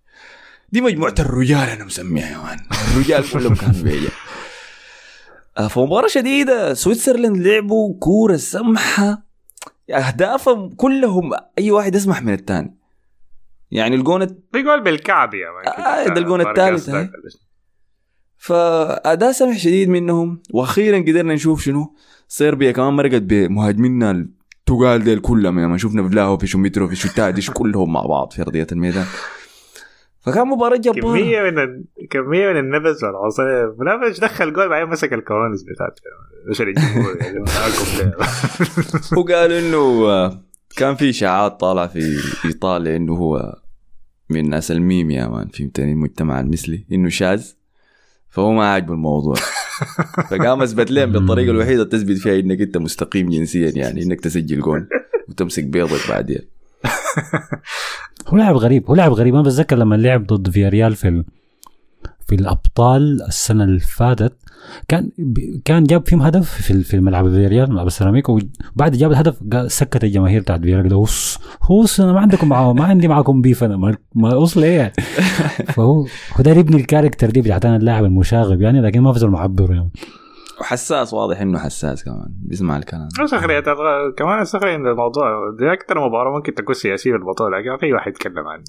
دي 0.71 0.81
مجموعة 0.81 1.15
الرجال 1.19 1.69
أنا 1.69 1.85
مسميها 1.85 2.31
يا 2.31 2.37
man 2.37 2.59
الرجال 2.93 3.31
كلهم 3.31 3.55
كانوا 3.55 3.83
بيجا 3.83 4.09
آه، 5.57 5.67
فمباراة 5.67 6.07
شديدة 6.07 6.73
Switzerland 6.73 7.37
لعبوا 7.37 7.99
كورة 7.99 8.35
سمحة 8.35 9.21
أهدافهم 9.89 10.69
كلهم 10.69 11.31
أي 11.59 11.71
واحد 11.71 11.95
يسمح 11.95 12.21
من 12.21 12.33
الثاني 12.33 12.77
يعني 13.71 13.95
الجون 13.95 14.25
بيقول 14.53 14.83
بالكعب 14.83 15.33
يا 15.33 15.51
man 15.51 15.85
آه، 15.85 16.13
ده 16.13 16.21
الجون 16.21 16.41
الثالث،؟ 16.41 16.89
فأداء 18.37 19.31
سمح 19.31 19.57
شديد 19.57 19.89
منهم 19.89 20.41
وأخيرا 20.53 20.97
قدرنا 20.99 21.33
نشوف 21.33 21.61
شنو؟ 21.61 21.95
صربيا 22.27 22.71
كمان 22.71 22.93
مرقت 22.93 23.21
بمهاجمينا 23.21 24.11
التقال 24.11 25.03
ديل 25.03 25.19
كلهم 25.19 25.59
لما 25.59 25.77
شفنا 25.77 26.09
فلاهوفيش 26.09 26.55
وميتروفيش 26.55 27.05
وتاديش 27.05 27.49
كلهم 27.51 27.93
مع 27.93 28.01
بعض 28.01 28.33
في 28.33 28.41
أرضية 28.41 28.67
الميدان. 28.71 29.05
فكان 30.21 30.47
مباراة 30.47 30.77
جبارة. 30.77 31.01
كمية 31.01 31.41
من 31.41 31.59
ال... 31.59 31.85
كمية 32.09 32.49
من 32.49 32.57
النفس 32.57 33.03
والعنصرية 33.03 33.65
فلاهوفيش 33.65 34.19
دخل 34.19 34.53
جول 34.53 34.69
بعدين 34.69 34.89
مسك 34.89 35.13
الكوانس 35.13 35.63
بتاعته 35.63 36.01
الجمهور 36.59 37.17
يعني 37.21 37.39
ليه؟ 37.97 38.15
وقال 39.17 39.51
إنه 39.51 40.05
آه، 40.09 40.43
كان 40.77 40.95
في 40.95 41.09
إشاعات 41.09 41.59
طالعة 41.59 41.87
في 41.87 42.17
إيطاليا 42.45 42.95
إنه 42.95 43.13
هو 43.13 43.55
من 44.29 44.49
ناس 44.49 44.71
الميم 44.71 45.11
يا 45.11 45.27
man 45.27 45.47
فهمتني 45.47 45.91
المجتمع 45.91 46.39
المثلي 46.39 46.85
إنه 46.91 47.09
شاذ. 47.09 47.51
فهو 48.37 48.51
ما 48.51 48.65
عاجبه 48.65 48.93
الموضوع. 48.93 49.35
فقام 50.29 50.61
اثبت 50.61 50.91
لهم 50.91 51.11
بالطريقة 51.11 51.51
الوحيدة 51.51 51.83
اللي 51.83 51.97
تثبت 51.97 52.17
فيها 52.17 52.39
إنك 52.39 52.61
أنت 52.61 52.77
مستقيم 52.77 53.29
جنسيا 53.29 53.71
يعني 53.75 54.03
إنك 54.03 54.19
تسجل 54.19 54.59
جول 54.59 54.87
وتمسك 55.29 55.63
بيضك 55.63 56.09
بعدين. 56.09 56.39
هو 58.27 58.37
لاعب 58.37 58.55
غريب 58.55 58.85
هو 58.89 58.95
لاعب 58.95 59.11
غريب. 59.11 59.35
أنا 59.35 59.43
بتذكر 59.43 59.75
لما 59.75 59.95
لعب 59.95 60.27
ضد 60.27 60.49
فياريال 60.49 60.95
في. 60.95 61.23
في 62.27 62.35
الأبطال 62.35 63.21
السنة 63.21 63.63
اللي 63.63 63.79
فاتت 63.79 64.37
كان. 64.87 65.09
كان 65.65 65.83
جاب 65.83 66.07
فيهم 66.07 66.21
هدف 66.21 66.49
في 66.61 66.71
ال- 66.71 66.83
في 66.83 66.99
ملعب 66.99 67.29
فياريال 67.29 67.71
ملعب 67.73 67.87
السيراميكا 67.87 68.33
وبعد 68.75 68.91
جاب 68.91 69.11
الهدف 69.11 69.39
قال 69.53 69.71
سكت 69.71 70.03
الجماهير 70.03 70.41
بتاعت 70.41 70.61
فياريال 70.61 70.87
كده 70.87 70.97
وص 70.97 71.39
وص 71.69 71.99
أنا 72.01 72.13
ما 72.13 72.19
عندكم 72.19 72.49
معه 72.49 72.73
ما 72.73 72.85
عندي 72.85 73.07
معكم 73.07 73.41
beef 73.41 73.63
أنا 73.63 73.77
ما, 73.77 73.95
ما 74.15 74.35
وصل 74.35 74.63
إيه 74.63 74.93
فهو 75.75 75.93
هو 76.33 76.43
داير 76.43 76.57
يبني 76.57 76.75
ال 76.81 76.86
character 76.86 77.29
دي 77.29 77.41
بتاعت 77.41 77.65
أنا 77.65 77.75
اللاعب 77.75 78.05
المشاغب 78.05 78.61
يعني 78.61 78.81
لكن 78.81 79.01
ما 79.01 79.13
في 79.13 79.19
زول 79.19 79.29
معبر 79.31 79.71
يعني. 79.73 79.89
وحساس 80.61 81.13
واضح 81.13 81.41
إنه 81.41 81.59
حساس 81.59 82.03
كمان 82.03 82.27
بيسمع 82.29 82.77
الكلام. 82.77 83.07
سخرية 83.25 83.59
كمان 84.17 84.41
السخرية 84.41 84.75
ان 84.75 84.87
الموضوع 84.87 85.25
دي 85.59 85.73
أكثر 85.73 86.07
مباراة 86.07 86.35
ممكن 86.37 86.53
تكون 86.53 86.75
سياسية 86.75 87.11
في 87.11 87.17
البطولة 87.17 87.59
لكن 87.59 87.69
ما 87.69 87.77
في 87.77 87.93
واحد 87.93 88.11
يتكلم 88.11 88.47
عنها. 88.47 88.63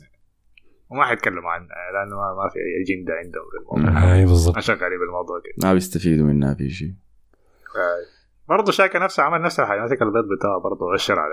وما 0.91 1.05
حيتكلموا 1.05 1.51
عنها 1.51 1.69
لأنه 1.95 2.17
ما, 2.17 2.43
ما 2.43 2.49
في 2.49 2.59
أي 2.59 2.83
أجندة 2.83 3.15
عندهم 3.15 3.45
في 3.51 3.85
الموضوع. 3.87 4.15
أي 4.15 4.25
بالضبط. 4.25 4.55
ما 4.55 4.61
شغالين 4.61 4.99
بالموضوع 4.99 5.41
كده. 5.45 5.69
ما 5.69 5.75
بيستفيدوا 5.75 6.27
منها 6.27 6.55
في 6.55 6.71
شيء. 6.71 6.93
برضه 8.49 8.73
شاكا 8.73 8.99
نفسه 8.99 9.23
عمل 9.23 9.43
نفس 9.43 9.61
الحاجة. 9.61 9.85
مسك 9.85 10.03
البيض 10.03 10.25
بتاعه 10.39 10.61
برضه 10.61 10.95
اشر 10.95 11.19
على 11.19 11.33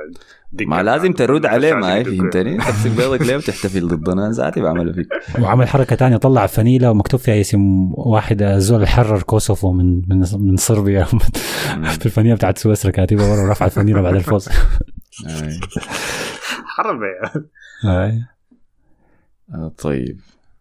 الدكة. 0.52 0.70
ما 0.70 0.84
لازم 0.84 1.14
ترد 1.14 1.46
عليه 1.46 1.74
ما 1.74 1.96
هي 1.96 2.04
فهمتني 2.04 2.58
تمسك 2.58 2.92
بيضك 2.92 3.22
ليه 3.22 3.36
وتحتفل 3.36 3.88
ضدنا 3.88 4.32
ذاتي 4.32 4.62
بعمله 4.62 4.94
فيك 4.94 5.08
وعمل 5.40 5.68
حركة 5.68 5.96
تانية 5.96 6.18
طلع 6.18 6.46
فنيله 6.46 6.92
ومكتوب 6.92 7.20
فيها 7.20 7.42
اسم 7.42 7.92
واحد 7.94 8.42
الزول 8.42 8.76
اللي 8.76 8.88
حرر 8.88 9.22
كوسوفو 9.22 9.72
من 9.72 9.96
من 10.10 10.26
من 10.40 10.58
صربيا. 10.58 11.04
في 12.00 12.06
الفنيله 12.06 12.36
بتاعت 12.36 12.58
سويسرا 12.58 12.92
كاتبها 12.92 13.32
ورا 13.32 13.48
ورفع 13.48 13.66
الفنيله 13.66 14.02
بعد 14.02 14.16
الفوز. 14.16 14.50
حرب. 16.66 17.00
يعني. 17.02 17.46
آه، 17.86 18.35
طيب. 19.78 20.20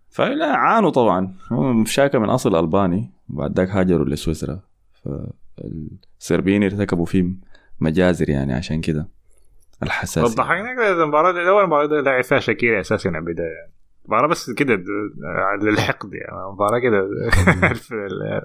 فلا 0.09 0.57
عانوا 0.57 0.91
طبعا. 0.91 1.35
هم 1.51 1.85
شاكا 1.85 2.19
من 2.19 2.29
أصل 2.31 2.57
ألباني 2.57 3.11
وبعد 3.31 3.57
ذاك 3.57 3.71
هاجروا 3.71 4.05
لسويسرا. 4.07 4.61
فالصربيين 5.05 6.63
ارتكبوا 6.63 7.07
فيه 7.07 7.25
مجازر 7.81 8.31
يعني 8.31 8.53
عشان 8.53 8.81
كده 8.81 9.09
الحساسيه 9.83 10.23
وضحكنا 10.23 10.75
كده 10.75 11.03
المباراة 11.03 11.49
اول 11.49 11.67
مباراه 11.67 11.87
دي 11.87 11.95
لعب 11.95 12.25
فيها 12.25 12.39
شاكيرا 12.39 12.81
أساسا 12.81 13.11
من 13.11 13.17
البداية 13.17 13.74
مباراة 14.07 14.27
بس 14.29 14.51
كده 14.51 14.75
د- 14.75 15.65
للحقد 15.65 16.15
يعني. 16.15 16.53
مباراة 16.53 16.79
كده؟ 16.79 17.09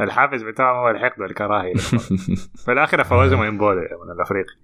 الحافز 0.00 0.42
بتاعهم 0.42 0.76
هو 0.76 0.90
الحقد 0.90 1.20
والكراهية. 1.20 1.74
في 2.64 2.72
الآخر 2.72 3.04
فوزوا 3.04 3.38
من 3.38 3.58
بولا 3.58 3.80
من 4.04 4.12
الأفريقي. 4.12 4.54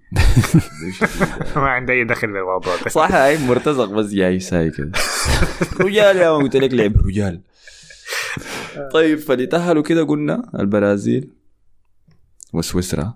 ما 1.60 1.68
عنده 1.68 1.92
أي 1.92 2.04
دخل 2.04 2.26
بالموضوع 2.32 2.76
صح 2.88 3.12
هاي 3.12 3.46
مرتزق 3.46 3.84
بس 3.84 4.06
جاي 4.10 4.40
ساي 4.40 4.70
كده 4.70 4.92
رجال 5.80 6.16
يا 6.16 6.30
ما 6.30 6.36
قلت 6.36 6.56
لك 6.56 6.74
لعب 6.74 6.92
رجال. 7.06 7.40
طيب 8.92 9.18
فاللي 9.18 9.46
تأهلوا 9.46 9.82
كده 9.82 10.04
قلنا 10.04 10.50
البرازيل 10.58 11.30
وسويسرا. 12.52 13.14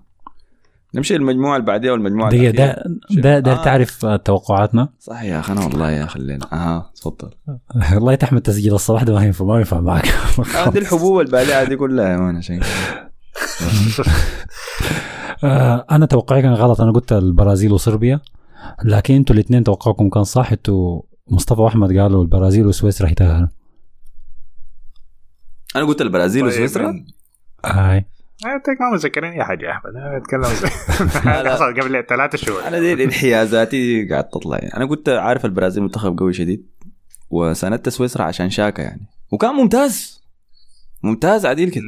نمشي 0.95 1.15
المجموعة 1.15 1.55
اللي 1.55 1.67
بعديها 1.67 1.91
والمجموعة 1.91 2.29
دقيقة 2.29 2.49
الأخيرة. 2.51 2.83
ده 3.11 3.21
ده 3.21 3.39
ده 3.39 3.51
آه. 3.51 3.63
تعرف 3.63 4.05
آه، 4.05 4.15
توقعاتنا؟ 4.15 4.89
صح 4.99 5.23
يا 5.23 5.39
أخي 5.39 5.53
أنا 5.53 5.65
والله 5.65 5.91
يا 5.91 6.05
خلينا 6.05 6.53
أها 6.53 6.91
تفضل. 6.95 7.29
والله 7.95 8.15
تحمل 8.15 8.39
تسجيل 8.39 8.73
الصباح 8.73 9.03
ده 9.03 9.13
ما 9.13 9.25
ينفع 9.25 9.45
ما 9.45 9.57
ينفع 9.57 9.79
معك. 9.79 10.05
آه 10.55 10.69
دي 10.69 10.79
الحبوب 10.79 11.19
اللي 11.19 11.31
بعدها 11.31 11.63
دي 11.63 11.75
كلها 11.75 12.09
يا 12.09 12.17
مان 12.17 12.37
عشان. 12.37 12.61
آه، 15.43 15.85
أنا 15.91 16.05
توقعي 16.05 16.41
كان 16.41 16.53
غلط. 16.53 16.81
أنا 16.81 16.91
قلت 16.91 17.13
البرازيل 17.13 17.71
وصربيا 17.71 18.19
لكن 18.85 19.13
أنتوا 19.15 19.35
الاثنين 19.35 19.63
توقعكم 19.63 20.09
كان 20.09 20.23
صح. 20.23 20.51
أنتوا 20.51 21.01
مصطفى 21.27 21.61
وأحمد 21.61 21.97
قالوا 21.97 22.23
البرازيل 22.23 22.67
وسويسرا 22.67 23.09
يتاهلوا 23.09 23.47
أنا 25.75 25.85
قلت 25.85 26.01
البرازيل 26.01 26.41
طيب، 26.41 26.53
وسويسرا؟ 26.53 27.05
هاي. 27.65 28.05
انت 28.45 28.69
ما 28.69 28.89
مذكرين 28.93 29.31
أي 29.31 29.43
حاجة 29.43 29.65
يا 29.65 29.71
أحمد. 29.71 29.91
أنا 29.95 30.17
أتكلم 30.17 30.41
لا. 31.43 31.53
حصل 31.53 31.81
قبل 31.81 32.05
ثلاثة 32.09 32.37
شهور. 32.37 32.67
أنا 32.67 32.79
دي 32.79 33.03
انحيازاتي 33.03 34.07
قاعد 34.09 34.23
تطلع. 34.29 34.57
يعني 34.57 34.77
أنا 34.77 34.85
كنت 34.85 35.09
عارف 35.09 35.45
البرازيل 35.45 35.83
منتخب 35.83 36.19
قوي 36.19 36.33
شديد 36.33 36.67
وساندت 37.29 37.89
سويسرا 37.89 38.23
عشان 38.23 38.49
شاكا 38.49 38.81
يعني. 38.81 39.01
وكان 39.31 39.55
ممتاز. 39.55 40.21
ممتاز 41.03 41.45
عديل 41.45 41.69
كده. 41.71 41.83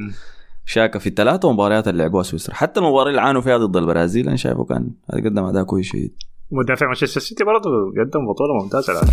شاكا 0.66 1.00
في 1.00 1.08
الثلاثة 1.08 1.52
مباريات 1.52 1.88
اللي 1.88 2.04
لعبوها 2.04 2.24
سويسرا. 2.24 2.56
حتى 2.56 2.80
المباراة 2.80 3.10
اللي 3.10 3.22
عانوا 3.22 3.42
فيها 3.42 3.58
ضد 3.58 3.78
البرازيل 3.78 4.28
أنا 4.28 4.38
شايفه 4.38 4.66
كان 4.66 4.92
قدم 5.14 5.44
أداء 5.44 5.64
كويس 5.64 5.86
شديد. 5.86 6.16
مدافع 6.52 6.86
مانشستر 6.86 7.22
سيتي 7.22 7.44
برضه 7.44 7.70
قدم 7.92 8.28
بطولة 8.28 8.54
ممتازة 8.64 8.94
الآن. 8.94 9.08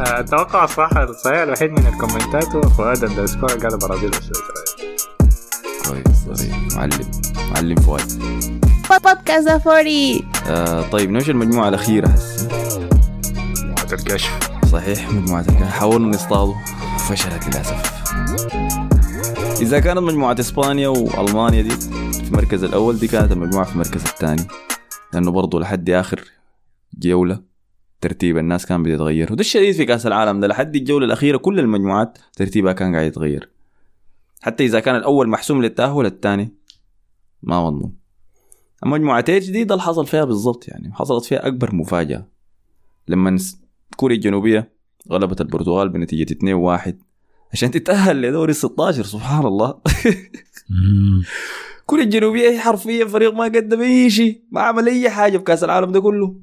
أتوقع 0.00 0.64
الصح 0.64 0.96
الصحيح 0.96 1.38
الوحيد 1.38 1.70
من 1.70 1.86
الكومنتات 1.86 2.48
هو 2.56 2.60
فؤاد 2.62 3.04
underscore 3.04 3.50
قال 3.50 3.74
وسويسرا 3.74 4.40
كويس 5.88 6.40
طيب. 6.40 6.54
معلم. 6.76 7.10
معلم 7.54 7.76
فؤاد. 7.76 8.22
بودكاست 9.04 9.48
فوري 9.64 10.24
آه 10.46 10.82
طيب 10.90 11.10
نمشي 11.10 11.30
المجموعة 11.30 11.68
الأخيرة 11.68 12.08
هسه؟ 12.08 12.48
مجموعة 13.64 13.92
الكشف. 13.92 14.38
صحيح 14.72 15.10
مجموعة 15.12 15.40
الكهف 15.40 15.72
حاولنا 15.72 16.16
نصطادوا. 16.16 16.54
فشلت 17.08 17.46
للأسف. 17.46 18.00
إذا 19.60 19.80
كانت 19.80 19.98
مجموعة 19.98 20.36
إسبانيا 20.40 20.88
وألمانيا 20.88 21.62
دي 21.62 21.70
في 21.70 22.28
المركز 22.28 22.64
الأول 22.64 22.98
دي 22.98 23.08
كانت 23.08 23.32
المجموعة 23.32 23.64
في 23.64 23.72
المركز 23.72 24.02
الثاني. 24.02 24.46
لأنه 25.12 25.30
برضو 25.30 25.58
لحد 25.58 25.90
آخر 25.90 26.24
جولة 26.98 27.49
ترتيب 28.00 28.38
الناس 28.38 28.66
كان 28.66 28.82
بيتغير. 28.82 29.32
وده 29.32 29.40
الشديد 29.40 29.74
في 29.74 29.84
كأس 29.84 30.06
العالم 30.06 30.40
ده 30.40 30.46
لحد 30.46 30.76
الجولة 30.76 31.06
الأخيرة 31.06 31.36
كل 31.36 31.60
المجموعات 31.60 32.18
ترتيبها 32.36 32.72
كان 32.72 32.94
قاعد 32.94 33.06
يتغير. 33.06 33.50
حتى 34.42 34.64
إذا 34.64 34.80
كان 34.80 34.96
الأول 34.96 35.28
محسوم 35.28 35.62
للتأهل 35.62 36.06
الثاني 36.06 36.52
ما 37.42 37.64
مضمون 37.64 37.96
المجموعة 38.84 39.18
اتش 39.18 39.50
دي 39.50 39.64
ده 39.64 39.74
اللي 39.74 39.84
حصل 39.84 40.06
فيها 40.06 40.24
بالضبط 40.24 40.68
يعني 40.68 40.92
حصلت 40.92 41.24
فيها 41.24 41.46
أكبر 41.46 41.74
مفاجأة. 41.74 42.26
لما 43.08 43.38
كوريا 43.96 44.16
الجنوبية 44.16 44.72
غلبت 45.10 45.40
البرتغال 45.40 45.88
بنتيجة 45.88 46.34
2-1 46.34 46.92
عشان 47.52 47.70
تتأهل 47.70 48.22
لدوري 48.22 48.52
16 48.52 49.02
سبحان 49.02 49.46
الله. 49.46 49.74
كوريا 51.86 52.04
الجنوبية 52.04 52.50
هي 52.50 52.60
حرفيا 52.60 53.04
فريق 53.04 53.34
ما 53.34 53.44
قدم 53.44 53.80
أي 53.80 54.10
شيء 54.10 54.42
ما 54.50 54.60
عمل 54.60 54.88
أي 54.88 55.10
حاجة 55.10 55.38
في 55.38 55.44
كأس 55.44 55.64
العالم 55.64 55.92
ده 55.92 56.00
كله. 56.00 56.36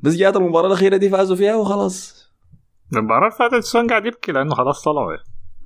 بس 0.00 0.14
جات 0.14 0.36
المباراة 0.36 0.66
الأخيرة 0.66 0.96
دي 0.96 1.08
فازوا 1.10 1.36
فيها 1.36 1.54
وخلاص. 1.54 2.28
المباراة 2.96 3.26
اللي 3.28 3.38
فاتت 3.50 3.64
سون 3.64 3.86
قاعد 3.86 4.06
يبكي؟ 4.06 4.32
لأنه 4.32 4.54
خلاص 4.54 4.82
طلعوا. 4.82 5.16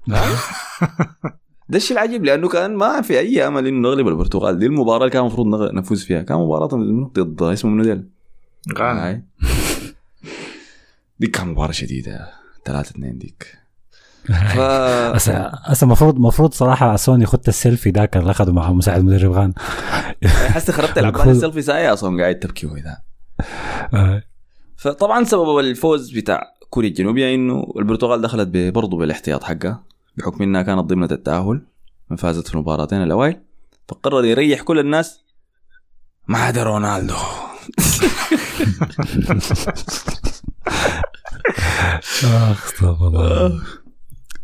ده 1.69 1.77
الشيء 1.77 1.97
العجيب 1.97 2.25
لأنه 2.25 2.49
كان 2.49 2.75
ما 2.77 3.01
في 3.01 3.19
أي 3.19 3.47
أمل 3.47 3.67
إنه 3.67 3.89
نغلب 3.89 4.09
البرتغال. 4.09 4.59
دي 4.59 4.67
المباراة 4.67 4.99
اللي 4.99 5.11
كان 5.11 5.21
المفروض 5.23 5.47
نغ- 5.47 5.75
نفوز 5.75 6.05
فيها. 6.05 6.23
كان 6.23 6.39
مباراة 6.39 6.67
ضد 6.67 7.43
اسمه 7.43 7.71
منو 7.71 7.83
ديل؟ 7.85 8.09
غانا. 8.79 9.09
هاي. 9.09 9.23
دي 11.21 11.27
كان 11.27 11.49
مباراة 11.49 11.73
شديدة. 11.73 12.29
3 12.65 12.91
2 12.91 13.19
ديك. 13.19 13.59
ف 14.57 14.59
هسه 14.59 15.51
هسه 15.65 15.85
المفروض 15.85 16.17
المفروض 16.17 16.55
صراحة 16.55 16.97
سوني 16.97 17.27
خدت 17.27 17.49
السيلفي 17.49 17.91
ده 17.91 18.07
كان 18.07 18.29
أخذه 18.29 18.53
مع 18.53 18.73
مساعد 18.73 19.05
مدرب 19.05 19.33
غان 19.33 19.53
حاسس 20.27 20.71
خربت 20.71 20.99
العبان 20.99 21.21
الكل- 21.21 21.31
السيلفي 21.31 21.63
ساعة 21.63 21.93
أصلا 21.93 22.23
قاعد 22.23 22.39
تبكي 22.39 22.67
وذا 22.67 22.91
آه. 22.91 23.12
فطبعا 24.77 25.25
سبب 25.25 25.59
الفوز 25.59 26.11
بتاع 26.11 26.55
كوريا 26.71 26.89
الجنوبية 26.89 27.35
إنه 27.35 27.73
البرتغال 27.77 28.21
دخلت 28.21 28.49
برضه 28.57 28.97
بالاحتياط 28.97 29.45
حقها 29.45 29.85
بحكم 30.17 30.43
إنها 30.43 30.63
كانت 30.63 30.81
ضمن 30.81 31.05
التأهل 31.05 31.63
فازت 32.19 32.49
في 32.49 32.55
المباراتين 32.55 33.03
الاوائل 33.03 33.41
فقرر 33.89 34.25
يريح 34.25 34.63
كل 34.63 34.79
الناس. 34.79 35.25
ما 36.29 36.39
عدا 36.39 36.63
رونالدو. 36.63 37.15
أخ 42.25 42.67
استغفر 42.67 43.07
الله. 43.07 43.63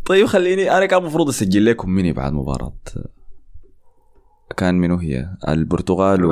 طيب 0.07 0.27
خليني 0.27 0.77
أنا 0.79 0.87
كان 0.87 1.01
المفروض 1.01 1.29
أسجل 1.29 1.65
لكم 1.65 1.91
مني 1.91 2.13
بعد 2.13 2.33
مباراة. 2.33 2.73
كان 4.57 4.75
منو 4.75 4.97
هي؟ 4.97 5.31
البرتغال. 5.49 6.25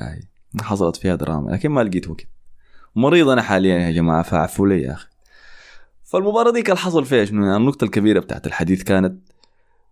هاي 0.00 0.28
حصلت 0.62 0.96
فيها 0.96 1.14
دراما 1.14 1.50
لكن 1.50 1.68
ما 1.68 1.84
لقيت 1.84 2.08
وقت. 2.10 2.26
مريض 2.96 3.28
أنا 3.28 3.42
حاليا 3.42 3.78
يا 3.78 3.90
جماعة 3.90 4.22
فاعفوا 4.22 4.68
لي 4.68 4.82
يا 4.82 4.92
أخي. 4.92 5.08
فالمباراة 6.04 6.50
دي 6.52 6.62
كان 6.62 6.76
حصل 6.76 7.04
فيها 7.04 7.24
شنو؟ 7.24 7.56
النقطة 7.56 7.84
الكبيرة 7.84 8.20
بتاعت 8.20 8.46
الحديث 8.46 8.82
كانت 8.82 9.18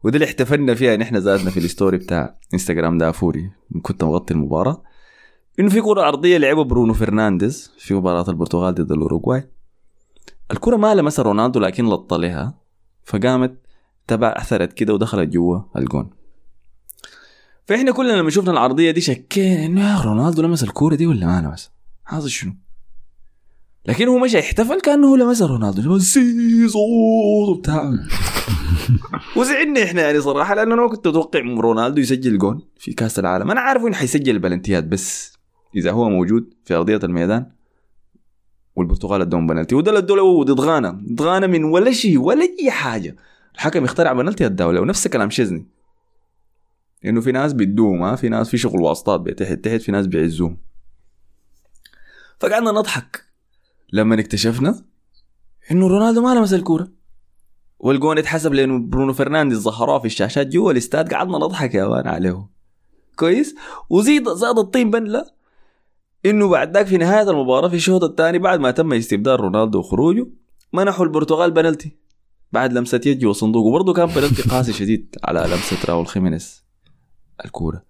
وده 0.05 0.14
اللي 0.14 0.24
احتفلنا 0.26 0.74
فيها 0.74 0.97
نحن 0.97 1.16
ذاتنا 1.16 1.51
في 1.51 1.56
ال 1.57 1.64
story 1.64 1.99
بتاع 1.98 2.36
إنستغرام 2.55 2.98
دافوري 2.98 3.51
كنت 3.82 4.05
مغطي 4.05 4.34
المباراة. 4.34 4.82
إنه 5.60 5.68
في 5.68 5.80
كرة 5.80 6.09
أرضية 6.09 6.39
لعبها 6.39 6.64
برونو 6.64 6.94
فرنانديز 6.94 7.70
في 7.78 7.94
مباراة 7.94 8.30
البرتغال 8.30 8.74
ضد 8.74 8.93
الأوروغواي. 8.93 9.48
الكرة 10.51 10.76
ما 10.76 10.94
لمسها 10.94 11.22
رونالدو 11.22 11.60
لكن 11.60 11.86
لط 11.86 12.14
لها 12.14 12.55
فقامت 13.05 13.59
تبع 14.06 14.34
أثرت 14.36 14.72
كده 14.72 14.94
ودخلت 14.94 15.28
جوا 15.28 15.60
الجون. 15.76 16.10
فإحنا 17.73 17.93
كلنا 17.93 18.12
لما 18.12 18.31
شفنا 18.31 18.51
العرضية 18.51 18.90
دي 18.90 19.01
شكينا 19.01 19.66
انه 19.66 19.90
يا 19.90 20.01
رونالدو 20.05 20.43
لمس 20.43 20.62
الكورة 20.62 20.94
دي 20.94 21.07
ولا 21.07 21.27
ما 21.27 21.49
لمس 21.49 21.70
حاصل 22.05 22.31
شنو؟ 22.31 22.53
لكن 23.86 24.09
هو 24.09 24.19
مشى 24.19 24.39
احتفل 24.39 24.81
كأنه 24.81 25.07
هو 25.07 25.16
لمس 25.16 25.43
رونالدو. 25.43 25.99
سيزو 25.99 26.78
وبتاع. 27.49 27.93
وزعلنا 29.36 29.85
إحنا 29.85 30.03
يعني 30.03 30.20
صراحة 30.20 30.55
لأنه 30.55 30.74
أنا 30.74 30.82
ما 30.82 30.89
كنت 30.89 31.07
أتوقع 31.07 31.40
رونالدو 31.40 32.01
يسجل 32.01 32.39
جون 32.39 32.61
في 32.78 32.93
كأس 32.93 33.19
العالم. 33.19 33.51
أنا 33.51 33.61
عارف 33.61 33.82
إنه 33.82 33.94
حيسجل 33.94 34.35
البلنتيات 34.35 34.85
بس 34.85 35.32
إذا 35.77 35.90
هو 35.90 36.09
موجود 36.09 36.55
في 36.65 36.74
أرضية 36.74 37.01
الميدان 37.05 37.47
والبرتغال 38.77 39.20
أدوهم 39.20 39.47
بنالتي 39.47 39.74
وده 39.74 39.99
ادوا 39.99 40.44
ضد 40.44 40.61
غانا 40.61 40.90
ضد 41.12 41.23
غانا 41.23 41.47
من 41.47 41.65
ولا 41.65 41.93
شيء 41.93 42.19
ولا 42.19 42.49
أي 42.61 42.70
حاجة. 42.70 43.16
الحكم 43.55 43.85
اخترع 43.85 44.12
بنالتي 44.12 44.49
له 44.49 44.81
ونفس 44.81 45.09
كلام 45.09 45.31
شزني 45.31 45.66
انه 47.05 47.20
في 47.20 47.33
ناس 47.33 47.53
بيدوهم 47.53 48.03
ها؟ 48.03 48.16
في 48.16 48.29
ناس 48.29 48.49
في 48.49 48.59
شغل 48.59 48.81
واسطات 48.81 49.20
بتحت 49.20 49.53
تحت 49.53 49.81
في 49.81 49.93
ناس 49.93 50.07
بيعزوهم. 50.07 50.59
فقعدنا 52.41 52.70
نضحك. 52.70 53.24
لما 53.93 54.20
اكتشفنا 54.20 54.85
إنه 55.70 55.87
رونالدو 55.87 56.23
ما 56.23 56.35
لمس 56.35 56.55
الكورة. 56.55 56.89
والجون 57.79 58.19
اتحسب 58.19 58.53
لأنه 58.55 58.79
برونو 58.79 59.12
فرنانديز 59.12 59.59
ظهروه 59.59 59.99
في 59.99 60.05
الشاشات 60.05 60.47
جوا 60.47 60.73
الاستاد 60.73 61.15
قعدنا 61.15 61.39
نضحك 61.39 61.74
يا 61.74 61.87
مان 61.87 62.09
عليه. 62.09 62.47
كويس؟ 63.16 63.55
وزيد 63.91 64.29
زاد 64.29 64.59
الطين 64.59 64.91
بله 64.91 65.27
إنه 66.27 66.49
بعد 66.49 66.74
ذاك 66.74 66.87
في 66.87 66.97
نهاية 66.97 67.31
المباراة 67.31 67.69
في 67.69 67.77
الشوط 67.77 68.05
الثاني 68.05 68.39
بعد 68.39 68.61
ما 68.61 68.70
تم 68.70 68.93
استبدال 68.93 69.41
رونالدو 69.41 69.79
وخروجه 69.79 70.27
منحوا 70.73 71.05
البرتغال 71.05 71.51
بنالتي. 71.51 71.97
بعد 72.53 72.73
لمسة 72.73 73.01
يد 73.07 73.19
جوا 73.19 73.31
الصندوق 73.31 73.66
وبرضه 73.66 73.93
كان 73.93 74.07
بنالتي 74.07 74.43
قاسي 74.43 74.73
شديد 74.73 75.16
على 75.24 75.41
لمسة 75.41 75.77
راول 75.89 76.07
خيمينيز. 76.07 76.62
الكورة. 77.44 77.82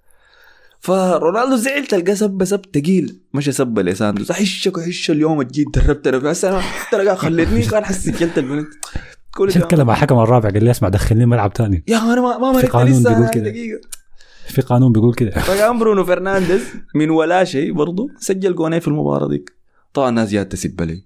فرونالدو 0.81 1.57
زعل 1.57 1.87
تلقى 1.87 2.17
سب 2.17 2.45
سب 2.45 2.63
تقيل. 2.63 3.21
مشى 3.35 3.53
سب 3.53 3.79
لساندوس 3.79 4.31
احشك 4.31 4.79
احش 4.79 5.11
اليوم 5.11 5.41
الجيد 5.41 5.71
دربت 5.71 6.07
أنا 6.07 6.31
السنة 6.31 6.63
ترى 6.93 7.17
خليتني 7.17 7.63
كان 7.63 7.85
حس 7.85 8.05
سجلت 8.05 8.39
البنالتي 8.39 8.79
كل 9.35 9.53
كلم 9.53 9.87
مع 9.87 9.93
الحكم 9.93 10.19
الرابع 10.19 10.51
قال 10.51 10.65
لي 10.65 10.71
اسمع 10.71 10.89
دخلني 10.89 11.27
ملعب 11.27 11.53
تاني 11.53 11.85
يا 11.89 11.99
أنا 11.99 12.21
ما 12.21 12.53
ما 12.53 12.61
في 12.61 12.67
قانون 12.67 13.03
بيقول 13.03 13.29
كده. 13.29 13.81
في 14.47 14.63
قانون 14.63 14.93
بيقول 14.93 15.15
كده. 15.15 15.31
فقام 15.31 15.79
برونو 15.79 16.05
فرنانديز 16.05 16.63
من 16.95 17.11
ولا 17.11 17.45
شيء 17.45 17.73
برضه 17.73 18.09
سجل 18.19 18.55
جونين 18.55 18.81
في 18.81 18.89
المباراة 18.89 19.29
ديك 19.29 19.53
طبعا 19.95 20.09
الناس 20.09 20.31
جات 20.31 20.53
تسب 20.53 20.83
لي. 20.83 21.05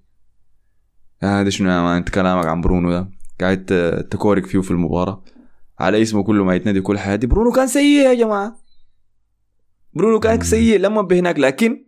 هذا 1.23 1.49
شنو 1.49 1.97
أنت 1.97 2.09
كلامك 2.09 2.45
عن 2.45 2.61
برونو 2.61 2.91
ده. 2.91 3.09
قاعد 3.41 3.65
تكورك 4.11 4.45
فيه 4.45 4.61
في 4.61 4.71
المباراة. 4.71 5.23
على 5.79 6.01
اسمه 6.01 6.23
كل 6.23 6.35
ما 6.35 6.55
يتنادي 6.55 6.81
كل 6.81 6.99
حياتي. 6.99 7.27
برونو 7.27 7.51
كان 7.51 7.67
سيء 7.67 8.05
يا 8.05 8.13
جماعة. 8.13 8.55
برونو 9.93 10.19
كان 10.19 10.41
سيء 10.41 10.79
لما 10.79 11.01
بهناك 11.01 11.39
لكن 11.39 11.85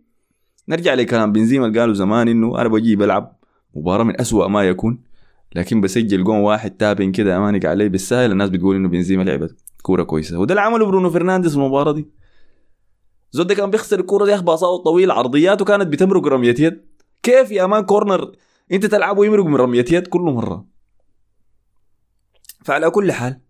نرجع 0.68 0.94
لكلام 0.94 1.32
بنزيما 1.32 1.66
اللي 1.66 1.80
قالوا 1.80 1.94
زمان 1.94 2.28
إنه 2.28 2.60
أنا 2.60 2.68
بجي 2.68 2.96
بلعب 2.96 3.36
مباراة 3.74 4.04
من 4.04 4.20
أسوأ 4.20 4.48
ما 4.48 4.68
يكون. 4.68 5.02
لكن 5.54 5.80
بسجل 5.80 6.24
جون 6.24 6.38
واحد 6.38 6.70
تابن 6.70 7.12
كده 7.12 7.36
امانك 7.36 7.64
عليه 7.64 7.88
بالسهل 7.88 8.32
الناس 8.32 8.50
بتقول 8.50 8.76
إنه 8.76 8.88
بنزيما 8.88 9.22
لعبت 9.22 9.56
كورة 9.82 10.02
كويسة. 10.02 10.38
وده 10.38 10.52
اللي 10.52 10.60
عمله 10.60 10.86
برونو 10.86 11.10
فرنانديز 11.10 11.52
في 11.52 11.58
المباراة 11.58 11.92
دي. 11.92 12.06
زول 13.32 13.46
ده 13.46 13.54
كان 13.54 13.70
بيخسر 13.70 14.00
الكورة 14.00 14.24
دي 14.24 14.42
باصات 14.42 14.84
طويله 14.84 15.14
عرضياته 15.14 15.64
كانت 15.64 15.86
بتمرق 15.86 16.26
رمية 16.26 16.54
يد. 16.58 16.84
كيف 17.22 17.50
يا 17.50 17.66
man 17.66 17.84
corner؟ 17.84 18.32
أنت 18.72 18.86
تلعب 18.86 19.18
ويمرق 19.18 19.44
من 19.44 19.56
رمية 19.56 19.84
يد 19.90 20.06
كل 20.06 20.20
مرة. 20.20 20.66
فعلى 22.64 22.90
كل 22.90 23.12
حال 23.12 23.40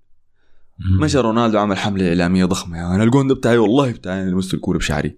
مشى 1.00 1.18
رونالدو 1.18 1.58
عمل 1.58 1.76
حملة 1.78 2.08
إعلامية 2.08 2.44
ضخمة. 2.44 2.76
يعني 2.76 2.94
أنا 2.94 3.04
الجون 3.04 3.26
ده 3.28 3.34
بتاعي 3.34 3.58
والله 3.58 3.92
بتاعي 3.92 4.22
أنا 4.22 4.30
لمست 4.30 4.54
الكورة 4.54 4.78
بشعري. 4.78 5.16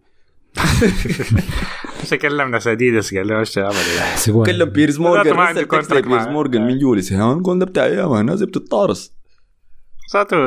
مش 2.02 2.10
كلم 2.10 2.50
ناس 2.50 2.66
اديدس 2.66 3.14
قال 3.14 3.26
له 3.28 3.38
إيش 3.38 3.50
تعمل 3.54 3.74
حسبوها. 4.00 4.46
كلم 4.46 4.68
بيرز 4.68 4.98
مورجان. 5.00 5.36
ما 5.36 5.42
عندي 5.42 5.64
contract 5.64 6.06
معاه. 6.06 6.26
مورجان 6.28 6.66
من 6.66 6.78
جولس 6.78 7.12
ها 7.12 7.32
الجون 7.32 7.58
ده 7.58 7.66
بتاعي 7.66 7.94
يا 7.94 8.06
man 8.06 8.20
الناس 8.20 8.42
بتتطارس 8.42 9.12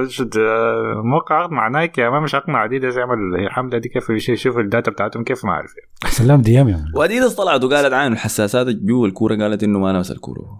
شد- 0.07 0.37
آه، 0.37 1.01
موقع 1.05 1.35
عقد 1.35 1.51
مع 1.51 1.67
نايكي 1.67 2.01
يا 2.01 2.09
ما 2.09 2.19
مش 2.19 2.35
عقد 2.35 2.49
مع 2.49 2.65
أديداس 2.65 2.95
يعمل 2.95 3.17
الحمله 3.45 3.77
دي 3.77 3.89
كيف 3.89 4.09
يش- 4.09 4.29
يشوف 4.29 4.57
ال 4.57 4.64
data 4.64 4.91
بتاعتهم 4.91 5.23
كيف 5.23 5.45
ما 5.45 5.51
أعرف 5.51 5.71
سلام 6.09 6.41
DM 6.41 6.69
يا. 6.69 6.85
وأديداس 6.95 7.35
طلعت 7.35 7.63
وقالت 7.63 7.93
عن 7.93 8.13
الحساسات 8.13 8.67
جوا 8.67 9.07
الكورة 9.07 9.35
قالت 9.35 9.63
إنه 9.63 9.79
ما 9.79 9.93
لمس 9.93 10.11
الكورة. 10.11 10.59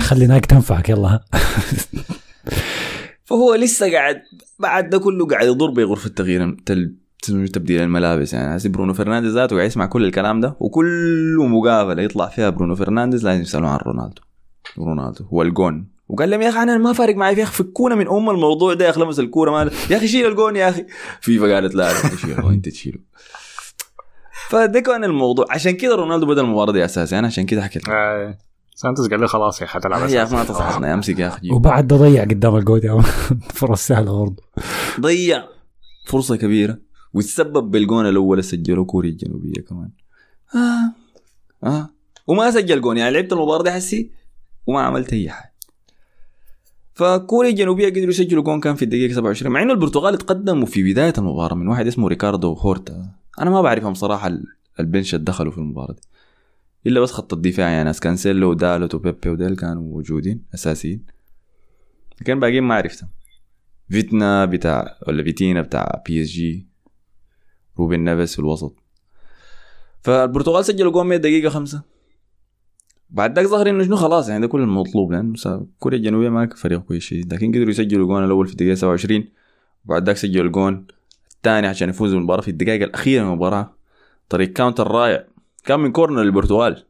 خلي 0.00 0.26
نايك 0.26 0.46
تنفعك. 0.46 0.88
يلا. 0.88 1.08
ها. 1.08 1.20
فهو 3.30 3.54
لسه 3.54 3.92
قاعد 3.92 4.22
بعد 4.58 4.90
ده 4.90 4.98
كله 4.98 5.26
قاعد 5.26 5.46
يضر 5.46 5.70
بغرفه 5.70 6.08
تغيير 6.08 6.56
تبديل 7.52 7.82
الملابس 7.82 8.34
يعني. 8.34 8.54
حسي 8.54 8.68
برونو 8.68 8.94
فرنانديز 8.94 9.34
ذاته 9.34 9.56
قاعد 9.56 9.68
يسمع 9.68 9.86
كل 9.86 10.04
الكلام 10.04 10.40
ده 10.40 10.56
وكل 10.60 11.36
مقابله 11.38 12.02
يطلع 12.02 12.26
فيها 12.28 12.50
برونو 12.50 12.74
فرنانديز 12.74 13.24
لازم 13.24 13.42
يسالوا 13.42 13.68
عن 13.68 13.78
رونالدو. 13.78 14.22
رونالدو 14.78 15.24
هو 15.24 15.42
الجون. 15.42 15.88
وقال 16.08 16.30
لهم 16.30 16.42
يا 16.42 16.48
أخي 16.48 16.62
أنا 16.62 16.78
ما 16.78 16.92
فارق 16.92 17.16
معي 17.16 17.38
يا 17.38 17.42
أخي 17.42 17.52
فكونا 17.64 17.94
من 17.94 18.08
أم 18.08 18.30
الموضوع 18.30 18.74
ده 18.74 18.84
يا 18.84 18.90
أخي 18.90 19.00
لمس 19.00 19.20
الكورة 19.20 19.50
ما 19.50 19.70
يا 19.90 19.96
أخي 19.96 20.08
شيل 20.08 20.26
الجون 20.26 20.56
يا 20.56 20.68
أخي. 20.68 20.86
فيفا 21.20 21.54
قالت 21.54 21.74
لا 21.74 21.90
أنت 22.50 22.68
تشيله. 22.68 22.98
فده 24.48 24.80
كان 24.80 25.04
الموضوع. 25.04 25.46
عشان 25.50 25.72
كده 25.72 25.94
رونالدو 25.94 26.26
بدأ 26.26 26.40
المباراة 26.40 26.72
دي 26.72 26.84
أساسي. 26.84 27.18
أنا 27.18 27.26
عشان 27.26 27.46
كده 27.46 27.62
حكيت 27.62 27.82
سانتوس 28.80 29.08
قال 29.08 29.20
له 29.20 29.26
خلاص 29.26 29.60
يا 29.60 29.66
أخي 29.66 29.74
حتلعب 29.78 30.08
يا 30.08 30.22
أخي. 30.22 30.36
ما 30.36 30.44
تصحصنا 30.44 30.94
أمسك 30.94 31.18
يا 31.18 31.28
أخي. 31.28 31.50
وبعد 31.50 31.86
ده 31.86 31.96
ضيع 31.96 32.22
قدام 32.24 32.54
man. 32.54 33.02
فرص 33.60 33.86
سهلة 33.86 34.12
برضه 34.18 34.42
ضيع 35.00 35.44
فرصة 36.06 36.36
كبيرة 36.36 36.78
وتسبب 37.14 37.70
بالجون 37.70 38.06
الأول 38.08 38.38
اللي 38.38 38.42
سجله 38.42 38.84
كوريا 38.84 39.10
الجنوبية 39.10 39.60
كمان 39.68 39.90
آه. 40.54 41.68
آه. 41.68 41.88
وما 42.26 42.50
سجل 42.50 42.80
جون 42.80 42.96
يعني 42.96 43.14
لعبت 43.14 43.32
المباراة 43.32 43.62
دي 43.62 43.70
حسي 43.70 44.10
وما 44.66 44.80
عملت 44.80 45.12
أي 45.12 45.30
حاجة 45.30 45.52
فكوريا 46.94 47.50
الجنوبية 47.50 47.88
قدروا 47.88 48.08
يسجلوا 48.08 48.42
جون 48.42 48.60
كان 48.60 48.74
في 48.74 48.84
الدقيقة 48.84 49.12
27 49.14 49.52
مع 49.52 49.62
إنه 49.62 49.72
البرتغال 49.72 50.18
تقدموا 50.18 50.66
في 50.66 50.92
بداية 50.92 51.12
المباراة 51.18 51.54
من 51.54 51.68
واحد 51.68 51.86
اسمه 51.86 52.08
ريكاردو 52.08 52.52
هورتا 52.52 53.10
أنا 53.40 53.50
ما 53.50 53.62
بعرفهم 53.62 53.94
صراحة 53.94 54.26
ال- 54.28 54.44
ال 54.80 54.86
bench 54.86 55.14
اللي 55.14 55.24
دخلوا 55.24 55.52
في 55.52 55.58
المباراة 55.58 55.92
دي 55.92 56.00
إلا 56.86 57.00
بس 57.00 57.12
خط 57.12 57.32
الدفاع 57.32 57.68
يعني 57.68 57.84
ناس 57.84 58.00
كانسيلو 58.00 58.50
ودالوت 58.50 58.94
وبيبي 58.94 59.30
وديل 59.30 59.56
كانوا 59.56 59.82
موجودين 59.82 60.42
أساسيين. 60.54 61.06
لكن 62.20 62.40
باقيين 62.40 62.62
ما 62.62 62.74
عرفتهم 62.74 63.08
فيتنا 63.88 64.44
بتاع 64.44 64.98
ولا 65.08 65.22
فيتينا 65.22 65.62
بتاع 65.62 66.02
PSG 66.06 66.66
روبن 67.78 68.04
نيفيس 68.04 68.32
في 68.32 68.38
الوسط. 68.38 68.76
فالبرتغال 70.02 70.64
سجلوا 70.64 70.92
جون 70.92 71.06
100 71.06 71.18
دقيقة 71.18 71.50
خمسة. 71.50 71.82
بعد 73.10 73.38
ذاك 73.38 73.46
ظهر 73.46 73.70
إنه 73.70 73.84
شنو 73.84 73.96
خلاص 73.96 74.28
يعني 74.28 74.40
ده 74.40 74.46
كل 74.46 74.60
المطلوب 74.60 75.12
لأنه 75.12 75.66
كوريا 75.78 75.98
الجنوبية 75.98 76.28
ما 76.28 76.46
فريق 76.46 76.80
كويس 76.80 77.02
شديد. 77.02 77.34
لكن 77.34 77.52
قدروا 77.52 77.70
يسجلوا 77.70 78.02
الجون 78.02 78.24
الأول 78.24 78.46
في 78.46 78.52
الدقيقة 78.52 78.74
27 78.74 79.24
وبعد 79.84 80.06
ذاك 80.06 80.16
سجلوا 80.16 80.46
الجون 80.46 80.86
الثاني 81.36 81.66
عشان 81.66 81.88
يفوزوا 81.88 82.14
بالمباراة 82.14 82.40
في 82.42 82.50
الدقائق 82.50 82.82
الأخيرة 82.82 83.22
من 83.22 83.30
المباراة. 83.30 83.74
طريق 84.28 84.52
counter 84.52 84.90
رائع. 84.90 85.24
كان 85.64 85.80
من 85.80 85.92
corner 85.92 86.22
للبرتغال 86.22 86.84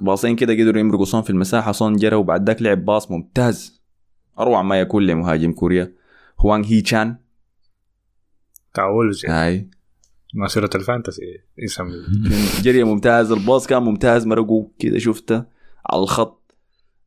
باصين 0.00 0.36
كده 0.36 0.52
قدروا 0.52 0.80
يمرقوا 0.80 1.04
صون 1.04 1.22
في 1.22 1.30
المساحة 1.30 1.72
صون 1.72 1.96
جرى 1.96 2.16
وبعد 2.16 2.46
ذاك 2.46 2.62
لعب 2.62 2.84
باص 2.84 3.10
ممتاز. 3.10 3.82
أروع 4.38 4.62
ما 4.62 4.80
يكون 4.80 5.06
لمهاجم 5.06 5.52
كوريا. 5.52 5.92
هوانغ 6.40 6.66
هي 6.66 6.80
تشان 6.80 7.16
يعني. 9.24 9.56
هاي. 9.56 9.70
مسيرة 10.34 10.70
ال 10.74 10.82
fantasy 10.82 11.40
اسم 11.64 11.90
جري 12.62 12.84
ممتاز 12.84 13.32
الباص 13.32 13.66
كان 13.66 13.82
ممتاز 13.82 14.26
مرقوا 14.26 14.68
كده 14.78 14.98
شفته 14.98 15.44
على 15.86 16.02
الخط. 16.02 16.54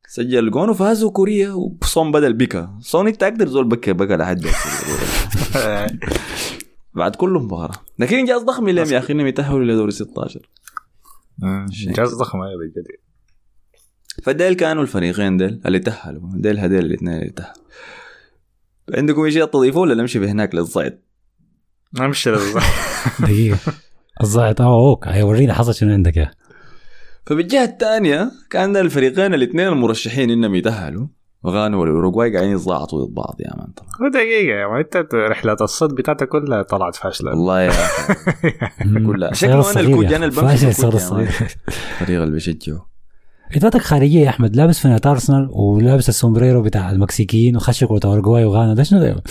سجل 0.08 0.50
جون 0.50 0.68
وفازوا 0.68 1.10
كوريا 1.10 1.52
وصون 1.52 2.12
بدل 2.12 2.32
بكا 2.32 2.78
صون 2.80 3.08
انت 3.08 3.22
أقدر 3.22 3.48
زول 3.48 3.68
بكى 3.68 3.92
بكى 3.92 4.16
لحد. 4.16 4.46
بعد 6.94 7.16
كل 7.16 7.30
مباراة. 7.30 7.76
لكن 7.98 8.16
إنجاز 8.16 8.42
ضخم 8.42 8.68
لهم 8.68 8.92
يا 8.92 8.98
أخي 8.98 9.12
انهم 9.12 9.26
يتاهلوا 9.26 9.64
لدوري 9.64 9.90
16 9.90 10.48
إنجاز 11.88 12.14
ضخم 12.14 12.42
أيوه 12.42 12.60
بجد. 12.60 12.86
فديل 14.22 14.54
كانوا 14.54 14.82
الفريقين 14.82 15.36
ديل 15.36 15.60
اللي 15.66 15.78
تأهلوا. 15.78 16.30
ديل 16.34 16.58
هديل 16.58 16.78
الاثنين 16.78 17.14
اللي 17.14 17.30
تأهلوا. 17.30 17.54
عندكم 18.94 19.30
شيء 19.30 19.44
تضيفوه 19.44 19.82
ولا 19.82 19.94
نمشي 19.94 20.18
بهناك 20.18 20.54
للصعد؟ 20.54 21.02
نمشي 22.00 22.30
للظهر. 22.30 22.64
دقيقة. 23.20 23.58
الزايد 24.22 24.60
آه 24.60 24.88
أوك. 24.88 25.08
هيورينا 25.08 25.54
حصل 25.54 25.74
شنو 25.74 25.92
عندك 25.92 26.16
يا. 26.16 26.30
فبالجهة 27.26 27.64
الثانية 27.64 28.30
كان 28.50 28.76
الفريقين 28.76 29.34
الاثنين 29.34 29.68
المرشحين 29.68 30.30
إنهم 30.30 30.54
يتأهلوا. 30.54 31.06
غانا 31.46 31.76
والأوروغواي 31.76 32.32
قاعدين 32.36 32.52
يتضاعطوا 32.56 33.04
ضد 33.04 33.14
بعض 33.14 33.36
يا 33.40 33.56
مان 33.56 33.66
طبعا 33.76 34.10
دقيقة 34.10 34.56
يا 34.60 34.66
ما 34.66 34.80
انت 34.80 35.14
رحلة 35.14 35.56
الصد 35.60 35.94
بتاعتك 35.94 36.28
كلها 36.28 36.62
طلعت 36.62 36.96
فاشلة. 36.96 37.30
والله 37.30 37.60
يا 37.60 37.68
أخي. 37.70 38.14
كلها. 39.06 39.32
شكله 39.34 39.60
الكوج، 39.70 40.12
الصغير 40.94 41.00
يا 41.02 41.08
مان. 41.10 41.24
الصغير 41.24 41.28
الفريق 42.00 42.20
اللي 42.20 42.32
بيشجعه 42.32 42.86
اضافك 43.56 43.80
خارجية 43.80 44.20
يا 44.24 44.28
أحمد 44.28 44.56
لابس 44.56 44.78
فنانة 44.80 45.00
ارسنال 45.06 45.48
ولابس 45.52 46.08
السومبريرو 46.08 46.62
بتاع 46.62 46.90
المكسيكيين 46.90 47.56
وخش 47.56 47.84
كره 47.84 48.00
اورجواي 48.04 48.44
وغانا 48.44 48.74
ده 48.74 48.82
شنو 48.82 49.00
ده؟ 49.00 49.22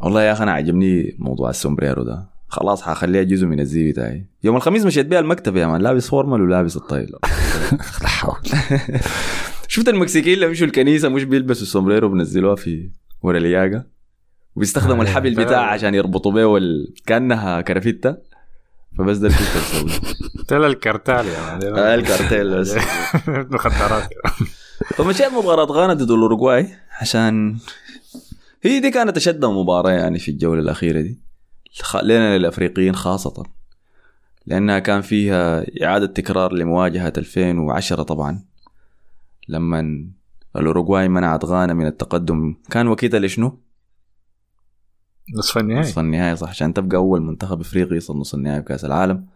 والله 0.00 0.22
يا 0.22 0.32
أخي 0.32 0.42
أنا 0.42 0.52
عجبني 0.52 1.16
موضوع 1.18 1.50
السومبريرو 1.50 2.02
ده. 2.02 2.26
خلاص 2.48 2.82
حخليها 2.82 3.22
جزء 3.22 3.46
من 3.46 3.60
الزي 3.60 3.90
بتاعي 3.92 4.26
يوم 4.44 4.56
الخميس 4.56 4.84
مشيت 4.86 5.06
بيها 5.06 5.20
المكتب 5.20 5.56
يا 5.56 5.66
مان. 5.66 5.80
لابس 5.80 6.08
فورمال 6.08 6.40
ولابس 6.42 6.76
الطايل 6.76 7.10
لا 8.02 8.08
حول. 8.08 8.36
شفت 9.68 9.88
المكسيكيين 9.88 10.34
اللي 10.34 10.46
مشوا 10.48 10.66
الكنيسة 10.66 11.08
مش 11.08 11.24
بيلبسوا 11.24 11.62
السومبريرو 11.62 12.08
بنزلوها 12.08 12.56
في 12.56 12.90
ورا 13.22 13.38
الياقة؟ 13.38 13.84
وبيستخدموا 14.56 14.98
آه، 14.98 15.02
الحبل 15.02 15.34
ده- 15.34 15.44
بتاعها 15.44 15.66
عشان 15.70 15.94
يربطوا 15.94 16.32
بيه 16.32 16.44
وال... 16.44 16.94
كانها 17.06 17.60
كرافتة. 17.60 18.16
فبس 18.98 19.16
ده 19.16 19.28
اللي 19.28 19.38
كنت 19.38 20.48
تلا 20.48 20.66
ال 20.66 20.74
cartel 20.74 21.24
man 21.26 21.78
آه، 21.78 21.94
الكارتيل 21.94 22.58
بس. 22.60 22.74
مخدرات. 23.54 24.08
فمشيت 24.96 25.26
مباراة 25.32 25.64
غانا 25.64 25.94
ضد 25.94 26.10
الأوروغواي؟ 26.10 26.68
عشان 27.00 27.56
هي 28.62 28.80
دي 28.80 28.90
كانت 28.90 29.16
أشد 29.16 29.44
مباراة 29.44 29.90
يعني 29.90 30.18
في 30.18 30.30
الجولة 30.30 30.60
الأخيرة 30.60 31.00
دي. 31.00 31.18
لنا 32.02 32.38
للأفريقيين 32.38 32.94
خاصة. 32.94 33.42
لأنها 34.46 34.78
كان 34.78 35.00
فيها 35.00 35.64
إعادة 35.84 36.06
تكرار 36.06 36.52
لمواجهة 36.52 37.12
2010 37.18 38.02
طبعا. 38.02 38.44
لما 39.48 40.06
الأوروغواي 40.56 41.08
منعت 41.08 41.44
غانا 41.44 41.74
من 41.74 41.86
التقدم 41.86 42.54
كان 42.70 42.88
وقتها 42.88 43.20
لشنو؟ 43.20 43.58
نصف 45.36 45.58
النهائي. 45.58 45.80
نصف 45.80 45.98
النهائي 45.98 46.36
صح 46.36 46.48
عشان 46.48 46.74
تبقى 46.74 46.96
أول 46.96 47.22
منتخب 47.22 47.60
إفريقي 47.60 47.96
يصل 47.96 48.18
نصف 48.18 48.34
النهائي 48.34 48.60
بكأس 48.60 48.84
العالم. 48.84 49.26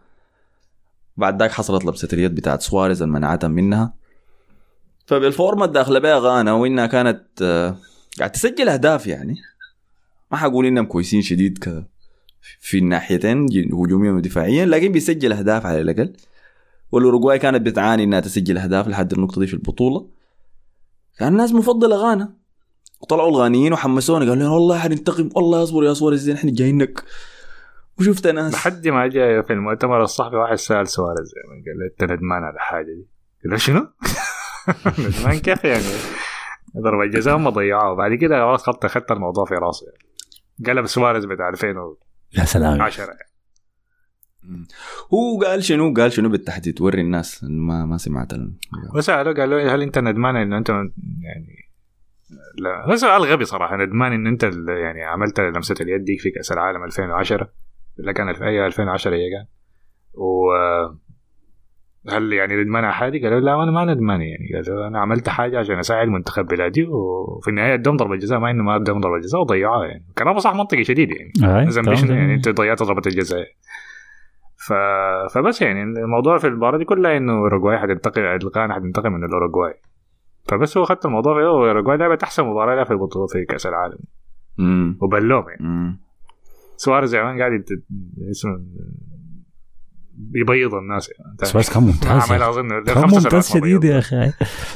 بعد 1.17 1.39
ذاك 1.41 1.51
حصلت 1.51 1.85
لبسة 1.85 2.07
اليد 2.13 2.35
بتاعت 2.35 2.61
سواريز 2.61 3.01
المنعتها 3.01 3.47
منها. 3.47 3.93
فبالفورمة 5.05 5.65
داخله 5.65 5.99
بها 5.99 6.19
غانا 6.19 6.53
وإنها 6.53 6.85
كانت 6.85 7.23
آه، 7.41 7.77
قاعد 8.19 8.31
تسجل 8.31 8.69
أهداف 8.69 9.07
يعني. 9.07 9.35
ما 10.31 10.37
حقول 10.37 10.65
إنهم 10.65 10.85
كويسين 10.85 11.21
شديد 11.21 11.57
ك 11.57 11.85
في 12.59 12.77
الناحيتين 12.77 13.45
هجوميا 13.73 14.11
ودفاعيا 14.11 14.65
لكن 14.65 14.91
بيسجل 14.91 15.33
أهداف 15.33 15.65
على 15.65 15.81
الأقل. 15.81 16.13
والأوروغواي 16.91 17.39
كانت 17.39 17.61
بتعاني 17.61 18.03
إنها 18.03 18.19
تسجل 18.19 18.57
أهداف 18.57 18.87
لحد 18.87 19.13
النقطة 19.13 19.41
دي 19.41 19.47
في 19.47 19.53
البطولة 19.53 20.09
كان 21.19 21.27
الناس 21.27 21.53
مفضلة 21.53 21.95
غانا 21.95 22.33
وطلعوا 23.01 23.29
الغانيين 23.29 23.73
وحمسونا 23.73 24.19
قالوا 24.19 24.35
لنا 24.35 24.49
والله 24.49 24.79
حننتقم 24.79 25.29
والله 25.35 25.63
اصبر 25.63 25.83
يا 25.83 25.93
سواريز 25.93 26.35
إحنا 26.35 26.51
جايينك 26.53 27.03
وشفت 27.99 28.27
ناس 28.27 28.53
لحد 28.53 28.87
ما 28.87 29.07
جاء 29.07 29.41
في 29.41 29.53
المؤتمر 29.53 30.03
الصحفي 30.03 30.35
واحد 30.35 30.55
سأل 30.55 30.87
سواريز 30.87 31.33
يعني 31.37 31.63
قال 31.65 31.79
له 31.79 31.85
أنت 31.85 32.03
ندمان 32.03 32.43
على 32.43 32.55
الحاجة 32.55 32.85
دي 32.85 33.07
قال 33.43 33.51
له 33.51 33.57
شنو؟ 33.57 33.87
ندمان 34.99 35.39
كيف 35.39 35.63
يعني؟ 35.63 35.83
ضربة 36.77 37.03
الجزاء 37.03 37.35
هم 37.35 37.49
ضيعوها 37.49 37.93
بعد 37.93 38.13
كده 38.13 38.35
خلاص 38.39 38.63
خدت 38.63 38.85
خدت 38.85 39.11
الموضوع 39.11 39.45
في 39.45 39.53
راسي 39.53 39.85
يعني. 39.85 39.99
قلب 40.67 40.85
سواريز 40.85 41.25
بتاع 41.25 41.49
2010 41.49 41.97
يا 42.37 42.45
سلام 42.45 42.77
يعني. 42.77 43.28
هو 45.13 45.43
قال 45.45 45.63
شنو؟ 45.63 45.93
قال 45.93 46.11
شنو 46.11 46.29
بالتحديد؟ 46.29 46.81
وري 46.81 47.01
الناس 47.01 47.43
ما 47.43 47.85
ما 47.85 47.97
سمعت. 47.97 48.31
وسأله 48.95 49.33
قال 49.33 49.49
له 49.49 49.75
هل 49.75 49.81
أنت 49.81 49.99
ندمان 49.99 50.35
انه 50.35 50.57
أنت 50.57 50.69
يعني 51.21 51.69
لا. 52.57 52.85
هو 52.85 52.95
سؤال 52.95 53.21
غبي 53.21 53.45
صراحة. 53.45 53.77
ندمان 53.77 54.13
إن 54.13 54.27
أنت 54.27 54.43
يعني 54.67 55.03
عملت 55.03 55.39
لمسة 55.39 55.75
اليد 55.81 56.03
دي 56.03 56.17
في 56.17 56.29
كأس 56.29 56.51
العالم 56.51 56.83
2010 56.83 57.49
اللي 57.99 58.13
كان 58.13 58.29
أي 58.29 58.65
2010 58.65 59.15
هي 59.15 59.29
كان. 59.29 59.45
و 60.13 60.51
هل 62.09 62.33
يعني 62.33 62.63
ندمان 62.63 62.83
على 62.83 62.93
حاجة؟ 62.93 63.23
قال 63.23 63.31
له 63.33 63.39
لا 63.39 63.63
أنا 63.63 63.71
ما 63.71 63.93
ندمان 63.93 64.21
يعني. 64.21 64.49
قال 64.55 64.75
له 64.75 64.87
أنا 64.87 64.99
عملت 64.99 65.29
حاجة 65.29 65.59
عشان 65.59 65.79
أساعد 65.79 66.07
منتخب 66.07 66.45
بلادي 66.45 66.83
وفي 66.83 67.47
النهاية 67.49 67.73
ادهم 67.73 67.97
ضربة 67.97 68.15
جزاء 68.15 68.39
ما 68.39 68.51
إنه 68.51 68.63
ما 68.63 68.75
ادهم 68.75 68.99
ضربة 68.99 69.19
جزاء 69.19 69.41
وضيعوها 69.41 69.87
يعني. 69.87 70.05
كلامه 70.17 70.39
صح 70.39 70.55
منطقي 70.55 70.83
شديد 70.83 71.11
يعني. 71.11 71.31
شنو 71.71 72.13
يعني 72.13 72.33
أنت 72.33 72.49
ضيعت 72.49 72.83
ضربة 72.83 73.01
الجزاء. 73.07 73.47
ف... 74.69 74.73
فبس 75.33 75.61
يعني 75.61 75.83
الموضوع 75.83 76.37
في 76.37 76.47
المباراة 76.47 76.77
دي 76.77 76.85
كلها 76.85 77.17
إنه 77.17 77.33
اوروجواي 77.33 77.77
حتنتقم 77.79 78.21
الغانا 78.21 78.73
حتنتقم 78.73 79.11
من 79.11 79.23
الاوروجواي 79.23 79.73
فبس 80.45 80.77
هو 80.77 80.85
خدت 80.85 81.05
الموضوع 81.05 81.33
في 81.39 81.45
اوروجواي 81.45 81.97
لعبت 81.97 82.23
أحسن 82.23 82.43
مباراة 82.43 82.75
لها 82.75 82.83
في 82.83 82.91
البطولة 82.91 83.27
في 83.27 83.45
كأس 83.45 83.65
العالم 83.65 83.97
مم. 84.57 84.97
وبلوم 85.01 85.49
يعني 85.49 85.63
مم. 85.67 85.99
سواريز 86.77 87.15
يعني 87.15 87.39
قاعد 87.39 87.51
يت... 87.53 87.69
اسمه 88.31 88.61
يبيض 90.35 90.73
الناس 90.75 91.09
يعني 91.09 91.37
سواريز 91.43 91.69
كان 91.69 91.83
ممتاز 91.83 92.31
عمل 92.31 92.41
يا 92.41 92.49
أظن 92.49 92.71
أخي. 92.71 92.93
كان 92.93 93.09
ممتاز 93.09 93.49
شديد. 93.49 93.83
يا 93.83 93.99
أخي 93.99 94.31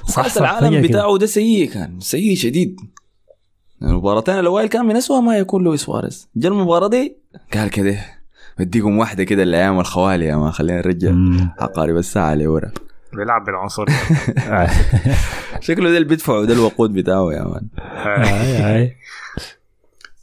صح 0.07 0.24
كاس 0.24 0.34
صح 0.34 0.41
العالم. 0.41 0.82
بتاعه 0.82 1.18
ده 1.18 1.26
سيء 1.26 1.70
كان 1.74 1.99
سيء 1.99 2.36
شديد 2.36 2.80
المباراتين 3.82 4.40
الاوائل 4.40 4.68
كان 4.70 4.86
من 4.86 4.95
أسوأ 4.95 5.20
ما 5.20 5.38
يكون 5.38 5.64
لويس 5.64 5.82
سواريز 5.82 6.30
جا 6.36 6.49
المباراة 6.49 6.88
دي 6.88 7.18
قال 7.53 7.70
كده 7.70 8.22
بديكم 8.59 8.97
واحدة 8.97 9.23
كده 9.23 9.43
الأيام 9.43 9.80
الخوالي 9.80 10.25
يا 10.25 10.35
ما 10.35 10.51
خلينا 10.51 10.77
نرجع. 10.77 11.11
عقارب 11.59 11.97
الساعة 11.97 12.35
لورا 12.35 12.71
بيلعب 13.13 13.45
بالعنصر 13.45 13.85
شكله 15.67 15.89
ده 15.91 15.97
اللي 15.97 16.07
بيدفعوا 16.07 16.45
ده 16.45 16.53
الوقود 16.53 16.93
بتاعه 16.93 17.34
يا 17.34 17.43
man. 17.43 17.68
هاي. 17.80 18.57
هاي 18.57 18.95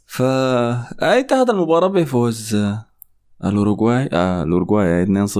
ف 0.05 0.21
آه، 0.21 0.87
انتهت 1.19 1.49
المباراة 1.49 1.87
بفوز 1.87 2.55
آه، 2.55 2.85
الأوروغواي 3.43 4.09
آه 4.13 4.43
الأوروغواي 4.43 5.05
2-0 5.05 5.39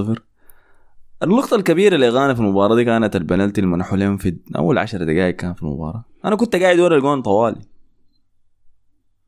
النقطة 1.22 1.54
الكبيرة 1.56 1.94
اللي 1.94 2.08
غانا 2.08 2.34
في 2.34 2.40
المباراة 2.40 2.74
دي 2.74 2.84
كانت 2.84 3.16
البنالتي 3.16 3.60
اللي 3.60 3.72
منحوا 3.72 3.98
لهم 3.98 4.16
في 4.16 4.36
أول 4.56 4.78
عشر 4.78 5.04
دقائق 5.04 5.36
كان 5.36 5.54
في 5.54 5.62
المباراة. 5.62 6.04
أنا 6.24 6.36
كنت 6.36 6.56
قاعد 6.56 6.78
ورا 6.78 6.96
الجون 6.96 7.22
طوالي 7.22 7.60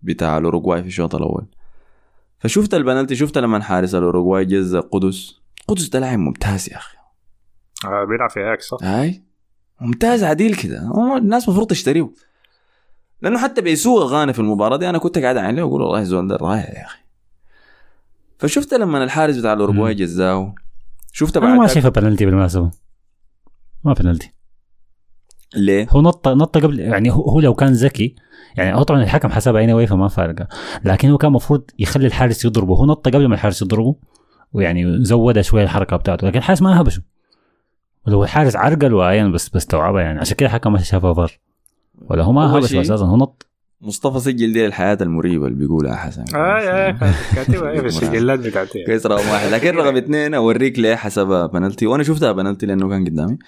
بتاع 0.03 0.39
الأوروغواي 0.39 0.83
في 0.83 0.89
الشوط 0.89 1.15
الأول. 1.15 1.47
فشفت 2.45 2.75
البنالتي 2.75 3.17
شفت 3.17 3.39
لما 3.39 3.63
حارس 3.63 3.95
الأوروغواي 3.95 4.45
جزا 4.45 4.77
قدوس. 4.77 5.41
قدوس 5.69 5.89
ده 5.89 6.01
لاعب 6.01 6.19
ممتاز 6.19 6.69
يا 6.71 6.77
أخي. 6.77 6.97
آه، 7.85 8.05
بيلعب 8.05 8.31
في 8.31 8.53
أياكس 8.53 8.65
صح؟ 8.67 8.79
هاي؟ 8.83 9.23
ممتاز 9.81 10.25
عديل 10.25 10.55
كده. 10.55 10.91
الناس 11.17 11.49
المفروض 11.49 11.67
تشتريه. 11.67 12.11
لأنه 13.23 13.39
حتى 13.39 13.61
بيسوق 13.61 14.03
غانا 14.03 14.33
في 14.33 14.39
المباراة 14.39 14.77
دي 14.77 14.91
أنا 14.91 14.99
كنت 14.99 15.19
قاعد 15.19 15.37
عيني 15.37 15.63
وأقول 15.63 15.83
والله 15.83 16.01
الزول 16.01 16.29
ده 16.29 16.37
رائع 16.37 16.79
يا 16.79 16.85
أخي. 16.87 16.99
فشفت 18.39 18.75
لما 18.75 19.05
الحارس 19.05 19.37
بتاع 19.37 19.53
الأوروغواي 19.53 19.93
مم. 19.93 19.99
جزاه 19.99 20.55
شفت 21.13 21.37
أنا 21.37 21.47
بعد 21.47 21.59
ما 21.59 21.67
شايفها 21.67 21.91
بنالتي 21.91 22.27
بالمناسبة. 22.27 22.71
ما 23.85 23.93
بنالتي 23.93 24.34
ليه؟ 25.57 25.87
هو 25.91 26.01
نط 26.03 26.29
نط 26.29 26.59
قبل 26.59 26.81
يعني 26.81 27.11
هو, 27.11 27.23
هو 27.31 27.41
لو 27.41 27.55
كان 27.55 27.73
ذكي 27.73 28.15
يعني 28.57 28.77
هو 28.77 28.83
طبعا 28.83 29.03
الحكم 29.03 29.29
حسبها 29.29 29.65
اني 29.65 29.73
واي 29.75 29.87
فما 29.87 30.09
فارقة. 30.09 30.49
لكن 30.85 31.11
هو 31.11 31.19
كان 31.19 31.29
المفروض 31.29 31.63
يخلي 31.79 32.07
الحارس 32.07 32.45
يضربه. 32.45 32.75
هو 32.77 32.87
نط 32.87 33.09
قبل 33.09 33.27
ما 33.27 33.35
الحارس 33.35 33.63
يضربه 33.63 33.95
ويعني 34.53 35.05
زود 35.05 35.41
شوية 35.41 35.63
الحركة 35.65 35.97
بتاعته. 35.97 36.27
لكن 36.27 36.39
الحارس 36.39 36.63
ما 36.63 36.81
هبشه. 36.81 37.03
ولو 38.07 38.25
الحارس 38.25 38.57
عرقل 38.57 38.95
وعين 38.95 39.33
بس 39.33 39.49
بستوعبها 39.49 40.03
يعني. 40.03 40.21
عشان 40.21 40.37
كده 40.37 40.47
الحكم 40.47 40.73
ما 40.73 40.79
شافها 40.79 41.13
ضر 41.13 41.39
ولا 42.11 42.23
هو 42.23 42.33
ما 42.33 42.45
أول 42.51 42.59
هبش 42.61 42.69
شيء- 42.71 42.81
أساسا 42.81 43.05
هو 43.05 43.17
نط. 43.17 43.47
مصطفى 43.81 44.21
سجل 44.21 44.53
دي 44.53 44.67
الحياة 44.67 44.99
المريبة 45.01 45.47
اللي 45.47 45.59
بيقولها 45.59 45.97
حسن. 45.97 46.25
آه 46.35 46.39
آه 46.39 46.91
كاتبها. 47.35 47.71
إيه 47.71 47.81
في 47.81 47.87
السجلات 47.87 48.39
بتاعتي. 48.39 48.85
كويس 48.87 49.07
رقم 49.07 49.29
واحد. 49.31 49.49
لكن 49.53 49.77
رقم 49.77 49.97
اثنين 49.97 50.35
أوريك 50.35 50.79
ليه 50.79 50.95
حسبها 50.95 51.47
بنالتي 51.47 51.87
وأنا 51.87 52.03
شفتها 52.03 52.33
بنالتي 52.33 52.67
لأنه 52.67 52.89
كان 52.89 53.05
قدامي. 53.05 53.39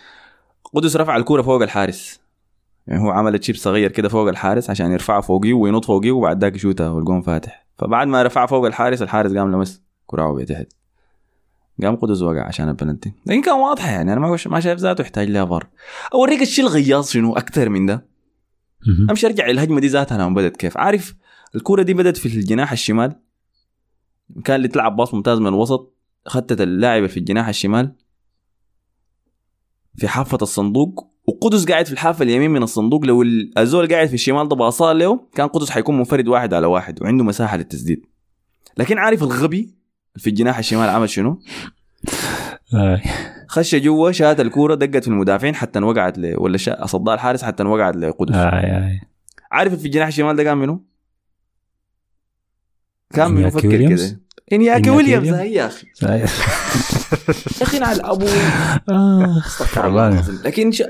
قدس 0.75 0.97
رفع 0.97 1.17
الكورة 1.17 1.43
فوق 1.43 1.63
الحارس. 1.63 2.21
يعني 2.87 3.03
هو 3.03 3.11
عمل 3.11 3.39
تشيب 3.39 3.57
صغير 3.57 3.93
كده 3.93 4.09
فوق 4.09 4.29
الحارس 4.29 4.71
عشان 4.71 4.93
يرفعها 4.93 5.21
فوقيه 5.21 5.53
وينط 5.53 5.85
فوقيه 5.85 6.13
وبعد 6.13 6.41
ذاك 6.41 6.55
يشوتها 6.55 6.91
والجون 6.91 7.23
فاتح. 7.23 7.67
فبعد 7.79 8.07
ما 8.07 8.23
رفعها 8.23 8.47
فوق 8.47 8.67
الحارس 8.67 9.03
الحارس 9.03 9.33
قام 9.33 9.53
لمس 9.53 9.83
كراعه 10.07 10.35
بتحت 10.35 10.67
قام 11.83 11.97
قدس 11.97 12.23
وقع 12.23 12.47
عشان 12.47 12.69
البنالتي. 12.69 13.13
لكن 13.27 13.43
كان 13.43 13.55
واضحه 13.55 13.91
يعني 13.91 14.13
أنا 14.13 14.21
ما 14.21 14.39
ما 14.47 14.61
شايف 14.61 14.79
ذاته 14.79 15.03
يحتاج 15.03 15.31
لها 15.31 15.45
فار. 15.45 15.67
أوريك 16.15 16.43
الشيء 16.43 16.65
الغياظ 16.65 17.09
شنو 17.09 17.37
أكثر 17.37 17.69
من 17.69 17.87
ده. 17.87 18.07
أمشي 19.11 19.27
أرجع 19.27 19.47
الهجمه 19.47 19.81
دي 19.81 19.87
ذاتها 19.87 20.19
لما 20.19 20.35
بدت 20.35 20.57
كيف. 20.57 20.79
عارف 20.79 21.15
الكورة 21.55 21.83
دي 21.83 21.95
بدت 21.95 22.17
في 22.17 22.27
الجناح 22.27 22.73
الشمال؟ 22.73 23.17
كان 24.45 24.57
اللي 24.57 24.69
تلعب 24.69 24.97
باص 24.97 25.15
ممتاز 25.15 25.39
من 25.39 25.47
الوسط 25.47 25.95
خدت 26.27 26.61
اللاعب 26.61 27.07
في 27.07 27.17
الجناح 27.17 27.49
الشمال. 27.49 27.93
في 29.97 30.09
حافة 30.09 30.39
الصندوق 30.43 31.11
وقدس 31.27 31.67
قاعد 31.67 31.87
في 31.87 31.93
الحافة 31.93 32.23
اليمين 32.23 32.51
من 32.51 32.63
الصندوق 32.63 33.05
لو 33.05 33.23
الزول 33.59 33.89
قاعد 33.89 34.09
في 34.09 34.15
الشمال 34.15 34.49
ده 34.49 34.57
باصاه 34.57 34.93
له 34.93 35.21
كان 35.35 35.49
قدس 35.49 35.71
حيكون 35.71 35.99
منفرد 35.99 36.29
واحد 36.29 36.55
على 36.55 36.67
واحد 36.67 37.03
وعنده 37.03 37.25
مساحة 37.25 37.57
للتسديد 37.57 38.07
لكن 38.79 38.99
عارف 38.99 39.23
الغبي 39.23 39.75
في 40.17 40.31
الجناح 40.31 40.59
الشمال 40.59 40.89
عمل 40.89 41.11
شنو؟ 41.11 41.41
خش 43.49 43.75
جوا 43.75 44.13
شات 44.13 44.41
الكورة 44.41 44.75
دقت 44.75 45.03
في 45.05 45.09
المدافعين 45.09 45.55
حتى 45.55 45.79
وقعت 45.79 46.19
ل 46.19 46.35
ولا 46.39 46.57
شا... 46.57 46.87
صدها 46.87 47.15
الحارس 47.15 47.43
حتى 47.45 47.63
وقعت 47.63 47.97
لقدس. 47.97 48.35
عارف 49.53 49.75
في 49.75 49.87
الجناح 49.87 50.07
الشمال 50.07 50.37
ده 50.37 50.45
كان 50.45 50.59
منو؟ 50.59 50.85
كان 53.15 53.31
منو 53.31 53.51
فكر؟ 53.51 53.89
كده 53.89 54.21
انياكي 54.53 54.91
إنياكي 54.91 54.91
ويليامز؟ 54.91 55.29
هي 55.29 55.53
يا 55.53 55.67
أخي. 55.67 55.87
يا 56.03 56.25
أخي 57.63 57.79
على 57.79 58.01
ابو 58.05 58.27
آه. 58.89 59.43
لكن 60.45 60.73
ش... 60.73 60.83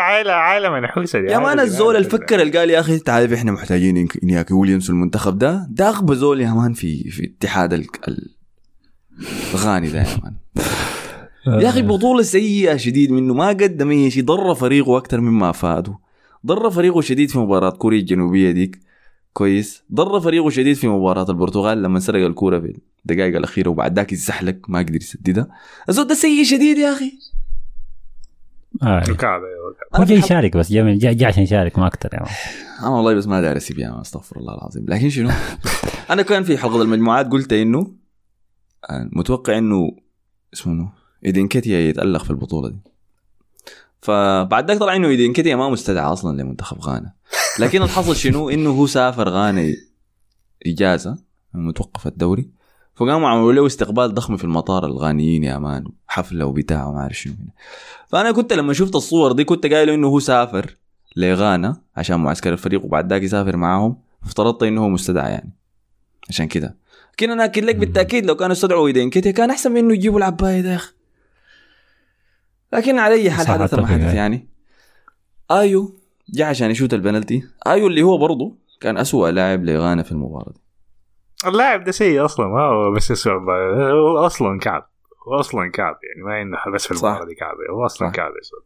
عائله 0.00 0.32
عائلة 0.32 0.70
منحوسه 0.70 1.20
دي. 1.20 1.26
يا 1.26 1.38
man 1.38 1.60
الزول. 1.60 1.96
الفكر 1.96 2.42
اللي 2.42 2.58
قال 2.58 2.70
يا 2.70 2.80
أخي 2.80 2.94
انت 2.94 3.08
عارف 3.10 3.32
إحنا 3.32 3.52
محتاجين 3.52 4.08
انياكي 4.22 4.54
ويليامز 4.54 4.90
المنتخب 4.90 5.38
ده 5.38 5.66
ده 5.70 5.88
اغبى 5.88 6.14
زول 6.14 6.40
يا 6.40 6.50
man 6.50 6.72
في 6.72 7.10
في 7.10 7.32
اتحاد 7.38 7.72
ال... 7.72 7.86
ال- 8.08 8.34
الغاني 9.54 9.88
ده 9.88 9.98
يا 10.02 10.06
مان. 10.22 10.34
يا 11.62 11.68
أخي 11.68 11.82
بطولة 11.82 12.22
سيئة 12.22 12.76
شديد 12.76 13.10
منه. 13.12 13.34
ما 13.34 13.48
قدم 13.48 13.90
أي 13.90 14.10
شيء. 14.10 14.24
ضر 14.24 14.54
فريقه 14.54 14.96
أكثر 14.98 15.20
مما 15.20 15.50
أفاده. 15.50 15.98
ضر 16.46 16.70
فريقه 16.70 17.00
شديد 17.00 17.30
في 17.30 17.38
مباراة 17.38 17.70
كوريا 17.70 17.98
الجنوبية 18.00 18.50
ديك. 18.50 18.78
كويس. 19.32 19.82
ضر 19.94 20.20
فريقه 20.20 20.50
شديد 20.50 20.76
في 20.76 20.88
مباراة 20.88 21.26
البرتغال 21.30 21.82
لما 21.82 22.00
سرق 22.00 22.26
الكورة 22.26 22.60
في 22.60 22.76
الدقائق 23.06 23.36
الأخيرة 23.36 23.70
وبعد 23.70 23.96
ذاك 23.96 24.12
يزحلق 24.12 24.56
ما 24.68 24.78
قدر 24.78 24.96
يسددها 24.96 25.48
الزول 25.88 26.06
ده 26.06 26.14
سيء 26.14 26.44
شديد 26.44 26.78
يا 26.78 26.92
أخي. 26.92 27.12
آه. 28.82 28.98
الكعبه 29.08 29.44
هو 29.94 30.04
جاي 30.04 30.18
يشارك 30.18 30.56
بس 30.56 30.72
جاي 30.72 30.96
جاي 30.96 31.24
عشان 31.24 31.42
يشارك 31.42 31.78
ما 31.78 31.86
أكثر 31.86 32.08
يعني. 32.12 32.28
أنا 32.80 32.88
والله 32.88 33.14
بس 33.14 33.26
ما 33.26 33.40
داري 33.40 33.56
اسيب 33.56 33.78
يا 33.78 33.90
مان، 33.90 34.00
أستغفر 34.00 34.36
الله 34.36 34.54
العظيم. 34.54 34.86
لكن 34.88 35.10
شنو؟ 35.10 35.30
أنا 36.10 36.22
كان 36.22 36.42
في 36.42 36.58
حلقة 36.58 36.82
المجموعات 36.82 37.26
قلت 37.32 37.52
إنه 37.52 37.94
آه، 38.90 39.08
متوقع 39.12 39.58
إنه 39.58 39.96
اسمه 40.54 40.92
إيدين 41.26 41.48
كيتيا 41.48 41.78
يتألق 41.78 42.24
في 42.24 42.30
البطولة 42.30 42.68
دي. 42.68 42.78
فبعد 44.00 44.70
ذاك 44.70 44.78
طلع 44.78 44.96
إنه 44.96 45.08
إيدين 45.08 45.32
كيتيا 45.32 45.56
ما 45.56 45.68
مستدعى 45.68 46.04
أصلا 46.04 46.42
لمنتخب 46.42 46.80
غانا. 46.80 47.12
لكن 47.58 47.82
الحصل 47.82 48.16
شنو؟ 48.16 48.50
إنه 48.50 48.70
هو 48.70 48.86
سافر 48.86 49.28
غانا 49.28 49.74
إجازة 50.66 51.18
متوقف 51.54 52.06
الدوري. 52.06 52.50
فقاموا 52.94 53.28
عملوا 53.28 53.52
له 53.52 53.66
استقبال 53.66 54.14
ضخم 54.14 54.36
في 54.36 54.44
المطار 54.44 54.86
الغانيين 54.86 55.44
يا 55.44 55.58
مان 55.58 55.84
حفله 56.08 56.46
وبتاع 56.46 56.86
وما 56.86 56.98
أعرف 56.98 57.18
شنو 57.18 57.34
فأنا 58.08 58.32
كنت 58.32 58.52
لما 58.52 58.72
شفت 58.72 58.94
الصور 58.94 59.32
دي 59.32 59.44
كنت 59.44 59.66
قايل 59.66 59.90
إنه 59.90 60.08
هو 60.08 60.18
سافر 60.18 60.76
لغانا 61.16 61.76
عشان 61.96 62.20
معسكر 62.20 62.52
الفريق 62.52 62.84
وبعد 62.84 63.12
ذاك 63.12 63.22
يسافر 63.22 63.56
معاهم. 63.56 63.96
افترضت 64.24 64.62
إنه 64.62 64.84
هو 64.84 64.88
مستدعى 64.88 65.32
يعني. 65.32 65.50
عشان 66.28 66.48
كده. 66.48 66.76
لكن 67.12 67.30
أنا 67.30 67.44
أكد 67.44 67.64
لك 67.64 67.76
بالتأكيد 67.76 68.26
لو 68.26 68.34
كانوا 68.34 68.52
استدعوا 68.52 68.86
إيدين 68.86 69.10
كده 69.10 69.30
كان 69.30 69.50
أحسن 69.50 69.72
من 69.72 69.78
إنه 69.78 69.94
يجيبوا 69.94 70.18
العبايه 70.18 70.60
ده 70.60 70.70
يا 70.70 70.76
أخي. 70.76 70.92
لكن 72.72 72.98
على 72.98 73.14
اي 73.14 73.30
حال 73.30 73.46
حدث 73.46 73.74
ما 73.74 73.86
حدث 73.86 74.00
يعني. 74.00 74.16
يعني. 74.16 74.48
آيو 75.50 75.94
جاء 76.28 76.48
عشان 76.48 76.70
يشوت 76.70 76.94
البنالتي. 76.94 77.44
آيو 77.66 77.86
اللي 77.86 78.02
هو 78.02 78.18
برضه 78.18 78.54
كان 78.80 78.96
أسوأ 78.96 79.30
لاعب 79.30 79.64
لغانا 79.64 80.02
في 80.02 80.12
المباراة. 80.12 80.52
دي 80.52 80.60
اللاعب 81.46 81.84
ده 81.84 81.92
سيء 81.92 82.24
أصلا 82.24 82.48
ما 82.48 82.60
هو 82.60 82.90
بس 82.92 83.10
اسمه 83.10 83.32
هو 83.90 84.18
أصلا 84.26 84.58
كعب 84.58 84.86
هو 85.28 85.40
أصلا 85.40 85.70
كعب 85.70 85.98
يعني 86.02 86.22
ما 86.26 86.42
إنه 86.42 86.74
بس 86.74 86.86
في. 86.86 86.92
المباراة 86.92 87.24
دي 87.24 87.34
كعب 87.34 87.54
هو 87.70 87.86
أصلا 87.86 88.08
صح. 88.08 88.14
كعب 88.14 88.32
اسود 88.42 88.62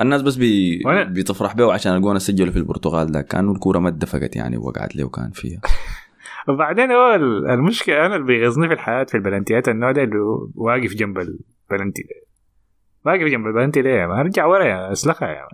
الناس 0.00 0.22
بس 0.22 0.36
بي... 0.36 0.82
بتفرح 1.08 1.54
به 1.54 1.72
عشان 1.72 1.96
الجون 1.96 2.18
سجلوا 2.18 2.52
في 2.52 2.58
البرتغال 2.58 3.12
ده 3.12 3.22
كانوا 3.22 3.54
الكورة 3.54 3.78
ما 3.78 3.88
اتدفقت 3.88 4.36
يعني 4.36 4.56
ووقعت 4.56 4.96
له 4.96 5.04
وكان 5.04 5.30
فيها 5.30 5.60
وبعدين 6.48 6.90
هو 6.92 7.14
ال- 7.14 7.50
المشكلة 7.50 8.06
أنا 8.06 8.16
اللي 8.16 8.26
بيغيظني 8.26 8.68
في 8.68 8.74
الحياة 8.74 9.04
في 9.04 9.14
البلنتيات 9.14 9.68
النوع 9.68 9.92
ده 9.92 10.02
اللي 10.02 10.18
واقف 10.54 10.94
جنب 10.94 11.18
البلنتي 11.18 12.02
ده 12.02 12.26
واقف 13.12 13.22
جنب 13.22 13.46
البلنتي 13.46 13.82
ليه؟ 13.82 14.06
ما 14.06 14.20
ارجع 14.20 14.46
ورا 14.46 14.64
يا 14.64 14.92
أسلخها. 14.92 15.48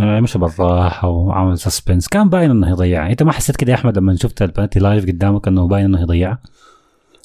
آه، 0.00 0.20
مشى 0.20 0.38
بالراحة 0.38 1.08
وعمل 1.08 1.58
suspense 1.58 2.08
كان 2.08 2.28
باين 2.28 2.50
إنه 2.50 2.68
هيضيعها 2.68 3.10
أنت 3.10 3.22
ما 3.22 3.32
حسيت 3.32 3.56
كده 3.56 3.72
يا 3.72 3.76
أحمد 3.76 3.98
لما 3.98 4.16
شفت 4.16 4.42
البنالتي 4.42 4.78
live 4.80 5.06
قدامك 5.06 5.48
إنه 5.48 5.68
باين 5.68 5.84
إنه 5.84 6.00
هيضيعها 6.00 6.38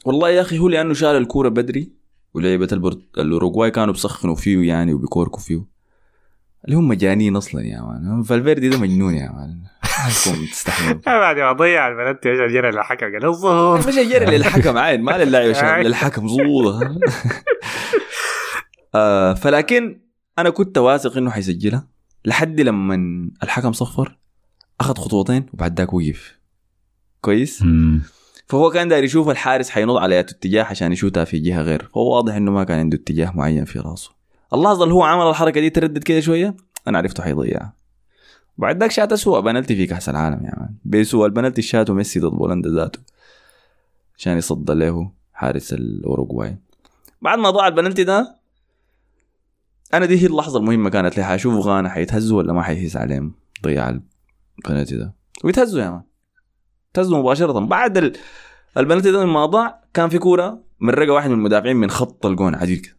والله 0.05 0.29
يا 0.29 0.41
أخي 0.41 0.59
هو 0.59 0.67
لأنه 0.69 0.93
شال 0.93 1.15
الكورة 1.17 1.49
بدري 1.49 1.91
ولعيبه 2.33 2.67
البرت... 2.71 2.99
الأوروغواي 3.17 3.71
كانوا 3.71 3.93
بيسخنوا 3.93 4.35
فيه 4.35 4.67
يعني 4.67 4.93
وبيكوركوا 4.93 5.39
فيه. 5.39 5.61
اللي 6.65 6.75
هم 6.75 6.87
مجانين 6.87 7.35
أصلا 7.35 7.61
يا 7.61 7.81
man. 7.81 8.23
فالفيردي 8.23 8.69
ده 8.69 8.77
مجنون 8.79 9.13
يا 9.13 9.31
man. 9.31 9.57
انكم 10.05 10.45
تستحملوا 10.45 11.01
بعد 11.05 11.35
ما 11.39 11.51
ضيع 11.51 11.87
البلنتي 11.87 12.31
اجى 12.31 12.53
جرى 12.53 12.69
الحكم 12.69 13.05
قال 13.05 13.25
الظهور 13.25 13.77
مش 13.77 13.95
جري 13.95 14.37
للحكم 14.37 14.77
عين 14.77 15.01
ما 15.01 15.23
للاعب 15.23 15.85
للحكم 15.85 16.27
زوضة 16.27 16.99
آه 18.97 19.33
فلكن 19.33 19.99
أنا 20.39 20.49
كنت 20.49 20.77
واثق 20.77 21.17
إنه 21.17 21.31
حيسجلها 21.31 21.87
لحد 22.25 22.61
لما 22.61 22.95
الحكم 23.43 23.73
صفر 23.73 24.17
أخذ 24.79 24.95
خطوتين 24.97 25.45
وبعد 25.53 25.77
ذاك 25.79 25.93
وقف. 25.93 26.37
كويس؟ 27.21 27.61
مم. 27.61 28.01
فهو 28.47 28.69
كان 28.69 28.87
داير 28.87 29.03
يشوف 29.03 29.29
الحارس 29.29 29.69
حينط 29.69 29.97
على 29.97 30.19
اتجاه 30.19 30.63
عشان 30.63 30.91
يشوتها 30.91 31.23
في 31.23 31.39
جهة 31.39 31.61
غير 31.61 31.89
فهو 31.93 32.15
واضح 32.15 32.33
إنه 32.35 32.51
ما 32.51 32.63
كان 32.63 32.79
عنده 32.79 32.97
اتجاه 32.97 33.31
معين 33.35 33.65
في 33.65 33.79
راسه. 33.79 34.11
اللحظه 34.53 34.83
اللي 34.83 34.93
هو 34.93 35.03
عمل 35.03 35.29
الحركة 35.29 35.61
دي 35.61 35.69
تردد 35.69 36.03
كده 36.03 36.19
شوية؟ 36.19 36.55
أنا 36.87 36.97
عرفته 36.97 37.23
حيضيعها 37.23 37.73
بعد 38.57 38.79
ذاك 38.79 38.91
شات 38.91 39.11
اسوء 39.11 39.39
بنالتي 39.39 39.75
في 39.75 39.85
كأس 39.85 40.09
العالم 40.09 40.45
يا 40.45 40.53
مان. 40.59 40.75
بيسوء 40.85 41.25
البنالتي 41.25 41.61
شاته 41.61 41.93
ميسي 41.93 42.19
ضد 42.19 42.31
بولندا 42.31 42.69
ذاته 42.69 42.99
عشان 44.17 44.37
يصد 44.37 44.71
له 44.71 45.11
حارس 45.33 45.73
الأوروغواي. 45.73 46.57
بعد 47.21 47.39
ما 47.39 47.49
ضاع 47.49 47.67
البنالتي 47.67 48.03
ده 48.03 48.36
أنا 49.93 50.05
دي 50.05 50.21
هي 50.21 50.25
اللحظة 50.25 50.59
المهمة 50.59 50.89
كانت 50.89 51.17
لي 51.17 51.23
حاشوف 51.23 51.65
غانا 51.65 51.89
حيتهزوا 51.89 52.37
ولا 52.37 52.53
ما 52.53 52.61
حيهز 52.61 52.97
عليهم 52.97 53.33
ضيع 53.63 53.99
البنالتي 54.59 54.97
ده 54.97 55.13
ويتهزوا 55.43 55.81
يا 55.81 55.89
مان. 55.89 56.01
تهزوا 56.93 57.17
مباشرة. 57.19 57.59
بعد 57.59 57.97
ال... 57.97 58.13
البنالتي 58.77 59.11
ده 59.11 59.23
لما 59.23 59.45
ضاع 59.45 59.81
كان 59.93 60.09
في 60.09 60.19
كورة 60.19 60.63
من 60.79 60.89
رقه 60.89 61.11
واحد 61.13 61.29
من 61.29 61.35
المدافعين 61.35 61.75
من 61.75 61.89
خط 61.89 62.25
الجون 62.25 62.55
عديل 62.55 62.77
كده. 62.77 62.97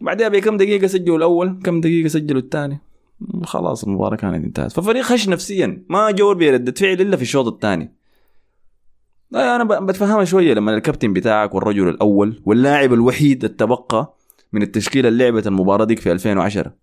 بعدها 0.00 0.28
بكم 0.28 0.56
دقيقة 0.56 0.86
سجلوا 0.86 1.16
الأول 1.16 1.60
كم 1.64 1.80
دقيقة 1.80 2.08
سجلوا 2.08 2.40
الثاني؟ 2.40 2.78
خلاص 3.44 3.84
المباراة 3.84 4.16
كانت 4.16 4.44
انتهت. 4.44 4.72
ففريق 4.72 5.02
خش 5.02 5.28
نفسيا 5.28 5.84
ما 5.88 6.10
جور 6.10 6.34
بردة 6.34 6.72
فعل 6.72 7.00
إلا 7.00 7.16
في 7.16 7.22
الشوط 7.22 7.46
الثاني. 7.46 7.94
أنا 9.34 9.64
بتفهمها 9.64 10.24
شوية 10.24 10.54
لما 10.54 10.74
الكابتن 10.74 11.12
بتاعك 11.12 11.54
والرجل 11.54 11.88
الأول 11.88 12.42
واللاعب 12.44 12.92
الوحيد 12.92 13.44
التبقى 13.44 14.14
من 14.52 14.62
التشكيلة 14.62 15.08
اللي 15.08 15.24
لعبت 15.24 15.46
المباراة 15.46 15.84
ديك 15.84 15.98
في 15.98 16.12
2010 16.12 16.74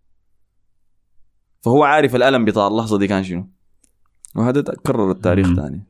فهو 1.61 1.83
عارف 1.83 2.15
الألم 2.15 2.45
بتاع 2.45 2.67
اللحظة 2.67 2.97
دي 2.97 3.07
كان 3.07 3.23
شنو. 3.23 3.49
وهذا 4.35 4.61
تكرر 4.61 5.11
التاريخ. 5.11 5.53
ثاني 5.55 5.83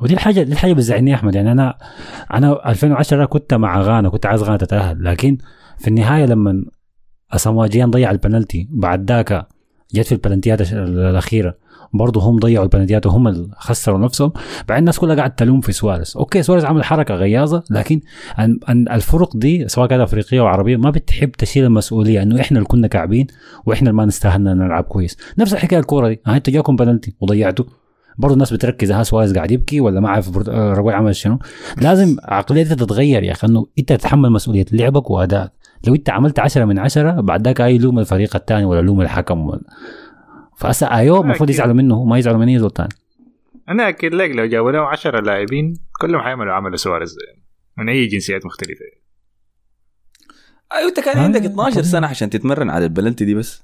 ودي 0.00 0.14
الحاجة 0.14 0.42
دي 0.42 0.52
الحاجة 0.52 0.72
بتزعلني 0.72 1.10
يا 1.10 1.16
أحمد. 1.16 1.34
يعني 1.34 1.52
أنا 1.52 1.78
أنا 2.34 2.70
2010 2.70 3.24
كنت 3.24 3.54
مع 3.54 3.80
غانا 3.80 4.08
كنت 4.08 4.26
عايز 4.26 4.42
غانا 4.42 4.56
تتأهل. 4.56 5.04
لكن 5.04 5.38
في 5.78 5.88
النهاية 5.88 6.24
لما 6.26 6.64
اساموا 7.30 7.66
جيان 7.66 7.90
ضيع 7.90 8.10
البنالتي 8.10 8.68
بعد 8.70 9.10
ذاك 9.10 9.48
جت 9.94 10.06
في 10.06 10.12
البلنتيات 10.12 10.72
الأخيرة. 10.72 11.54
برضه 11.94 12.20
هم 12.20 12.38
ضيعوا 12.38 12.64
البلنتيات 12.64 13.06
وهم 13.06 13.28
اللي 13.28 13.48
خسروا 13.56 13.98
نفسهم. 13.98 14.32
بعدين 14.68 14.78
الناس 14.82 14.98
كلها 14.98 15.16
قاعد 15.16 15.34
تلوم 15.34 15.60
في 15.60 15.72
سواريز. 15.72 16.14
okay 16.16 16.42
سواريز 16.42 16.64
عمل 16.64 16.84
حركة 16.84 17.14
غياظة 17.14 17.64
لكن 17.70 18.00
ال- 18.38 18.70
ال- 18.70 18.88
الفرق 18.88 19.36
دي 19.36 19.68
سواء 19.68 19.86
كانت 19.88 20.02
أفريقية 20.02 20.40
أو 20.40 20.46
عربية 20.46 20.76
ما 20.76 20.90
بتحب 20.90 21.30
تشيل 21.30 21.64
المسؤولية 21.64 22.22
إنه 22.22 22.40
إحنا 22.40 22.58
اللي 22.58 22.68
كنا 22.68 22.86
كعبين 22.86 23.26
وإحنا 23.66 23.90
اللي 23.90 23.96
ما 23.98 24.04
نستاهلنا 24.06 24.54
نلعب 24.54 24.84
كويس. 24.84 25.16
نفس 25.38 25.52
الحكاية 25.54 25.80
الكورة 25.80 26.08
دي. 26.08 26.20
أنت 26.28 26.50
جاكم 26.50 26.76
بلنتي 26.76 27.14
وضيعته. 27.20 27.66
برضه 28.18 28.34
الناس 28.34 28.52
بتركز 28.52 28.92
ها 28.92 29.02
سواريز 29.02 29.34
قاعد 29.34 29.50
يبكي 29.50 29.80
ولا 29.80 30.00
ما 30.00 30.08
عارف 30.08 30.30
برد- 30.30 30.48
آه، 30.48 30.92
عمل 30.92 31.16
شنو. 31.16 31.38
لازم 31.82 32.16
عقليتك 32.22 32.78
تتغير 32.78 33.22
يا 33.22 33.32
أخي 33.32 33.46
إنه 33.46 33.66
أنت 33.78 33.92
تتحمل 33.92 34.30
مسؤولية 34.32 34.64
لعبك 34.72 35.10
وأدائك. 35.10 35.50
لو 35.86 35.94
أنت 35.94 36.10
عملت 36.10 36.38
10 36.38 36.64
من 36.64 36.78
10 36.78 37.20
بعد 37.20 37.44
ذاك 37.44 37.60
أي 37.60 37.78
لوم 37.78 37.98
الفريق 37.98 38.36
الثاني 38.36 38.64
ولا 38.64 38.80
لوم 38.80 39.00
الحكم 39.00 39.46
ولا 39.48 39.60
فهسه 40.62 40.86
أيوه 40.86 41.20
المفروض. 41.20 41.50
يزعلوا 41.50 41.74
منه 41.74 42.04
ما 42.04 42.18
يزعلوا 42.18 42.40
من 42.40 42.48
اي 42.48 42.58
زول 42.58 42.72
ثاني 42.72 42.88
أنا 43.68 43.88
أكيد 43.88 44.14
لك 44.14 44.30
لو 44.30 44.46
جابوا 44.46 44.72
لهم 44.72 44.84
10 44.84 45.20
لاعبين 45.20 45.74
كلهم 46.00 46.20
حيعملوا 46.20 46.52
عمل 46.52 46.78
سواريز 46.78 47.16
يعني. 47.26 47.42
من 47.78 47.88
أي 47.88 48.06
جنسيات 48.06 48.46
مختلفة. 48.46 48.84
أيوه 50.72 50.88
أنت 50.88 51.00
كان 51.00 51.18
آه، 51.18 51.22
عندك 51.22 51.44
12 51.44 51.70
طبيعي. 51.70 51.88
سنة 51.88 52.06
عشان 52.06 52.30
تتمرن 52.30 52.70
على 52.70 52.84
البلنتي 52.84 53.24
دي 53.24 53.34
بس. 53.34 53.62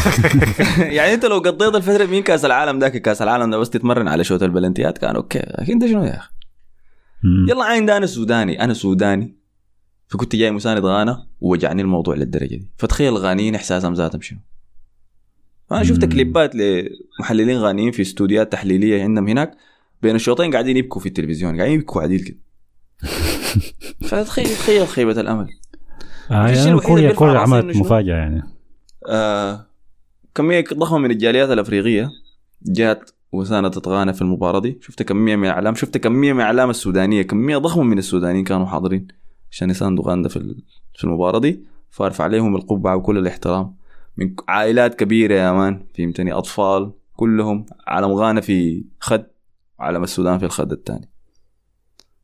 يعني 0.78 1.14
أنت 1.14 1.24
لو 1.24 1.38
قضيت 1.38 1.74
الفترة 1.74 2.06
من 2.06 2.22
كأس 2.22 2.44
العالم 2.44 2.78
ذاك؟ 2.78 2.96
كأس 3.02 3.22
العالم 3.22 3.50
ده 3.50 3.58
بس 3.58 3.70
تتمرن 3.70 4.08
على 4.08 4.24
شوط 4.24 4.42
البلنتيات؟ 4.42 4.98
كان 4.98 5.16
okay. 5.16 5.38
لكن 5.38 5.72
أنت 5.72 5.86
شنو 5.86 6.04
يا 6.04 6.16
أخي. 6.16 6.30
يلا 7.48 7.64
عين 7.64 7.86
ده 7.86 7.96
أنا 7.96 8.06
سوداني 8.06 8.64
أنا 8.64 8.74
سوداني. 8.74 9.36
فكنت 10.08 10.36
جاي 10.36 10.50
مساند 10.50 10.84
غانا 10.84 11.26
ووجعني 11.40 11.82
الموضوع 11.82 12.14
للدرجة 12.14 12.56
دي. 12.56 12.72
فتخيل 12.78 13.08
الغانيين 13.08 13.54
إحساسهم 13.54 13.92
ذاتهم 13.92 14.20
شنو؟ 14.20 14.38
أنا 15.72 15.84
شفت. 15.84 16.04
كليبات 16.04 16.52
لمحللين 16.54 17.58
غانيين 17.58 17.90
في 17.92 18.02
استوديوهات 18.02 18.52
تحليلية 18.52 19.02
عندهم 19.02 19.28
هناك 19.28 19.56
بين 20.02 20.14
الشوطين 20.14 20.52
قاعدين 20.52 20.76
يبكوا 20.76 21.00
في 21.00 21.06
التلفزيون 21.06 21.56
قاعدين 21.56 21.74
يبكوا 21.74 22.02
عديل 22.02 22.20
كده. 22.20 22.36
فتخيل 24.08 24.46
تخيل 24.46 24.86
خيبة 24.88 25.20
الأمل. 25.20 25.48
آه 26.30 26.48
يعني 26.48 26.80
كوريا 26.80 27.12
كوريا 27.12 27.38
عملت؟ 27.38 27.76
مفاجأة 27.76 28.14
يعني. 28.16 28.42
آه 29.08 29.66
كمية 30.34 30.64
ضخمة 30.74 30.98
من 30.98 31.10
الجاليات 31.10 31.50
الأفريقية 31.50 32.10
جات 32.62 33.10
وساندت 33.32 33.88
غانا 33.88 34.12
في 34.12 34.22
المباراة 34.22 34.60
دي. 34.60 34.78
شفت 34.82 35.02
كمية 35.02 35.36
من 35.36 35.44
الأعلام 35.44 35.74
شفت 35.74 35.98
كمية 35.98 36.32
من 36.32 36.40
الأعلام 36.40 36.70
السودانية 36.70 37.22
كمية 37.22 37.56
ضخمة 37.56 37.82
من 37.82 37.98
السودانيين 37.98 38.44
كانوا 38.44 38.66
حاضرين 38.66 39.06
عشان 39.50 39.70
يساندوا 39.70 40.04
غانا 40.04 40.28
في 40.28 40.36
ال- 40.36 40.62
في 40.94 41.04
المباراة 41.04 41.38
دي. 41.38 41.64
فارفع 41.90 42.24
عليهم 42.24 42.56
القبعة 42.56 42.96
وكل 42.96 43.18
الاحترام. 43.18 43.74
من 44.20 44.34
عائلات 44.48 44.94
كبيرة 44.94 45.34
يا 45.34 45.52
مان. 45.52 45.86
فهمتني؟ 45.98 46.32
أطفال 46.32 46.92
كلهم 47.16 47.66
علم 47.86 48.12
غانا 48.12 48.40
في 48.40 48.84
خد 49.00 49.26
وعلم 49.78 50.02
السودان 50.02 50.38
في 50.38 50.44
الخد 50.44 50.72
الثاني 50.72 51.10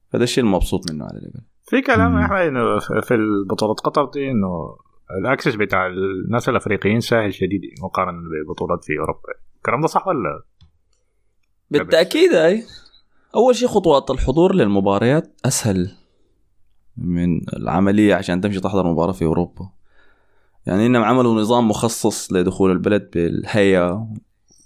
فده 0.09 0.24
الشيء 0.24 0.44
المبسوط 0.44 0.90
منه 0.90 1.05
على 1.05 1.18
الأقل. 1.18 1.40
في 1.62 1.82
كلام. 1.82 2.18
يا 2.18 2.24
احمد 2.24 2.40
إنه 2.40 2.78
في 2.78 3.16
بطوله 3.51 3.74
قطر 3.74 4.05
دي 4.05 4.31
إنه 4.31 4.77
الأكسس 5.20 5.55
بتاع 5.55 5.86
الناس 5.86 6.48
الأفريقيين 6.48 7.01
سهل 7.01 7.35
شديد 7.35 7.60
مقارنة 7.82 8.18
ببطولات 8.18 8.85
في 8.85 8.98
أوروبا. 8.98 9.20
الكلام 9.56 9.81
ده 9.81 9.86
صح 9.86 10.06
ولا؟ 10.06 10.43
بالتأكيد 11.70 12.32
أي. 12.32 12.62
أول 13.35 13.56
شيء 13.56 13.68
خطوات 13.68 14.10
الحضور 14.10 14.55
للمباريات 14.55 15.40
أسهل 15.44 15.90
من 16.97 17.40
العملية 17.56 18.14
عشان 18.14 18.40
تمشي 18.40 18.60
تحضر 18.60 18.86
مباراة 18.86 19.12
في 19.12 19.24
أوروبا. 19.24 19.70
يعني 20.67 20.87
إنهم 20.87 21.05
عملوا 21.05 21.41
نظام 21.41 21.69
مخصص 21.69 22.33
لدخول 22.33 22.71
البلد 22.71 23.11
بالهيئة 23.13 24.09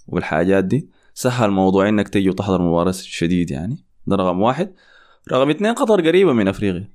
والحاجات 0.07 0.63
دي. 0.63 0.89
سهل 1.13 1.51
موضوع 1.51 1.89
إنك 1.89 2.09
تيجي 2.09 2.29
وتحضر 2.29 2.61
مباراة 2.61 2.91
شديد 2.91 3.51
يعني 3.51 3.77
ده 4.07 4.15
رقم 4.15 4.41
واحد. 4.41 4.73
رقم 5.31 5.49
اثنين 5.49 5.73
قطر 5.73 6.07
قريبة 6.07 6.33
من 6.33 6.47
أفريقيا. 6.47 6.89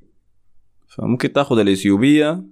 فممكن 0.89 1.33
تاخذ 1.33 1.59
الإثيوبية 1.59 2.45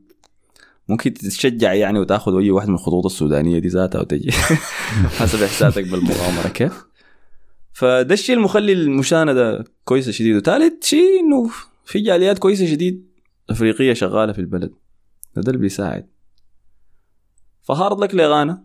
ممكن 0.88 1.14
تتشجع 1.14 1.72
يعني 1.72 1.98
وتاخذ 1.98 2.36
أي 2.36 2.50
واحد 2.50 2.68
من 2.68 2.74
الخطوط 2.74 3.06
السودانية 3.06 3.58
دي 3.58 3.68
ذاتها 3.68 4.00
وتجي. 4.00 4.30
حسب 5.18 5.42
إحساسك 5.42 5.84
بالمغامرة 5.84 6.48
كيف. 6.48 6.84
فده 7.72 8.14
الشيء 8.14 8.36
المخلي 8.36 8.72
المشاهدة 8.72 9.64
كويسة 9.84 10.12
شديد. 10.12 10.36
وثالث 10.36 10.84
شيء 10.84 11.20
إنه 11.20 11.50
في 11.84 12.00
جاليات 12.00 12.38
كويسة 12.38 12.66
شديد 12.66 13.06
أفريقية 13.50 13.92
شغالة 13.92 14.32
في 14.32 14.38
البلد. 14.38 14.72
ده 15.36 15.42
اللي 15.52 15.58
بيساعد. 15.58 16.13
فهارد 17.64 18.00
لك 18.00 18.14
لغانا. 18.14 18.62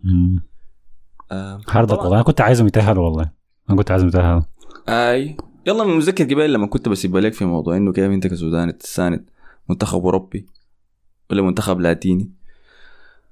آه 1.31 1.61
hard. 1.69 1.91
والله. 1.91 2.15
أنا 2.15 2.23
كنت 2.23 2.41
عايزهم 2.41 2.67
يتأهلوا 2.67 3.05
والله. 3.05 3.31
أنا 3.69 3.77
كنت 3.77 3.91
عايزهم 3.91 4.07
يتأهلوا. 4.07 4.41
أي. 4.89 5.37
يلا 5.67 5.83
من 5.83 5.97
متذكر 5.97 6.23
قبل 6.23 6.53
لما 6.53 6.67
كنت 6.67 6.89
بسيب 6.89 7.17
لك 7.17 7.33
في 7.33 7.45
موضوع 7.45 7.77
إنه 7.77 7.93
كيف 7.93 8.11
أنت 8.11 8.27
كسوداني 8.27 8.71
تساند 8.71 9.29
منتخب 9.69 10.03
أوروبي 10.03 10.47
ولا 11.31 11.41
منتخب 11.41 11.79
لاتيني. 11.79 12.31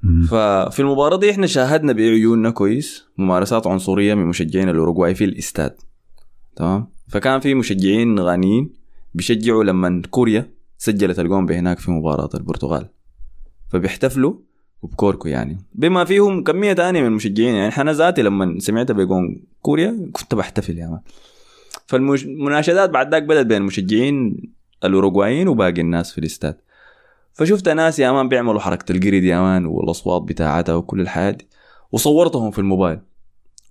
مم. 0.03 0.23
ففي 0.23 0.79
المباراة 0.79 1.17
دي 1.17 1.31
إحنا 1.31 1.47
شاهدنا 1.47 1.93
بعيوننا 1.93 2.49
كويس. 2.49 3.05
ممارسات 3.17 3.67
عنصرية 3.67 4.13
من 4.13 4.25
مشجعين 4.25 4.69
الأوروغواي 4.69 5.15
في 5.15 5.23
الاستاد. 5.25 5.75
تمام؟ 6.55 6.87
فكان 7.07 7.39
في 7.39 7.53
مشجعين 7.53 8.19
غانيين 8.19 8.73
بيشجعوا 9.13 9.63
لما 9.63 10.01
كوريا 10.09 10.49
سجلت 10.77 11.19
الجون 11.19 11.45
بهناك 11.45 11.79
في 11.79 11.91
مباراة 11.91 12.29
البرتغال. 12.35 12.89
فبيحتفلوا 13.69 14.33
وبكوركو 14.81 15.27
يعني. 15.27 15.57
بما 15.75 16.05
فيهم 16.05 16.43
كمية 16.43 16.73
تانية 16.73 17.01
من 17.01 17.07
المشجعين 17.07 17.55
يعني 17.55 17.77
أنا 17.77 17.93
ذاتي 17.93 18.21
لما 18.21 18.59
سمعت 18.59 18.91
بجون 18.91 19.43
كوريا 19.61 20.09
كنت 20.13 20.35
بحتفل 20.35 20.77
يا 20.77 20.87
man. 20.87 20.99
فالمناشدات 21.87 22.89
بعد 22.89 23.11
ذاك 23.11 23.23
بدأت 23.23 23.45
بين 23.45 23.57
المشجعين 23.57 24.37
الأوروغوايين 24.83 25.47
وباقي 25.47 25.81
الناس 25.81 26.11
في 26.11 26.17
الاستاد. 26.17 26.57
فشفت 27.33 27.69
ناس 27.69 27.99
يا 27.99 28.11
man 28.11 28.29
بيعملوا 28.29 28.59
حركة 28.59 28.91
القرد 28.91 29.23
يا 29.23 29.41
man 29.41 29.65
والأصوات 29.65 30.21
بتاعتها 30.21 30.75
وكل 30.75 31.01
الحياة 31.01 31.31
دي 31.31 31.47
وصورتهم 31.91 32.51
في 32.51 32.59
الموبايل. 32.59 32.99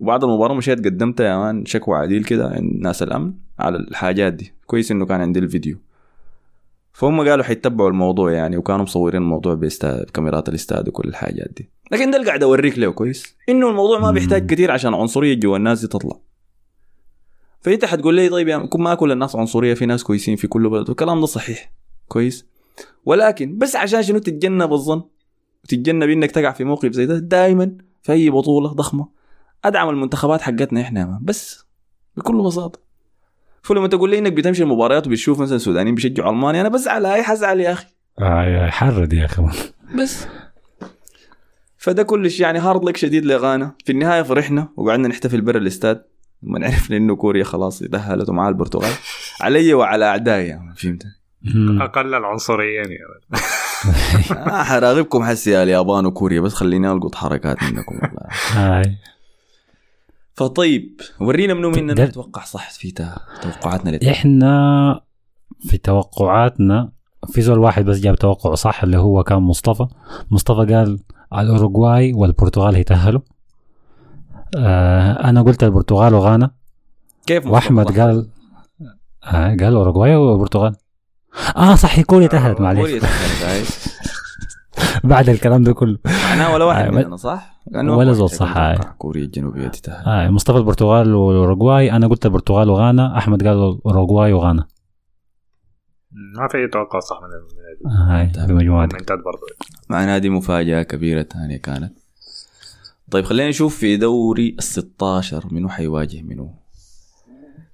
وبعد 0.00 0.24
المباراة 0.24 0.54
مشيت 0.54 0.84
قدمت 0.84 1.20
يا 1.20 1.36
man 1.36 1.64
شكوى 1.66 1.98
عديل 1.98 2.24
كده 2.24 2.48
عند 2.48 2.72
ناس 2.80 3.02
الأمن 3.02 3.32
على 3.58 3.76
الحاجات 3.76 4.32
دي. 4.32 4.52
كويس 4.66 4.90
إنه 4.90 5.06
كان 5.06 5.20
عندي 5.20 5.38
الفيديو. 5.38 5.78
فهم 6.96 7.28
قالوا 7.28 7.44
حيتبعوا 7.44 7.90
الموضوع 7.90 8.32
يعني 8.32 8.56
وكانوا 8.56 8.82
مصورين 8.82 9.22
الموضوع 9.22 9.54
بكاميرات 9.54 10.48
الاستاد 10.48 10.88
وكل 10.88 11.08
الحاجات 11.08 11.48
دي. 11.56 11.70
لكن 11.92 12.10
ده 12.10 12.16
اللي 12.16 12.26
قاعد 12.26 12.42
أوريك 12.42 12.78
له 12.78 12.90
كويس؟ 12.90 13.36
إنه 13.48 13.70
الموضوع 13.70 13.98
ما 13.98 14.10
بيحتاج 14.10 14.46
كثير 14.46 14.70
عشان 14.70 14.94
عنصرية 14.94 15.34
جوا 15.34 15.56
الناس 15.56 15.80
دي 15.80 15.86
تطلع. 15.86 16.20
فأنت 17.60 17.84
حتقول 17.84 18.14
لي 18.14 18.28
طيب 18.28 18.48
يا 18.48 18.68
ما 18.74 18.94
كل 18.94 19.12
الناس 19.12 19.36
عنصرية 19.36 19.74
في 19.74 19.86
ناس 19.86 20.02
كويسين 20.04 20.36
في 20.36 20.46
كل 20.46 20.68
بلد. 20.68 20.88
والكلام 20.88 21.20
ده 21.20 21.26
صحيح. 21.26 21.72
كويس. 22.08 22.46
ولكن 23.04 23.58
بس 23.58 23.76
عشان 23.76 24.02
شنو 24.02 24.18
تتجنب 24.18 24.72
الظن؟ 24.72 25.02
وتتجنب 25.64 26.08
إنك 26.08 26.30
تقع 26.30 26.52
في 26.52 26.64
موقف 26.64 26.92
زي 26.92 27.06
ده 27.06 27.18
دائما 27.18 27.76
في 28.02 28.12
أي 28.12 28.30
بطولة 28.30 28.68
ضخمة 28.68 29.08
أدعم 29.64 29.88
المنتخبات 29.88 30.40
حقتنا 30.40 30.80
إحنا 30.80 31.18
بس 31.22 31.64
بكل 32.16 32.42
بساطة. 32.42 32.85
فلما 33.66 33.86
تقول 33.88 34.10
لي 34.10 34.18
إنك 34.18 34.32
بتمشي 34.32 34.62
المباريات 34.62 35.06
وبتشوف 35.06 35.40
مثلا 35.40 35.58
سودانيين 35.58 35.94
بيشجعوا 35.94 36.30
ألمانيا 36.30 36.60
أنا 36.60 36.68
بزعل 36.68 37.06
هاي 37.06 37.22
حزعل 37.22 37.60
يا 37.60 37.72
أخي. 37.72 37.86
آه 38.20 38.70
حرد 38.70 39.12
يا 39.12 39.24
أخي. 39.24 39.42
بس. 39.98 40.26
فده 41.78 42.02
كلش 42.02 42.40
يعني 42.40 42.58
هارد 42.58 42.84
لك 42.84 42.96
شديد 42.96 43.24
لغانا. 43.24 43.74
في 43.84 43.92
النهاية 43.92 44.22
فرحنا 44.22 44.68
وقعدنا 44.76 45.08
نحتفل 45.08 45.40
برا 45.40 45.58
الاستاد. 45.58 46.02
لما 46.42 46.66
عرفنا 46.66 46.96
إنه 46.96 47.16
كوريا 47.16 47.44
خلاص 47.44 47.78
تأهلت 47.78 48.28
ومعها 48.28 48.48
البرتغال. 48.48 48.92
علي 49.40 49.74
وعلى 49.74 50.04
أعدائي 50.04 50.46
يعني 50.46 50.74
فهمت. 50.76 51.02
أقل 51.80 52.14
العنصريين 52.14 52.90
يعني 52.92 52.98
آه 54.50 54.62
حراغبكم 54.62 55.24
حسي 55.24 55.50
يا 55.50 55.62
اليابان 55.62 56.06
وكوريا 56.06 56.40
بس 56.40 56.54
خليني 56.54 56.92
ألقط 56.92 57.14
حركات 57.14 57.62
منكم. 57.62 57.94
والله 57.94 58.28
هاي. 58.52 58.96
فطيب 60.36 61.00
ورينا 61.20 61.54
منو 61.54 61.70
ده- 61.70 62.04
نتوقع 62.04 62.44
صح 62.44 62.70
في 62.70 62.90
توقعاتنا 63.42 63.90
للتأهل. 63.90 64.10
إحنا 64.12 65.00
في 65.60 65.78
توقعاتنا 65.78 66.92
في 67.28 67.42
زول 67.42 67.58
واحد 67.58 67.84
بس 67.84 67.98
جاب 68.00 68.14
توقع 68.14 68.54
صح 68.54 68.82
اللي 68.82 68.98
هو 68.98 69.22
كان 69.22 69.38
مصطفى 69.38 69.86
مصطفى 70.30 70.74
قال 70.74 70.98
الأوروغواي 71.32 72.12
والبرتغال 72.12 72.74
هيتأهلوا 72.74 73.20
آه 74.58 75.12
أنا 75.28 75.42
قلت 75.42 75.64
البرتغال 75.64 76.14
وغانا 76.14 76.50
كيف 77.26 77.38
مصطفى 77.46 77.54
وأحمد؟ 77.54 77.98
قال 78.00 78.28
آه 79.24 79.48
قال 79.56 79.74
أوروغواي 79.74 80.16
والبرتغال 80.16 80.76
آه 81.56 81.74
صح 81.74 82.00
كوريا 82.00 82.26
تأهلت 82.26 82.56
كوريا 82.56 82.74
معلش. 82.74 83.04
بعد 85.04 85.28
الكلام 85.28 85.62
ده 85.62 85.72
كله. 85.72 85.98
معناه 86.04 86.54
ولا 86.54 86.64
واحد 86.64 86.84
آه، 86.84 86.90
مننا 86.90 87.16
صح؟ 87.16 87.60
لأنه 87.70 87.96
ولا 87.96 88.12
زول 88.12 88.30
صح،. 88.30 88.50
متوقع 88.50 88.92
كوريا 88.98 89.24
الجنوبية 89.24 89.68
تتأهل 89.68 90.06
آه 90.06 90.30
مصطفى 90.30 90.58
البرتغال 90.58 91.14
والاوروغواي 91.14 91.92
أنا 91.92 92.06
قلت 92.06 92.26
البرتغال 92.26 92.70
وغانا 92.70 93.18
أحمد 93.18 93.46
قال 93.46 93.56
الاوروغواي 93.56 94.32
وغانا. 94.32 94.66
ما 96.12 96.48
في 96.48 96.58
أي 96.58 96.68
توقع 96.68 97.00
صح 97.00 97.20
من 97.22 97.90
آه 97.90 98.20
هاي 98.20 98.46
بمجموعة 98.48 98.88
برضه 99.10 99.46
معناها 99.88 100.18
دي. 100.18 100.30
مفاجأة 100.30 100.82
كبيرة 100.82 101.22
ثانية 101.22 101.56
كانت. 101.56 101.92
طيب 103.10 103.24
خلينا 103.24 103.48
نشوف 103.48 103.76
في 103.76 103.96
دوري 103.96 104.56
ال 104.58 104.62
16 104.62 105.48
منو 105.50 105.68
حيواجه 105.68 106.22
منو. 106.22 106.54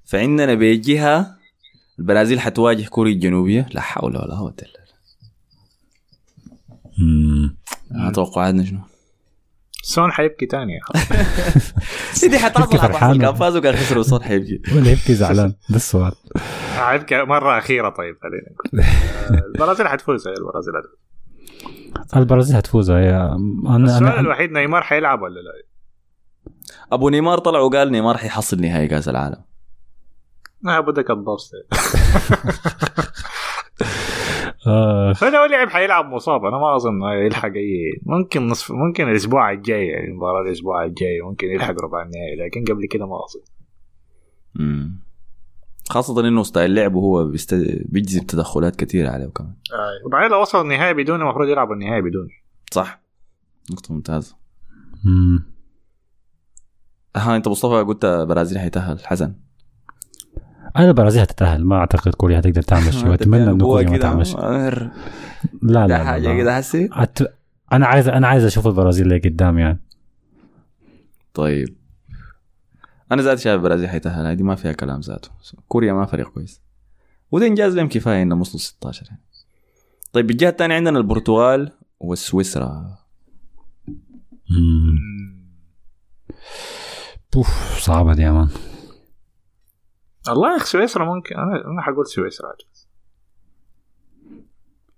فعندنا 0.04 0.54
بجهة 0.54 1.26
البرازيل 1.98 2.40
حتواجه 2.40 2.88
كوريا 2.88 3.12
الجنوبية. 3.12 3.66
لا 3.72 3.80
حول 3.80 4.16
ولا 4.16 4.34
قوة 4.38 4.54
إلا 4.62 4.81
مم. 6.98 7.56
بالله 7.90 8.12
توقعاتنا 8.12 8.64
شنو؟ 8.64 8.80
سون 9.84 10.12
حيبكي 10.12 10.46
تاني. 10.46 10.80
سيدي 12.12 12.38
حتحصل 12.38 12.78
فرحان. 12.78 13.18
كان 13.20 13.34
فازوا 13.34 13.60
كان 13.60 13.74
خسروا 13.76 14.02
سون 14.02 14.22
حيبكي. 14.22 14.62
ولا 14.74 14.90
يبكي 14.90 15.14
زعلان. 15.14 15.54
ده 15.70 15.76
السؤال. 15.76 16.12
حيبكي 16.76 17.22
مرة 17.22 17.58
أخيرة 17.58 17.88
طيب 17.88 18.16
خلينا 18.22 18.46
نقول. 18.52 18.84
آه، 18.84 19.46
البرازيل 19.54 19.88
حتفوز 19.88 20.28
هي 20.28 20.34
البرازيل 20.34 20.72
حتفوز. 20.76 22.16
البرازيل 22.16 22.56
هتفوز 22.56 22.90
هي 22.90 23.14
أنا 23.66 23.84
السؤال 23.84 24.18
الوحيد 24.18 24.52
نيمار 24.52 24.82
حيلعب 24.82 25.22
ولا 25.22 25.40
لا؟ 25.40 25.52
أبو 26.92 27.08
نيمار 27.08 27.38
طلع 27.38 27.58
وقال 27.60 27.92
نيمار 27.92 28.16
حيحصل 28.16 28.60
نهائي 28.60 28.88
كأس 28.88 29.08
العالم. 29.08 29.44
ما 30.62 30.80
بدك 30.80 31.10
الضبط 31.10 31.50
آه 31.72 31.76
فلو 35.14 35.44
لعب 35.44 35.68
حيلعب 35.68 36.06
مصاب 36.06 36.44
أنا 36.44 36.58
ما 36.58 36.76
أظن 36.76 37.02
يلحق 37.02 37.52
أي 37.56 38.00
ممكن 38.02 38.46
نصف 38.46 38.72
ممكن 38.72 39.08
الأسبوع 39.08 39.52
الجاي 39.52 39.86
يعني 39.86 40.12
مباراه 40.12 40.42
الأسبوع 40.42 40.84
الجاي 40.84 41.20
ممكن 41.20 41.46
يلحق 41.46 41.74
ربع 41.84 42.02
النهائي 42.02 42.36
لكن 42.36 42.64
قبل 42.74 42.86
كده 42.86 43.06
ما 43.06 43.16
أظن. 43.16 43.40
مم. 44.54 45.02
خاصة 45.90 46.28
إنه 46.28 46.42
style 46.42 46.74
لعبه 46.74 47.00
هو 47.00 47.24
بيست... 47.24 47.54
بيجذب 47.84 48.26
تدخلات 48.26 48.76
كثيرة 48.76 49.10
عليه 49.10 49.26
كمان 49.26 49.54
وبعدين 50.06 50.30
لو 50.30 50.40
وصل 50.40 50.60
النهائي 50.60 50.94
بدون 50.94 51.20
المفروض 51.20 51.48
يلعب 51.48 51.72
النهائي 51.72 52.02
بدون. 52.02 52.28
صح. 52.70 53.02
نقطة 53.72 53.94
ممتازة. 53.94 54.36
مم. 55.04 55.44
ها 57.16 57.36
أنت 57.36 57.48
مصطفى 57.48 57.82
قلت 57.82 58.06
برازيل 58.06 58.58
حيتأهل. 58.58 59.06
حسن. 59.06 59.34
أنا 60.76 60.88
البرازيل 60.88 61.22
هتتاهل 61.22 61.64
ما 61.64 61.76
أعتقد 61.76 62.14
كوريا 62.14 62.38
هتقدر 62.38 62.62
تعمل 62.62 62.94
شيء 62.94 63.08
وأتمنى 63.10 63.50
انه 63.50 63.64
كوريا 63.64 63.90
ما 63.90 63.98
تعمل 63.98 64.26
شيء. 64.26 64.40
لا 64.40 64.90
لا, 65.62 65.86
لا, 65.86 66.04
حاجة 66.04 66.28
لا. 66.28 66.36
كده 66.36 66.56
حسي 66.56 66.88
أت... 66.92 67.18
أنا 67.72 67.86
عايز 67.86 68.08
أنا 68.08 68.28
عايز 68.28 68.44
أشوف 68.44 68.66
البرازيل 68.66 69.06
اللي 69.12 69.18
قدام 69.18 69.58
يعني. 69.58 69.80
طيب. 71.34 71.76
أنا 73.12 73.22
ذاتي 73.22 73.42
شايف 73.42 73.56
البرازيل 73.56 73.88
حيتأهل 73.88 74.26
هذه 74.26 74.42
ما 74.42 74.54
فيها 74.54 74.72
كلام 74.72 75.00
ذاته. 75.00 75.30
كوريا 75.68 75.92
ما 75.92 76.06
فريق 76.06 76.28
كويس. 76.28 76.60
وده 77.30 77.46
انجاز 77.46 77.76
لهم 77.76 77.88
كفاية 77.88 78.22
إنه 78.22 78.40
وصلوا 78.40 78.58
16 78.58 79.06
يعني. 79.06 79.20
طيب 80.12 80.26
بالجهة 80.26 80.48
الثانية 80.48 80.74
عندنا 80.74 80.98
البرتغال 80.98 81.72
وسويسرا 82.00 82.98
مم. 84.50 84.98
أوف 87.36 87.78
صعبة 87.78 88.14
دي 88.14 88.22
يا 88.22 88.30
مان. 88.32 88.48
الله 90.28 90.52
يا 90.52 90.56
أخي 90.56 90.66
سويسرا 90.66 91.04
ممكن 91.04 91.36
أنا 91.36 91.64
أنا 91.66 91.82
حقول 91.82 92.06
سويسرا 92.06 92.46
عاد. 92.48 92.56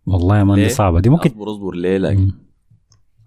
والله 0.06 0.38
يا 0.38 0.44
مان 0.44 0.56
دي؟ 0.56 0.68
صعبة 0.68 1.00
دي 1.00 1.08
ممكن 1.08 1.30
أصبر 1.30 1.50
أصبر 1.50 1.74
ليه 1.74 1.98
لكن 1.98 2.18
مم. 2.20 2.38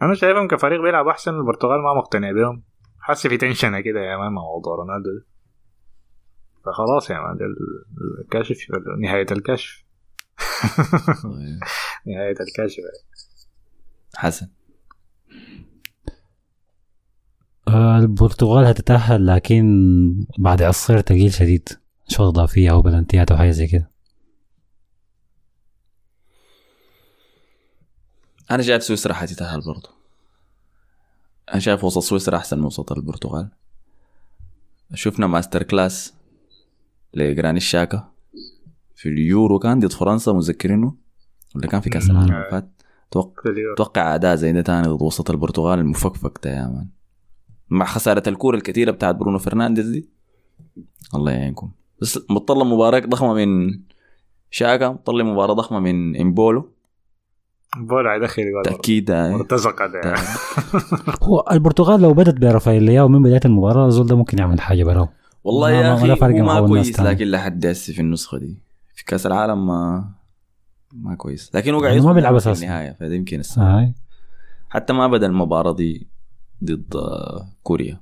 أنا 0.01 0.13
شايفهم 0.13 0.47
كفريق 0.47 0.81
بيلعب 0.81 1.07
أحسن 1.07 1.35
البرتغال 1.35 1.81
ما 1.81 1.93
مقتنع 1.93 2.31
بهم 2.31 2.63
حاسس 2.99 3.27
في 3.27 3.37
تنشنة 3.37 3.79
كده 3.79 3.99
يا 3.99 4.17
مان 4.17 4.31
مع 4.31 4.41
موضوع 4.41 4.75
رونالدو 4.75 5.09
ده. 5.09 5.25
فخلاص 6.65 7.09
يا 7.09 7.19
مان 7.19 7.37
ده 7.37 7.45
ال- 7.45 8.21
الكاشف 8.21 8.57
نهاية 9.01 9.25
الكشف. 9.31 9.83
نهاية 12.07 12.35
الكشف 12.39 12.83
حسن 14.15 14.47
آه 17.67 17.97
البرتغال 17.99 18.65
هتتأهل 18.65 19.27
لكن 19.27 19.65
بعد 20.39 20.61
عصير 20.61 20.99
تقيل 20.99 21.33
شديد 21.33 21.69
شوط 22.07 22.37
اضافيه 22.37 22.71
أو 22.71 22.81
بلنتيات 22.81 23.31
أو 23.31 23.37
حاجة 23.37 23.51
زي 23.51 23.67
كده. 23.67 23.91
أنا 28.51 28.63
شايف 28.63 28.83
سويسرا 28.83 29.13
حتتأهل 29.13 29.61
برضه 29.61 29.89
أنا 31.51 31.59
شايف 31.59 31.83
وسط 31.83 32.01
سويسرا 32.01 32.37
أحسن 32.37 32.59
من 32.59 32.65
وسط 32.65 32.91
البرتغال. 32.91 33.49
شفنا 34.93 35.27
masterclass 35.27 36.13
لجراني 37.13 37.57
تشاكا 37.57 38.11
في 38.95 39.09
اليورو. 39.09 39.59
كان 39.59 39.79
ضد 39.79 39.93
فرنسا 39.93 40.31
متذكرينه؟ 40.31 40.95
ولا 41.55 41.67
كان 41.67 41.81
في 41.81 41.89
كأس 41.89 42.09
العالم 42.09 42.33
اللي 42.33 42.51
فات؟ 42.51 42.69
توقع. 43.11 43.43
أتوقع 43.73 44.15
أداء 44.15 44.35
زي 44.35 44.51
ده 44.51 44.61
تاني 44.61 44.87
ضد 44.87 45.01
وسط 45.01 45.31
البرتغال 45.31 45.79
المفكفك 45.79 46.39
ده 46.43 46.49
يا 46.49 46.67
man. 46.67 46.89
مع 47.69 47.85
خسارة 47.85 48.29
الكورة 48.29 48.57
الكثيرة 48.57 48.91
بتاعت 48.91 49.15
برونو 49.15 49.39
فرنانديز 49.39 49.89
دي 49.89 50.09
الله 51.15 51.31
يعينكم. 51.31 51.71
بس 52.01 52.19
مطلع 52.29 52.63
مباراه 52.63 52.99
ضخمة 52.99 53.33
من 53.33 53.79
شاكا 54.51 54.89
مطلع 54.89 55.23
مباراة 55.23 55.53
ضخمة 55.53 55.79
من 55.79 56.17
إمبولو. 56.21 56.69
بولا 57.77 58.15
يدخل 58.15 58.43
جول 58.51 58.63
تأكيد 58.65 59.11
آه. 59.11 59.29
مرتزقة 59.31 59.87
ده. 59.87 60.13
هو 61.23 61.45
البرتغال 61.51 62.01
لو 62.01 62.13
بدت 62.13 62.39
برافائيل 62.41 62.83
لياو 62.83 63.07
من 63.07 63.23
بداية 63.23 63.39
المباراة 63.45 63.87
الزول 63.87 64.07
ده 64.07 64.15
ممكن 64.15 64.37
يعمل 64.39 64.61
حاجة 64.61 64.83
براو 64.83 65.07
والله 65.43 65.67
ما- 65.69 65.75
يا 65.75 65.81
ما- 65.81 65.95
أخي 65.95 66.07
ما 66.41 66.59
ناس 66.59 66.69
كويس 66.69 66.91
تاني. 66.97 67.09
لكن 67.09 67.25
لحد 67.31 67.65
هسه 67.65 67.93
في 67.93 68.01
النسخة 68.01 68.37
دي. 68.37 68.57
في 68.95 69.05
كأس 69.05 69.25
العالم 69.25 69.67
ما 69.67 70.09
ما 70.93 71.15
كويس. 71.15 71.51
لكن 71.55 71.73
هو 71.73 71.79
قاعد 71.81 72.01
ما 72.01 72.13
بيلعب 72.13 72.31
في 72.33 72.37
أساساً. 72.37 72.63
النهاية 72.65 72.91
فده 72.93 73.15
يمكن 73.15 73.39
السبب. 73.39 73.63
هاي. 73.65 73.93
حتى 74.69 74.93
ما 74.93 75.07
بدأ 75.07 75.25
المباراة 75.27 75.73
دي 75.73 76.07
ضد 76.63 76.95
آه، 76.95 77.47
كوريا. 77.63 78.01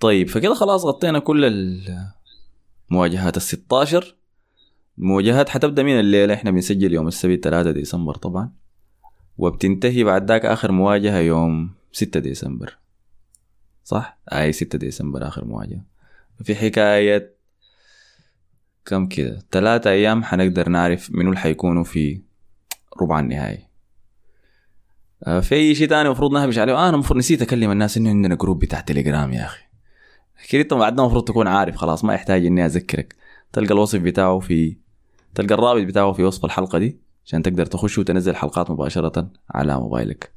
طيب 0.00 0.28
فكده 0.28 0.54
خلاص 0.54 0.84
غطينا 0.84 1.18
كل 1.18 1.44
المواجهات 2.90 3.36
ال 3.36 3.42
16 3.42 4.16
المواجهات 4.98 5.48
حتبدأ 5.48 5.82
من 5.82 6.00
الليلة 6.00 6.34
إحنا 6.34 6.50
بنسجل 6.50 6.92
يوم 6.92 7.08
السبت 7.08 7.44
3 7.44 7.70
ديسمبر 7.70 8.14
طبعا. 8.14 8.52
وبتنتهي 9.38 10.04
بعد 10.04 10.28
ذاك 10.28 10.44
آخر 10.44 10.72
مواجهة 10.72 11.18
يوم 11.18 11.70
6 11.92 12.20
ديسمبر. 12.20 12.78
صح؟ 13.84 14.18
أي 14.32 14.52
6 14.52 14.78
ديسمبر 14.78 15.28
آخر 15.28 15.44
مواجهة. 15.44 15.80
في 16.44 16.54
حكاية 16.54 17.36
كم 18.84 19.06
كده؟ 19.06 19.38
ثلاثة 19.52 19.90
أيام 19.90 20.24
حنقدر 20.24 20.68
نعرف 20.68 21.10
منو 21.10 21.28
اللي 21.28 21.40
حيكونوا 21.40 21.84
في 21.84 22.20
ربع 23.00 23.20
النهائي. 23.20 23.66
آه، 25.26 25.40
في 25.40 25.74
شيء 25.74 25.88
ثاني 25.88 26.06
المفروض 26.06 26.32
نهبش 26.32 26.58
عليه؟ 26.58 26.74
آه 26.74 26.88
أنا 26.88 26.94
المفروض 26.94 27.18
نسيت 27.18 27.42
أكلم 27.42 27.70
الناس 27.70 27.96
إنه 27.96 28.10
عندنا 28.10 28.34
جروب 28.34 28.58
بتاع 28.58 28.80
تليجرام 28.80 29.32
يا 29.32 29.44
أخي. 29.44 29.65
انت 30.54 30.74
بعدنا 30.74 31.02
المفروض 31.02 31.24
تكون 31.24 31.46
عارف 31.46 31.76
خلاص 31.76 32.04
ما 32.04 32.14
يحتاج 32.14 32.46
إني 32.46 32.66
أذكرك. 32.66 33.14
تلقى 33.52 33.74
الوصف 33.74 33.98
بتاعه 34.00 34.38
في 34.38 34.76
تلقى 35.34 35.54
الرابط 35.54 35.82
بتاعه 35.86 36.12
في 36.12 36.24
وصف 36.24 36.44
الحلقة 36.44 36.78
دي 36.78 36.98
عشان 37.24 37.42
تقدر 37.42 37.66
تخش 37.66 37.98
وتنزل 37.98 38.36
حلقات 38.36 38.70
مباشرة 38.70 39.30
على 39.50 39.80
موبايلك. 39.80 40.32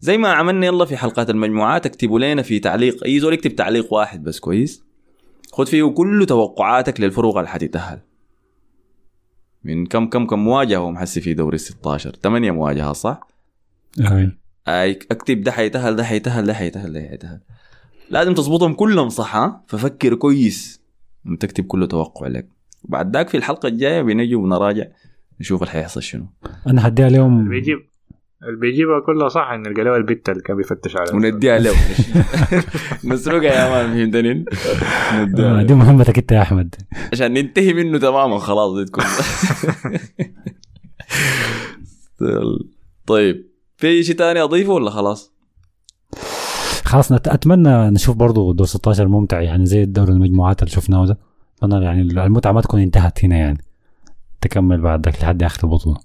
زي 0.00 0.18
ما 0.18 0.32
عملنا 0.32 0.66
يلا 0.66 0.84
في 0.84 0.96
حلقات 0.96 1.30
المجموعات 1.30 1.86
اكتبوا 1.86 2.18
لنا 2.18 2.42
في 2.42 2.58
تعليق 2.58 3.04
إي 3.04 3.20
زول 3.20 3.32
يكتب 3.32 3.56
تعليق 3.56 3.92
واحد 3.94 4.22
بس 4.22 4.40
كويس. 4.40 4.84
خد 5.52 5.68
فيه 5.68 5.84
كل 5.84 6.26
توقعاتك 6.28 7.00
للفرق 7.00 7.36
اللي 7.36 7.48
حتتأهل. 7.48 8.00
من 9.64 9.86
كم 9.86 10.06
كم 10.08 10.26
كم 10.26 10.38
مواجهة 10.38 10.78
هم 10.78 10.98
حسي 10.98 11.20
في 11.20 11.34
دوري 11.34 11.54
ال 11.54 11.60
16 11.60 12.16
ثمانية 12.22 12.50
مواجهات 12.50 12.96
صح؟ 12.96 13.28
أي 14.68 14.98
اكتب 15.10 15.40
ده 15.40 15.52
حيتأهل 15.52 15.96
ده 15.96 16.04
حيتأهل 16.04 16.46
ده 16.46 16.54
حيتأهل 16.54 16.92
ده 16.92 17.00
حيتأهل. 17.00 17.40
لازم 18.10 18.34
تظبطهم 18.34 18.74
كلهم 18.74 19.08
صح 19.08 19.36
ها؟ 19.36 19.64
ففكر 19.66 20.14
كويس. 20.14 20.80
لما 21.26 21.36
تكتب 21.36 21.64
كل 21.64 21.88
توقع 21.88 22.26
لك. 22.26 22.48
وبعد 22.84 23.16
ذاك 23.16 23.28
في 23.28 23.36
الحلقة 23.36 23.66
الجاية 23.66 24.02
بنجي 24.02 24.34
ونراجع 24.34 24.84
نشوف 25.40 25.62
اللي 25.62 25.72
حيحصل 25.72 26.02
شنو. 26.02 26.26
أنا 26.66 26.86
هديها 26.86 27.08
اليوم. 27.08 27.48
بيجيب 27.48 27.78
اللي 28.42 28.60
بيجيبها 28.60 29.00
كلها 29.00 29.28
صح 29.28 29.52
نلقى 29.52 29.84
له 29.84 29.96
البت 29.96 30.28
اللي 30.28 30.42
كان 30.42 30.56
بيفتش 30.56 30.96
عليها. 30.96 31.14
ونديها 31.14 31.58
له 31.58 31.72
نسرقها 33.04 33.52
يا 33.64 33.70
مان 33.70 33.94
فهمتني؟ 33.94 34.44
آه،. 35.38 35.62
دي 35.62 35.74
مهمتك 35.74 36.18
أنت 36.18 36.32
يا 36.32 36.42
أحمد. 36.42 36.74
عشان 37.12 37.32
ننتهي 37.32 37.72
منه 37.72 37.98
تماما 37.98 38.38
خلاص 38.38 38.74
دي 38.74 38.84
تكون. 38.84 39.04
طيب 43.06 43.50
في 43.76 44.02
شيء 44.02 44.16
ثاني 44.16 44.42
أضيفه 44.42 44.72
ولا 44.72 44.90
خلاص؟ 44.90 45.34
خلاص 46.90 47.12
أتمنى 47.12 47.90
نشوف 47.90 48.16
برضو 48.16 48.52
دور 48.52 48.66
16 48.66 49.08
ممتع 49.08 49.40
يعني 49.40 49.66
زي 49.66 49.82
الدور 49.82 50.08
المجموعات 50.08 50.62
اللي 50.62 50.70
شفناه 50.70 51.06
ده. 51.06 51.18
اتمنى 51.58 51.84
يعني 51.84 52.00
المتعة 52.00 52.52
ما 52.52 52.60
تكون 52.60 52.80
انتهت 52.80 53.24
هنا 53.24 53.36
يعني. 53.36 53.58
تكمل 54.40 54.80
بعد 54.80 55.06
ذاك 55.06 55.22
لحد 55.22 55.42
آخر 55.42 55.64
البطولة. 55.64 56.00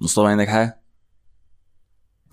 مصطفى 0.00 0.26
عندك 0.26 0.48
حاجة؟ 0.48 0.80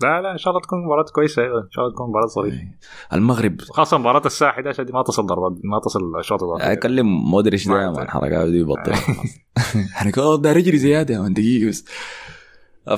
لا 0.02 0.20
لا 0.22 0.32
إن 0.32 0.38
شاء 0.38 0.50
الله 0.50 0.62
تكون 0.62 0.84
مباراة 0.84 1.04
كويسة 1.14 1.42
أيضا. 1.42 1.58
إن 1.60 1.70
شاء 1.70 1.84
الله 1.84 1.94
تكون 1.94 2.08
مباراة 2.08 2.26
ظريفه 2.26 2.68
المغرب. 3.12 3.60
خاصة 3.60 3.98
مباراة 3.98 4.26
الساعة 4.26 4.50
11 4.50 4.82
دي 4.82 4.92
ما 4.92 5.02
تصل 5.02 5.26
ضربات 5.26 5.52
ما 5.64 5.80
تصل 5.84 6.00
اشواط 6.18 6.42
اضافيه 6.42 6.72
اكلم 6.72 7.06
مودريتش 7.06 7.68
ده 7.68 7.82
يا 7.82 7.90
مان 7.90 8.08
حركاته 8.10 8.50
دي 8.50 8.64
بطل 8.72 8.92
أنا 10.46 10.58
اجري 10.58 10.78
زيادة 10.78 11.14
يا 11.14 11.20
مان 11.20 11.32
دقيقه 11.32 11.68
بس. 11.68 11.84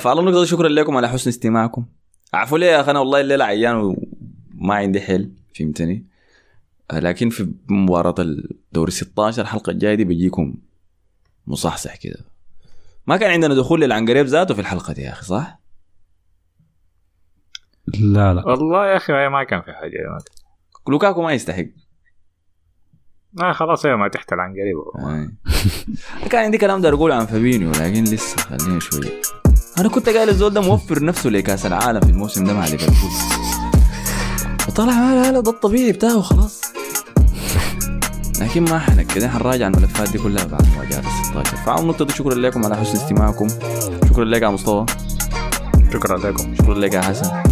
فعلى 0.00 0.20
النقطة 0.20 0.40
دي 0.40 0.46
شكرا 0.46 0.68
لكم 0.68 0.96
على 0.96 1.08
حسن 1.08 1.28
استماعكم. 1.30 1.84
عفوا 2.34 2.58
لي 2.58 2.66
يا 2.66 2.80
أخي؟ 2.80 2.90
أنا 2.90 2.98
والله 2.98 3.20
الليلة 3.20 3.44
عيان 3.44 3.74
وما 3.74 4.74
عندي 4.74 5.00
حل 5.00 5.32
فهمتني؟ 5.58 6.06
لكن 6.92 7.30
في 7.30 7.52
مباراة 7.68 8.14
الدوري 8.18 8.90
16 8.90 9.42
الحلقة 9.42 9.70
الجاية 9.70 9.94
دي 9.94 10.04
بيجيكم 10.04 10.54
مصحصح 11.46 11.96
كده. 11.96 12.24
ما 13.06 13.16
كان 13.16 13.30
عندنا 13.30 13.54
دخول 13.54 13.80
للعنقريب 13.80 14.26
ذاته 14.26 14.54
في 14.54 14.60
الحلقة 14.60 14.92
دي 14.92 15.02
يا 15.02 15.12
أخي 15.12 15.24
صح؟ 15.26 15.60
لا 18.00 18.34
لا. 18.34 18.46
والله 18.46 18.86
يا 18.86 18.96
أخي 18.96 19.12
ما 19.12 19.44
كان 19.44 19.62
في 19.62 19.72
حاجة 19.72 19.90
كان. 19.90 20.18
لوكاكو 20.88 21.22
ما 21.22 21.32
يستحق. 21.32 21.64
آه 23.42 23.52
خلاص 23.52 23.86
هي 23.86 23.96
ما 23.96 24.08
تحت 24.08 24.32
العنقريب. 24.32 24.76
آه. 24.98 25.28
كان 26.30 26.44
عندي 26.44 26.58
كلام 26.58 26.80
دار 26.80 26.94
أقوله 26.94 27.14
عن 27.14 27.26
فابينيو 27.26 27.70
لكن 27.70 28.04
لسه 28.04 28.36
خلينا 28.36 28.80
شوية 28.80 29.10
أنا 29.80 29.88
كنت 29.88 30.08
قايل 30.08 30.28
الزول 30.28 30.54
ده 30.54 30.60
موفر 30.60 31.04
نفسه 31.04 31.30
لكأس 31.30 31.66
العالم 31.66 32.00
في 32.00 32.06
الموسم 32.10 32.44
ده 32.44 32.52
مع 32.52 32.66
ليفربول. 32.66 33.10
وطلع 34.68 34.92
ما 34.92 35.22
لا 35.22 35.32
لا 35.32 35.40
ده 35.40 35.50
الطبيعي 35.50 35.92
بتاعه 35.92 36.20
خلاص 36.20 36.60
لكن 38.40 38.64
ما 38.64 38.76
إحنا 38.76 39.02
كده 39.02 39.28
حنراجع 39.28 39.66
الملفات 39.66 40.10
دي 40.10 40.18
كلها 40.18 40.44
بعد 40.44 40.66
مواجهات 40.76 41.04
ال 41.04 41.24
16 41.26 41.56
فعلى 41.56 41.80
النقطة 41.80 42.04
دي 42.04 42.12
شكرا 42.12 42.34
لكم 42.34 42.64
على 42.64 42.76
حسن 42.76 42.96
استماعكم. 42.96 43.48
شكرا 44.08 44.24
لك 44.24 44.42
يا 44.42 44.48
مصطفى. 44.48 44.86
شكرا 45.92 46.18
لكم. 46.18 46.54
شكرا 46.54 46.74
لك 46.74 46.94
يا 46.94 47.00
حسن. 47.00 47.42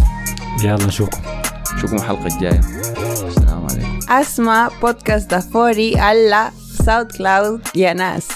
يلا 0.63 0.85
نشوفكم 0.85 1.21
نشوفكم 1.75 1.95
الحلقة 1.95 2.25
الجاية. 2.27 2.61
السلام 3.27 3.67
عليكم. 3.71 3.99
أسمع 4.09 4.69
بودكاست 4.81 5.31
دافوري 5.31 5.99
على 5.99 6.51
SoundCloud 6.85 7.61
يا 7.75 7.93
ناس. 7.93 8.27